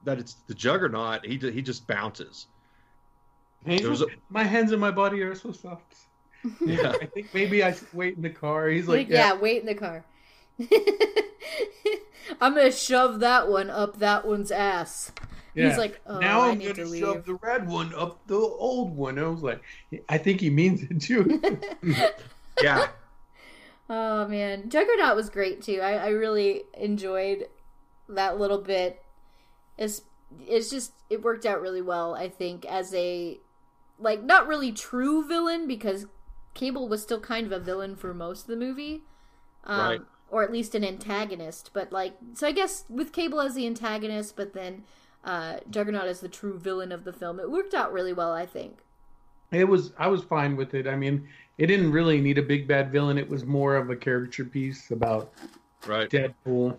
that 0.05 0.19
it's 0.19 0.35
the 0.47 0.53
juggernaut 0.53 1.25
he 1.25 1.37
he 1.37 1.61
just 1.61 1.85
bounces 1.87 2.47
Hey, 3.65 3.83
a- 3.83 4.05
my 4.29 4.43
hands 4.43 4.71
and 4.71 4.79
my 4.79 4.91
body 4.91 5.21
are 5.23 5.33
so 5.33 5.51
soft. 5.51 5.95
yeah 6.63 6.93
I 7.01 7.07
think 7.07 7.33
maybe 7.33 7.63
I 7.63 7.75
wait 7.93 8.15
in 8.15 8.21
the 8.21 8.29
car. 8.29 8.67
He's 8.69 8.87
Like, 8.87 9.07
like, 9.07 9.09
yeah, 9.09 9.33
wait 9.33 9.61
in 9.61 9.65
the 9.65 9.73
car. 9.73 10.05
I'm 12.41 12.53
gonna 12.55 12.71
shove 12.71 13.19
that 13.21 13.49
one 13.49 13.69
up 13.69 13.97
that 13.99 14.27
one's 14.27 14.51
ass. 14.51 15.11
He's 15.55 15.77
like, 15.77 16.01
oh, 16.05 16.19
now 16.19 16.41
I 16.41 16.49
I'm 16.49 16.57
need 16.59 16.75
gonna 16.75 16.89
to 16.89 16.99
shove 16.99 17.15
leave. 17.15 17.25
the 17.25 17.35
red 17.35 17.67
one 17.67 17.93
up 17.95 18.19
the 18.27 18.35
old 18.35 18.95
one. 18.95 19.17
I 19.17 19.27
was 19.27 19.41
like, 19.41 19.61
I 20.09 20.17
think 20.17 20.41
he 20.41 20.49
means 20.49 20.83
it 20.83 20.99
too. 21.01 21.41
yeah 22.61 22.87
Oh 23.89 24.27
man, 24.27 24.69
Juggernaut 24.69 25.15
was 25.15 25.29
great 25.29 25.61
too. 25.61 25.79
I, 25.81 25.93
I 25.93 26.07
really 26.09 26.63
enjoyed 26.75 27.47
that 28.09 28.39
little 28.39 28.57
bit. 28.57 29.01
It's 29.77 30.01
it's 30.47 30.69
just 30.69 30.93
it 31.09 31.21
worked 31.23 31.45
out 31.45 31.61
really 31.61 31.81
well. 31.81 32.15
I 32.15 32.29
think 32.29 32.65
as 32.65 32.93
a 32.93 33.39
like 33.99 34.23
not 34.23 34.47
really 34.47 34.71
true 34.71 35.25
villain 35.27 35.67
because 35.67 36.05
Cable 36.53 36.87
was 36.87 37.01
still 37.03 37.19
kind 37.19 37.45
of 37.45 37.51
a 37.51 37.59
villain 37.59 37.95
for 37.95 38.13
most 38.13 38.41
of 38.41 38.47
the 38.47 38.55
movie, 38.55 39.03
um, 39.65 39.79
Right. 39.79 40.01
or 40.29 40.43
at 40.43 40.51
least 40.51 40.73
an 40.75 40.83
antagonist. 40.83 41.71
But 41.73 41.91
like, 41.91 42.15
so 42.33 42.47
I 42.47 42.51
guess 42.51 42.85
with 42.89 43.11
Cable 43.11 43.41
as 43.41 43.55
the 43.55 43.65
antagonist, 43.67 44.35
but 44.35 44.53
then 44.53 44.83
uh, 45.23 45.57
Juggernaut 45.69 46.07
as 46.07 46.19
the 46.21 46.29
true 46.29 46.57
villain 46.57 46.91
of 46.91 47.03
the 47.03 47.13
film, 47.13 47.39
it 47.39 47.49
worked 47.51 47.73
out 47.73 47.91
really 47.91 48.13
well. 48.13 48.31
I 48.33 48.45
think. 48.45 48.79
it 49.51 49.65
was 49.65 49.91
I 49.97 50.07
was 50.07 50.23
fine 50.23 50.55
with 50.55 50.73
it. 50.73 50.87
I 50.87 50.95
mean, 50.95 51.27
it 51.57 51.67
didn't 51.67 51.91
really 51.91 52.19
need 52.21 52.37
a 52.37 52.41
big 52.43 52.67
bad 52.67 52.91
villain. 52.91 53.17
It 53.17 53.29
was 53.29 53.45
more 53.45 53.75
of 53.75 53.89
a 53.89 53.95
caricature 53.95 54.45
piece 54.45 54.91
about 54.91 55.31
right 55.87 56.09
Deadpool. 56.09 56.77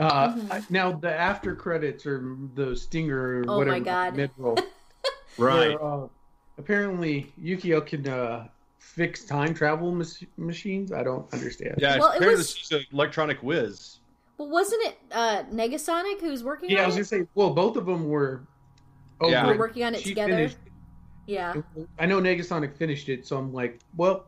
Uh, 0.00 0.34
Mhm. 0.34 0.70
Now 0.70 0.92
the 0.92 1.12
after 1.12 1.54
credits 1.54 2.06
or 2.06 2.36
the 2.54 2.74
stinger 2.74 3.40
or 3.40 3.42
Oh 3.42 3.46
my 3.46 3.56
whatever 3.58 3.80
God. 3.80 4.16
mid-roll, 4.16 4.56
right 5.38 5.78
where, 5.78 5.84
uh, 6.04 6.08
apparently 6.58 7.30
Yukio 7.40 7.84
can 7.84 8.08
uh, 8.08 8.48
fix 8.78 9.24
time 9.24 9.52
travel 9.52 9.92
mas- 9.92 10.24
machines. 10.38 10.90
I 10.90 11.02
don't 11.02 11.30
understand. 11.34 11.74
yeah 11.78 11.98
Well, 11.98 12.12
it 12.12 12.16
apparently 12.16 12.38
was- 12.38 12.56
she's 12.56 12.72
an 12.72 12.84
electronic 12.92 13.42
whiz 13.42 13.98
Well, 14.38 14.48
wasn't 14.48 14.82
it 14.86 14.98
uh, 15.12 15.42
Negasonic 15.52 16.20
who 16.22 16.30
was 16.30 16.42
working 16.42 16.70
Yeah, 16.70 16.84
I 16.84 16.86
was 16.86 16.94
it? 16.96 16.98
gonna 17.00 17.04
say. 17.24 17.28
Well, 17.34 17.50
both 17.50 17.76
of 17.76 17.84
them 17.86 18.08
were. 18.08 18.42
Yeah. 19.22 19.42
over 19.42 19.52
We're 19.52 19.58
working 19.58 19.84
on 19.84 19.94
it 19.94 20.00
She 20.00 20.08
together. 20.10 20.32
finished- 20.32 20.56
Yeah. 21.26 21.60
I 21.98 22.06
know 22.06 22.22
Negasonic 22.22 22.74
finished 22.74 23.10
it, 23.10 23.26
so 23.26 23.36
I'm 23.36 23.52
like, 23.52 23.80
well. 23.96 24.26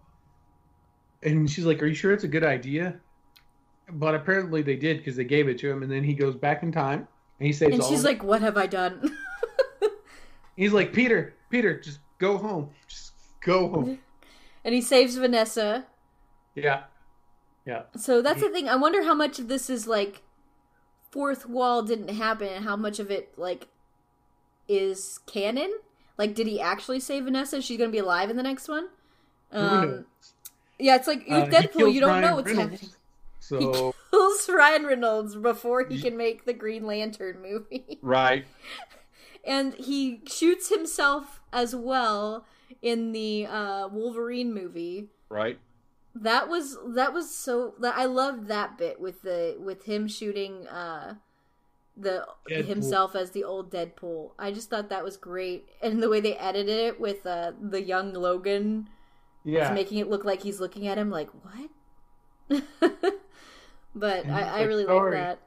And 1.23 1.49
she's 1.51 1.65
like, 1.65 1.81
"Are 1.83 1.87
you 1.87 1.95
sure 1.95 2.13
it's 2.13 2.25
a 2.25 2.29
good 2.29 2.45
idea?" 2.45 3.01
But 3.93 4.15
apparently 4.15 4.63
they 4.63 4.77
did 4.77 4.99
because 4.99 5.17
they 5.17 5.25
gave 5.25 5.49
it 5.49 5.59
to 5.59 5.71
him, 5.71 5.83
and 5.83 5.93
then 5.93 6.03
he 6.03 6.15
goes 6.15 6.35
back 6.35 6.63
in 6.63 6.73
time 6.73 7.07
and 7.39 7.47
he 7.47 7.53
saves 7.53 7.75
And 7.75 7.85
she's 7.85 8.05
like, 8.05 8.23
"What 8.23 8.41
have 8.41 8.57
I 8.57 8.67
done?" 8.67 9.17
he's 10.57 10.73
like, 10.73 10.93
"Peter, 10.93 11.35
Peter, 11.51 11.79
just 11.81 11.99
go 12.19 12.39
home, 12.39 12.71
just 12.89 13.13
go 13.45 13.69
home." 13.69 13.99
and 14.65 14.75
he 14.75 14.81
saves 14.81 15.17
Vanessa. 15.17 15.87
yeah, 16.55 16.85
yeah. 17.67 17.83
So 17.97 18.23
that's 18.23 18.41
the 18.41 18.49
thing. 18.49 18.69
I 18.69 18.77
wonder 18.77 19.03
how 19.03 19.15
much 19.15 19.39
of 19.39 19.49
this 19.49 19.69
is 19.69 19.87
like 19.87 20.23
fourth 21.11 21.47
wall 21.49 21.83
didn't 21.83 22.11
happen, 22.11 22.49
and 22.49 22.65
how 22.65 22.77
much 22.77 22.99
of 22.99 23.11
it 23.11 23.37
like 23.37 23.69
is 24.69 25.21
canon. 25.27 25.73
Like, 26.17 26.35
did 26.35 26.47
he 26.47 26.61
actually 26.61 27.01
save 27.01 27.25
Vanessa? 27.25 27.61
She's 27.61 27.79
gonna 27.79 27.91
be 27.91 27.99
alive 27.99 28.31
in 28.31 28.37
the 28.37 28.43
next 28.43 28.69
one. 28.69 28.89
Um, 29.51 30.07
yeah, 30.79 30.97
it's 30.97 31.07
like 31.07 31.25
Uh, 31.29 31.47
with 31.47 31.55
Deadpool, 31.55 31.93
you 31.93 32.01
don't 32.01 32.11
Ryan 32.11 32.23
know 32.23 32.37
what's 32.37 32.49
Reynolds, 32.49 32.73
happening. 32.73 32.95
So 33.43 33.93
He 34.11 34.17
kills 34.17 34.49
Ryan 34.49 34.87
Reynolds 34.87 35.35
before 35.35 35.85
he 35.85 36.01
can 36.01 36.17
make 36.17 36.45
the 36.45 36.53
Green 36.53 36.87
Lantern 36.87 37.43
movie. 37.43 37.99
right 38.03 38.47
and 39.45 39.75
he 39.75 40.21
shoots 40.27 40.69
himself 40.69 41.41
as 41.53 41.75
well 41.75 42.45
in 42.81 43.13
the 43.13 43.47
uh, 43.47 43.89
Wolverine 43.89 44.55
movie. 44.55 45.09
right 45.29 45.59
That 46.15 46.49
was 46.49 46.79
that 46.95 47.13
was 47.13 47.35
so 47.35 47.75
I 47.83 48.05
loved 48.05 48.49
that 48.49 48.79
bit 48.79 49.01
with 49.01 49.23
the 49.23 49.57
with 49.59 49.85
him 49.85 50.09
shooting 50.09 50.67
uh 50.69 51.15
the 51.97 52.27
Deadpool. 52.49 52.65
himself 52.67 53.15
as 53.15 53.33
the 53.33 53.45
old 53.45 53.71
Deadpool. 53.71 54.33
I 54.39 54.51
just 54.51 54.71
thought 54.71 54.89
that 54.89 55.05
was 55.05 55.17
great, 55.17 55.69
and 55.83 56.03
the 56.03 56.09
way 56.09 56.21
they 56.21 56.37
edited 56.37 56.79
it 56.79 57.01
with 57.01 57.27
uh, 57.27 57.53
the 57.61 57.83
young 57.83 58.15
Logan, 58.15 58.89
yeah, 59.45 59.73
making 59.75 59.99
it 59.99 60.09
look 60.09 60.25
like 60.25 60.43
he's 60.43 60.59
looking 60.59 60.89
at 60.89 60.97
him 60.97 61.11
like 61.11 61.29
what. 62.49 62.63
but 63.95 64.27
I, 64.29 64.43
I 64.43 64.63
really 64.63 64.85
"Sorry." 64.85 65.17
like 65.17 65.25
that. 65.25 65.39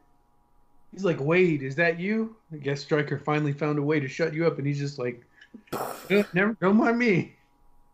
he's 0.92 1.06
like, 1.06 1.20
"Wade, 1.20 1.64
is 1.64 1.76
that 1.76 2.00
you?" 2.00 2.36
I 2.54 2.58
guess 2.58 2.82
Stryker 2.82 3.20
finally 3.20 3.54
found 3.54 3.80
a 3.80 3.84
way 3.84 4.00
to 4.00 4.08
shut 4.08 4.34
you 4.34 4.46
up, 4.48 4.58
and 4.58 4.68
he's 4.68 4.80
just 4.80 5.00
like, 5.00 5.26
"Never, 6.34 6.56
don't 6.62 6.78
mind 6.78 6.98
me." 7.00 7.36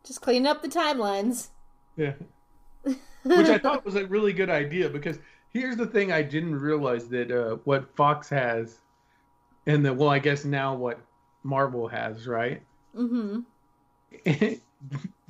Just 0.03 0.21
cleaning 0.21 0.47
up 0.47 0.61
the 0.61 0.67
timelines. 0.67 1.49
Yeah. 1.95 2.13
which 3.23 3.49
I 3.49 3.57
thought 3.59 3.85
was 3.85 3.95
a 3.95 4.07
really 4.07 4.33
good 4.33 4.49
idea 4.49 4.89
because 4.89 5.19
here's 5.53 5.77
the 5.77 5.85
thing 5.85 6.11
I 6.11 6.23
didn't 6.23 6.55
realize 6.55 7.07
that 7.09 7.31
uh, 7.31 7.57
what 7.65 7.95
Fox 7.95 8.29
has, 8.29 8.79
and 9.67 9.85
that 9.85 9.95
well, 9.95 10.09
I 10.09 10.19
guess 10.19 10.45
now 10.45 10.75
what 10.75 10.99
Marvel 11.43 11.87
has, 11.87 12.27
right? 12.27 12.61
Mm 12.95 13.45
hmm. 14.25 14.53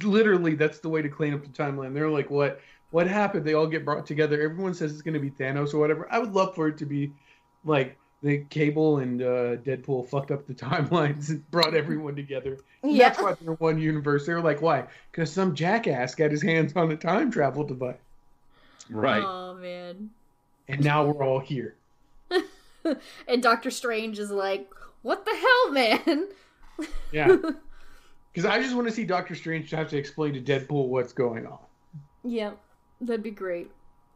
Literally, 0.03 0.55
that's 0.55 0.80
the 0.80 0.89
way 0.89 1.01
to 1.01 1.09
clean 1.09 1.34
up 1.34 1.43
the 1.43 1.49
timeline. 1.49 1.93
They're 1.93 2.09
like, 2.09 2.30
what? 2.30 2.59
What 2.91 3.07
happened? 3.07 3.45
They 3.45 3.53
all 3.53 3.67
get 3.67 3.83
brought 3.85 4.05
together. 4.05 4.41
Everyone 4.41 4.73
says 4.73 4.91
it's 4.91 5.01
going 5.01 5.13
to 5.13 5.19
be 5.19 5.31
Thanos 5.31 5.73
or 5.73 5.79
whatever. 5.79 6.07
I 6.11 6.19
would 6.19 6.33
love 6.33 6.53
for 6.55 6.67
it 6.67 6.77
to 6.79 6.85
be 6.85 7.11
like 7.65 7.97
the 8.21 8.45
Cable 8.49 8.99
and 8.99 9.21
uh, 9.21 9.55
Deadpool 9.57 10.07
fucked 10.09 10.29
up 10.31 10.45
the 10.45 10.53
timelines 10.53 11.29
and 11.29 11.49
brought 11.51 11.73
everyone 11.73 12.15
together. 12.15 12.59
And 12.83 12.99
That's 12.99 13.17
Yeah. 13.17 13.23
why 13.25 13.35
they're 13.41 13.53
one 13.55 13.79
universe. 13.79 14.25
They're 14.25 14.41
like, 14.41 14.61
why? 14.61 14.85
Because 15.11 15.31
some 15.31 15.55
jackass 15.55 16.15
got 16.15 16.31
his 16.31 16.41
hands 16.41 16.73
on 16.75 16.91
a 16.91 16.97
time 16.97 17.31
travel 17.31 17.63
device. 17.63 17.95
Right. 18.89 19.23
Oh 19.25 19.53
man. 19.55 20.09
and 20.67 20.83
now 20.83 21.05
we're 21.05 21.23
all 21.25 21.39
here. 21.39 21.75
And 23.27 23.43
Doctor 23.43 23.69
Strange 23.71 24.17
is 24.19 24.31
like, 24.31 24.67
"What 25.03 25.23
the 25.23 25.35
hell, 25.35 25.71
man?" 25.71 26.27
Yeah, 27.11 27.37
because 28.33 28.49
I 28.49 28.59
just 28.61 28.75
want 28.75 28.87
to 28.87 28.93
see 28.93 29.03
Doctor 29.05 29.35
Strange 29.35 29.69
have 29.69 29.87
to 29.89 29.97
explain 29.97 30.33
to 30.33 30.41
Deadpool 30.41 30.87
what's 30.87 31.13
going 31.13 31.45
on. 31.45 31.59
yeah, 32.23 32.51
that'd 33.01 33.23
be 33.23 33.31
great. 33.31 33.71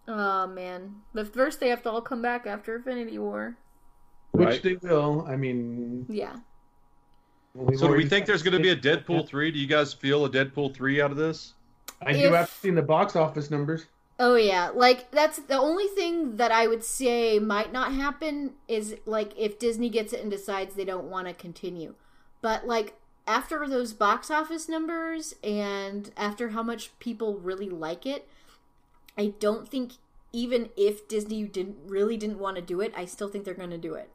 Oh 0.07 0.47
man, 0.47 0.95
but 1.13 1.33
first 1.33 1.59
they 1.59 1.69
have 1.69 1.81
to 1.83 1.89
all 1.91 2.01
come 2.01 2.21
back 2.21 2.45
after 2.45 2.75
Infinity 2.75 3.17
War. 3.17 3.57
Which 4.31 4.61
they 4.61 4.75
will. 4.75 5.25
I 5.27 5.35
mean, 5.35 6.05
Yeah. 6.09 6.35
we've 7.53 7.79
So 7.79 7.87
do 7.87 7.93
we 7.93 8.05
think 8.07 8.25
there's 8.25 8.43
going 8.43 8.55
to 8.55 8.59
be 8.59 8.69
a 8.69 8.75
Deadpool 8.75 9.27
three? 9.27 9.49
Do 9.51 9.57
you 9.57 9.67
guys 9.67 9.93
feel 9.93 10.25
a 10.25 10.29
Deadpool 10.29 10.75
three 10.75 11.01
out 11.01 11.11
of 11.11 11.17
this? 11.17 11.53
I 12.05 12.11
do 12.13 12.19
if- 12.27 12.33
have 12.33 12.49
seen 12.49 12.75
the 12.75 12.81
box 12.81 13.15
office 13.15 13.49
numbers. 13.49 13.85
Oh 14.19 14.35
yeah, 14.35 14.69
like 14.73 15.11
that's 15.11 15.39
the 15.39 15.57
only 15.57 15.87
thing 15.87 16.37
that 16.37 16.51
I 16.51 16.67
would 16.67 16.83
say 16.85 17.37
might 17.39 17.73
not 17.73 17.91
happen 17.93 18.53
is 18.67 18.95
like 19.05 19.33
if 19.37 19.59
Disney 19.59 19.89
gets 19.89 20.13
it 20.13 20.21
and 20.21 20.31
decides 20.31 20.75
they 20.75 20.85
don't 20.85 21.09
want 21.09 21.27
to 21.27 21.33
continue. 21.33 21.95
But 22.41 22.65
like 22.65 22.93
after 23.27 23.67
those 23.67 23.91
box 23.93 24.29
office 24.31 24.69
numbers 24.69 25.33
and 25.43 26.11
after 26.15 26.49
how 26.49 26.63
much 26.63 26.97
people 26.99 27.39
really 27.39 27.69
like 27.69 28.05
it, 28.05 28.27
I 29.17 29.27
don't 29.39 29.67
think 29.67 29.93
even 30.33 30.69
if 30.75 31.07
Disney 31.07 31.43
didn't 31.43 31.77
really 31.87 32.17
didn't 32.17 32.39
want 32.39 32.55
to 32.57 32.61
do 32.61 32.81
it, 32.81 32.93
I 32.95 33.05
still 33.05 33.29
think 33.29 33.45
they're 33.45 33.53
going 33.53 33.69
to 33.69 33.77
do 33.77 33.93
it. 33.95 34.09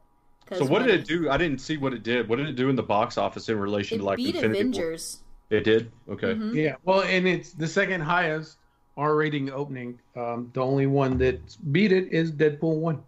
So 0.53 0.65
what 0.65 0.83
did 0.83 0.99
it 0.99 1.05
do? 1.05 1.29
I 1.29 1.37
didn't 1.37 1.59
see 1.61 1.77
what 1.77 1.93
it 1.93 2.03
did. 2.03 2.27
What 2.27 2.35
did 2.35 2.49
it 2.49 2.55
do 2.55 2.69
in 2.69 2.75
the 2.75 2.83
box 2.83 3.17
office 3.17 3.47
in 3.47 3.57
relation 3.57 3.95
It 3.95 3.99
to 3.99 4.05
like 4.05 4.17
beat 4.17 4.35
Infinity 4.35 4.53
War? 4.53 4.61
Avengers. 4.61 5.21
It 5.49 5.63
did. 5.63 5.91
Okay. 6.09 6.33
Mhm. 6.33 6.53
Yeah, 6.55 6.75
well, 6.83 7.01
and 7.01 7.27
it's 7.27 7.53
the 7.53 7.67
second 7.67 8.01
highest 8.01 8.57
R 8.97 9.15
rating 9.15 9.49
opening. 9.49 9.99
Um, 10.15 10.49
the 10.53 10.61
only 10.61 10.87
one 10.87 11.17
that 11.19 11.39
beat 11.71 11.91
it 11.91 12.11
is 12.11 12.31
Deadpool 12.31 12.79
one, 12.79 13.01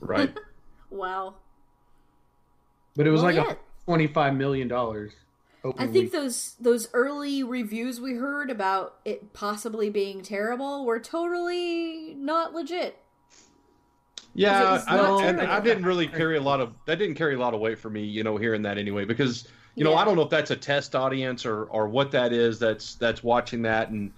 Right. 0.00 0.36
Wow. 0.90 1.34
but 2.96 3.06
it 3.06 3.10
was 3.10 3.22
Well, 3.22 3.34
like 3.34 3.46
yeah. 3.46 3.52
a 3.52 3.56
twenty-five 3.86 4.34
million 4.34 4.68
dollars. 4.68 5.12
I 5.78 5.86
think 5.86 6.10
those 6.10 6.56
those 6.58 6.88
early 6.92 7.42
reviews 7.42 8.00
we 8.00 8.14
heard 8.14 8.50
about 8.50 8.96
it 9.04 9.32
possibly 9.32 9.90
being 9.90 10.22
terrible 10.22 10.84
were 10.84 10.98
totally 10.98 12.14
not 12.18 12.52
legit. 12.52 12.98
Yeah, 14.34 14.82
I, 14.86 14.96
not 14.96 15.22
and. 15.22 15.40
I 15.40 15.60
didn't 15.60 15.84
really 15.84 16.08
carry 16.08 16.36
a 16.36 16.40
lot 16.40 16.60
of 16.60 16.74
that. 16.86 16.98
Didn't 16.98 17.16
carry 17.16 17.34
a 17.34 17.38
lot 17.38 17.54
of 17.54 17.60
weight 17.60 17.78
for 17.78 17.90
me, 17.90 18.04
you 18.04 18.24
know, 18.24 18.36
hearing 18.36 18.62
that 18.62 18.78
anyway, 18.78 19.04
because 19.04 19.46
you 19.74 19.84
know 19.84 19.92
Yeah. 19.92 19.98
I 19.98 20.04
don't 20.04 20.16
know 20.16 20.22
if 20.22 20.30
that's 20.30 20.50
a 20.50 20.56
test 20.56 20.94
audience 20.96 21.46
or 21.46 21.64
or 21.64 21.86
what 21.88 22.10
that 22.12 22.32
is. 22.32 22.58
That's 22.58 22.96
that's 22.96 23.22
watching 23.22 23.62
that 23.62 23.90
and 23.90 24.12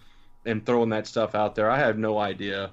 and 0.47 0.65
throwing 0.65 0.91
that 0.91 1.07
stuff 1.07 1.35
out 1.35 1.55
there. 1.55 1.71
I 1.71 1.79
have 1.79 1.99
no 1.99 2.19
idea, 2.19 2.71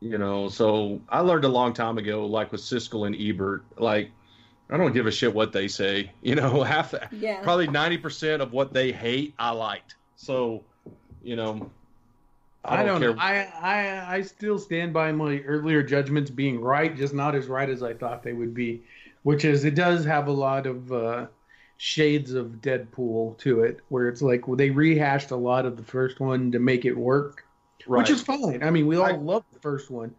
you 0.00 0.18
know. 0.18 0.48
So 0.48 1.00
I 1.08 1.20
learned 1.20 1.44
a 1.44 1.48
long 1.48 1.72
time 1.72 1.96
ago, 1.96 2.26
like 2.26 2.50
with 2.52 2.60
Siskel 2.60 3.06
and 3.06 3.16
Ebert, 3.16 3.62
like 3.78 4.10
I 4.70 4.76
don't 4.76 4.92
give 4.92 5.06
a 5.06 5.10
shit 5.10 5.34
what 5.34 5.52
they 5.52 5.68
say. 5.68 6.12
You 6.22 6.34
know, 6.36 6.62
half 6.62 6.94
Yeah. 7.12 7.42
probably 7.42 7.66
ninety 7.66 7.98
percent 7.98 8.40
of 8.42 8.52
what 8.52 8.72
they 8.72 8.92
hate, 8.92 9.34
I 9.38 9.50
liked. 9.50 9.96
So, 10.16 10.62
you 11.22 11.34
know, 11.36 11.70
I 12.64 12.82
don't, 12.84 13.00
care. 13.00 13.14
know. 13.14 13.20
I, 13.20 13.48
I 13.60 14.14
I 14.16 14.22
still 14.22 14.58
stand 14.58 14.92
by 14.92 15.12
my 15.12 15.38
earlier 15.40 15.82
judgments 15.82 16.30
being 16.30 16.60
right, 16.60 16.94
just 16.94 17.14
not 17.14 17.34
as 17.34 17.46
right 17.46 17.68
as 17.70 17.82
I 17.82 17.94
thought 17.94 18.22
they 18.22 18.32
would 18.34 18.54
be. 18.54 18.82
Which 19.22 19.44
is, 19.44 19.64
it 19.64 19.74
does 19.74 20.04
have 20.04 20.28
a 20.28 20.32
lot 20.32 20.66
of 20.66 20.92
uh, 20.92 21.26
shades 21.78 22.32
of 22.32 22.46
Deadpool 22.62 23.38
to 23.38 23.60
it, 23.62 23.80
where 23.88 24.08
it's 24.08 24.22
like 24.22 24.46
well, 24.46 24.56
they 24.56 24.70
rehashed 24.70 25.30
a 25.30 25.36
lot 25.36 25.64
of 25.66 25.76
the 25.76 25.82
first 25.82 26.20
one 26.20 26.52
to 26.52 26.58
make 26.58 26.84
it 26.84 26.94
work, 26.94 27.44
right. 27.86 27.98
which 27.98 28.10
is 28.10 28.22
fine. 28.22 28.62
I 28.62 28.70
mean, 28.70 28.86
we 28.86 28.96
all 28.96 29.04
I- 29.04 29.12
love 29.12 29.44
the 29.52 29.58
first 29.60 29.90
one, 29.90 30.14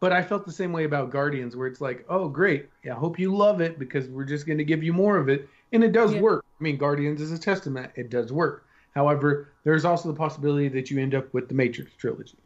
but 0.00 0.12
I 0.12 0.22
felt 0.22 0.44
the 0.46 0.52
same 0.52 0.72
way 0.72 0.84
about 0.84 1.10
Guardians, 1.10 1.56
where 1.56 1.66
it's 1.66 1.80
like, 1.80 2.04
oh, 2.08 2.28
great, 2.28 2.68
yeah, 2.84 2.94
I 2.94 2.98
hope 2.98 3.18
you 3.18 3.34
love 3.34 3.60
it 3.60 3.78
because 3.78 4.08
we're 4.08 4.24
just 4.24 4.46
going 4.46 4.58
to 4.58 4.64
give 4.64 4.82
you 4.82 4.92
more 4.92 5.16
of 5.16 5.28
it, 5.28 5.48
and 5.72 5.82
it 5.82 5.92
does 5.92 6.14
Yeah. 6.14 6.20
work. 6.20 6.44
I 6.60 6.64
mean, 6.64 6.76
Guardians 6.76 7.20
is 7.20 7.32
a 7.32 7.38
testament; 7.38 7.92
it 7.96 8.10
does 8.10 8.32
work. 8.32 8.66
However, 8.94 9.54
there's 9.64 9.84
also 9.84 10.08
the 10.10 10.18
possibility 10.18 10.68
that 10.68 10.90
you 10.90 11.00
end 11.00 11.14
up 11.14 11.32
with 11.34 11.48
the 11.48 11.54
Matrix 11.54 11.94
trilogy. 11.96 12.38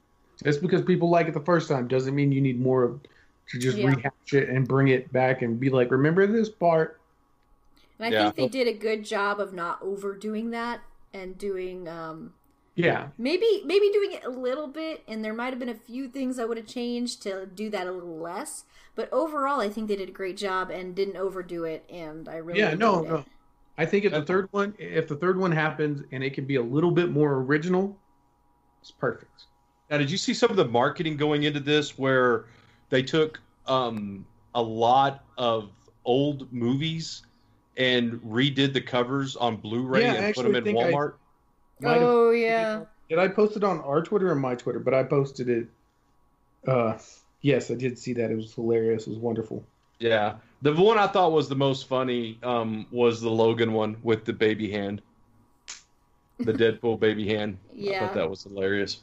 Just 0.44 0.62
because 0.62 0.82
people 0.82 1.10
like 1.10 1.26
it 1.28 1.34
the 1.34 1.40
first 1.40 1.68
time 1.68 1.88
doesn't 1.88 2.14
mean 2.14 2.32
you 2.32 2.40
need 2.40 2.60
more 2.60 2.84
of 2.84 3.00
to 3.50 3.58
just 3.58 3.78
Yeah. 3.78 3.86
rehash 3.86 4.12
it 4.32 4.48
and 4.48 4.68
bring 4.68 4.88
it 4.88 5.12
back 5.12 5.42
and 5.42 5.58
be 5.58 5.68
like, 5.70 5.90
remember 5.90 6.26
this 6.26 6.48
part? 6.48 7.00
And 7.98 8.06
I 8.06 8.10
Yeah. 8.10 8.30
think 8.30 8.36
they 8.36 8.46
did 8.48 8.68
a 8.68 8.72
good 8.72 9.04
job 9.04 9.40
of 9.40 9.52
not 9.52 9.80
overdoing 9.82 10.50
that 10.50 10.80
and 11.12 11.36
doing 11.36 11.88
um 11.88 12.34
Yeah, 12.84 13.08
maybe 13.18 13.62
maybe 13.64 13.90
doing 13.92 14.12
it 14.12 14.24
a 14.24 14.30
little 14.30 14.68
bit 14.68 15.02
and 15.08 15.24
there 15.24 15.34
might 15.34 15.50
have 15.50 15.58
been 15.58 15.68
a 15.68 15.74
few 15.74 16.08
things 16.08 16.38
I 16.38 16.44
would 16.44 16.56
have 16.56 16.66
changed 16.66 17.22
to 17.22 17.46
do 17.46 17.70
that 17.70 17.86
a 17.86 17.92
little 17.92 18.18
less. 18.18 18.64
But 18.94 19.12
overall 19.12 19.60
I 19.60 19.68
think 19.68 19.88
they 19.88 19.96
did 19.96 20.08
a 20.08 20.12
great 20.12 20.36
job 20.36 20.70
and 20.70 20.94
didn't 20.94 21.16
overdo 21.16 21.64
it 21.64 21.84
and 21.90 22.28
I 22.28 22.36
really 22.36 22.60
yeah, 22.60 22.74
no, 22.74 22.98
enjoyed 23.00 23.10
no. 23.10 23.24
I 23.78 23.86
think 23.86 24.04
if 24.04 24.12
the 24.12 24.22
third 24.22 24.48
one, 24.50 24.74
if 24.78 25.06
the 25.06 25.14
third 25.14 25.38
one 25.38 25.52
happens 25.52 26.02
and 26.10 26.24
it 26.24 26.34
can 26.34 26.44
be 26.44 26.56
a 26.56 26.62
little 26.62 26.90
bit 26.90 27.10
more 27.10 27.34
original, 27.34 27.96
it's 28.80 28.90
perfect. 28.90 29.44
Now, 29.88 29.98
did 29.98 30.10
you 30.10 30.18
see 30.18 30.34
some 30.34 30.50
of 30.50 30.56
the 30.56 30.64
marketing 30.64 31.16
going 31.16 31.44
into 31.44 31.60
this 31.60 31.96
where 31.96 32.46
they 32.90 33.04
took 33.04 33.40
um, 33.66 34.26
a 34.56 34.60
lot 34.60 35.24
of 35.38 35.70
old 36.04 36.52
movies 36.52 37.22
and 37.76 38.14
redid 38.14 38.72
the 38.72 38.80
covers 38.80 39.36
on 39.36 39.56
Blu-ray 39.56 40.02
Yeah, 40.02 40.14
and 40.14 40.34
put 40.34 40.42
them 40.42 40.56
in 40.56 40.64
Walmart? 40.64 41.12
I- 41.12 41.27
Walmart? 41.80 41.82
Might 41.84 41.92
have- 42.00 42.02
Oh 42.02 42.30
yeah. 42.30 42.84
Did 43.08 43.18
I 43.18 43.28
post 43.28 43.56
it 43.56 43.64
on 43.64 43.80
our 43.80 44.02
Twitter 44.02 44.30
or 44.30 44.34
my 44.34 44.54
Twitter? 44.54 44.78
But 44.80 44.92
I 44.94 45.02
posted 45.02 45.48
it. 45.48 45.66
Uh, 46.66 46.98
yes, 47.40 47.70
I 47.70 47.74
did 47.74 47.98
see 47.98 48.12
that. 48.14 48.30
It 48.30 48.36
was 48.36 48.52
hilarious. 48.52 49.06
It 49.06 49.10
was 49.10 49.18
wonderful. 49.18 49.64
Yeah, 49.98 50.36
the 50.62 50.72
one 50.74 50.98
I 50.98 51.06
thought 51.06 51.32
was 51.32 51.48
the 51.48 51.56
most 51.56 51.88
funny 51.88 52.38
um, 52.42 52.86
was 52.92 53.20
the 53.20 53.30
Logan 53.30 53.72
one 53.72 53.96
with 54.02 54.24
the 54.24 54.32
baby 54.32 54.70
hand, 54.70 55.00
the 56.38 56.52
Deadpool 56.52 57.00
baby 57.00 57.26
hand. 57.26 57.58
Yeah, 57.74 57.96
I 57.96 57.98
thought 58.06 58.14
that 58.14 58.30
was 58.30 58.42
hilarious. 58.44 59.00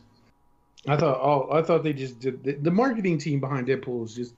I 0.88 0.96
thought. 0.96 1.18
Oh, 1.20 1.50
I 1.52 1.64
thought 1.64 1.84
they 1.84 1.92
just 1.94 2.20
did. 2.20 2.44
The, 2.44 2.54
the 2.54 2.72
marketing 2.72 3.18
team 3.18 3.40
behind 3.40 3.68
Deadpool 3.68 4.06
is 4.06 4.16
just 4.16 4.36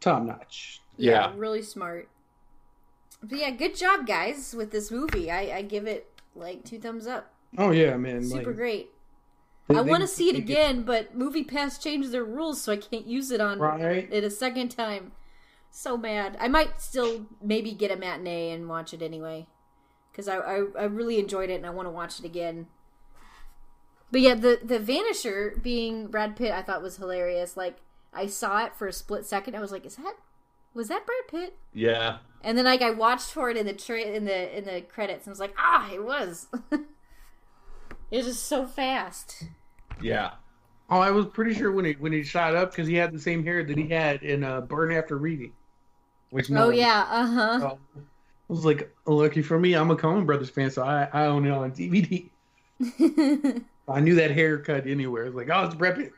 top 0.00 0.22
notch. 0.22 0.80
Yeah. 0.96 1.32
really 1.36 1.62
smart. 1.62 2.08
But 3.22 3.38
yeah, 3.38 3.50
good 3.50 3.76
job 3.76 4.06
guys 4.06 4.54
with 4.56 4.70
this 4.70 4.90
movie. 4.90 5.30
I, 5.30 5.58
I 5.58 5.62
give 5.62 5.86
it 5.86 6.08
like 6.34 6.64
two 6.64 6.78
thumbs 6.80 7.06
up. 7.06 7.32
Oh 7.58 7.70
yeah, 7.70 7.96
man. 7.96 8.22
Super 8.24 8.46
like, 8.50 8.56
great. 8.56 8.90
they- 9.68 9.76
I 9.76 9.80
want 9.80 10.02
to 10.02 10.06
see 10.08 10.28
it 10.28 10.32
they- 10.34 10.38
again, 10.38 10.82
but 10.82 11.18
MoviePass 11.18 11.80
changed 11.82 12.12
their 12.12 12.24
rules, 12.24 12.60
so 12.62 12.72
I 12.72 12.76
can't 12.76 13.06
use 13.06 13.30
it 13.30 13.40
on 13.40 13.58
Right. 13.58 14.08
it 14.12 14.24
a 14.24 14.30
second 14.30 14.70
time. 14.70 15.12
So 15.72 15.96
mad. 15.96 16.36
I 16.40 16.48
might 16.48 16.80
still 16.80 17.26
maybe 17.40 17.72
get 17.72 17.90
a 17.92 17.96
matinee 17.96 18.50
and 18.50 18.68
watch 18.68 18.92
it 18.92 19.02
anyway, 19.02 19.46
because 20.10 20.26
I, 20.26 20.36
I 20.38 20.64
I 20.78 20.84
really 20.84 21.18
enjoyed 21.20 21.48
it 21.50 21.54
and 21.54 21.66
I 21.66 21.70
want 21.70 21.86
to 21.86 21.90
watch 21.92 22.18
it 22.18 22.24
again. 22.24 22.66
But 24.10 24.20
yeah, 24.22 24.34
the 24.34 24.58
the 24.64 24.80
Vanisher 24.80 25.62
being 25.62 26.08
Brad 26.08 26.34
Pitt, 26.34 26.50
I 26.52 26.62
thought 26.62 26.82
was 26.82 26.96
hilarious. 26.96 27.56
Like 27.56 27.76
I 28.12 28.26
saw 28.26 28.64
it 28.64 28.74
for 28.74 28.88
a 28.88 28.92
split 28.92 29.24
second, 29.26 29.54
I 29.54 29.60
was 29.60 29.70
like, 29.70 29.86
"Is 29.86 29.94
that 29.96 30.14
was 30.74 30.88
that 30.88 31.06
Brad 31.06 31.28
Pitt?" 31.28 31.56
Yeah, 31.72 32.18
And 32.42 32.58
then 32.58 32.64
like 32.64 32.82
I 32.82 32.90
watched 32.90 33.30
for 33.30 33.48
it 33.50 33.56
in 33.56 33.66
the 33.66 33.72
tra- 33.72 34.00
in 34.00 34.24
the 34.24 34.56
in 34.58 34.64
the 34.64 34.80
credits 34.80 35.26
and 35.26 35.30
was 35.30 35.38
like, 35.40 35.54
"Ah, 35.56 35.88
it 35.92 36.02
was." 36.04 36.48
it 38.10 38.16
was 38.18 38.26
just 38.26 38.44
so 38.46 38.66
fast. 38.66 39.44
yeah. 40.02 40.32
Oh, 40.92 40.98
I 40.98 41.12
was 41.12 41.26
pretty 41.26 41.54
sure 41.54 41.70
when 41.70 41.84
he 41.84 41.92
when 41.92 42.12
he 42.12 42.24
shot 42.24 42.56
up 42.56 42.72
because 42.72 42.88
he 42.88 42.94
had 42.96 43.12
the 43.12 43.18
same 43.20 43.44
hair 43.44 43.62
that 43.62 43.78
he 43.78 43.86
had 43.88 44.22
in 44.24 44.42
uh, 44.42 44.60
Burn 44.62 44.92
After 44.92 45.16
Reading. 45.16 45.52
Which 46.30 46.50
no 46.50 46.64
Oh 46.64 46.66
one- 46.68 46.76
yeah, 46.76 47.06
uh 47.08 47.26
huh. 47.26 47.60
So, 47.60 47.78
I 47.96 48.00
was 48.48 48.64
like, 48.64 48.92
lucky 49.06 49.42
for 49.42 49.58
me, 49.58 49.74
I'm 49.74 49.90
a 49.92 49.96
Coen 49.96 50.26
Brothers 50.26 50.50
fan, 50.50 50.70
so 50.72 50.82
I, 50.82 51.08
I 51.12 51.26
own 51.26 51.46
it 51.46 51.50
on 51.52 51.70
DVD. 51.70 52.28
I 53.88 54.00
knew 54.00 54.16
that 54.16 54.30
haircut 54.32 54.86
anywhere. 54.88 55.22
I 55.22 55.26
was 55.26 55.34
like, 55.36 55.48
oh, 55.52 55.64
it's 55.66 55.74
Brad 55.76 55.96
Pitt. 55.96 56.12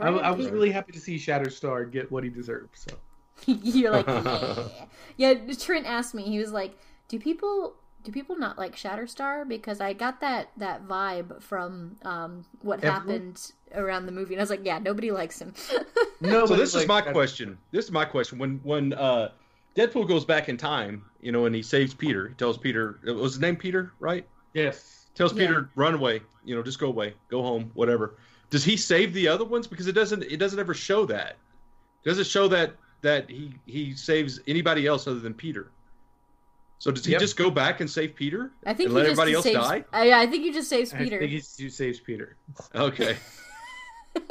I, 0.00 0.08
I 0.08 0.30
was 0.30 0.48
really 0.48 0.70
happy 0.70 0.92
to 0.92 1.00
see 1.00 1.16
Shatterstar 1.16 1.90
get 1.90 2.10
what 2.12 2.22
he 2.24 2.30
deserved. 2.30 2.76
So 2.78 2.96
You're 3.46 3.90
like, 3.90 4.06
yeah. 5.16 5.34
yeah. 5.44 5.54
Trent 5.58 5.86
asked 5.86 6.14
me. 6.14 6.22
He 6.22 6.38
was 6.38 6.52
like, 6.52 6.78
"Do 7.08 7.18
people 7.18 7.74
do 8.02 8.12
people 8.12 8.36
not 8.36 8.58
like 8.58 8.76
Shatterstar?" 8.76 9.48
Because 9.48 9.80
I 9.80 9.92
got 9.92 10.20
that 10.20 10.50
that 10.56 10.86
vibe 10.86 11.42
from 11.42 11.96
um, 12.02 12.44
what 12.60 12.78
Everyone? 12.78 13.00
happened 13.00 13.52
around 13.74 14.06
the 14.06 14.12
movie, 14.12 14.34
and 14.34 14.40
I 14.40 14.42
was 14.42 14.50
like, 14.50 14.64
"Yeah, 14.64 14.78
nobody 14.78 15.10
likes 15.10 15.40
him." 15.40 15.54
no. 16.20 16.46
So 16.46 16.54
but 16.54 16.56
this 16.58 16.70
is 16.74 16.86
like, 16.86 17.04
my 17.06 17.12
question. 17.12 17.58
This 17.70 17.84
is 17.84 17.90
my 17.90 18.04
question. 18.04 18.38
When 18.38 18.60
when 18.62 18.92
uh, 18.94 19.30
Deadpool 19.76 20.08
goes 20.08 20.24
back 20.24 20.48
in 20.48 20.56
time, 20.56 21.04
you 21.20 21.32
know, 21.32 21.46
and 21.46 21.54
he 21.54 21.62
saves 21.62 21.94
Peter, 21.94 22.28
he 22.28 22.34
tells 22.34 22.58
Peter, 22.58 23.00
it 23.06 23.12
was 23.12 23.34
his 23.34 23.40
name 23.40 23.56
Peter, 23.56 23.92
right? 24.00 24.26
Yes. 24.54 25.06
Tells 25.14 25.32
Yeah. 25.34 25.46
Peter, 25.46 25.70
run 25.74 25.94
away. 25.94 26.20
You 26.44 26.56
know, 26.56 26.62
just 26.62 26.78
go 26.78 26.88
away, 26.88 27.14
go 27.28 27.42
home, 27.42 27.70
whatever. 27.74 28.16
Does 28.50 28.64
he 28.64 28.76
save 28.76 29.14
the 29.14 29.28
other 29.28 29.44
ones? 29.44 29.66
Because 29.66 29.86
it 29.86 29.92
doesn't. 29.92 30.22
It 30.24 30.36
doesn't 30.36 30.58
ever 30.58 30.74
show 30.74 31.06
that. 31.06 31.36
Does 32.04 32.18
it 32.18 32.24
show 32.24 32.48
that 32.48 32.74
that 33.02 33.30
he 33.30 33.54
he 33.66 33.94
saves 33.94 34.40
anybody 34.46 34.86
else 34.86 35.06
other 35.06 35.20
than 35.20 35.34
Peter? 35.34 35.70
So 36.82 36.90
does 36.90 37.04
he 37.04 37.12
Yep. 37.12 37.20
just 37.20 37.36
go 37.36 37.48
back 37.48 37.78
and 37.80 37.88
save 37.88 38.16
Peter? 38.16 38.50
I 38.66 38.74
think 38.74 38.88
and 38.88 38.98
he 38.98 39.02
let 39.04 39.08
just 39.08 39.12
everybody 39.12 39.34
else 39.34 39.44
saves, 39.44 39.56
die. 39.56 39.84
I, 39.92 40.22
I 40.22 40.26
think 40.26 40.42
he 40.42 40.50
just 40.50 40.68
saves 40.68 40.92
Peter. 40.92 41.14
I 41.14 41.18
think 41.20 41.30
he 41.30 41.36
he 41.62 41.70
saves 41.70 42.00
Peter. 42.00 42.34
Okay. 42.74 43.16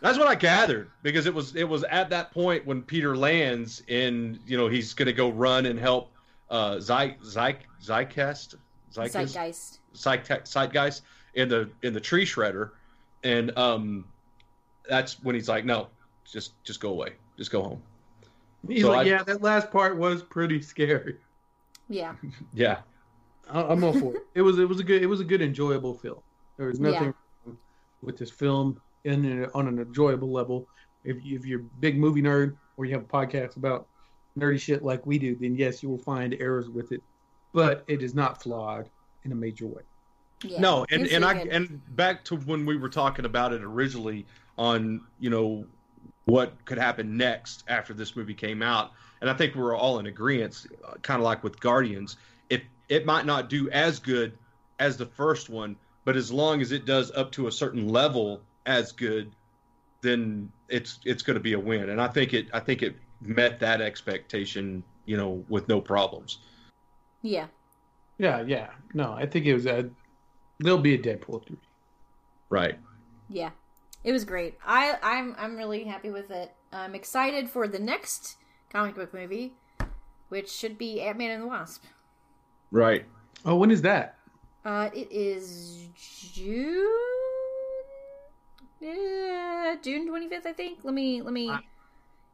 That's 0.00 0.16
what 0.18 0.28
I 0.28 0.36
gathered 0.36 0.90
because 1.02 1.26
it 1.26 1.34
was 1.34 1.56
it 1.56 1.64
was 1.68 1.82
at 1.84 2.10
that 2.10 2.30
point 2.30 2.64
when 2.64 2.80
Peter 2.80 3.16
lands 3.16 3.82
and 3.88 4.38
you 4.46 4.56
know 4.56 4.68
he's 4.68 4.94
going 4.94 5.06
to 5.06 5.12
go 5.12 5.30
run 5.30 5.66
and 5.66 5.76
help 5.76 6.12
uh 6.48 6.78
Zy 6.78 7.16
Zy 7.24 7.56
Zycast 7.82 8.54
Zeitgeist. 8.92 9.78
Zeitgeist 9.96 10.44
Zeitgeist 10.52 11.00
in 11.34 11.48
the 11.48 11.68
in 11.82 11.92
the 11.92 12.00
tree 12.00 12.24
shredder 12.24 12.70
and 13.24 13.56
um 13.58 14.04
that's 14.88 15.20
when 15.24 15.34
he's 15.34 15.48
like 15.48 15.64
no 15.64 15.88
just 16.24 16.52
just 16.64 16.78
go 16.80 16.90
away 16.90 17.14
just 17.36 17.50
go 17.50 17.62
home 17.62 17.82
He's 18.68 18.82
So 18.82 18.90
like, 18.90 19.06
I- 19.06 19.10
yeah, 19.10 19.22
that 19.24 19.42
last 19.42 19.70
part 19.72 19.96
was 19.98 20.22
pretty 20.22 20.62
scary. 20.62 21.16
Yeah. 21.88 22.14
yeah 22.54 22.78
I- 23.50 23.62
I'm 23.62 23.84
all 23.84 23.92
for 23.92 24.14
it. 24.16 24.22
It 24.34 24.42
was 24.42 24.58
it 24.58 24.68
was 24.68 24.80
a 24.80 24.84
good 24.84 25.02
it 25.02 25.06
was 25.06 25.20
a 25.20 25.24
good 25.24 25.42
enjoyable 25.42 25.94
film. 25.94 26.20
There 26.56 26.68
was 26.68 26.80
nothing 26.80 27.14
wrong 27.46 27.58
with 28.02 28.16
this 28.16 28.30
film 28.30 28.80
in 29.04 29.46
on 29.54 29.68
an 29.68 29.78
enjoyable 29.78 30.30
level. 30.30 30.66
If 31.04 31.24
you, 31.24 31.36
if 31.36 31.44
you're 31.44 31.60
a 31.60 31.64
big 31.80 31.98
movie 31.98 32.22
nerd 32.22 32.56
or 32.76 32.86
you 32.86 32.94
have 32.94 33.02
a 33.02 33.06
podcast 33.06 33.56
about 33.56 33.86
nerdy 34.38 34.58
shit 34.58 34.82
like 34.82 35.04
we 35.04 35.18
do, 35.18 35.36
then 35.36 35.54
yes, 35.54 35.82
you 35.82 35.90
will 35.90 35.98
find 35.98 36.34
errors 36.40 36.68
with 36.70 36.92
it, 36.92 37.02
but 37.52 37.84
it 37.86 38.02
is 38.02 38.14
not 38.14 38.42
flawed 38.42 38.88
in 39.24 39.32
a 39.32 39.34
major 39.34 39.66
way. 39.66 39.82
yeah. 40.42 40.60
No, 40.60 40.86
and 40.90 41.06
and 41.08 41.24
I 41.24 41.34
good. 41.34 41.48
and 41.48 41.96
back 41.96 42.24
to 42.26 42.36
when 42.36 42.64
we 42.64 42.76
were 42.78 42.88
talking 42.88 43.26
about 43.26 43.52
it 43.52 43.62
originally 43.62 44.26
on 44.56 45.02
you 45.20 45.28
know 45.28 45.66
what 46.24 46.64
could 46.64 46.78
happen 46.78 47.16
next 47.18 47.64
after 47.68 47.92
this 47.92 48.16
movie 48.16 48.32
came 48.34 48.62
out, 48.62 48.92
and 49.24 49.30
I 49.30 49.34
think 49.34 49.54
we're 49.54 49.74
all 49.74 49.98
in 50.00 50.04
agreement, 50.04 50.66
kind 51.00 51.18
of 51.18 51.24
like 51.24 51.42
with 51.42 51.58
Guardians, 51.58 52.18
it 52.50 52.62
it 52.90 53.06
might 53.06 53.24
not 53.24 53.48
do 53.48 53.70
as 53.70 53.98
good 53.98 54.36
as 54.78 54.98
the 54.98 55.06
first 55.06 55.48
one, 55.48 55.76
but 56.04 56.14
as 56.14 56.30
long 56.30 56.60
as 56.60 56.72
it 56.72 56.84
does 56.84 57.10
up 57.12 57.32
to 57.32 57.46
a 57.46 57.52
certain 57.52 57.88
level 57.88 58.42
as 58.66 58.92
good, 58.92 59.34
then 60.02 60.52
it's 60.68 61.00
it's 61.06 61.22
going 61.22 61.36
to 61.36 61.40
be 61.40 61.54
a 61.54 61.58
win, 61.58 61.88
and 61.88 62.02
I 62.02 62.08
think 62.08 62.34
it 62.34 62.48
I 62.52 62.60
think 62.60 62.82
it 62.82 62.96
met 63.22 63.58
that 63.60 63.80
expectation, 63.80 64.84
you 65.06 65.16
know, 65.16 65.42
with 65.48 65.68
no 65.68 65.80
problems. 65.80 66.40
yeah. 67.22 67.46
Yeah, 68.18 68.42
yeah. 68.42 68.68
No, 68.92 69.12
I 69.14 69.24
think 69.26 69.46
it 69.46 69.54
was 69.54 69.64
a. 69.66 69.88
There'll 70.60 70.78
be 70.78 70.94
a 70.94 70.98
Deadpool 70.98 71.46
three. 71.46 71.56
Right. 72.50 72.78
Yeah, 73.28 73.50
it 74.04 74.12
was 74.12 74.24
great. 74.24 74.56
I 74.64 74.98
I'm 75.02 75.34
I'm 75.38 75.56
really 75.56 75.82
happy 75.84 76.10
with 76.10 76.30
it. 76.30 76.52
I'm 76.72 76.94
excited 76.94 77.48
for 77.50 77.66
the 77.66 77.78
next 77.80 78.36
comic 78.74 78.96
book 78.96 79.14
movie, 79.14 79.54
which 80.30 80.50
should 80.50 80.76
be 80.76 81.00
Ant 81.00 81.16
Man 81.16 81.30
and 81.30 81.42
the 81.44 81.46
Wasp. 81.46 81.84
Right. 82.72 83.04
Oh, 83.46 83.54
when 83.54 83.70
is 83.70 83.82
that? 83.82 84.18
Uh, 84.64 84.90
it 84.92 85.06
is 85.12 85.86
June. 86.32 86.84
Yeah, 88.80 89.76
June 89.80 90.08
twenty 90.08 90.28
fifth, 90.28 90.46
I 90.46 90.52
think. 90.52 90.80
Let 90.82 90.92
me 90.92 91.22
let 91.22 91.32
me. 91.32 91.50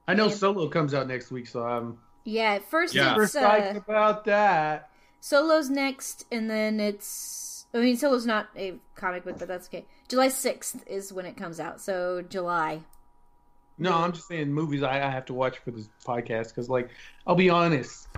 I 0.08 0.14
know 0.14 0.28
Yeah. 0.28 0.34
Solo 0.34 0.68
comes 0.68 0.94
out 0.94 1.06
next 1.06 1.30
week, 1.30 1.46
so 1.46 1.62
I'm 1.62 1.98
Yeah, 2.24 2.58
first 2.58 2.94
Yeah. 2.94 3.10
super 3.10 3.24
it's 3.24 3.34
psyched 3.34 3.74
uh, 3.76 3.78
about 3.78 4.24
that. 4.24 4.90
Solo's 5.20 5.68
next, 5.68 6.24
and 6.32 6.48
then 6.48 6.80
it's. 6.80 7.66
I 7.74 7.78
mean, 7.78 7.96
Solo's 7.96 8.26
not 8.26 8.48
a 8.56 8.80
comic 8.96 9.24
book, 9.24 9.38
but 9.38 9.46
that's 9.46 9.68
okay. 9.68 9.84
July 10.08 10.28
sixth 10.28 10.82
is 10.86 11.12
when 11.12 11.26
it 11.26 11.36
comes 11.36 11.60
out, 11.60 11.80
so 11.82 12.22
July. 12.22 12.80
No, 13.80 13.94
I'm 13.94 14.12
just 14.12 14.28
saying 14.28 14.52
movies 14.52 14.82
I, 14.82 14.96
I 15.06 15.10
have 15.10 15.24
to 15.26 15.34
watch 15.34 15.58
for 15.58 15.70
this 15.70 15.88
podcast 16.04 16.48
because, 16.48 16.68
like, 16.68 16.90
I'll 17.26 17.34
be 17.34 17.48
honest, 17.48 18.08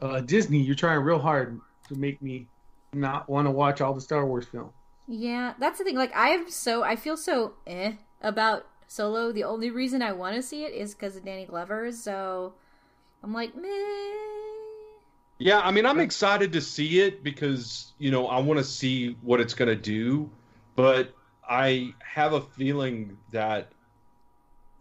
uh, 0.00 0.20
Disney, 0.22 0.58
you're 0.58 0.74
trying 0.74 1.00
real 1.00 1.18
hard 1.18 1.60
to 1.88 1.94
make 1.94 2.22
me 2.22 2.46
not 2.94 3.28
want 3.28 3.46
to 3.46 3.50
watch 3.50 3.82
all 3.82 3.92
the 3.92 4.00
Star 4.00 4.24
Wars 4.26 4.46
films. 4.46 4.72
Yeah, 5.06 5.52
that's 5.58 5.78
the 5.78 5.84
thing. 5.84 5.96
Like, 5.96 6.16
I 6.16 6.30
am 6.30 6.50
so 6.50 6.82
I 6.82 6.96
feel 6.96 7.18
so 7.18 7.52
eh 7.66 7.92
about 8.22 8.66
Solo. 8.86 9.30
The 9.30 9.44
only 9.44 9.70
reason 9.70 10.00
I 10.00 10.12
want 10.12 10.36
to 10.36 10.42
see 10.42 10.64
it 10.64 10.72
is 10.72 10.94
because 10.94 11.16
of 11.16 11.24
Danny 11.24 11.44
Glover. 11.44 11.92
So 11.92 12.54
I'm 13.22 13.34
like, 13.34 13.54
meh. 13.54 13.68
Yeah, 15.38 15.60
I 15.60 15.70
mean, 15.70 15.84
I'm 15.84 16.00
excited 16.00 16.52
to 16.52 16.60
see 16.60 17.00
it 17.00 17.22
because 17.22 17.92
you 17.98 18.10
know 18.10 18.26
I 18.26 18.38
want 18.40 18.58
to 18.58 18.64
see 18.64 19.16
what 19.20 19.40
it's 19.40 19.54
going 19.54 19.68
to 19.68 19.76
do, 19.76 20.30
but 20.76 21.14
I 21.46 21.94
have 21.98 22.32
a 22.32 22.40
feeling 22.40 23.18
that 23.32 23.72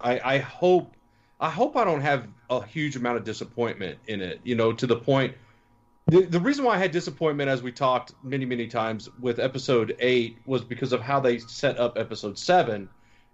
I, 0.01 0.35
I 0.35 0.37
hope 0.39 0.93
I 1.39 1.49
hope 1.49 1.77
I 1.77 1.83
don't 1.83 2.01
have 2.01 2.27
a 2.49 2.63
huge 2.65 2.95
amount 2.95 3.17
of 3.17 3.23
disappointment 3.23 3.99
in 4.07 4.21
it. 4.21 4.39
You 4.43 4.55
know, 4.55 4.73
to 4.73 4.87
the 4.87 4.95
point. 4.95 5.35
The, 6.07 6.21
the 6.21 6.39
reason 6.39 6.65
why 6.65 6.73
I 6.73 6.77
had 6.79 6.89
disappointment, 6.89 7.51
as 7.51 7.61
we 7.61 7.71
talked 7.71 8.13
many 8.23 8.45
many 8.45 8.67
times 8.67 9.09
with 9.19 9.39
episode 9.39 9.95
eight, 9.99 10.39
was 10.45 10.63
because 10.63 10.91
of 10.91 11.01
how 11.01 11.19
they 11.19 11.37
set 11.37 11.77
up 11.77 11.99
episode 11.99 12.37
seven, 12.39 12.89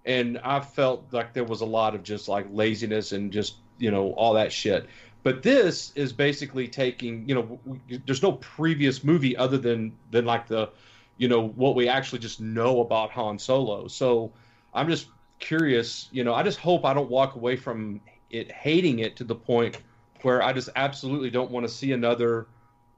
and 0.06 0.40
I 0.44 0.60
felt 0.60 1.06
like 1.12 1.34
there 1.34 1.46
was 1.46 1.62
a 1.62 1.66
lot 1.66 1.96
of 1.96 2.04
just 2.04 2.28
like 2.28 2.46
laziness 2.52 3.14
and 3.14 3.32
just 3.32 3.56
you 3.78 3.92
know 3.92 4.12
all 4.14 4.34
that 4.34 4.52
shit. 4.52 4.88
But 5.24 5.42
this 5.42 5.92
is 5.96 6.14
basically 6.14 6.68
taking, 6.68 7.28
you 7.28 7.34
know, 7.34 7.42
w- 7.42 7.80
w- 7.80 8.02
there's 8.06 8.22
no 8.22 8.34
previous 8.34 9.04
movie 9.04 9.36
other 9.36 9.58
than 9.58 9.98
than 10.12 10.24
like 10.26 10.48
the, 10.48 10.70
you 11.18 11.28
know, 11.28 11.48
what 11.48 11.76
we 11.76 11.90
actually 11.90 12.20
just 12.20 12.40
know 12.40 12.82
about 12.82 13.10
Han 13.10 13.40
Solo. 13.40 13.88
So 13.88 14.32
I'm 14.72 14.88
just 14.88 15.08
curious, 15.40 16.10
you 16.12 16.24
know, 16.24 16.34
I 16.34 16.44
just 16.44 16.60
hope 16.60 16.86
I 16.86 16.94
don't 16.94 17.10
walk 17.10 17.36
away 17.36 17.56
from 17.56 18.02
it 18.30 18.52
hating 18.52 19.00
it 19.00 19.16
to 19.18 19.24
the 19.24 19.36
point 19.36 19.78
where 20.22 20.42
I 20.42 20.54
just 20.54 20.70
absolutely 20.76 21.30
don't 21.30 21.52
want 21.52 21.66
to 21.68 21.72
see 21.72 21.92
another 21.92 22.48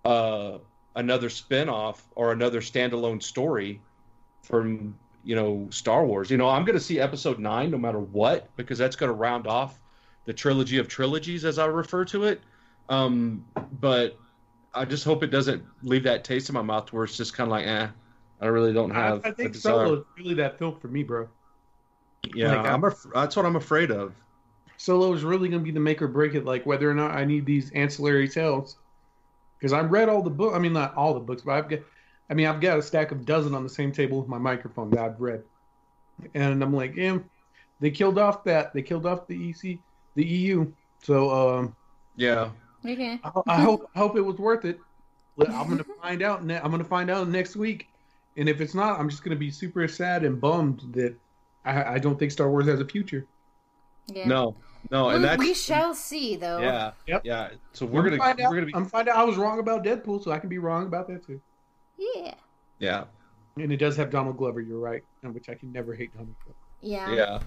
uh 0.06 0.60
another 0.96 1.30
spin-off 1.30 2.04
or 2.16 2.32
another 2.32 2.60
standalone 2.60 3.22
story 3.22 3.82
from, 4.42 4.98
you 5.24 5.36
know, 5.36 5.68
Star 5.70 6.06
Wars. 6.06 6.32
You 6.32 6.38
know, 6.38 6.50
I'm 6.50 6.66
going 6.66 6.78
to 6.78 6.84
see 6.84 7.00
episode 7.00 7.38
9 7.38 7.70
no 7.70 7.78
matter 7.78 8.00
what 8.00 8.50
because 8.56 8.80
that's 8.80 8.96
going 8.96 9.10
to 9.10 9.14
round 9.14 9.46
off 9.46 9.80
the 10.26 10.34
trilogy 10.34 10.80
of 10.80 10.88
trilogies, 10.88 11.46
as 11.46 11.60
I 11.60 11.66
refer 11.66 12.04
to 12.06 12.24
it. 12.24 12.42
Um, 12.90 13.46
but 13.80 14.18
I 14.74 14.86
just 14.86 15.04
hope 15.04 15.22
it 15.22 15.28
doesn't 15.28 15.64
leave 15.84 16.04
that 16.04 16.24
taste 16.24 16.50
in 16.50 16.56
my 16.56 16.62
mouth 16.62 16.92
where 16.92 17.04
it's 17.04 17.16
just 17.16 17.34
kind 17.34 17.48
of 17.48 17.52
like, 17.52 17.68
eh, 17.68 17.88
I 18.42 18.46
really 18.48 18.74
don't 18.74 18.92
I, 18.92 18.96
have. 18.96 19.26
I 19.26 19.30
a 19.30 19.34
think. 19.34 19.56
Solo 19.56 20.00
is 20.00 20.06
really 20.18 20.36
that 20.36 20.58
film 20.58 20.80
for 20.80 20.88
me, 20.88 21.04
bro. 21.04 21.28
Yeah, 22.34 22.56
like, 22.56 22.66
I'm 22.72 22.84
af- 22.84 23.06
that's 23.14 23.36
what 23.36 23.46
I'm 23.46 23.56
afraid 23.56 23.92
of. 23.92 24.14
Solo 24.78 25.14
is 25.14 25.24
really 25.24 25.50
going 25.50 25.62
to 25.62 25.66
be 25.66 25.72
the 25.72 25.80
make 25.80 26.02
or 26.02 26.08
break 26.08 26.36
it, 26.36 26.46
like 26.46 26.66
whether 26.66 26.90
or 26.90 26.94
not 26.94 27.12
I 27.12 27.26
need 27.26 27.46
these 27.46 27.72
ancillary 27.72 28.28
tales. 28.28 28.78
Because 29.58 29.74
I've 29.74 29.92
read 29.92 30.08
all 30.08 30.22
the 30.22 30.30
book. 30.30 30.54
I 30.54 30.60
mean, 30.60 30.74
not 30.74 30.96
all 30.96 31.14
the 31.14 31.20
books, 31.20 31.42
but 31.42 31.54
I've 31.54 31.70
got. 31.70 31.80
I 32.30 32.34
mean, 32.34 32.46
I've 32.46 32.62
got 32.62 32.78
a 32.78 32.82
stack 32.82 33.12
of 33.12 33.26
dozen 33.26 33.56
on 33.56 33.64
the 33.64 33.70
same 33.70 33.92
table 33.92 34.20
with 34.20 34.28
my 34.28 34.38
microphone 34.38 34.90
that 34.92 35.00
I've 35.00 35.20
read, 35.20 35.44
and 36.36 36.62
I'm 36.62 36.74
like, 36.74 36.96
yeah, 36.96 37.18
they 37.80 37.90
killed 37.90 38.20
off 38.20 38.44
that. 38.44 38.74
They 38.74 38.82
killed 38.82 39.06
off 39.06 39.28
the 39.28 39.50
EC, 39.50 39.80
the 40.16 40.26
EU. 40.26 40.72
So 41.02 41.32
um, 41.32 41.76
Yeah, 42.16 42.52
Okay. 42.86 43.20
I, 43.24 43.32
I 43.48 43.62
hope 43.62 43.90
I 43.96 44.00
hope 44.00 44.16
it 44.16 44.22
was 44.22 44.38
worth 44.38 44.66
it. 44.66 44.80
But 45.38 45.50
I'm 45.50 45.70
gonna 45.70 45.86
find 46.02 46.22
out. 46.22 46.46
Ne- 46.46 46.60
I'm 46.60 46.70
gonna 46.70 46.84
find 46.84 47.10
out 47.10 47.28
next 47.30 47.56
week, 47.56 47.88
and 48.36 48.48
if 48.48 48.62
it's 48.62 48.76
not, 48.76 49.00
I'm 49.00 49.10
just 49.10 49.24
gonna 49.24 49.36
be 49.36 49.50
super 49.50 49.88
sad 49.88 50.24
and 50.24 50.40
bummed 50.40 50.82
that 50.94 51.16
I, 51.68 51.94
I 51.96 52.00
don't 52.00 52.18
think 52.18 52.32
Star 52.32 52.50
Wars 52.50 52.68
has 52.68 52.80
a 52.80 52.86
future. 52.86 53.26
Yeah. 54.08 54.28
no, 54.28 54.56
no, 54.90 55.10
and 55.10 55.22
We- 55.22 55.28
that's 55.28 55.40
we 55.40 55.54
shall 55.54 55.94
see, 55.94 56.36
though. 56.38 56.60
yeah, 56.60 56.92
Yep. 57.08 57.22
yeah. 57.26 57.50
So 57.74 57.86
we're 57.86 58.00
I'm 58.02 58.06
gonna 58.06 58.18
find 58.18 58.40
we're 58.40 58.54
gonna 58.56 58.66
be 58.68 58.76
I'm 58.76 58.86
find 58.86 59.10
out 59.10 59.18
I 59.18 59.24
was 59.24 59.36
wrong 59.38 59.60
about 59.60 59.84
Deadpool, 59.84 60.24
so 60.24 60.32
I 60.32 60.40
can 60.40 60.50
be 60.50 60.58
wrong 60.60 60.86
about 60.88 61.08
that 61.10 61.26
too. 61.26 61.42
Yeah. 61.98 62.34
yeah, 62.80 63.04
And 63.58 63.72
it 63.72 63.78
does 63.78 63.98
have 63.98 64.10
Donald 64.12 64.38
Glover. 64.38 64.62
You're 64.62 64.80
right, 64.80 65.04
and 65.24 65.34
which 65.34 65.50
I 65.50 65.56
can 65.56 65.72
never 65.74 65.94
hate 65.94 66.14
Donald 66.14 66.36
Glover. 66.44 66.58
Yeah. 66.82 67.12
yeah, 67.14 67.40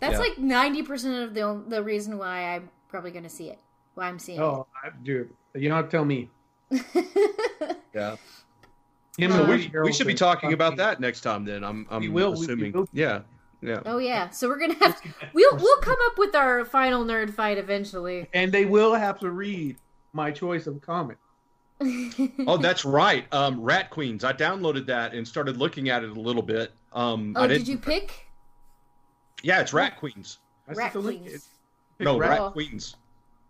That's 0.00 0.14
Yeah. 0.14 0.18
like 0.18 0.38
ninety 0.38 0.82
percent 0.82 1.14
of 1.22 1.34
the 1.34 1.62
the 1.68 1.82
reason 1.82 2.18
why 2.18 2.54
I'm 2.56 2.68
probably 2.88 3.10
going 3.12 3.22
to 3.24 3.30
see 3.30 3.48
it. 3.48 3.58
Why 3.94 4.08
I'm 4.08 4.18
seeing 4.18 4.40
Oh, 4.40 4.66
I, 4.84 4.90
dude, 5.02 5.30
you 5.54 5.68
don't 5.68 5.76
have 5.76 5.86
to 5.86 5.90
tell 5.90 6.04
me. 6.04 6.28
yeah. 7.94 8.16
Him 9.18 9.30
and 9.32 9.48
we, 9.48 9.70
we 9.82 9.92
should 9.92 10.06
be 10.06 10.14
talking 10.14 10.52
about 10.54 10.76
that 10.78 10.98
next 10.98 11.20
time. 11.20 11.44
Then 11.44 11.62
I'm 11.64 11.86
I'm 11.90 12.00
We 12.00 12.08
will, 12.08 12.32
we- 12.32 12.38
we 12.38 12.44
assuming. 12.46 12.72
will. 12.72 12.88
Yeah, 12.92 13.20
yeah. 13.62 13.80
oh 13.86 13.98
yeah. 13.98 14.30
So 14.30 14.48
we're 14.48 14.58
gonna 14.58 14.74
have 14.80 15.00
we'll 15.32 15.56
we'll 15.56 15.78
come 15.80 15.96
up 16.06 16.18
with 16.18 16.34
our 16.34 16.64
final 16.64 17.04
nerd 17.04 17.32
fight 17.32 17.58
eventually. 17.58 18.28
And 18.34 18.50
they 18.52 18.64
will 18.64 18.94
have 18.94 19.18
to 19.20 19.30
read 19.30 19.76
my 20.12 20.30
choice 20.30 20.66
of 20.66 20.80
comic. 20.82 21.16
Oh, 22.46 22.56
that's 22.58 22.84
right. 22.84 23.24
Um, 23.32 23.60
Rat 23.60 23.90
Queens. 23.90 24.24
I 24.24 24.32
downloaded 24.32 24.86
that 24.86 25.14
and 25.14 25.26
started 25.26 25.56
looking 25.56 25.88
at 25.88 26.04
it 26.04 26.10
a 26.10 26.20
little 26.20 26.42
bit. 26.42 26.72
Um, 26.92 27.34
oh, 27.36 27.44
I 27.44 27.46
did 27.46 27.66
you 27.66 27.78
pick 27.78 28.26
Yeah, 29.42 29.60
it's 29.60 29.72
Rat 29.72 29.96
Queens. 29.98 30.38
I 30.68 30.72
Rat 30.74 30.92
sent 30.92 31.04
link. 31.04 31.22
Queens? 31.24 31.48
No, 31.98 32.18
Rat- 32.18 32.30
Rat 32.30 32.40
Oh. 32.40 32.50
Queens. 32.50 32.96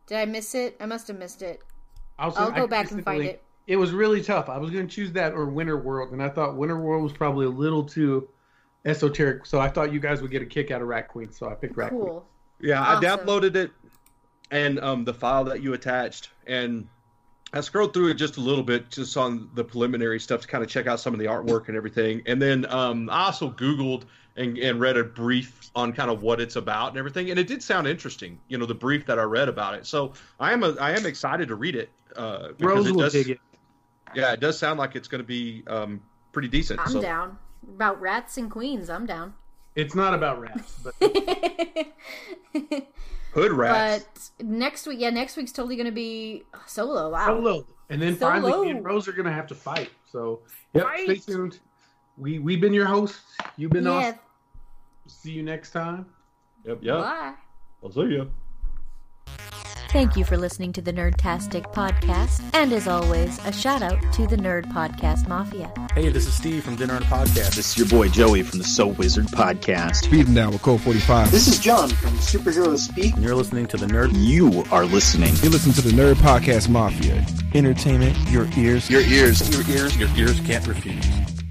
Did 0.07 0.19
I 0.19 0.25
miss 0.25 0.55
it? 0.55 0.77
I 0.81 0.87
must 0.87 1.09
have 1.09 1.19
missed 1.19 1.43
it. 1.43 1.61
I'll, 2.19 2.31
I'll 2.31 2.47
send- 2.47 2.55
I 2.55 2.59
go 2.61 2.67
back 2.67 2.91
and 2.91 3.05
find 3.05 3.19
link. 3.21 3.31
it. 3.33 3.43
It 3.67 3.77
was 3.77 3.93
really 3.93 4.23
tough. 4.23 4.49
I 4.49 4.59
was 4.59 4.71
going 4.71 4.87
to 4.89 4.95
choose 4.95 5.13
that 5.13 5.33
or 5.35 5.47
Winter 5.47 5.77
World, 5.77 6.13
and 6.13 6.23
I 6.23 6.29
thought 6.29 6.57
Winter 6.57 6.79
World 6.81 7.03
was 7.03 7.13
probably 7.13 7.47
a 7.47 7.51
little 7.51 7.85
too 7.85 8.29
esoteric. 8.85 9.47
So 9.47 9.61
I 9.61 9.69
thought 9.69 9.93
you 9.93 10.01
guys 10.01 10.23
would 10.23 10.31
get 10.31 10.43
a 10.43 10.47
kick 10.47 10.71
out 10.71 10.83
of 10.83 10.89
Rat 10.89 11.09
Queen, 11.09 11.33
so 11.33 11.49
I 11.49 11.55
picked 11.55 11.77
Rat 11.77 11.91
Queen. 11.91 12.03
Cool. 12.03 12.27
Yeah, 12.61 12.81
Awesome. 12.81 13.05
I 13.05 13.09
downloaded 13.09 13.57
it 13.57 13.71
and 14.51 14.79
um, 14.81 15.05
the 15.05 15.15
file 15.15 15.45
that 15.45 15.63
you 15.63 15.73
attached, 15.73 16.31
and 16.47 16.87
I 17.53 17.61
scrolled 17.61 17.95
through 17.95 18.09
it 18.09 18.15
just 18.15 18.37
a 18.37 18.41
little 18.41 18.63
bit, 18.63 18.91
just 18.91 19.17
on 19.17 19.51
the 19.55 19.65
preliminary 19.65 20.21
stuff 20.21 20.43
to 20.43 20.47
kind 20.47 20.63
of 20.63 20.71
check 20.71 20.87
out 20.87 21.01
some 21.01 21.13
of 21.15 21.21
the 21.21 21.27
artwork 21.27 21.69
and 21.69 21.77
everything. 21.77 22.23
And 22.27 22.41
then 22.41 22.67
um, 22.67 23.11
I 23.11 23.25
also 23.25 23.51
Googled 23.51 24.05
and, 24.37 24.57
and 24.59 24.79
read 24.79 24.97
a 24.97 25.05
brief 25.05 25.71
on 25.75 25.93
kind 25.93 26.11
of 26.11 26.23
what 26.23 26.41
it's 26.41 26.57
about 26.57 26.91
and 26.91 26.99
everything, 26.99 27.31
and 27.31 27.39
it 27.39 27.47
did 27.47 27.63
sound 27.63 27.87
interesting. 27.87 28.39
You 28.49 28.59
know, 28.59 28.67
the 28.67 28.75
brief 28.75 29.07
that 29.07 29.19
I 29.19 29.23
read 29.23 29.49
about 29.49 29.75
it. 29.75 29.87
So 29.87 30.13
I 30.39 30.53
am 30.53 30.63
a, 30.63 30.75
I 30.81 30.93
am 30.93 31.07
excited 31.07 31.49
to 31.49 31.55
read 31.55 31.77
it. 31.77 31.91
Uh, 32.15 32.49
because 32.49 32.61
Rose 32.61 32.87
it 32.87 32.93
will 32.93 33.01
does, 33.01 33.13
dig 33.15 33.31
it. 33.31 33.41
Yeah, 34.15 34.33
it 34.33 34.41
does 34.41 34.59
sound 34.59 34.79
like 34.79 34.97
it's 34.97 35.09
going 35.09 35.23
to 35.23 35.27
be 35.27 35.63
um, 35.67 36.03
pretty 36.33 36.49
decent. 36.49 36.81
I'm 36.81 36.89
so 36.89 37.01
down. 37.01 37.39
About 37.69 38.01
rats 38.01 38.37
and 38.37 38.51
queens, 38.51 38.91
I'm 38.91 39.07
down. 39.07 39.35
It's 39.75 39.95
not 39.95 40.13
about 40.15 40.41
rats, 40.41 40.81
but 40.83 40.95
hood 43.33 43.53
rats. 43.53 44.33
But 44.37 44.47
next 44.47 44.87
week, 44.87 45.01
yeah, 45.01 45.11
next 45.11 45.37
week's 45.37 45.53
totally 45.53 45.77
going 45.77 45.87
to 45.87 45.93
be 45.93 46.43
solo. 46.67 47.11
Wow. 47.11 47.27
solo. 47.27 47.67
And 47.93 48.01
then 48.01 48.17
Solo. 48.17 48.33
finally, 48.33 48.65
me 48.67 48.71
and 48.71 48.83
Rose 48.83 49.07
are 49.07 49.13
gonna 49.13 49.31
have 49.31 49.47
to 49.49 49.55
fight. 49.55 49.91
So, 50.11 50.41
yep, 50.73 50.87
stay 51.05 51.17
tuned. 51.17 51.61
We 52.17 52.39
we've 52.39 52.61
been 52.61 52.73
your 52.73 52.87
hosts. 52.87 53.37
You've 53.59 53.71
been 53.71 53.85
yeah. 53.85 53.91
awesome. 53.91 54.19
See 55.09 55.33
you 55.33 55.43
next 55.43 55.73
time. 55.73 56.07
Yep, 56.65 56.79
yeah. 56.81 56.95
Bye. 56.95 57.35
I'll 57.85 57.93
see 57.93 58.01
you. 58.01 58.31
Thank 59.93 60.17
you 60.17 60.25
for 60.25 60.39
listening 60.39 60.73
to 60.73 60.81
the 60.81 60.91
Nerdtastic 60.91 61.71
podcast. 61.75 62.43
And 62.55 62.73
as 62.73 62.89
always, 62.89 63.39
a 63.45 63.53
shout 63.53 63.83
out 63.83 64.01
to 64.15 64.27
the 64.27 64.37
Nerd 64.37 64.65
Podcast 64.73 65.29
Mafia. 65.29 65.71
Hey, 65.95 66.09
this 66.09 66.27
is 66.27 66.33
Steve 66.33 66.65
from 66.65 66.77
Dinner 66.77 66.97
and 66.97 67.05
Podcast. 67.05 67.57
This 67.57 67.59
is 67.59 67.77
your 67.77 67.89
boy 67.89 68.09
Joey 68.09 68.43
from 68.43 68.59
the 68.59 68.65
So 68.65 68.87
Wizard 68.87 69.27
podcast. 69.27 69.97
Speeding 69.97 70.33
down 70.33 70.53
with 70.53 70.63
Code 70.63 70.81
45. 70.81 71.31
This 71.31 71.47
is 71.47 71.59
John 71.59 71.91
from 71.91 72.13
Superhero 72.13 72.79
Speak. 72.79 73.13
And 73.17 73.23
you're 73.23 73.35
listening 73.35 73.67
to 73.67 73.77
the 73.77 73.85
Nerd. 73.85 74.13
You 74.15 74.65
are 74.71 74.87
listening. 74.87 75.35
You 75.43 75.51
listen 75.51 75.73
to 75.73 75.83
the 75.83 75.91
Nerd 75.91 76.15
Podcast 76.15 76.71
Mafia. 76.71 77.23
Entertainment, 77.53 78.17
your 78.31 78.49
ears. 78.57 78.89
Your 78.89 79.03
ears. 79.03 79.47
Your 79.51 79.77
ears. 79.77 79.95
Your 79.99 80.09
ears 80.17 80.41
can't 80.41 80.67
refuse. 80.67 81.42